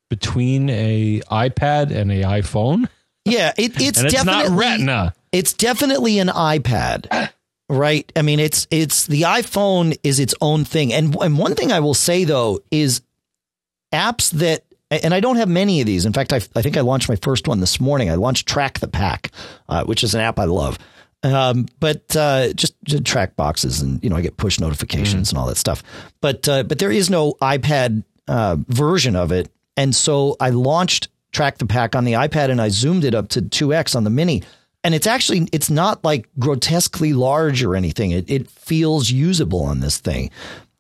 between 0.10 0.70
a 0.70 1.22
iPad 1.32 1.92
and 1.92 2.12
a 2.12 2.24
iPhone. 2.24 2.88
Yeah, 3.26 3.54
it, 3.58 3.80
it's 3.80 4.02
it's 4.02 4.14
definitely 4.14 4.50
not 4.50 4.58
Retina. 4.58 5.14
It's 5.32 5.54
definitely 5.54 6.20
an 6.20 6.30
iPad. 6.30 7.32
Right. 7.70 8.12
I 8.16 8.24
mean, 8.24 8.40
it's 8.40 8.68
it's 8.72 9.06
the 9.06 9.22
iPhone 9.24 9.98
is 10.04 10.20
its 10.20 10.34
own 10.42 10.66
thing. 10.66 10.92
And 10.92 11.16
and 11.22 11.38
one 11.38 11.54
thing 11.56 11.72
I 11.72 11.80
will 11.80 11.94
say 11.94 12.24
though 12.24 12.62
is 12.72 13.02
apps 13.94 14.32
that 14.32 14.64
and 14.92 15.14
I 15.14 15.20
don't 15.20 15.36
have 15.36 15.50
many 15.50 15.82
of 15.82 15.86
these. 15.86 16.06
In 16.06 16.14
fact, 16.14 16.34
I, 16.34 16.38
I 16.56 16.62
think 16.62 16.78
I 16.78 16.82
launched 16.82 17.10
my 17.10 17.16
first 17.18 17.48
one 17.48 17.60
this 17.60 17.80
morning. 17.80 18.10
I 18.10 18.16
launched 18.16 18.48
Track 18.48 18.80
the 18.80 18.88
Pack, 18.88 19.32
uh, 19.68 19.84
which 19.84 20.04
is 20.04 20.16
an 20.16 20.22
app 20.22 20.40
I 20.40 20.46
love. 20.46 20.80
Um, 21.22 21.68
but 21.80 22.16
uh, 22.16 22.54
just, 22.54 22.74
just 22.86 23.06
track 23.06 23.36
boxes, 23.36 23.82
and 23.82 24.02
you 24.04 24.10
know, 24.10 24.16
I 24.16 24.22
get 24.22 24.38
push 24.38 24.60
notifications 24.60 25.28
mm. 25.28 25.32
and 25.32 25.38
all 25.38 25.48
that 25.48 25.58
stuff. 25.58 25.84
But 26.22 26.48
uh, 26.48 26.64
but 26.64 26.80
there 26.80 26.92
is 26.92 27.10
no 27.10 27.34
iPad 27.42 28.04
uh, 28.28 28.58
version 28.68 29.16
of 29.16 29.32
it, 29.32 29.52
and 29.80 29.96
so 29.96 30.36
I 30.42 30.50
launched 30.50 31.08
Track 31.32 31.58
the 31.58 31.66
Pack 31.66 31.96
on 31.96 32.04
the 32.04 32.14
iPad, 32.14 32.52
and 32.52 32.62
I 32.62 32.68
zoomed 32.68 33.06
it 33.06 33.16
up 33.16 33.30
to 33.30 33.42
two 33.42 33.74
x 33.74 33.96
on 33.96 34.04
the 34.04 34.10
Mini, 34.10 34.44
and 34.84 34.94
it's 34.94 35.08
actually 35.08 35.48
it's 35.54 35.70
not 35.70 36.04
like 36.04 36.28
grotesquely 36.38 37.14
large 37.14 37.64
or 37.64 37.78
anything. 37.78 38.12
It 38.12 38.30
it 38.30 38.50
feels 38.50 39.10
usable 39.10 39.64
on 39.64 39.80
this 39.80 39.98
thing, 39.98 40.32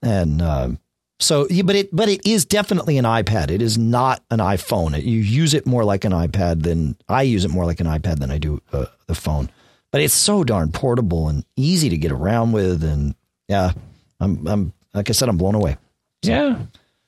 and 0.02 0.41
uh, 0.41 0.70
so, 1.18 1.47
but 1.64 1.78
it 1.78 1.95
but 1.95 2.10
it 2.10 2.28
is 2.28 2.43
definitely 2.43 2.97
an 2.97 3.06
iPad. 3.06 3.52
It 3.52 3.62
is 3.62 3.78
not 3.78 4.22
an 4.32 4.39
iPhone. 4.39 5.02
You 5.02 5.20
use 5.20 5.54
it 5.54 5.66
more 5.66 5.86
like 5.86 6.04
an 6.04 6.12
iPad 6.12 6.64
than 6.64 6.97
I 7.08 7.22
use 7.22 7.45
it 7.45 7.52
more 7.52 7.64
like 7.64 7.80
an 7.80 7.88
iPad 7.88 8.20
than 8.20 8.32
I 8.32 8.38
do 8.38 8.62
uh, 8.74 8.88
the 9.08 9.16
phone. 9.16 9.50
But 9.91 10.02
it's 10.02 10.14
so 10.14 10.43
darn 10.43 10.74
portable 10.74 11.30
and 11.30 11.45
easy 11.56 11.88
to 11.88 11.97
get 11.97 12.12
around 12.12 12.52
with, 12.52 12.84
and 12.84 13.16
yeah, 13.47 13.72
I'm 14.20 14.45
I'm 14.45 14.74
like 14.93 15.10
I 15.10 15.14
said, 15.14 15.30
I'm 15.30 15.38
blown 15.38 15.56
away. 15.56 15.78
So. 16.26 16.32
Yeah. 16.32 16.60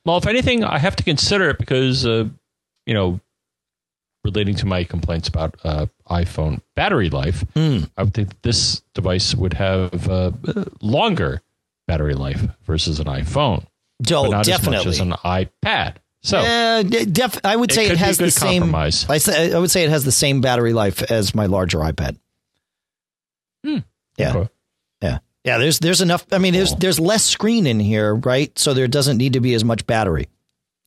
Well, 0.05 0.17
if 0.17 0.27
anything, 0.27 0.63
I 0.63 0.79
have 0.79 0.95
to 0.95 1.03
consider 1.03 1.49
it 1.49 1.59
because 1.59 2.05
uh, 2.05 2.25
you 2.85 2.93
know, 2.93 3.19
relating 4.23 4.55
to 4.55 4.65
my 4.65 4.83
complaints 4.83 5.27
about 5.27 5.55
uh, 5.63 5.87
iPhone 6.09 6.61
battery 6.75 7.09
life, 7.09 7.43
mm. 7.55 7.89
I 7.97 8.03
would 8.03 8.13
think 8.13 8.41
this 8.41 8.81
device 8.93 9.35
would 9.35 9.53
have 9.53 10.09
uh, 10.09 10.31
longer 10.81 11.41
battery 11.87 12.15
life 12.15 12.41
versus 12.63 12.99
an 12.99 13.07
iPhone. 13.07 13.65
Oh, 14.11 14.23
but 14.23 14.29
not 14.31 14.45
definitely. 14.45 14.77
as 14.77 14.85
much 14.85 14.93
as 14.93 14.99
an 14.99 15.11
iPad. 15.11 15.95
So 16.23 16.37
uh, 16.37 16.83
def- 16.83 17.43
I 17.43 17.55
would 17.55 17.71
say 17.71 17.87
it, 17.87 17.93
it 17.93 17.97
has 17.97 18.17
the 18.17 18.29
same. 18.29 18.73
I, 18.75 18.89
say, 18.89 19.53
I 19.53 19.59
would 19.59 19.71
say 19.71 19.83
it 19.83 19.89
has 19.89 20.05
the 20.05 20.11
same 20.11 20.41
battery 20.41 20.73
life 20.73 21.01
as 21.11 21.33
my 21.33 21.47
larger 21.47 21.79
iPad. 21.79 22.17
Hmm. 23.65 23.77
Yeah, 24.17 24.35
okay. 24.35 24.49
Yeah. 25.43 25.57
There's 25.57 25.79
there's 25.79 26.01
enough. 26.01 26.25
I 26.31 26.37
mean, 26.37 26.53
there's 26.53 26.75
there's 26.75 26.99
less 26.99 27.23
screen 27.23 27.67
in 27.67 27.79
here, 27.79 28.15
right? 28.15 28.57
So 28.57 28.73
there 28.73 28.87
doesn't 28.87 29.17
need 29.17 29.33
to 29.33 29.39
be 29.39 29.53
as 29.53 29.63
much 29.63 29.85
battery. 29.85 30.27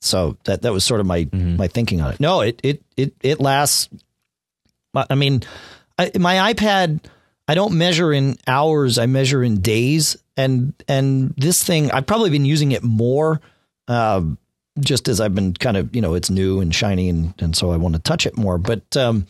So 0.00 0.36
that 0.44 0.62
that 0.62 0.72
was 0.72 0.84
sort 0.84 1.00
of 1.00 1.06
my 1.06 1.24
mm-hmm. 1.24 1.56
my 1.56 1.68
thinking 1.68 2.00
on 2.00 2.12
it. 2.12 2.20
No, 2.20 2.40
it 2.40 2.60
it 2.62 2.82
it 2.96 3.14
it 3.22 3.40
lasts. 3.40 3.88
I 4.94 5.14
mean, 5.14 5.42
I, 5.98 6.10
my 6.18 6.52
iPad. 6.52 7.00
I 7.46 7.54
don't 7.54 7.76
measure 7.76 8.10
in 8.10 8.38
hours. 8.46 8.96
I 8.96 9.04
measure 9.04 9.42
in 9.42 9.60
days 9.60 10.16
and 10.36 10.74
and 10.88 11.34
this 11.36 11.62
thing 11.62 11.90
I've 11.90 12.06
probably 12.06 12.30
been 12.30 12.44
using 12.44 12.72
it 12.72 12.82
more 12.82 13.40
uh, 13.88 14.22
just 14.80 15.08
as 15.08 15.20
I've 15.20 15.34
been 15.34 15.54
kind 15.54 15.76
of 15.76 15.94
you 15.94 16.02
know 16.02 16.14
it's 16.14 16.30
new 16.30 16.60
and 16.60 16.74
shiny 16.74 17.08
and 17.08 17.34
and 17.38 17.56
so 17.56 17.70
I 17.70 17.76
want 17.76 17.94
to 17.94 18.00
touch 18.00 18.26
it 18.26 18.36
more 18.36 18.58
but 18.58 18.96
um, 18.96 19.26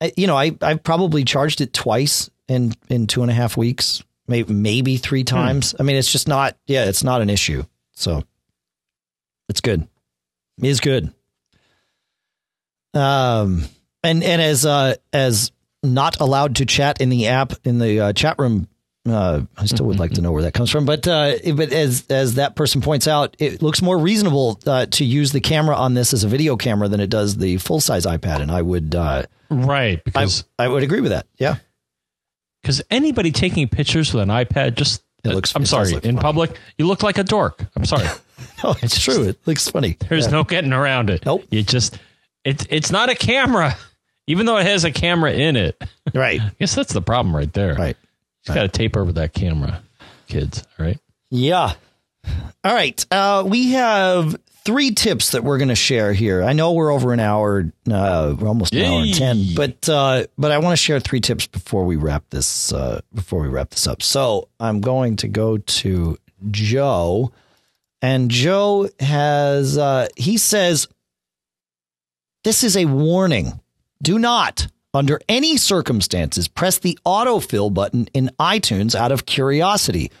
I, 0.00 0.12
you 0.16 0.26
know 0.26 0.36
I 0.36 0.56
I've 0.60 0.82
probably 0.82 1.24
charged 1.24 1.60
it 1.60 1.72
twice 1.72 2.30
in 2.48 2.72
in 2.88 3.06
two 3.06 3.22
and 3.22 3.30
a 3.30 3.34
half 3.34 3.56
weeks 3.56 4.02
maybe 4.26 4.52
maybe 4.52 4.96
three 4.96 5.22
hmm. 5.22 5.26
times. 5.26 5.72
Hmm. 5.72 5.82
I 5.82 5.84
mean 5.84 5.96
it's 5.96 6.12
just 6.12 6.28
not 6.28 6.56
yeah 6.66 6.84
it's 6.84 7.04
not 7.04 7.22
an 7.22 7.30
issue. 7.30 7.64
So 7.92 8.22
it's 9.48 9.60
good. 9.60 9.86
It 10.58 10.66
is 10.66 10.80
good. 10.80 11.12
Um 12.94 13.64
and 14.02 14.22
and 14.22 14.42
as 14.42 14.64
uh 14.64 14.94
as 15.12 15.52
not 15.82 16.20
allowed 16.20 16.56
to 16.56 16.66
chat 16.66 17.00
in 17.00 17.08
the 17.08 17.28
app 17.28 17.52
in 17.64 17.78
the 17.78 18.00
uh, 18.00 18.12
chat 18.12 18.36
room 18.38 18.68
uh, 19.06 19.42
I 19.56 19.66
still 19.66 19.86
would 19.86 19.98
like 19.98 20.12
to 20.12 20.20
know 20.20 20.32
where 20.32 20.42
that 20.42 20.52
comes 20.52 20.70
from, 20.70 20.84
but 20.84 21.06
uh, 21.08 21.34
but 21.54 21.72
as 21.72 22.06
as 22.10 22.34
that 22.34 22.56
person 22.56 22.80
points 22.80 23.06
out, 23.08 23.36
it 23.38 23.62
looks 23.62 23.80
more 23.80 23.96
reasonable 23.96 24.60
uh, 24.66 24.86
to 24.86 25.04
use 25.04 25.32
the 25.32 25.40
camera 25.40 25.76
on 25.76 25.94
this 25.94 26.12
as 26.12 26.24
a 26.24 26.28
video 26.28 26.56
camera 26.56 26.88
than 26.88 27.00
it 27.00 27.08
does 27.08 27.36
the 27.36 27.56
full 27.58 27.80
size 27.80 28.04
iPad, 28.06 28.40
and 28.40 28.50
I 28.50 28.60
would 28.60 28.94
uh, 28.94 29.22
right 29.50 30.02
because 30.04 30.44
I, 30.58 30.64
I, 30.64 30.68
would 30.68 30.82
agree 30.82 31.00
with 31.00 31.12
that. 31.12 31.26
Yeah, 31.38 31.56
because 32.68 32.82
anybody 32.90 33.32
taking 33.32 33.66
pictures 33.66 34.12
with 34.12 34.22
an 34.22 34.28
iPad 34.28 34.74
just 34.74 35.02
it 35.24 35.30
looks. 35.30 35.56
I'm 35.56 35.62
it 35.62 35.68
sorry, 35.68 35.94
in 35.94 36.00
funny. 36.00 36.18
public, 36.18 36.60
you 36.76 36.86
look 36.86 37.02
like 37.02 37.16
a 37.16 37.24
dork. 37.24 37.64
I'm 37.74 37.86
sorry. 37.86 38.04
no, 38.62 38.72
it's, 38.72 38.82
it's 38.82 39.00
true. 39.00 39.22
It 39.22 39.38
looks 39.46 39.70
funny. 39.70 39.96
There's 40.06 40.26
yeah. 40.26 40.32
no 40.32 40.44
getting 40.44 40.74
around 40.74 41.08
it. 41.08 41.24
Nope. 41.24 41.46
You 41.50 41.62
just 41.62 41.98
it's 42.44 42.66
it's 42.68 42.90
not 42.90 43.08
a 43.08 43.14
camera, 43.14 43.74
even 44.26 44.44
though 44.44 44.58
it 44.58 44.66
has 44.66 44.84
a 44.84 44.92
camera 44.92 45.32
in 45.32 45.56
it. 45.56 45.82
Right. 46.14 46.40
I 46.40 46.50
guess 46.58 46.74
that's 46.74 46.94
the 46.94 47.02
problem 47.02 47.36
right 47.36 47.52
there. 47.52 47.74
Right. 47.74 47.96
Just 48.42 48.54
got 48.54 48.62
to 48.62 48.68
tape 48.68 48.96
over 48.96 49.12
that 49.12 49.34
camera, 49.34 49.82
kids. 50.26 50.64
All 50.78 50.86
right. 50.86 50.98
Yeah. 51.30 51.74
All 52.64 52.74
right. 52.74 53.06
Uh, 53.10 53.44
we 53.46 53.72
have 53.72 54.34
three 54.68 54.90
tips 54.90 55.30
that 55.30 55.42
we're 55.42 55.56
going 55.56 55.70
to 55.70 55.74
share 55.74 56.12
here. 56.12 56.42
I 56.42 56.52
know 56.52 56.74
we're 56.74 56.92
over 56.92 57.14
an 57.14 57.20
hour, 57.20 57.72
uh, 57.90 58.36
we're 58.38 58.48
almost 58.48 58.74
an 58.74 58.84
hour 58.84 59.00
and 59.00 59.14
ten, 59.14 59.54
but 59.54 59.88
uh, 59.88 60.26
but 60.36 60.50
I 60.50 60.58
want 60.58 60.74
to 60.74 60.76
share 60.76 61.00
three 61.00 61.22
tips 61.22 61.46
before 61.46 61.86
we 61.86 61.96
wrap 61.96 62.24
this 62.28 62.70
uh, 62.70 63.00
before 63.14 63.40
we 63.40 63.48
wrap 63.48 63.70
this 63.70 63.86
up. 63.86 64.02
So 64.02 64.50
I'm 64.60 64.82
going 64.82 65.16
to 65.16 65.28
go 65.28 65.56
to 65.56 66.18
Joe, 66.50 67.32
and 68.02 68.30
Joe 68.30 68.90
has 69.00 69.78
uh, 69.78 70.08
he 70.16 70.36
says 70.36 70.86
this 72.44 72.62
is 72.62 72.76
a 72.76 72.84
warning. 72.84 73.58
Do 74.02 74.18
not 74.18 74.66
under 74.92 75.18
any 75.30 75.56
circumstances, 75.56 76.46
press 76.46 76.78
the 76.78 76.98
autofill 77.06 77.72
button 77.72 78.06
in 78.12 78.30
iTunes 78.38 78.94
out 78.94 79.12
of 79.12 79.24
curiosity. 79.24 80.12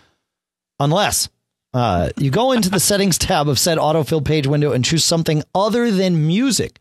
Unless 0.80 1.28
uh, 1.74 2.10
you 2.16 2.30
go 2.30 2.52
into 2.52 2.70
the 2.70 2.80
settings 2.80 3.18
tab 3.18 3.48
of 3.48 3.58
said 3.58 3.78
autofill 3.78 4.24
page 4.24 4.46
window 4.46 4.72
and 4.72 4.84
choose 4.84 5.04
something 5.04 5.42
other 5.54 5.90
than 5.90 6.26
music. 6.26 6.78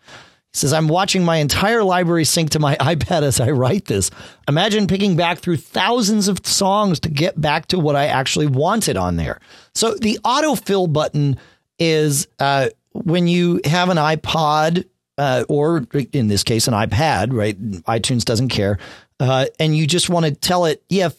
He 0.54 0.60
says, 0.60 0.72
I'm 0.72 0.88
watching 0.88 1.26
my 1.26 1.38
entire 1.38 1.84
library 1.84 2.24
sync 2.24 2.52
to 2.52 2.60
my 2.60 2.76
iPad 2.80 3.24
as 3.24 3.40
I 3.40 3.52
write 3.52 3.86
this. 3.86 4.10
Imagine 4.48 4.88
picking 4.88 5.16
back 5.16 5.40
through 5.40 5.58
thousands 5.58 6.28
of 6.28 6.46
songs 6.46 7.00
to 7.02 7.10
get 7.10 7.40
back 7.40 7.68
to 7.68 7.80
what 7.80 7.96
I 7.96 8.08
actually 8.08 8.48
wanted 8.48 8.96
on 8.96 9.18
there. 9.18 9.40
So 9.76 9.94
the 9.94 10.20
autofill 10.24 10.92
button 10.92 11.38
is 11.80 12.28
uh, 12.40 12.70
when 12.94 13.28
you 13.28 13.60
have 13.66 13.90
an 13.90 13.98
iPod 13.98 14.86
uh, 15.18 15.44
or 15.50 15.86
in 16.14 16.28
this 16.28 16.44
case, 16.44 16.68
an 16.68 16.74
iPad, 16.74 17.34
right? 17.34 17.60
iTunes 17.84 18.24
doesn't 18.24 18.50
care. 18.50 18.78
Uh, 19.20 19.48
and 19.60 19.76
you 19.76 19.88
just 19.88 20.10
want 20.10 20.26
to 20.28 20.32
tell 20.32 20.66
it, 20.66 20.84
yeah, 20.90 21.10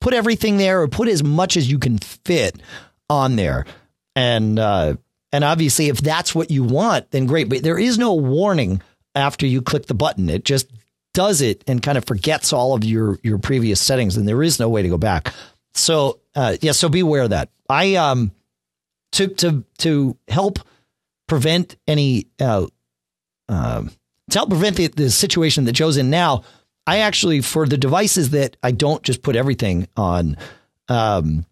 put 0.00 0.14
everything 0.14 0.56
there 0.56 0.80
or 0.80 0.88
put 0.88 1.08
as 1.08 1.22
much 1.22 1.56
as 1.56 1.70
you 1.70 1.78
can 1.78 1.98
fit 1.98 2.60
on 3.12 3.36
there. 3.36 3.66
And, 4.16 4.58
uh, 4.58 4.96
and 5.30 5.44
obviously, 5.44 5.88
if 5.88 5.98
that's 5.98 6.34
what 6.34 6.50
you 6.50 6.64
want, 6.64 7.10
then 7.10 7.26
great. 7.26 7.48
But 7.48 7.62
there 7.62 7.78
is 7.78 7.98
no 7.98 8.14
warning 8.14 8.82
after 9.14 9.46
you 9.46 9.62
click 9.62 9.86
the 9.86 9.94
button. 9.94 10.28
It 10.28 10.44
just 10.44 10.70
does 11.14 11.40
it 11.40 11.62
and 11.66 11.82
kind 11.82 11.98
of 11.98 12.06
forgets 12.06 12.52
all 12.52 12.74
of 12.74 12.84
your, 12.84 13.18
your 13.22 13.38
previous 13.38 13.80
settings. 13.80 14.16
And 14.16 14.26
there 14.26 14.42
is 14.42 14.58
no 14.58 14.68
way 14.68 14.82
to 14.82 14.88
go 14.88 14.98
back. 14.98 15.32
So, 15.74 16.20
uh, 16.34 16.56
yeah, 16.60 16.72
so 16.72 16.88
beware 16.88 17.22
of 17.22 17.30
that. 17.30 17.50
I, 17.68 17.96
um, 17.96 18.32
to, 19.12 19.28
to, 19.28 19.64
to 19.78 20.16
help 20.28 20.58
prevent 21.28 21.76
any, 21.86 22.26
uh, 22.40 22.66
um, 23.48 23.90
to 24.30 24.38
help 24.38 24.48
prevent 24.50 24.76
the, 24.76 24.88
the 24.88 25.10
situation 25.10 25.64
that 25.64 25.72
Joe's 25.72 25.96
in 25.96 26.10
now, 26.10 26.44
I 26.86 26.98
actually, 26.98 27.40
for 27.42 27.66
the 27.66 27.78
devices 27.78 28.30
that 28.30 28.56
I 28.62 28.72
don't 28.72 29.02
just 29.02 29.22
put 29.22 29.36
everything 29.36 29.88
on, 29.96 30.36
um, 30.88 31.46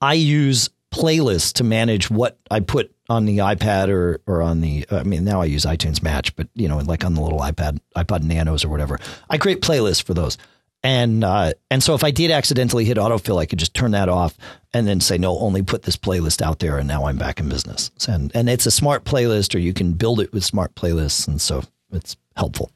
I 0.00 0.14
use 0.14 0.70
playlists 0.92 1.54
to 1.54 1.64
manage 1.64 2.10
what 2.10 2.38
I 2.50 2.60
put 2.60 2.94
on 3.08 3.26
the 3.26 3.38
iPad 3.38 3.88
or 3.88 4.20
or 4.26 4.42
on 4.42 4.60
the. 4.60 4.86
I 4.90 5.02
mean, 5.02 5.24
now 5.24 5.40
I 5.40 5.46
use 5.46 5.64
iTunes 5.64 6.02
Match, 6.02 6.34
but 6.36 6.48
you 6.54 6.68
know, 6.68 6.78
like 6.78 7.04
on 7.04 7.14
the 7.14 7.20
little 7.20 7.40
iPad, 7.40 7.80
iPod 7.96 8.22
Nanos 8.22 8.64
or 8.64 8.68
whatever, 8.68 8.98
I 9.28 9.38
create 9.38 9.60
playlists 9.60 10.02
for 10.02 10.14
those. 10.14 10.38
And 10.82 11.22
uh, 11.22 11.52
and 11.70 11.82
so 11.82 11.94
if 11.94 12.02
I 12.02 12.10
did 12.10 12.30
accidentally 12.30 12.86
hit 12.86 12.96
autofill, 12.96 13.38
I 13.38 13.44
could 13.44 13.58
just 13.58 13.74
turn 13.74 13.90
that 13.90 14.08
off 14.08 14.38
and 14.72 14.88
then 14.88 15.00
say 15.00 15.18
no, 15.18 15.38
only 15.38 15.62
put 15.62 15.82
this 15.82 15.96
playlist 15.96 16.40
out 16.40 16.58
there, 16.60 16.78
and 16.78 16.88
now 16.88 17.04
I'm 17.04 17.18
back 17.18 17.38
in 17.38 17.48
business. 17.50 17.90
And 18.08 18.34
and 18.34 18.48
it's 18.48 18.64
a 18.64 18.70
smart 18.70 19.04
playlist, 19.04 19.54
or 19.54 19.58
you 19.58 19.74
can 19.74 19.92
build 19.92 20.20
it 20.20 20.32
with 20.32 20.42
smart 20.42 20.74
playlists, 20.74 21.28
and 21.28 21.40
so 21.40 21.64
it's 21.92 22.16
helpful. 22.34 22.72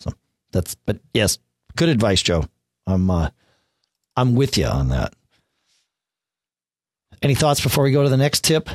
So 0.00 0.12
that's 0.52 0.74
but 0.74 0.98
yes, 1.14 1.38
good 1.76 1.88
advice, 1.88 2.20
Joe. 2.20 2.44
I'm 2.86 3.10
uh, 3.10 3.30
I'm 4.16 4.34
with 4.34 4.58
you 4.58 4.66
on 4.66 4.88
that. 4.90 5.14
Any 7.22 7.34
thoughts 7.34 7.60
before 7.60 7.84
we 7.84 7.92
go 7.92 8.02
to 8.02 8.08
the 8.08 8.16
next 8.16 8.44
tip? 8.44 8.68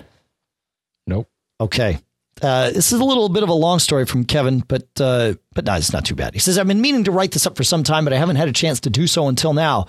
Nope. 1.07 1.29
Okay. 1.59 1.99
Uh, 2.41 2.71
this 2.71 2.91
is 2.91 2.99
a 2.99 3.03
little 3.03 3.29
bit 3.29 3.43
of 3.43 3.49
a 3.49 3.53
long 3.53 3.77
story 3.79 4.05
from 4.05 4.23
Kevin, 4.23 4.59
but 4.67 4.87
uh, 4.99 5.33
but 5.53 5.65
no, 5.65 5.75
it's 5.75 5.93
not 5.93 6.05
too 6.05 6.15
bad. 6.15 6.33
He 6.33 6.39
says, 6.39 6.57
"I've 6.57 6.67
been 6.67 6.81
meaning 6.81 7.03
to 7.03 7.11
write 7.11 7.31
this 7.31 7.45
up 7.45 7.55
for 7.55 7.63
some 7.63 7.83
time, 7.83 8.03
but 8.03 8.13
I 8.13 8.17
haven't 8.17 8.37
had 8.37 8.47
a 8.47 8.53
chance 8.53 8.79
to 8.81 8.89
do 8.89 9.05
so 9.05 9.27
until 9.27 9.53
now." 9.53 9.85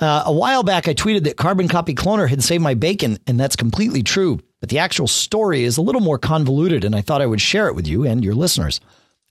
Uh, 0.00 0.22
a 0.26 0.32
while 0.32 0.62
back, 0.62 0.86
I 0.86 0.94
tweeted 0.94 1.24
that 1.24 1.36
Carbon 1.36 1.66
Copy 1.66 1.94
Cloner 1.94 2.28
had 2.28 2.42
saved 2.42 2.62
my 2.62 2.74
bacon, 2.74 3.18
and 3.26 3.40
that's 3.40 3.56
completely 3.56 4.02
true. 4.02 4.38
But 4.60 4.68
the 4.68 4.78
actual 4.78 5.08
story 5.08 5.64
is 5.64 5.76
a 5.76 5.82
little 5.82 6.00
more 6.00 6.18
convoluted, 6.18 6.84
and 6.84 6.94
I 6.94 7.00
thought 7.00 7.22
I 7.22 7.26
would 7.26 7.40
share 7.40 7.68
it 7.68 7.74
with 7.74 7.86
you 7.86 8.04
and 8.04 8.22
your 8.22 8.34
listeners. 8.34 8.80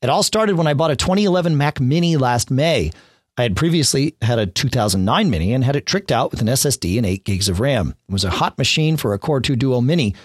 It 0.02 0.10
all 0.10 0.24
started 0.24 0.58
when 0.58 0.68
I 0.68 0.74
bought 0.74 0.92
a 0.92 0.96
2011 0.96 1.58
Mac 1.58 1.80
Mini 1.80 2.18
last 2.18 2.52
May. 2.52 2.92
I 3.40 3.44
had 3.44 3.56
previously 3.56 4.16
had 4.24 4.40
a 4.40 4.48
2009 4.48 5.30
Mini 5.30 5.54
and 5.54 5.64
had 5.64 5.76
it 5.76 5.86
tricked 5.86 6.12
out 6.12 6.32
with 6.32 6.42
an 6.42 6.48
SSD 6.48 6.98
and 6.98 7.06
8 7.06 7.24
gigs 7.24 7.48
of 7.48 7.60
RAM. 7.60 7.94
It 8.10 8.12
was 8.12 8.24
a 8.24 8.32
hot 8.32 8.58
machine 8.58 8.98
for 8.98 9.14
a 9.14 9.20
Core 9.20 9.40
2 9.40 9.56
Duo 9.56 9.80
Mini. 9.80 10.16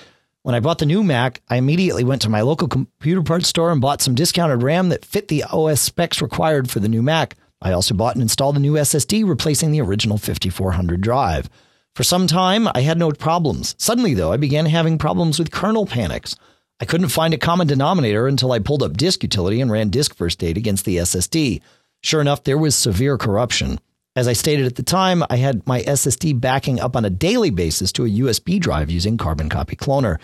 When 0.44 0.54
I 0.54 0.60
bought 0.60 0.78
the 0.78 0.86
new 0.86 1.04
Mac, 1.04 1.42
I 1.48 1.56
immediately 1.56 2.04
went 2.04 2.22
to 2.22 2.30
my 2.30 2.40
local 2.40 2.68
computer 2.68 3.22
parts 3.22 3.48
store 3.48 3.70
and 3.70 3.82
bought 3.82 4.00
some 4.00 4.14
discounted 4.14 4.62
RAM 4.62 4.88
that 4.88 5.04
fit 5.04 5.28
the 5.28 5.44
OS 5.44 5.82
specs 5.82 6.22
required 6.22 6.70
for 6.70 6.80
the 6.80 6.88
new 6.88 7.02
Mac. 7.02 7.36
I 7.60 7.72
also 7.72 7.94
bought 7.94 8.14
and 8.14 8.22
installed 8.22 8.56
a 8.56 8.60
new 8.60 8.72
SSD, 8.72 9.28
replacing 9.28 9.72
the 9.72 9.82
original 9.82 10.16
5400 10.16 11.02
drive. 11.02 11.50
For 11.94 12.04
some 12.04 12.26
time, 12.26 12.66
I 12.74 12.80
had 12.80 12.98
no 12.98 13.12
problems. 13.12 13.74
Suddenly, 13.78 14.14
though, 14.14 14.32
I 14.32 14.38
began 14.38 14.64
having 14.64 14.96
problems 14.96 15.38
with 15.38 15.52
kernel 15.52 15.84
panics. 15.84 16.34
I 16.80 16.86
couldn't 16.86 17.10
find 17.10 17.34
a 17.34 17.38
common 17.38 17.66
denominator 17.66 18.26
until 18.26 18.52
I 18.52 18.58
pulled 18.58 18.82
up 18.82 18.96
disk 18.96 19.22
utility 19.22 19.60
and 19.60 19.70
ran 19.70 19.90
disk 19.90 20.16
first 20.16 20.42
aid 20.42 20.56
against 20.56 20.86
the 20.86 20.96
SSD. 20.96 21.60
Sure 22.02 22.20
enough, 22.20 22.44
there 22.44 22.58
was 22.58 22.74
severe 22.74 23.16
corruption. 23.16 23.78
As 24.14 24.28
I 24.28 24.34
stated 24.34 24.66
at 24.66 24.74
the 24.74 24.82
time, 24.82 25.22
I 25.30 25.36
had 25.36 25.66
my 25.66 25.82
SSD 25.82 26.38
backing 26.40 26.80
up 26.80 26.96
on 26.96 27.04
a 27.04 27.10
daily 27.10 27.50
basis 27.50 27.92
to 27.92 28.04
a 28.04 28.10
USB 28.10 28.60
drive 28.60 28.90
using 28.90 29.16
Carbon 29.16 29.48
Copy 29.48 29.76
Cloner. 29.76 30.18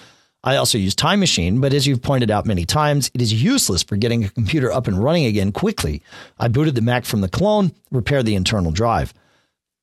I 0.45 0.57
also 0.57 0.77
use 0.77 0.95
Time 0.95 1.21
Machine, 1.21 1.61
but 1.61 1.73
as 1.73 1.87
you've 1.87 2.03
pointed 2.03 2.31
out 2.31 2.47
many 2.47 2.65
times, 2.65 3.11
it 3.15 3.23
is 3.23 3.43
useless 3.43 3.83
for 3.83 3.97
getting 3.97 4.25
a 4.25 4.29
computer 4.31 4.71
up 4.71 4.87
and 4.87 5.03
running 5.03 5.25
again 5.25 5.53
quickly. 5.53 6.03
I 6.39 6.49
booted 6.49 6.75
the 6.75 6.83
Mac 6.83 7.05
from 7.05 7.23
the 7.23 7.29
clone, 7.29 7.73
repaired 7.91 8.27
the 8.27 8.35
internal 8.35 8.71
drive. 8.71 9.15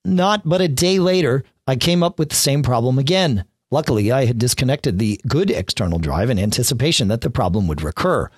Not 0.03 0.47
but 0.47 0.61
a 0.61 0.67
day 0.67 0.99
later, 0.99 1.43
I 1.65 1.75
came 1.75 2.03
up 2.03 2.19
with 2.19 2.29
the 2.29 2.35
same 2.35 2.61
problem 2.61 2.99
again. 2.99 3.45
Luckily, 3.71 4.11
I 4.11 4.25
had 4.25 4.37
disconnected 4.37 4.99
the 4.99 5.19
good 5.27 5.49
external 5.49 5.99
drive 5.99 6.29
in 6.29 6.39
anticipation 6.39 7.07
that 7.07 7.21
the 7.21 7.29
problem 7.29 7.67
would 7.67 7.81
recur. 7.81 8.29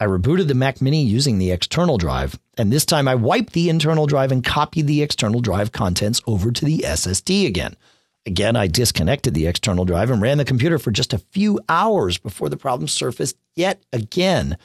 I 0.00 0.06
rebooted 0.06 0.48
the 0.48 0.54
Mac 0.54 0.80
Mini 0.80 1.02
using 1.02 1.36
the 1.36 1.50
external 1.50 1.98
drive, 1.98 2.38
and 2.56 2.72
this 2.72 2.86
time 2.86 3.06
I 3.06 3.14
wiped 3.14 3.52
the 3.52 3.68
internal 3.68 4.06
drive 4.06 4.32
and 4.32 4.42
copied 4.42 4.86
the 4.86 5.02
external 5.02 5.40
drive 5.40 5.72
contents 5.72 6.22
over 6.26 6.50
to 6.50 6.64
the 6.64 6.78
SSD 6.78 7.46
again. 7.46 7.76
Again, 8.24 8.56
I 8.56 8.66
disconnected 8.66 9.34
the 9.34 9.46
external 9.46 9.84
drive 9.84 10.10
and 10.10 10.22
ran 10.22 10.38
the 10.38 10.44
computer 10.46 10.78
for 10.78 10.90
just 10.90 11.12
a 11.12 11.18
few 11.18 11.60
hours 11.68 12.16
before 12.16 12.48
the 12.48 12.56
problem 12.56 12.88
surfaced 12.88 13.36
yet 13.54 13.82
again. 13.92 14.56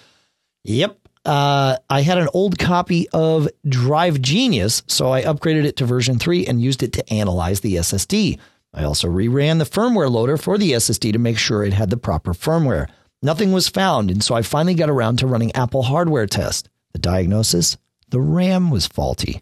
Yep, 0.63 0.99
uh, 1.25 1.77
I 1.89 2.01
had 2.01 2.17
an 2.17 2.29
old 2.33 2.57
copy 2.57 3.09
of 3.09 3.49
Drive 3.67 4.21
Genius, 4.21 4.83
so 4.87 5.11
I 5.11 5.23
upgraded 5.23 5.65
it 5.65 5.75
to 5.77 5.85
version 5.85 6.17
3 6.17 6.45
and 6.45 6.61
used 6.61 6.81
it 6.81 6.93
to 6.93 7.13
analyze 7.13 7.59
the 7.59 7.75
SSD. 7.75 8.39
I 8.73 8.83
also 8.83 9.09
reran 9.09 9.57
the 9.57 9.65
firmware 9.65 10.09
loader 10.09 10.37
for 10.37 10.57
the 10.57 10.71
SSD 10.73 11.11
to 11.13 11.19
make 11.19 11.37
sure 11.37 11.63
it 11.63 11.73
had 11.73 11.89
the 11.89 11.97
proper 11.97 12.33
firmware. 12.33 12.87
Nothing 13.25 13.51
was 13.51 13.67
found, 13.67 14.11
and 14.11 14.23
so 14.23 14.35
I 14.35 14.43
finally 14.43 14.75
got 14.75 14.87
around 14.87 15.17
to 15.17 15.25
running 15.25 15.51
Apple 15.55 15.81
hardware 15.81 16.27
test. 16.27 16.69
The 16.93 16.99
diagnosis? 16.99 17.75
The 18.09 18.21
RAM 18.21 18.69
was 18.69 18.85
faulty. 18.85 19.41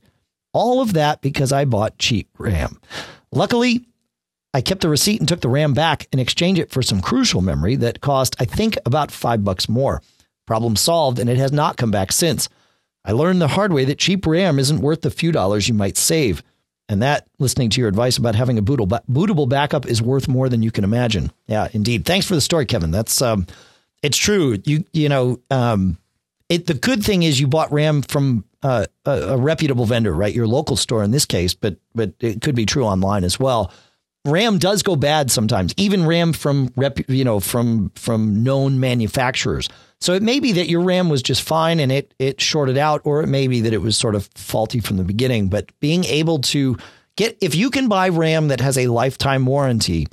All 0.53 0.79
of 0.79 0.93
that 0.93 1.19
because 1.19 1.51
I 1.51 1.65
bought 1.65 1.97
cheap 1.97 2.29
RAM. 2.37 2.79
Luckily, 3.33 3.85
I 4.53 4.61
kept 4.61 4.79
the 4.79 4.87
receipt 4.87 5.19
and 5.19 5.27
took 5.27 5.41
the 5.41 5.49
RAM 5.49 5.73
back 5.73 6.07
and 6.13 6.21
exchanged 6.21 6.61
it 6.61 6.71
for 6.71 6.81
some 6.81 7.01
crucial 7.01 7.41
memory 7.41 7.75
that 7.75 7.99
cost, 7.99 8.37
I 8.39 8.45
think, 8.45 8.77
about 8.85 9.11
five 9.11 9.43
bucks 9.43 9.67
more. 9.67 10.01
Problem 10.45 10.77
solved, 10.77 11.19
and 11.19 11.29
it 11.29 11.35
has 11.35 11.51
not 11.51 11.75
come 11.75 11.91
back 11.91 12.13
since. 12.13 12.47
I 13.03 13.11
learned 13.11 13.41
the 13.41 13.49
hard 13.49 13.73
way 13.73 13.83
that 13.83 13.99
cheap 13.99 14.25
RAM 14.25 14.59
isn't 14.59 14.79
worth 14.79 15.01
the 15.01 15.11
few 15.11 15.33
dollars 15.33 15.67
you 15.67 15.73
might 15.73 15.97
save. 15.97 16.41
And 16.87 17.01
that, 17.01 17.27
listening 17.37 17.69
to 17.71 17.81
your 17.81 17.89
advice 17.89 18.17
about 18.17 18.35
having 18.35 18.57
a 18.57 18.63
bootable, 18.63 19.01
bootable 19.11 19.49
backup, 19.49 19.85
is 19.85 20.01
worth 20.01 20.29
more 20.29 20.47
than 20.47 20.63
you 20.63 20.71
can 20.71 20.85
imagine. 20.85 21.33
Yeah, 21.47 21.67
indeed. 21.73 22.05
Thanks 22.05 22.25
for 22.25 22.35
the 22.35 22.39
story, 22.39 22.65
Kevin. 22.65 22.91
That's 22.91 23.21
um, 23.21 23.45
it's 24.03 24.17
true. 24.17 24.59
You 24.65 24.83
you 24.93 25.09
know, 25.09 25.39
um, 25.49 25.97
it. 26.49 26.67
The 26.67 26.75
good 26.75 27.03
thing 27.03 27.23
is 27.23 27.39
you 27.39 27.47
bought 27.47 27.71
RAM 27.71 28.03
from 28.03 28.45
uh, 28.61 28.85
a, 29.05 29.11
a 29.11 29.37
reputable 29.37 29.85
vendor, 29.85 30.13
right? 30.13 30.33
Your 30.33 30.47
local 30.47 30.75
store 30.75 31.03
in 31.03 31.11
this 31.11 31.25
case, 31.25 31.53
but 31.53 31.77
but 31.95 32.13
it 32.19 32.41
could 32.41 32.55
be 32.55 32.65
true 32.65 32.85
online 32.85 33.23
as 33.23 33.39
well. 33.39 33.71
RAM 34.25 34.57
does 34.57 34.83
go 34.83 34.95
bad 34.95 35.31
sometimes, 35.31 35.73
even 35.75 36.05
RAM 36.05 36.31
from 36.31 36.71
rep, 36.75 36.99
you 37.09 37.25
know, 37.25 37.39
from 37.39 37.91
from 37.95 38.43
known 38.43 38.79
manufacturers. 38.79 39.67
So 39.99 40.13
it 40.13 40.23
may 40.23 40.39
be 40.39 40.53
that 40.53 40.69
your 40.69 40.81
RAM 40.81 41.09
was 41.09 41.21
just 41.21 41.41
fine 41.41 41.79
and 41.79 41.91
it 41.91 42.13
it 42.19 42.39
shorted 42.39 42.77
out, 42.77 43.01
or 43.05 43.21
it 43.21 43.27
may 43.27 43.47
be 43.47 43.61
that 43.61 43.73
it 43.73 43.81
was 43.81 43.97
sort 43.97 44.15
of 44.15 44.29
faulty 44.35 44.79
from 44.79 44.97
the 44.97 45.03
beginning. 45.03 45.49
But 45.49 45.77
being 45.79 46.05
able 46.05 46.39
to 46.39 46.77
get 47.15 47.37
if 47.41 47.55
you 47.55 47.69
can 47.69 47.87
buy 47.87 48.09
RAM 48.09 48.49
that 48.49 48.61
has 48.61 48.77
a 48.77 48.87
lifetime 48.87 49.45
warranty, 49.45 50.07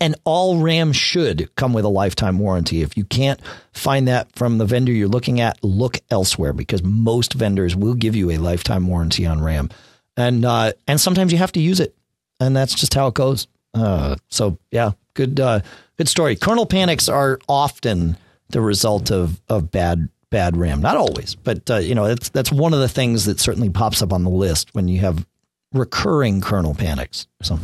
and 0.00 0.14
all 0.24 0.58
RAM 0.58 0.92
should 0.92 1.54
come 1.56 1.72
with 1.72 1.84
a 1.84 1.88
lifetime 1.88 2.38
warranty. 2.38 2.82
If 2.82 2.96
you 2.96 3.04
can't 3.04 3.40
find 3.72 4.06
that 4.08 4.34
from 4.36 4.58
the 4.58 4.66
vendor 4.66 4.92
you're 4.92 5.08
looking 5.08 5.40
at, 5.40 5.62
look 5.62 5.98
elsewhere 6.10 6.52
because 6.52 6.82
most 6.82 7.34
vendors 7.34 7.74
will 7.74 7.94
give 7.94 8.14
you 8.14 8.30
a 8.30 8.38
lifetime 8.38 8.86
warranty 8.86 9.26
on 9.26 9.42
RAM. 9.42 9.70
And 10.16 10.44
uh, 10.44 10.72
and 10.86 11.00
sometimes 11.00 11.32
you 11.32 11.38
have 11.38 11.52
to 11.52 11.60
use 11.60 11.80
it 11.80 11.94
and 12.40 12.56
that's 12.56 12.74
just 12.74 12.94
how 12.94 13.06
it 13.06 13.14
goes. 13.14 13.46
Uh, 13.74 14.16
so 14.28 14.58
yeah, 14.72 14.92
good 15.14 15.38
uh, 15.38 15.60
good 15.96 16.08
story. 16.08 16.34
Kernel 16.34 16.66
panics 16.66 17.08
are 17.08 17.38
often 17.48 18.16
the 18.48 18.60
result 18.60 19.12
of 19.12 19.40
of 19.48 19.70
bad 19.70 20.08
bad 20.30 20.56
RAM. 20.56 20.80
Not 20.80 20.96
always, 20.96 21.36
but 21.36 21.70
uh, 21.70 21.76
you 21.76 21.94
know 21.94 22.08
that's 22.08 22.30
that's 22.30 22.50
one 22.50 22.74
of 22.74 22.80
the 22.80 22.88
things 22.88 23.26
that 23.26 23.38
certainly 23.38 23.70
pops 23.70 24.02
up 24.02 24.12
on 24.12 24.24
the 24.24 24.30
list 24.30 24.74
when 24.74 24.88
you 24.88 25.00
have 25.00 25.24
recurring 25.72 26.40
kernel 26.40 26.74
panics. 26.74 27.28
So 27.42 27.60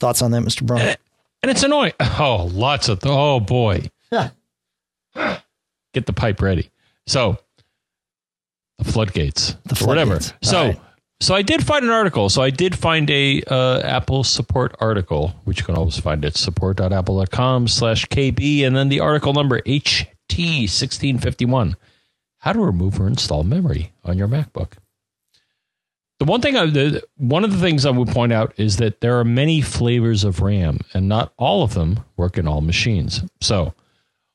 thoughts 0.00 0.20
on 0.20 0.32
that, 0.32 0.42
Mr. 0.42 0.66
Braun? 0.66 0.94
And 1.42 1.50
it's 1.50 1.62
annoying. 1.62 1.92
Oh, 2.18 2.48
lots 2.52 2.88
of 2.88 3.00
th- 3.00 3.14
oh 3.16 3.40
boy. 3.40 3.88
Get 4.12 4.32
the 6.06 6.12
pipe 6.12 6.40
ready. 6.42 6.70
So 7.06 7.38
the 8.78 8.84
floodgates, 8.84 9.56
The 9.64 9.82
or 9.84 9.88
whatever. 9.88 10.18
floodgates. 10.20 10.48
So. 10.48 10.66
Right. 10.68 10.80
So 11.22 11.34
I 11.34 11.42
did 11.42 11.62
find 11.66 11.84
an 11.84 11.90
article. 11.90 12.30
So 12.30 12.40
I 12.40 12.48
did 12.48 12.74
find 12.78 13.10
a 13.10 13.42
uh, 13.46 13.80
Apple 13.80 14.24
support 14.24 14.74
article, 14.80 15.34
which 15.44 15.58
you 15.60 15.66
can 15.66 15.74
always 15.76 15.98
find 15.98 16.24
at 16.24 16.34
support.apple.com 16.34 17.68
slash 17.68 18.06
KB, 18.06 18.64
and 18.66 18.74
then 18.74 18.88
the 18.88 19.00
article 19.00 19.34
number 19.34 19.60
HT1651, 19.60 21.74
how 22.38 22.54
to 22.54 22.58
remove 22.60 22.98
or 22.98 23.06
install 23.06 23.44
memory 23.44 23.92
on 24.02 24.16
your 24.16 24.28
MacBook. 24.28 24.78
The 26.20 26.26
one 26.26 26.42
thing 26.42 26.54
I, 26.54 26.66
the, 26.66 27.02
one 27.16 27.44
of 27.44 27.50
the 27.50 27.58
things 27.58 27.86
I 27.86 27.90
would 27.90 28.08
point 28.08 28.30
out 28.30 28.52
is 28.58 28.76
that 28.76 29.00
there 29.00 29.18
are 29.18 29.24
many 29.24 29.62
flavors 29.62 30.22
of 30.22 30.40
RAM, 30.40 30.80
and 30.92 31.08
not 31.08 31.32
all 31.38 31.62
of 31.62 31.72
them 31.72 32.00
work 32.18 32.36
in 32.36 32.46
all 32.46 32.60
machines. 32.60 33.22
So 33.40 33.72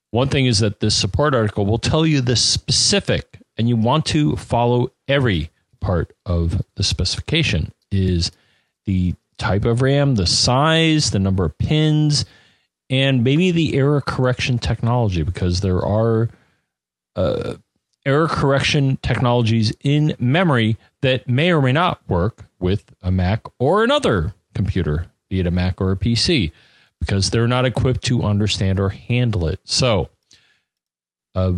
one 0.10 0.28
thing 0.28 0.48
is 0.48 0.60
that 0.60 0.80
this 0.80 0.96
support 0.96 1.36
article 1.36 1.66
will 1.68 1.78
tell 1.78 2.04
you 2.04 2.22
the 2.22 2.36
specific, 2.36 3.40
and 3.56 3.70
you 3.70 3.76
want 3.76 4.08
to 4.08 4.36
follow 4.36 4.92
every 5.08 5.52
part 5.80 6.12
of 6.26 6.60
the 6.76 6.84
specification 6.84 7.72
is 7.92 8.32
the 8.86 9.14
type 9.38 9.66
of 9.66 9.84
RAM, 9.84 10.16
the 10.16 10.26
size, 10.26 11.12
the 11.12 11.20
number 11.20 11.46
of 11.46 11.56
pins, 11.60 12.26
and 12.90 13.24
maybe 13.24 13.52
the 13.52 13.76
error 13.76 14.02
correction 14.02 14.58
technology 14.58 15.22
because 15.22 15.62
there 15.62 15.86
are 15.86 16.30
uh, 17.16 17.56
error 18.06 18.28
correction 18.28 18.98
technologies 19.02 19.74
in 19.82 20.16
memory 20.20 20.78
that 21.02 21.28
may 21.28 21.52
or 21.52 21.62
may 21.62 21.72
not 21.72 22.02
work 22.08 22.46
with 22.60 22.86
a 23.02 23.12
Mac 23.12 23.46
or 23.60 23.84
another 23.84 24.34
computer, 24.54 25.08
be 25.30 25.40
it 25.40 25.48
a 25.48 25.52
Mac 25.52 25.82
or 25.82 25.92
a 25.92 25.98
PC, 25.98 26.52
because 27.00 27.30
they're 27.30 27.48
not 27.48 27.66
equipped 27.66 28.04
to 28.04 28.24
understand 28.24 28.80
or 28.80 28.90
handle 28.90 29.48
it. 29.48 29.60
So, 29.64 30.10
uh, 31.34 31.54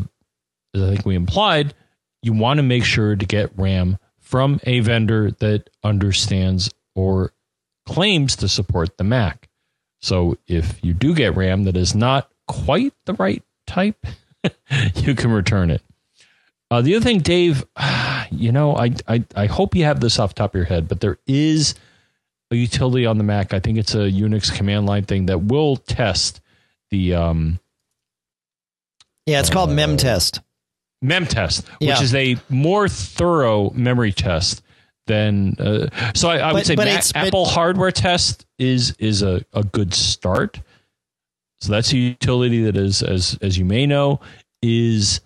as 0.73 0.81
I 0.81 0.89
think 0.89 1.05
we 1.05 1.15
implied, 1.15 1.73
you 2.21 2.33
want 2.33 2.57
to 2.57 2.63
make 2.63 2.83
sure 2.83 3.15
to 3.15 3.25
get 3.25 3.57
RAM 3.57 3.97
from 4.19 4.59
a 4.63 4.79
vendor 4.79 5.31
that 5.31 5.69
understands 5.83 6.69
or 6.95 7.31
claims 7.85 8.35
to 8.37 8.49
support 8.49 8.97
the 8.97 9.03
Mac. 9.03 9.47
So 10.01 10.37
if 10.47 10.83
you 10.83 10.93
do 10.93 11.15
get 11.15 11.35
RAM 11.35 11.63
that 11.63 11.77
is 11.77 11.95
not 11.95 12.29
quite 12.47 12.93
the 13.05 13.13
right 13.13 13.43
type, 13.65 14.05
you 14.95 15.15
can 15.15 15.31
return 15.31 15.71
it. 15.71 15.81
Uh, 16.69 16.81
the 16.81 16.95
other 16.95 17.03
thing, 17.03 17.19
Dave, 17.19 17.65
you 18.31 18.51
know, 18.51 18.75
I, 18.75 18.93
I 19.07 19.23
I 19.35 19.45
hope 19.45 19.75
you 19.75 19.83
have 19.85 19.99
this 19.99 20.19
off 20.19 20.33
the 20.35 20.39
top 20.39 20.51
of 20.53 20.55
your 20.55 20.65
head, 20.65 20.87
but 20.87 20.99
there 20.99 21.17
is 21.27 21.75
a 22.51 22.55
utility 22.55 23.05
on 23.05 23.17
the 23.17 23.23
Mac. 23.23 23.53
I 23.53 23.59
think 23.59 23.77
it's 23.77 23.93
a 23.95 24.09
Unix 24.11 24.53
command 24.55 24.85
line 24.85 25.03
thing 25.03 25.25
that 25.27 25.43
will 25.43 25.77
test 25.77 26.41
the 26.91 27.13
um, 27.15 27.59
Yeah, 29.25 29.39
it's 29.39 29.49
called 29.49 29.69
MemTest. 29.69 30.39
MemTest, 31.03 31.63
Yeah. 31.79 31.93
which 31.93 32.01
is 32.01 32.15
a 32.15 32.37
more 32.49 32.87
thorough 32.89 33.69
memory 33.71 34.11
test 34.11 34.61
than. 35.05 35.55
Uh, 35.59 35.87
so 36.15 36.29
I, 36.29 36.37
I 36.37 36.47
would 36.53 36.59
But- 36.59 36.65
say 36.65 36.75
but 36.75 36.85
Mac- 36.85 36.93
it's- 36.93 37.11
but- 37.13 37.27
Apple 37.27 37.45
hardware 37.45 37.91
test 37.91 38.45
is 38.59 38.93
is 38.99 39.21
a, 39.21 39.41
a 39.53 39.63
good 39.63 39.93
start. 39.93 40.59
So 41.59 41.71
that's 41.71 41.91
a 41.93 41.97
utility 41.97 42.63
that 42.63 42.75
is, 42.77 43.01
as 43.03 43.37
as 43.41 43.57
you 43.57 43.65
may 43.65 43.85
know, 43.85 44.19
is 44.61 45.21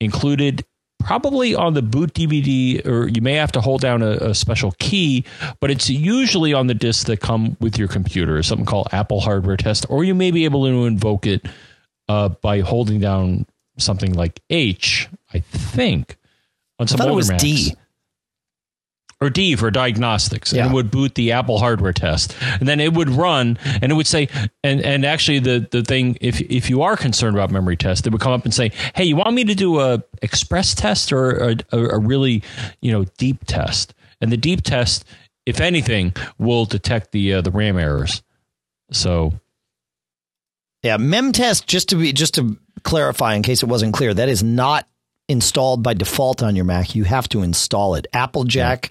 included 0.00 0.64
probably 1.00 1.54
on 1.54 1.74
the 1.74 1.82
boot 1.82 2.14
DVD, 2.14 2.84
or 2.86 3.08
you 3.08 3.20
may 3.20 3.34
have 3.34 3.52
to 3.52 3.60
hold 3.60 3.80
down 3.80 4.02
a, 4.02 4.12
a 4.12 4.34
special 4.34 4.72
key, 4.78 5.24
but 5.60 5.70
it's 5.70 5.90
usually 5.90 6.54
on 6.54 6.66
the 6.66 6.74
disks 6.74 7.04
that 7.04 7.20
come 7.20 7.56
with 7.60 7.78
your 7.78 7.88
computer. 7.88 8.42
Something 8.42 8.66
called 8.66 8.88
Apple 8.92 9.20
hardware 9.20 9.56
test, 9.56 9.86
or 9.88 10.04
you 10.04 10.14
may 10.14 10.30
be 10.30 10.44
able 10.44 10.64
to 10.64 10.86
invoke 10.86 11.26
it 11.26 11.46
uh, 12.08 12.30
by 12.30 12.60
holding 12.60 13.00
down 13.00 13.46
something 13.78 14.14
like 14.14 14.40
H, 14.50 15.08
I 15.32 15.40
think, 15.40 16.16
on 16.78 16.84
I 16.84 16.86
some 16.86 16.98
thought 16.98 17.08
it 17.08 17.14
was 17.14 17.30
Macs. 17.30 17.42
D. 17.42 17.76
or 19.20 19.30
D 19.30 19.56
for 19.56 19.70
diagnostics, 19.70 20.52
Yeah. 20.52 20.62
and 20.64 20.72
it 20.72 20.74
would 20.74 20.90
boot 20.90 21.14
the 21.14 21.32
Apple 21.32 21.58
hardware 21.58 21.92
test, 21.92 22.34
and 22.60 22.68
then 22.68 22.80
it 22.80 22.92
would 22.94 23.08
run, 23.08 23.58
and 23.64 23.90
it 23.90 23.94
would 23.94 24.06
say, 24.06 24.28
and 24.62 24.80
and 24.80 25.04
actually 25.04 25.38
the 25.38 25.66
the 25.70 25.82
thing, 25.82 26.18
if 26.20 26.40
if 26.42 26.68
you 26.68 26.82
are 26.82 26.96
concerned 26.96 27.36
about 27.36 27.50
memory 27.50 27.76
test, 27.76 28.06
it 28.06 28.12
would 28.12 28.20
come 28.20 28.32
up 28.32 28.44
and 28.44 28.52
say, 28.52 28.72
hey, 28.94 29.04
you 29.04 29.16
want 29.16 29.34
me 29.34 29.44
to 29.44 29.54
do 29.54 29.80
a 29.80 30.02
express 30.22 30.74
test 30.74 31.12
or 31.12 31.50
a, 31.50 31.56
a, 31.72 31.98
really 31.98 32.42
you 32.82 32.92
know 32.92 33.04
deep 33.18 33.44
test, 33.46 33.94
and 34.20 34.30
the 34.32 34.36
deep 34.36 34.62
test, 34.62 35.04
if 35.46 35.60
anything, 35.60 36.12
will 36.38 36.64
detect 36.64 37.12
the 37.12 37.34
uh, 37.34 37.40
the 37.40 37.50
RAM 37.50 37.78
errors. 37.78 38.22
So 38.90 39.32
Yeah, 40.82 40.98
MemTest. 40.98 41.66
Just 41.66 41.88
to 41.90 41.96
be 41.96 42.12
just 42.12 42.34
to 42.34 42.58
clarify, 42.82 43.34
in 43.34 43.42
case 43.42 43.62
it 43.62 43.68
wasn't 43.68 43.94
clear, 43.94 44.12
that 44.12 44.28
is 44.28 44.42
not 44.42 44.86
installed 45.28 45.82
by 45.82 45.94
default 45.94 46.42
on 46.42 46.56
your 46.56 46.64
Mac. 46.64 46.94
You 46.94 47.04
have 47.04 47.28
to 47.30 47.42
install 47.42 47.94
it. 47.94 48.06
Applejack 48.12 48.90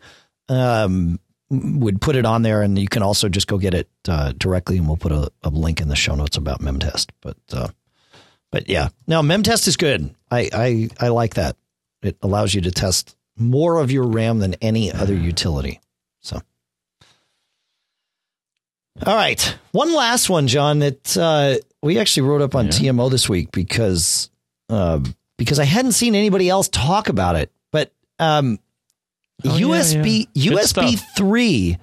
um, 0.49 1.19
would 1.49 2.01
put 2.01 2.15
it 2.15 2.25
on 2.25 2.41
there, 2.41 2.61
and 2.61 2.77
you 2.79 2.87
can 2.87 3.03
also 3.03 3.29
just 3.29 3.47
go 3.47 3.57
get 3.57 3.73
it 3.73 3.87
uh, 4.07 4.33
directly, 4.37 4.77
and 4.77 4.87
we'll 4.87 4.97
put 4.97 5.11
a, 5.11 5.31
a 5.43 5.49
link 5.49 5.79
in 5.81 5.87
the 5.87 5.95
show 5.95 6.15
notes 6.15 6.37
about 6.37 6.59
MemTest. 6.61 7.09
But 7.21 7.37
uh, 7.51 7.67
but 8.51 8.67
yeah, 8.69 8.89
no, 9.07 9.21
MemTest 9.21 9.67
is 9.67 9.77
good. 9.77 10.13
I, 10.31 10.49
I 10.53 10.89
I 10.99 11.07
like 11.09 11.35
that. 11.35 11.55
It 12.01 12.17
allows 12.21 12.53
you 12.53 12.61
to 12.61 12.71
test 12.71 13.15
more 13.37 13.77
of 13.79 13.91
your 13.91 14.03
RAM 14.07 14.39
than 14.39 14.55
any 14.55 14.91
other 14.91 15.15
utility. 15.15 15.79
So. 16.21 16.41
All 19.05 19.15
right. 19.15 19.57
One 19.71 19.93
last 19.93 20.29
one, 20.29 20.47
John, 20.47 20.79
that 20.79 21.17
uh, 21.17 21.55
we 21.81 21.97
actually 21.97 22.27
wrote 22.27 22.41
up 22.41 22.55
on 22.55 22.65
Yeah. 22.65 22.71
TMO 22.71 23.09
this 23.09 23.27
week 23.27 23.51
because 23.51 24.29
uh, 24.69 24.99
because 25.43 25.59
I 25.59 25.65
hadn't 25.65 25.93
seen 25.93 26.15
anybody 26.15 26.49
else 26.49 26.67
talk 26.69 27.09
about 27.09 27.35
it. 27.35 27.51
But 27.71 27.91
um, 28.19 28.59
Oh, 29.45 29.49
USB 29.49 30.27
yeah. 30.33 30.51
Good 30.51 30.59
USB 30.59 30.99
three 31.15 31.77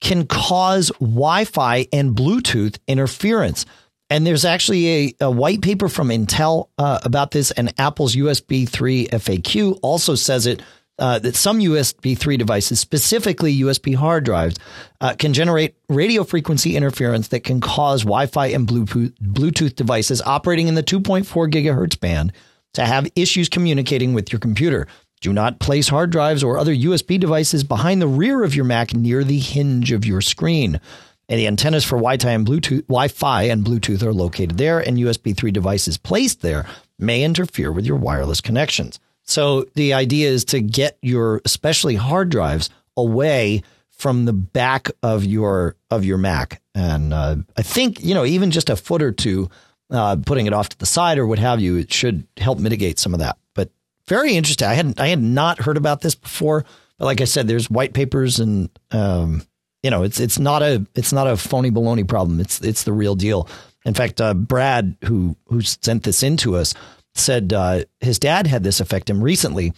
can 0.00 0.26
cause 0.26 0.90
Wi-Fi 1.00 1.86
and 1.92 2.14
Bluetooth 2.14 2.78
interference. 2.86 3.64
And 4.10 4.26
there's 4.26 4.44
actually 4.44 4.88
a, 4.88 5.14
a 5.22 5.30
white 5.30 5.62
paper 5.62 5.88
from 5.88 6.08
Intel 6.08 6.68
uh, 6.78 7.00
about 7.02 7.32
this, 7.32 7.50
and 7.50 7.72
Apple's 7.78 8.14
USB 8.14 8.68
3 8.68 9.08
FAQ 9.08 9.78
also 9.82 10.14
says 10.14 10.46
it 10.46 10.62
uh, 10.98 11.18
that 11.18 11.34
some 11.34 11.58
USB 11.58 12.16
3 12.16 12.36
devices, 12.36 12.78
specifically 12.78 13.58
USB 13.58 13.96
hard 13.96 14.24
drives, 14.24 14.56
uh, 15.00 15.14
can 15.18 15.32
generate 15.32 15.74
radio 15.88 16.22
frequency 16.22 16.76
interference 16.76 17.28
that 17.28 17.40
can 17.42 17.60
cause 17.60 18.02
Wi 18.02 18.26
Fi 18.26 18.46
and 18.48 18.68
Bluetooth, 18.68 19.12
Bluetooth 19.20 19.74
devices 19.74 20.22
operating 20.22 20.68
in 20.68 20.74
the 20.76 20.84
2.4 20.84 21.50
gigahertz 21.50 21.98
band 21.98 22.32
to 22.76 22.86
have 22.86 23.10
issues 23.16 23.48
communicating 23.48 24.14
with 24.14 24.32
your 24.32 24.38
computer. 24.38 24.86
Do 25.20 25.32
not 25.32 25.60
place 25.60 25.88
hard 25.88 26.10
drives 26.10 26.44
or 26.44 26.58
other 26.58 26.74
USB 26.74 27.18
devices 27.18 27.64
behind 27.64 28.00
the 28.00 28.06
rear 28.06 28.44
of 28.44 28.54
your 28.54 28.64
Mac 28.64 28.94
near 28.94 29.24
the 29.24 29.38
hinge 29.38 29.92
of 29.92 30.04
your 30.04 30.20
screen. 30.20 30.80
And 31.28 31.40
the 31.40 31.46
antennas 31.46 31.84
for 31.84 31.96
Wi-Fi 31.96 32.30
and 32.30 32.46
Bluetooth, 32.46 32.86
Wi-Fi 32.86 33.42
and 33.44 33.64
Bluetooth 33.64 34.02
are 34.02 34.12
located 34.12 34.58
there, 34.58 34.78
and 34.78 34.98
USB 34.98 35.36
3 35.36 35.50
devices 35.50 35.98
placed 35.98 36.42
there 36.42 36.66
may 36.98 37.24
interfere 37.24 37.72
with 37.72 37.84
your 37.84 37.96
wireless 37.96 38.40
connections. 38.40 39.00
So 39.22 39.64
the 39.74 39.92
idea 39.92 40.28
is 40.28 40.44
to 40.46 40.60
get 40.60 40.98
your, 41.02 41.40
especially 41.44 41.96
hard 41.96 42.28
drives, 42.28 42.70
away 42.96 43.62
from 43.90 44.26
the 44.26 44.32
back 44.32 44.90
of 45.02 45.24
your 45.24 45.76
of 45.90 46.04
your 46.04 46.18
Mac. 46.18 46.62
And 46.74 47.12
uh, 47.12 47.36
I 47.56 47.62
think 47.62 48.04
you 48.04 48.14
know 48.14 48.24
even 48.24 48.50
just 48.50 48.70
a 48.70 48.76
foot 48.76 49.02
or 49.02 49.10
two, 49.10 49.48
uh, 49.90 50.16
putting 50.24 50.46
it 50.46 50.52
off 50.52 50.68
to 50.70 50.78
the 50.78 50.86
side 50.86 51.18
or 51.18 51.26
what 51.26 51.38
have 51.38 51.60
you, 51.60 51.76
it 51.76 51.92
should 51.92 52.26
help 52.36 52.58
mitigate 52.58 52.98
some 52.98 53.14
of 53.14 53.20
that. 53.20 53.38
But 53.54 53.70
very 54.08 54.34
interesting. 54.34 54.68
I 54.68 54.74
hadn't 54.74 55.00
I 55.00 55.08
had 55.08 55.22
not 55.22 55.60
heard 55.60 55.76
about 55.76 56.00
this 56.00 56.14
before. 56.14 56.64
But 56.98 57.04
like 57.04 57.20
I 57.20 57.24
said, 57.24 57.46
there's 57.46 57.70
white 57.70 57.92
papers 57.92 58.40
and 58.40 58.70
um, 58.90 59.42
you 59.82 59.90
know 59.90 60.02
it's 60.02 60.18
it's 60.18 60.38
not 60.38 60.62
a 60.62 60.86
it's 60.94 61.12
not 61.12 61.26
a 61.26 61.36
phony 61.36 61.70
baloney 61.70 62.06
problem. 62.06 62.40
It's 62.40 62.60
it's 62.60 62.84
the 62.84 62.92
real 62.92 63.14
deal. 63.14 63.48
In 63.84 63.94
fact, 63.94 64.20
uh, 64.20 64.34
Brad, 64.34 64.96
who 65.04 65.36
who 65.46 65.60
sent 65.60 66.02
this 66.02 66.22
in 66.22 66.36
to 66.38 66.56
us, 66.56 66.74
said 67.14 67.52
uh, 67.52 67.84
his 68.00 68.18
dad 68.18 68.46
had 68.46 68.64
this 68.64 68.80
affect 68.80 69.08
him 69.08 69.22
recently. 69.22 69.72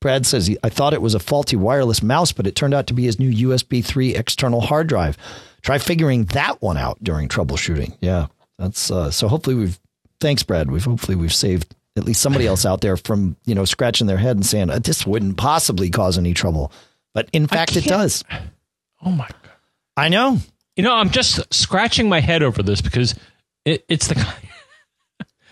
Brad 0.00 0.26
says, 0.26 0.54
I 0.62 0.68
thought 0.68 0.92
it 0.92 1.00
was 1.02 1.14
a 1.14 1.18
faulty 1.18 1.56
wireless 1.56 2.02
mouse, 2.02 2.30
but 2.30 2.46
it 2.46 2.54
turned 2.54 2.74
out 2.74 2.86
to 2.88 2.94
be 2.94 3.04
his 3.04 3.18
new 3.18 3.48
USB 3.48 3.82
3 3.84 4.14
external 4.14 4.60
hard 4.60 4.88
drive. 4.88 5.16
Try 5.62 5.78
figuring 5.78 6.26
that 6.26 6.60
one 6.60 6.76
out 6.76 7.02
during 7.02 7.28
troubleshooting. 7.28 7.96
Yeah, 8.00 8.26
that's 8.58 8.90
uh, 8.90 9.10
so 9.10 9.28
hopefully 9.28 9.56
we've, 9.56 9.78
thanks, 10.20 10.42
Brad. 10.42 10.70
We've 10.70 10.84
hopefully 10.84 11.16
we've 11.16 11.34
saved 11.34 11.74
at 11.96 12.04
least 12.04 12.20
somebody 12.20 12.46
else 12.46 12.66
out 12.66 12.80
there 12.80 12.96
from, 12.96 13.36
you 13.44 13.54
know, 13.54 13.64
scratching 13.64 14.06
their 14.06 14.16
head 14.18 14.36
and 14.36 14.44
saying, 14.44 14.70
"Uh, 14.70 14.78
this 14.78 15.06
wouldn't 15.06 15.36
possibly 15.36 15.90
cause 15.90 16.18
any 16.18 16.34
trouble. 16.34 16.72
But 17.14 17.28
in 17.32 17.46
fact, 17.46 17.76
it 17.76 17.84
does. 17.84 18.24
oh 19.04 19.10
my 19.10 19.28
god. 19.28 19.52
I 19.96 20.08
know. 20.08 20.38
You 20.76 20.82
know, 20.82 20.94
I'm 20.94 21.10
just 21.10 21.52
scratching 21.54 22.08
my 22.08 22.20
head 22.20 22.42
over 22.42 22.62
this 22.62 22.82
because 22.82 23.14
it, 23.64 23.84
it's 23.88 24.08
the 24.08 24.16
kind. 24.16 24.36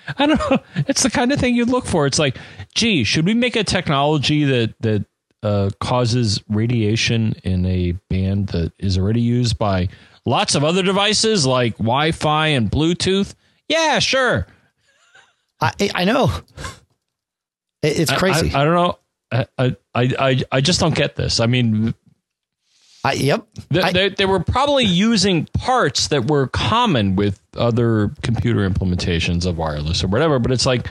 I 0.18 0.26
don't 0.26 0.50
know. 0.50 0.58
It's 0.86 1.02
the 1.02 1.10
kind 1.10 1.32
of 1.32 1.40
thing 1.40 1.54
you 1.54 1.64
look 1.64 1.86
for. 1.86 2.06
It's 2.06 2.18
like, 2.18 2.36
gee, 2.74 3.04
should 3.04 3.24
we 3.24 3.32
make 3.32 3.56
a 3.56 3.64
technology 3.64 4.44
that 4.44 4.74
that 4.80 5.06
uh, 5.42 5.70
causes 5.80 6.42
radiation 6.48 7.34
in 7.44 7.64
a 7.66 7.92
band 8.10 8.48
that 8.48 8.72
is 8.78 8.98
already 8.98 9.20
used 9.20 9.58
by 9.58 9.88
lots 10.26 10.54
of 10.54 10.64
other 10.64 10.82
devices 10.82 11.46
like 11.46 11.76
Wi-Fi 11.78 12.48
and 12.48 12.70
Bluetooth? 12.70 13.34
Yeah, 13.68 13.98
sure. 13.98 14.46
I, 15.60 15.72
I 15.94 16.04
know. 16.04 16.30
It- 17.82 18.00
It's 18.00 18.10
I- 18.12 18.16
crazy. 18.16 18.52
I, 18.54 18.62
I 18.62 18.64
don't 18.64 18.74
know. 18.74 18.98
I, 19.32 19.46
I 19.58 19.76
I 20.18 20.42
I 20.52 20.60
just 20.60 20.78
don't 20.80 20.94
get 20.94 21.16
this. 21.16 21.40
I 21.40 21.46
mean, 21.46 21.92
I, 23.02 23.14
yep. 23.14 23.46
They, 23.70 23.80
I- 23.82 23.92
they, 23.92 24.08
they 24.10 24.26
were 24.26 24.40
probably 24.40 24.84
using 24.84 25.46
parts 25.54 26.08
that 26.08 26.30
were 26.30 26.46
common 26.48 27.16
with 27.16 27.40
other 27.56 28.10
computer 28.22 28.68
implementations 28.68 29.44
of 29.44 29.58
wireless 29.58 30.04
or 30.04 30.08
whatever, 30.08 30.38
but 30.38 30.52
it's 30.52 30.66
like, 30.66 30.88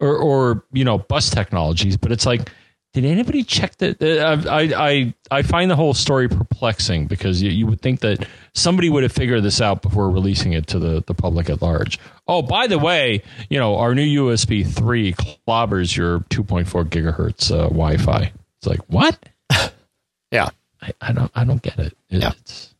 or, 0.00 0.16
or 0.16 0.64
you 0.72 0.84
know, 0.84 0.98
bus 0.98 1.30
technologies, 1.30 1.96
but 1.96 2.10
it's 2.12 2.26
like, 2.26 2.50
did 2.94 3.04
anybody 3.04 3.42
check 3.42 3.76
that? 3.78 4.00
I, 4.00 4.62
I, 4.76 5.14
I 5.30 5.42
find 5.42 5.68
the 5.68 5.74
whole 5.74 5.94
story 5.94 6.28
perplexing 6.28 7.06
because 7.08 7.42
you, 7.42 7.50
you 7.50 7.66
would 7.66 7.80
think 7.80 8.00
that 8.00 8.24
somebody 8.54 8.88
would 8.88 9.02
have 9.02 9.10
figured 9.10 9.42
this 9.42 9.60
out 9.60 9.82
before 9.82 10.08
releasing 10.08 10.52
it 10.52 10.68
to 10.68 10.78
the, 10.78 11.02
the 11.04 11.12
public 11.12 11.50
at 11.50 11.60
large. 11.60 11.98
Oh, 12.28 12.40
by 12.40 12.68
the 12.68 12.78
way, 12.78 13.22
you 13.50 13.58
know, 13.58 13.76
our 13.76 13.96
new 13.96 14.28
USB 14.28 14.64
3 14.64 15.12
clobbers 15.14 15.96
your 15.96 16.20
2.4 16.20 16.84
gigahertz 16.84 17.50
uh, 17.50 17.64
Wi 17.64 17.96
Fi. 17.96 18.32
It's 18.58 18.66
like, 18.66 18.80
what? 18.86 19.18
yeah. 20.30 20.50
I, 20.80 20.92
I 21.00 21.12
don't 21.12 21.32
I 21.34 21.44
don't 21.44 21.62
get 21.62 21.78
it. 21.80 21.96
Yeah. 22.10 22.30
It's, 22.40 22.74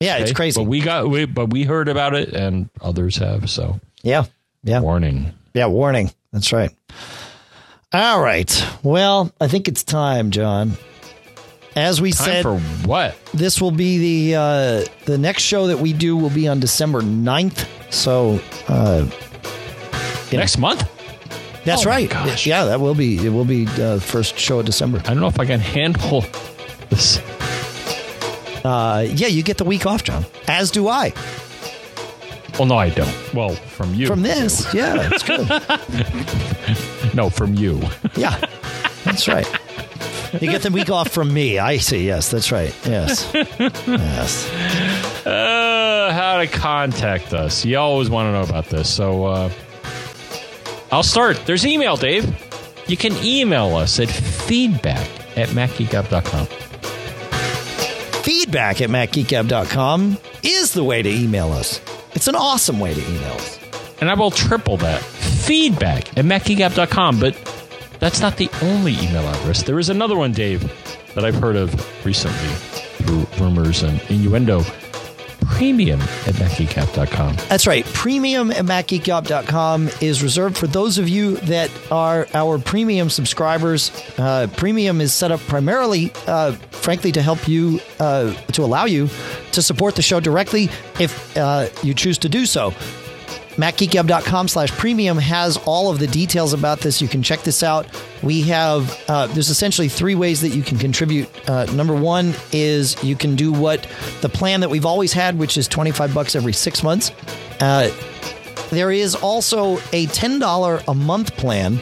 Yeah, 0.00 0.16
it's 0.16 0.32
crazy. 0.32 0.58
But 0.58 0.68
we 0.68 0.80
got 0.80 1.10
we 1.10 1.26
but 1.26 1.50
we 1.50 1.64
heard 1.64 1.88
about 1.88 2.14
it 2.14 2.32
and 2.32 2.70
others 2.80 3.16
have. 3.16 3.50
So 3.50 3.80
yeah. 4.02 4.24
Yeah. 4.62 4.80
warning. 4.80 5.34
Yeah, 5.52 5.66
warning. 5.66 6.10
That's 6.32 6.52
right. 6.54 6.70
All 7.92 8.20
right. 8.20 8.66
Well, 8.82 9.32
I 9.40 9.48
think 9.48 9.66
it's 9.66 9.82
time, 9.82 10.30
John. 10.30 10.72
As 11.76 12.00
we 12.00 12.12
Time 12.12 12.24
said, 12.26 12.42
for 12.42 12.58
what? 12.86 13.16
this 13.32 13.60
will 13.60 13.70
be 13.70 14.30
the 14.30 14.36
uh, 14.38 14.84
the 15.06 15.16
next 15.18 15.42
show 15.42 15.68
that 15.68 15.78
we 15.78 15.92
do 15.92 16.16
will 16.16 16.30
be 16.30 16.48
on 16.48 16.58
December 16.60 17.00
9th. 17.00 17.66
So 17.92 18.40
uh. 18.68 19.06
Next 20.32 20.58
month? 20.58 20.88
that's 21.64 21.84
Oh 21.84 21.88
right. 21.90 22.08
gosh. 22.08 22.46
Yeah, 22.46 22.64
that 22.66 22.80
will 22.80 22.94
be 22.94 23.24
it. 23.24 23.30
Will 23.30 23.44
be 23.44 23.66
uh, 23.66 23.98
first 23.98 24.38
show 24.38 24.60
of 24.60 24.66
December. 24.66 24.98
I 24.98 25.08
don't 25.10 25.20
know 25.20 25.26
if 25.28 25.40
I 25.40 25.46
can 25.46 25.58
handle 25.60 26.24
this. 26.90 27.18
Uh, 28.64 29.06
yeah, 29.08 29.26
you 29.28 29.42
get 29.42 29.56
the 29.58 29.64
week 29.64 29.86
off, 29.86 30.04
John. 30.04 30.24
As 30.46 30.70
do 30.70 30.86
I. 30.88 31.12
Well, 32.58 32.66
no, 32.66 32.76
I 32.76 32.90
don't. 32.90 33.34
Well, 33.34 33.54
from 33.54 33.94
you. 33.94 34.06
From 34.06 34.22
this, 34.22 34.72
yeah, 34.74 35.08
it's 35.10 35.22
good. 35.22 35.48
No, 37.14 37.30
from 37.30 37.54
you. 37.54 37.80
Yeah, 38.16 38.38
that's 39.04 39.26
right. 39.28 39.46
You 40.34 40.48
get 40.50 40.62
the 40.62 40.70
week 40.70 40.90
off 40.90 41.08
from 41.08 41.32
me. 41.34 41.58
I 41.58 41.78
see. 41.78 42.06
Yes, 42.06 42.30
that's 42.30 42.52
right. 42.52 42.74
Yes, 42.86 43.28
yes. 43.34 44.48
Uh, 45.26 46.10
how 46.12 46.38
to 46.38 46.46
contact 46.46 47.32
us. 47.34 47.64
You 47.64 47.78
always 47.78 48.08
want 48.08 48.26
to 48.28 48.32
know 48.32 48.42
about 48.42 48.66
this. 48.66 48.88
So 48.88 49.24
uh, 49.26 49.50
I'll 50.92 51.02
start. 51.02 51.44
There's 51.46 51.66
email, 51.66 51.96
Dave. 51.96 52.26
You 52.88 52.96
can 52.96 53.12
email 53.24 53.74
us 53.76 53.98
at 54.00 54.08
feedback 54.08 55.06
at 55.36 55.48
macgeekgab.com. 55.50 56.46
Feedback 58.22 58.80
at 58.80 58.90
macgeekgab.com 58.90 60.18
is 60.42 60.72
the 60.72 60.84
way 60.84 61.02
to 61.02 61.08
email 61.08 61.52
us. 61.52 61.80
It's 62.14 62.28
an 62.28 62.34
awesome 62.34 62.78
way 62.80 62.94
to 62.94 63.00
email 63.00 63.32
us. 63.34 63.58
And 64.00 64.10
I 64.10 64.14
will 64.14 64.30
triple 64.30 64.76
that. 64.78 65.02
Feedback 65.50 66.16
at 66.16 66.24
macgeekgab.com. 66.24 67.18
But 67.18 67.34
that's 67.98 68.20
not 68.20 68.36
the 68.36 68.48
only 68.62 68.92
email 68.92 69.26
address. 69.26 69.64
There 69.64 69.80
is 69.80 69.88
another 69.88 70.16
one, 70.16 70.30
Dave, 70.30 70.62
that 71.14 71.24
I've 71.24 71.34
heard 71.34 71.56
of 71.56 71.74
recently 72.06 72.38
through 73.04 73.26
rumors 73.44 73.82
and 73.82 74.00
innuendo. 74.08 74.62
premium 75.40 76.00
at 76.00 76.34
MacGeekGab.com. 76.34 77.34
That's 77.48 77.66
right. 77.66 77.84
Premium 77.86 78.52
at 78.52 78.64
MacGeekGab.com 78.64 79.90
is 80.00 80.22
reserved 80.22 80.56
for 80.56 80.68
those 80.68 80.98
of 80.98 81.08
you 81.08 81.36
that 81.38 81.68
are 81.90 82.28
our 82.32 82.58
premium 82.60 83.10
subscribers. 83.10 83.90
Uh, 84.18 84.46
premium 84.56 85.00
is 85.00 85.12
set 85.12 85.32
up 85.32 85.40
primarily, 85.40 86.12
uh, 86.28 86.52
frankly, 86.70 87.10
to 87.10 87.22
help 87.22 87.48
you, 87.48 87.80
uh, 87.98 88.32
to 88.52 88.62
allow 88.62 88.84
you 88.84 89.08
to 89.50 89.62
support 89.62 89.96
the 89.96 90.02
show 90.02 90.20
directly 90.20 90.70
if 91.00 91.36
uh, 91.36 91.68
you 91.82 91.92
choose 91.92 92.18
to 92.18 92.28
do 92.28 92.46
so. 92.46 92.72
MacGeekGab.com 93.56 94.48
slash 94.48 94.70
premium 94.72 95.18
has 95.18 95.56
all 95.58 95.90
of 95.90 95.98
the 95.98 96.06
details 96.06 96.52
about 96.52 96.80
this. 96.80 97.02
You 97.02 97.08
can 97.08 97.22
check 97.22 97.42
this 97.42 97.62
out. 97.62 97.86
We 98.22 98.42
have, 98.42 99.02
uh, 99.08 99.26
there's 99.28 99.48
essentially 99.50 99.88
three 99.88 100.14
ways 100.14 100.40
that 100.42 100.50
you 100.50 100.62
can 100.62 100.78
contribute. 100.78 101.28
Uh, 101.48 101.64
number 101.66 101.94
one 101.94 102.34
is 102.52 103.02
you 103.02 103.16
can 103.16 103.36
do 103.36 103.52
what 103.52 103.86
the 104.20 104.28
plan 104.28 104.60
that 104.60 104.70
we've 104.70 104.86
always 104.86 105.12
had, 105.12 105.38
which 105.38 105.58
is 105.58 105.66
25 105.68 106.14
bucks 106.14 106.36
every 106.36 106.52
six 106.52 106.82
months. 106.82 107.10
Uh, 107.60 107.90
there 108.70 108.92
is 108.92 109.14
also 109.16 109.78
a 109.92 110.06
$10 110.06 110.84
a 110.88 110.94
month 110.94 111.36
plan. 111.36 111.80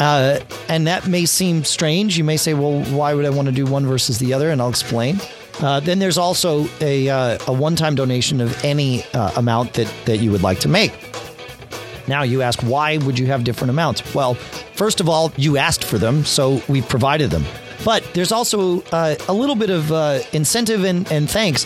Uh, 0.00 0.40
and 0.68 0.86
that 0.86 1.06
may 1.06 1.26
seem 1.26 1.62
strange. 1.62 2.16
You 2.16 2.24
may 2.24 2.36
say, 2.36 2.54
well, 2.54 2.82
why 2.84 3.14
would 3.14 3.26
I 3.26 3.30
want 3.30 3.46
to 3.46 3.52
do 3.52 3.66
one 3.66 3.86
versus 3.86 4.18
the 4.18 4.32
other? 4.32 4.50
And 4.50 4.60
I'll 4.60 4.70
explain. 4.70 5.20
Uh, 5.60 5.80
then 5.80 5.98
there's 5.98 6.18
also 6.18 6.66
a, 6.80 7.08
uh, 7.08 7.38
a 7.46 7.52
one 7.52 7.76
time 7.76 7.94
donation 7.94 8.40
of 8.40 8.64
any 8.64 9.04
uh, 9.14 9.32
amount 9.36 9.74
that, 9.74 9.92
that 10.06 10.18
you 10.18 10.30
would 10.30 10.42
like 10.42 10.60
to 10.60 10.68
make. 10.68 10.92
Now, 12.08 12.22
you 12.22 12.42
ask, 12.42 12.60
why 12.62 12.96
would 12.98 13.18
you 13.18 13.26
have 13.26 13.44
different 13.44 13.70
amounts? 13.70 14.14
Well, 14.14 14.34
first 14.34 15.00
of 15.00 15.08
all, 15.08 15.32
you 15.36 15.56
asked 15.56 15.84
for 15.84 15.98
them, 15.98 16.24
so 16.24 16.60
we've 16.68 16.88
provided 16.88 17.30
them. 17.30 17.44
But 17.84 18.04
there's 18.14 18.32
also 18.32 18.82
uh, 18.92 19.16
a 19.28 19.32
little 19.32 19.54
bit 19.54 19.70
of 19.70 19.92
uh, 19.92 20.20
incentive 20.32 20.84
and, 20.84 21.10
and 21.12 21.30
thanks 21.30 21.64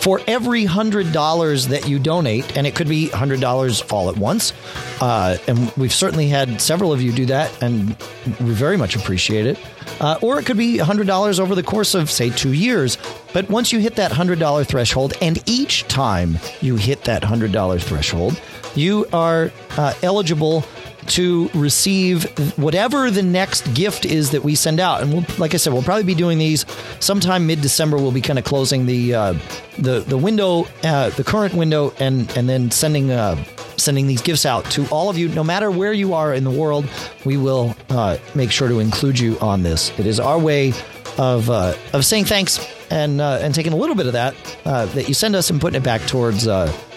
for 0.00 0.20
every 0.26 0.64
hundred 0.64 1.12
dollars 1.12 1.68
that 1.68 1.88
you 1.88 1.98
donate, 1.98 2.56
and 2.56 2.66
it 2.66 2.74
could 2.74 2.88
be 2.88 3.08
hundred 3.08 3.40
dollars 3.40 3.82
all 3.82 4.08
at 4.08 4.16
once. 4.16 4.52
Uh, 5.00 5.36
and 5.46 5.70
we've 5.76 5.92
certainly 5.92 6.28
had 6.28 6.60
several 6.60 6.92
of 6.92 7.02
you 7.02 7.12
do 7.12 7.26
that, 7.26 7.62
and 7.62 7.96
we 8.40 8.52
very 8.52 8.76
much 8.76 8.96
appreciate 8.96 9.46
it. 9.46 9.58
Uh, 10.00 10.18
or 10.22 10.38
it 10.38 10.46
could 10.46 10.56
be 10.56 10.78
hundred 10.78 11.06
dollars 11.06 11.38
over 11.38 11.54
the 11.54 11.62
course 11.62 11.94
of 11.94 12.10
say 12.10 12.30
two 12.30 12.52
years. 12.52 12.96
But 13.32 13.48
once 13.48 13.72
you 13.72 13.78
hit 13.78 13.96
that 13.96 14.12
hundred 14.12 14.38
dollar 14.38 14.64
threshold, 14.64 15.12
and 15.20 15.42
each 15.48 15.86
time 15.88 16.38
you 16.60 16.76
hit 16.76 17.04
that 17.04 17.22
hundred 17.22 17.52
dollar 17.52 17.78
threshold, 17.78 18.40
you 18.74 19.06
are 19.12 19.52
uh, 19.76 19.94
eligible 20.02 20.64
to 21.06 21.48
receive 21.54 22.24
whatever 22.58 23.10
the 23.10 23.22
next 23.22 23.72
gift 23.74 24.04
is 24.04 24.30
that 24.30 24.42
we 24.42 24.54
send 24.54 24.80
out. 24.80 25.02
And 25.02 25.12
we'll, 25.12 25.24
like 25.38 25.54
I 25.54 25.56
said, 25.56 25.72
we'll 25.72 25.82
probably 25.82 26.04
be 26.04 26.14
doing 26.14 26.38
these 26.38 26.66
sometime 27.00 27.46
mid 27.46 27.60
December. 27.60 27.96
We'll 27.96 28.12
be 28.12 28.20
kind 28.20 28.38
of 28.38 28.44
closing 28.44 28.86
the 28.86 29.14
uh, 29.14 29.34
the 29.78 30.00
the 30.00 30.18
window, 30.18 30.66
uh, 30.82 31.10
the 31.10 31.24
current 31.24 31.54
window, 31.54 31.92
and 31.98 32.30
and 32.36 32.48
then 32.48 32.70
sending 32.70 33.10
uh, 33.10 33.42
sending 33.76 34.06
these 34.06 34.22
gifts 34.22 34.46
out 34.46 34.64
to 34.72 34.86
all 34.88 35.08
of 35.10 35.16
you, 35.16 35.28
no 35.28 35.44
matter 35.44 35.70
where 35.70 35.92
you 35.92 36.14
are 36.14 36.34
in 36.34 36.44
the 36.44 36.50
world. 36.50 36.88
We 37.24 37.36
will 37.36 37.74
uh, 37.88 38.18
make 38.34 38.50
sure 38.50 38.68
to 38.68 38.80
include 38.80 39.18
you 39.18 39.38
on 39.40 39.62
this. 39.62 39.98
It 39.98 40.06
is 40.06 40.20
our 40.20 40.38
way 40.38 40.72
of 41.18 41.50
uh, 41.50 41.74
of 41.92 42.04
saying 42.04 42.26
thanks 42.26 42.64
and 42.90 43.20
uh, 43.20 43.38
and 43.40 43.54
taking 43.54 43.72
a 43.72 43.76
little 43.76 43.96
bit 43.96 44.06
of 44.06 44.12
that 44.12 44.34
that 44.64 45.08
you 45.08 45.14
send 45.14 45.34
us 45.36 45.50
and 45.50 45.60
putting 45.60 45.80
it 45.80 45.84
back 45.84 46.02
towards 46.02 46.46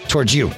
towards 0.08 0.34
you. 0.34 0.50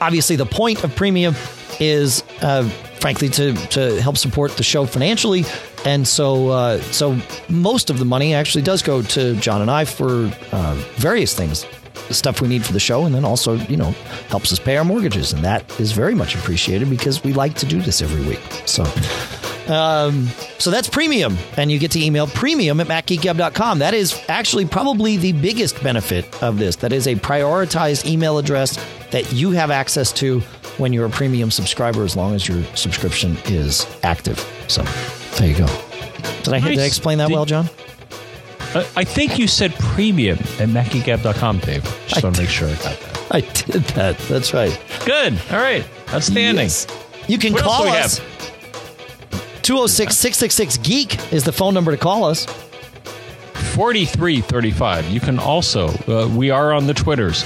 Obviously, 0.00 0.36
the 0.36 0.46
point 0.46 0.82
of 0.82 0.94
premium 0.96 1.34
is 1.80 2.22
uh, 2.42 2.68
frankly 3.00 3.28
to 3.28 3.54
to 3.68 4.00
help 4.00 4.16
support 4.16 4.52
the 4.56 4.62
show 4.62 4.86
financially, 4.86 5.44
and 5.84 6.06
so 6.06 6.48
uh, 6.48 6.80
so 6.80 7.18
most 7.48 7.90
of 7.90 7.98
the 7.98 8.04
money 8.04 8.34
actually 8.34 8.62
does 8.62 8.82
go 8.82 9.02
to 9.02 9.34
John 9.36 9.60
and 9.60 9.70
I 9.70 9.84
for 9.84 10.30
uh, 10.52 10.74
various 10.96 11.34
things, 11.34 11.66
stuff 12.10 12.40
we 12.40 12.48
need 12.48 12.64
for 12.64 12.72
the 12.72 12.80
show, 12.80 13.04
and 13.04 13.14
then 13.14 13.24
also 13.24 13.56
you 13.56 13.76
know 13.76 13.90
helps 14.28 14.52
us 14.52 14.58
pay 14.58 14.76
our 14.76 14.84
mortgages, 14.84 15.32
and 15.32 15.44
that 15.44 15.78
is 15.80 15.92
very 15.92 16.14
much 16.14 16.34
appreciated 16.34 16.88
because 16.88 17.22
we 17.22 17.32
like 17.32 17.54
to 17.56 17.66
do 17.66 17.80
this 17.80 18.02
every 18.02 18.24
week. 18.26 18.40
So. 18.66 18.84
Um, 19.66 20.28
so 20.58 20.70
that's 20.70 20.90
premium, 20.90 21.38
and 21.56 21.72
you 21.72 21.78
get 21.78 21.90
to 21.92 22.02
email 22.02 22.26
premium 22.26 22.80
at 22.80 22.86
macgeekgab.com. 22.86 23.78
That 23.78 23.94
is 23.94 24.20
actually 24.28 24.66
probably 24.66 25.16
the 25.16 25.32
biggest 25.32 25.82
benefit 25.82 26.42
of 26.42 26.58
this. 26.58 26.76
That 26.76 26.92
is 26.92 27.06
a 27.06 27.14
prioritized 27.14 28.04
email 28.04 28.36
address 28.36 28.76
that 29.10 29.32
you 29.32 29.52
have 29.52 29.70
access 29.70 30.12
to 30.14 30.42
when 30.78 30.92
you're 30.92 31.06
a 31.06 31.10
premium 31.10 31.50
subscriber, 31.50 32.04
as 32.04 32.16
long 32.16 32.34
as 32.34 32.48
your 32.48 32.62
subscription 32.74 33.36
is 33.46 33.86
active. 34.02 34.38
So 34.68 34.82
there 35.38 35.48
you 35.48 35.56
go. 35.56 35.66
Did 36.42 36.54
I, 36.54 36.58
nice. 36.58 36.68
did 36.68 36.78
I 36.78 36.84
explain 36.84 37.18
that 37.18 37.28
did, 37.28 37.34
well, 37.34 37.44
John? 37.44 37.68
Uh, 38.74 38.84
I 38.96 39.04
think 39.04 39.38
you 39.38 39.46
said 39.46 39.74
premium 39.74 40.38
at 40.38 40.68
macgeekgab.com, 40.68 41.58
Dave. 41.60 41.82
Just 42.06 42.22
want 42.22 42.36
to 42.36 42.42
make 42.42 42.50
sure 42.50 42.68
I 42.68 42.74
got 42.74 42.98
that. 43.00 43.26
I 43.30 43.40
did 43.40 43.82
that. 43.94 44.18
That's 44.18 44.52
right. 44.52 44.78
Good. 45.04 45.38
All 45.50 45.58
right. 45.58 45.84
Outstanding. 46.12 46.64
Yes. 46.64 46.86
You 47.28 47.38
can 47.38 47.52
what 47.52 47.62
call 47.62 47.86
us. 47.86 48.20
206 49.62 50.14
666 50.14 50.76
Geek 50.78 51.32
is 51.32 51.44
the 51.44 51.52
phone 51.52 51.72
number 51.72 51.90
to 51.90 51.96
call 51.96 52.24
us. 52.24 52.46
4335. 53.74 55.08
You 55.08 55.20
can 55.20 55.38
also, 55.38 55.88
uh, 56.06 56.28
we 56.28 56.50
are 56.50 56.72
on 56.72 56.86
the 56.86 56.94
Twitters. 56.94 57.44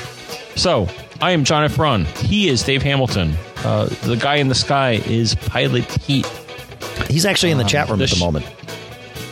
So 0.56 0.88
I 1.20 1.32
am 1.32 1.44
John. 1.44 1.68
Braun. 1.72 2.04
He 2.04 2.48
is 2.48 2.62
Dave 2.62 2.82
Hamilton. 2.82 3.34
Uh, 3.58 3.86
the 4.04 4.16
guy 4.16 4.36
in 4.36 4.48
the 4.48 4.54
sky 4.54 4.92
is 5.06 5.34
Pilot 5.34 5.86
Pete. 6.06 6.26
He's 7.08 7.26
actually 7.26 7.50
in 7.50 7.58
the 7.58 7.64
chat 7.64 7.88
room 7.88 7.98
the 7.98 8.06
sh- 8.06 8.12
at 8.12 8.18
the 8.18 8.24
moment. 8.24 8.46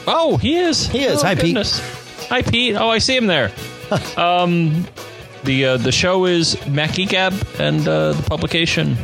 Oh, 0.07 0.37
he 0.37 0.57
is. 0.57 0.89
He 0.89 1.05
is. 1.05 1.23
Oh, 1.23 1.27
Hi, 1.27 1.35
goodness. 1.35 1.79
Pete. 1.81 2.29
Hi, 2.29 2.43
Pete. 2.43 2.77
Oh, 2.77 2.89
I 2.89 2.99
see 2.99 3.17
him 3.17 3.27
there. 3.27 3.53
um, 4.17 4.85
the 5.45 5.65
uh, 5.65 5.77
the 5.77 5.93
show 5.93 6.25
is 6.25 6.65
Mac 6.67 6.95
Geek 6.95 7.11
Gab, 7.11 7.35
and 7.61 7.87
uh, 7.87 8.13
the 8.13 8.23
publication, 8.25 8.97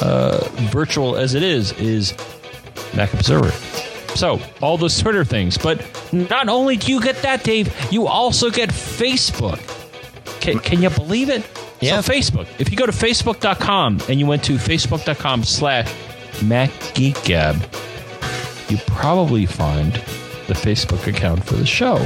uh, 0.00 0.38
virtual 0.72 1.16
as 1.16 1.34
it 1.34 1.44
is, 1.44 1.72
is 1.72 2.14
Mac 2.96 3.12
Observer. 3.14 3.52
So 4.16 4.40
all 4.60 4.76
those 4.76 4.98
Twitter 4.98 5.24
things, 5.24 5.56
but 5.56 5.84
not 6.12 6.48
only 6.48 6.76
do 6.76 6.92
you 6.92 7.00
get 7.00 7.22
that, 7.22 7.44
Dave, 7.44 7.72
you 7.92 8.08
also 8.08 8.50
get 8.50 8.70
Facebook. 8.70 9.60
Can, 10.40 10.58
can 10.58 10.82
you 10.82 10.90
believe 10.90 11.28
it? 11.28 11.44
Yeah. 11.80 12.00
So 12.00 12.12
Facebook. 12.12 12.48
If 12.58 12.70
you 12.70 12.76
go 12.76 12.86
to 12.86 12.92
facebook.com 12.92 14.00
and 14.08 14.18
you 14.18 14.26
went 14.26 14.44
to 14.44 14.54
facebook.com 14.54 15.44
slash 15.44 15.92
MacGeekGab, 16.40 18.70
you 18.70 18.78
probably 18.86 19.46
find 19.46 19.92
the 20.46 20.54
Facebook 20.54 21.06
account 21.06 21.44
for 21.44 21.54
the 21.54 21.66
show. 21.66 21.96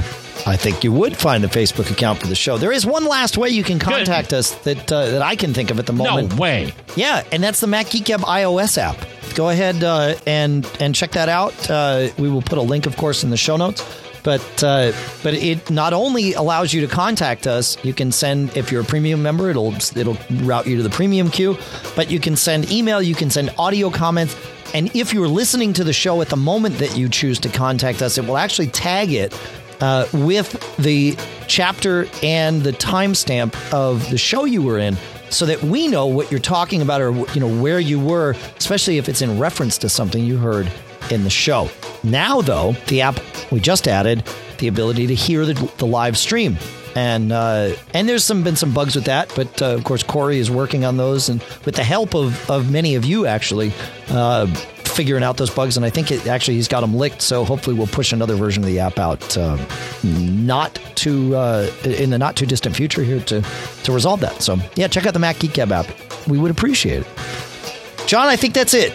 I 0.44 0.56
think 0.56 0.82
you 0.82 0.90
would 0.92 1.16
find 1.16 1.44
the 1.44 1.48
Facebook 1.48 1.90
account 1.90 2.18
for 2.18 2.26
the 2.26 2.34
show. 2.34 2.58
There 2.58 2.72
is 2.72 2.84
one 2.84 3.04
last 3.04 3.38
way 3.38 3.50
you 3.50 3.62
can 3.62 3.78
contact 3.78 4.30
Good. 4.30 4.38
us 4.38 4.50
that 4.62 4.90
uh, 4.90 5.10
that 5.10 5.22
I 5.22 5.36
can 5.36 5.54
think 5.54 5.70
of 5.70 5.78
at 5.78 5.86
the 5.86 5.92
moment. 5.92 6.30
No 6.30 6.36
way. 6.36 6.74
Yeah, 6.96 7.22
and 7.30 7.42
that's 7.42 7.60
the 7.60 7.68
Mac 7.68 7.90
Geek 7.90 8.06
Gab 8.06 8.20
iOS 8.22 8.76
app. 8.76 8.96
Go 9.34 9.50
ahead 9.50 9.84
uh, 9.84 10.16
and 10.26 10.68
and 10.80 10.94
check 10.94 11.12
that 11.12 11.28
out. 11.28 11.70
Uh, 11.70 12.08
we 12.18 12.28
will 12.28 12.42
put 12.42 12.58
a 12.58 12.62
link, 12.62 12.86
of 12.86 12.96
course, 12.96 13.22
in 13.22 13.30
the 13.30 13.36
show 13.36 13.56
notes. 13.56 13.82
But 14.22 14.62
uh, 14.62 14.92
but 15.22 15.34
it 15.34 15.70
not 15.70 15.92
only 15.92 16.34
allows 16.34 16.72
you 16.72 16.80
to 16.82 16.86
contact 16.86 17.46
us, 17.46 17.82
you 17.84 17.92
can 17.92 18.12
send 18.12 18.56
if 18.56 18.70
you're 18.70 18.82
a 18.82 18.84
premium 18.84 19.22
member, 19.22 19.50
it'll 19.50 19.74
it'll 19.96 20.16
route 20.44 20.66
you 20.66 20.76
to 20.76 20.82
the 20.82 20.90
premium 20.90 21.30
queue. 21.30 21.58
But 21.96 22.10
you 22.10 22.20
can 22.20 22.36
send 22.36 22.70
email, 22.70 23.02
you 23.02 23.14
can 23.14 23.30
send 23.30 23.52
audio 23.58 23.90
comments, 23.90 24.36
and 24.74 24.94
if 24.94 25.12
you're 25.12 25.28
listening 25.28 25.72
to 25.74 25.84
the 25.84 25.92
show 25.92 26.22
at 26.22 26.28
the 26.28 26.36
moment 26.36 26.78
that 26.78 26.96
you 26.96 27.08
choose 27.08 27.38
to 27.40 27.48
contact 27.48 28.00
us, 28.00 28.16
it 28.16 28.26
will 28.26 28.38
actually 28.38 28.68
tag 28.68 29.12
it 29.12 29.36
uh, 29.80 30.06
with 30.12 30.76
the 30.76 31.16
chapter 31.48 32.06
and 32.22 32.62
the 32.62 32.72
timestamp 32.72 33.54
of 33.72 34.08
the 34.10 34.18
show 34.18 34.44
you 34.44 34.62
were 34.62 34.78
in 34.78 34.96
so 35.28 35.46
that 35.46 35.62
we 35.62 35.88
know 35.88 36.06
what 36.06 36.30
you're 36.30 36.40
talking 36.40 36.80
about 36.80 37.00
or 37.00 37.10
you 37.34 37.40
know 37.40 37.60
where 37.60 37.80
you 37.80 37.98
were 37.98 38.36
especially 38.58 38.98
if 38.98 39.08
it's 39.08 39.22
in 39.22 39.38
reference 39.38 39.78
to 39.78 39.88
something 39.88 40.24
you 40.24 40.36
heard 40.36 40.70
in 41.10 41.24
the 41.24 41.30
show. 41.30 41.68
Now, 42.02 42.40
though, 42.40 42.72
the 42.88 43.02
app 43.02 43.18
we 43.50 43.60
just 43.60 43.88
added 43.88 44.24
the 44.58 44.68
ability 44.68 45.08
to 45.08 45.14
hear 45.14 45.44
the, 45.44 45.54
the 45.78 45.86
live 45.86 46.16
stream. 46.16 46.56
And 46.94 47.32
uh, 47.32 47.74
and 47.94 48.06
there's 48.06 48.22
some 48.22 48.42
been 48.42 48.56
some 48.56 48.74
bugs 48.74 48.94
with 48.94 49.06
that, 49.06 49.32
but 49.34 49.62
uh, 49.62 49.74
of 49.74 49.84
course 49.84 50.02
Corey 50.02 50.38
is 50.38 50.50
working 50.50 50.84
on 50.84 50.98
those, 50.98 51.30
and 51.30 51.42
with 51.64 51.74
the 51.74 51.84
help 51.84 52.14
of, 52.14 52.50
of 52.50 52.70
many 52.70 52.96
of 52.96 53.06
you 53.06 53.26
actually 53.26 53.72
uh, 54.10 54.46
figuring 54.46 55.24
out 55.24 55.38
those 55.38 55.48
bugs. 55.48 55.78
And 55.78 55.86
I 55.86 55.90
think 55.90 56.10
it, 56.10 56.26
actually 56.26 56.56
he's 56.56 56.68
got 56.68 56.82
them 56.82 56.94
licked, 56.94 57.22
so 57.22 57.44
hopefully 57.44 57.74
we'll 57.74 57.86
push 57.86 58.12
another 58.12 58.34
version 58.34 58.62
of 58.62 58.66
the 58.66 58.78
app 58.78 58.98
out, 58.98 59.38
uh, 59.38 59.56
not 60.04 60.78
too 60.94 61.34
uh, 61.34 61.72
in 61.84 62.10
the 62.10 62.18
not 62.18 62.36
too 62.36 62.44
distant 62.44 62.76
future 62.76 63.02
here 63.02 63.20
to 63.20 63.42
to 63.84 63.92
resolve 63.92 64.20
that. 64.20 64.42
So 64.42 64.58
yeah, 64.74 64.86
check 64.86 65.06
out 65.06 65.14
the 65.14 65.18
Mac 65.18 65.38
Geek 65.38 65.54
Gab 65.54 65.72
app. 65.72 65.86
We 66.28 66.38
would 66.38 66.50
appreciate 66.50 67.00
it. 67.00 68.06
John, 68.06 68.28
I 68.28 68.36
think 68.36 68.52
that's 68.52 68.74
it. 68.74 68.92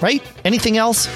Right? 0.00 0.22
Anything 0.44 0.76
else? 0.76 1.06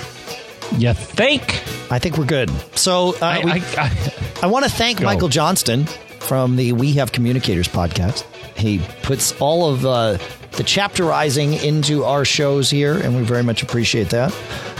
You 0.78 0.92
think? 0.94 1.62
I 1.90 1.98
think 1.98 2.16
we're 2.16 2.24
good. 2.24 2.50
So 2.76 3.14
uh, 3.16 3.18
I, 3.20 3.44
we, 3.44 3.50
I, 3.50 3.60
I, 3.76 4.12
I 4.42 4.46
want 4.46 4.64
to 4.64 4.70
thank 4.70 5.00
go. 5.00 5.04
Michael 5.04 5.28
Johnston 5.28 5.84
from 6.20 6.56
the 6.56 6.72
We 6.72 6.92
Have 6.94 7.12
Communicators 7.12 7.68
podcast. 7.68 8.22
He 8.56 8.80
puts 9.02 9.38
all 9.40 9.72
of 9.72 9.84
uh, 9.84 10.12
the 10.52 10.62
chapterizing 10.62 11.62
into 11.62 12.04
our 12.04 12.24
shows 12.24 12.70
here, 12.70 12.96
and 12.96 13.16
we 13.16 13.22
very 13.22 13.42
much 13.42 13.62
appreciate 13.62 14.10
that. 14.10 14.34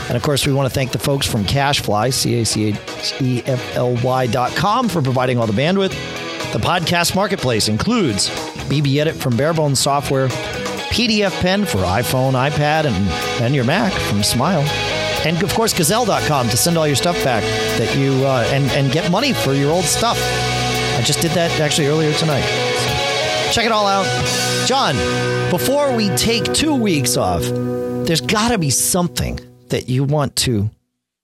And 0.07 0.17
of 0.17 0.23
course, 0.23 0.45
we 0.45 0.53
want 0.53 0.67
to 0.67 0.73
thank 0.73 0.91
the 0.91 0.99
folks 0.99 1.25
from 1.27 1.43
CacheFly, 1.43 2.13
C 2.13 2.41
A 2.41 2.45
C 2.45 2.65
H 2.69 3.21
E 3.21 3.43
F 3.45 3.75
L 3.75 3.95
Y 4.03 4.27
dot 4.27 4.51
com, 4.55 4.89
for 4.89 5.01
providing 5.01 5.37
all 5.37 5.47
the 5.47 5.53
bandwidth. 5.53 5.91
The 6.53 6.59
podcast 6.59 7.15
marketplace 7.15 7.67
includes 7.67 8.29
BB 8.69 8.97
Edit 8.97 9.15
from 9.15 9.33
Barebones 9.33 9.77
Software, 9.77 10.27
PDF 10.93 11.31
Pen 11.41 11.65
for 11.65 11.79
iPhone, 11.79 12.33
iPad, 12.33 12.85
and, 12.85 13.09
and 13.43 13.55
your 13.55 13.63
Mac 13.65 13.91
from 13.93 14.21
Smile, 14.21 14.61
and 15.25 15.41
of 15.41 15.51
course 15.55 15.73
Gazelle.com 15.73 16.49
to 16.49 16.55
send 16.55 16.77
all 16.77 16.85
your 16.85 16.95
stuff 16.95 17.15
back 17.23 17.41
that 17.79 17.97
you 17.97 18.11
uh, 18.25 18.43
and 18.51 18.65
and 18.71 18.91
get 18.93 19.09
money 19.11 19.33
for 19.33 19.53
your 19.53 19.71
old 19.71 19.85
stuff. 19.85 20.17
I 20.19 21.01
just 21.03 21.19
did 21.19 21.31
that 21.31 21.59
actually 21.59 21.87
earlier 21.87 22.13
tonight. 22.13 22.43
So 23.47 23.51
check 23.53 23.65
it 23.65 23.71
all 23.71 23.87
out, 23.87 24.05
John. 24.67 24.95
Before 25.49 25.95
we 25.95 26.09
take 26.09 26.53
two 26.53 26.75
weeks 26.75 27.17
off, 27.17 27.41
there's 28.05 28.21
got 28.21 28.49
to 28.49 28.59
be 28.59 28.69
something 28.69 29.39
that 29.69 29.89
you 29.89 30.03
want 30.03 30.35
to 30.37 30.69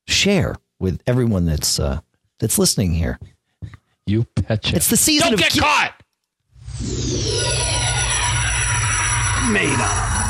share 0.08 0.56
with 0.80 1.00
everyone 1.06 1.46
that's 1.46 1.80
uh, 1.80 2.00
that's 2.40 2.58
listening 2.58 2.94
here. 2.94 3.20
You 4.08 4.26
betcha. 4.34 4.76
It's 4.76 4.90
the 4.90 4.98
season 4.98 5.28
Don't 5.28 5.34
of 5.36 5.40
get 5.42 5.52
gi- 5.52 5.60
caught 5.60 5.94
made 9.50 9.74
up. 9.82 10.29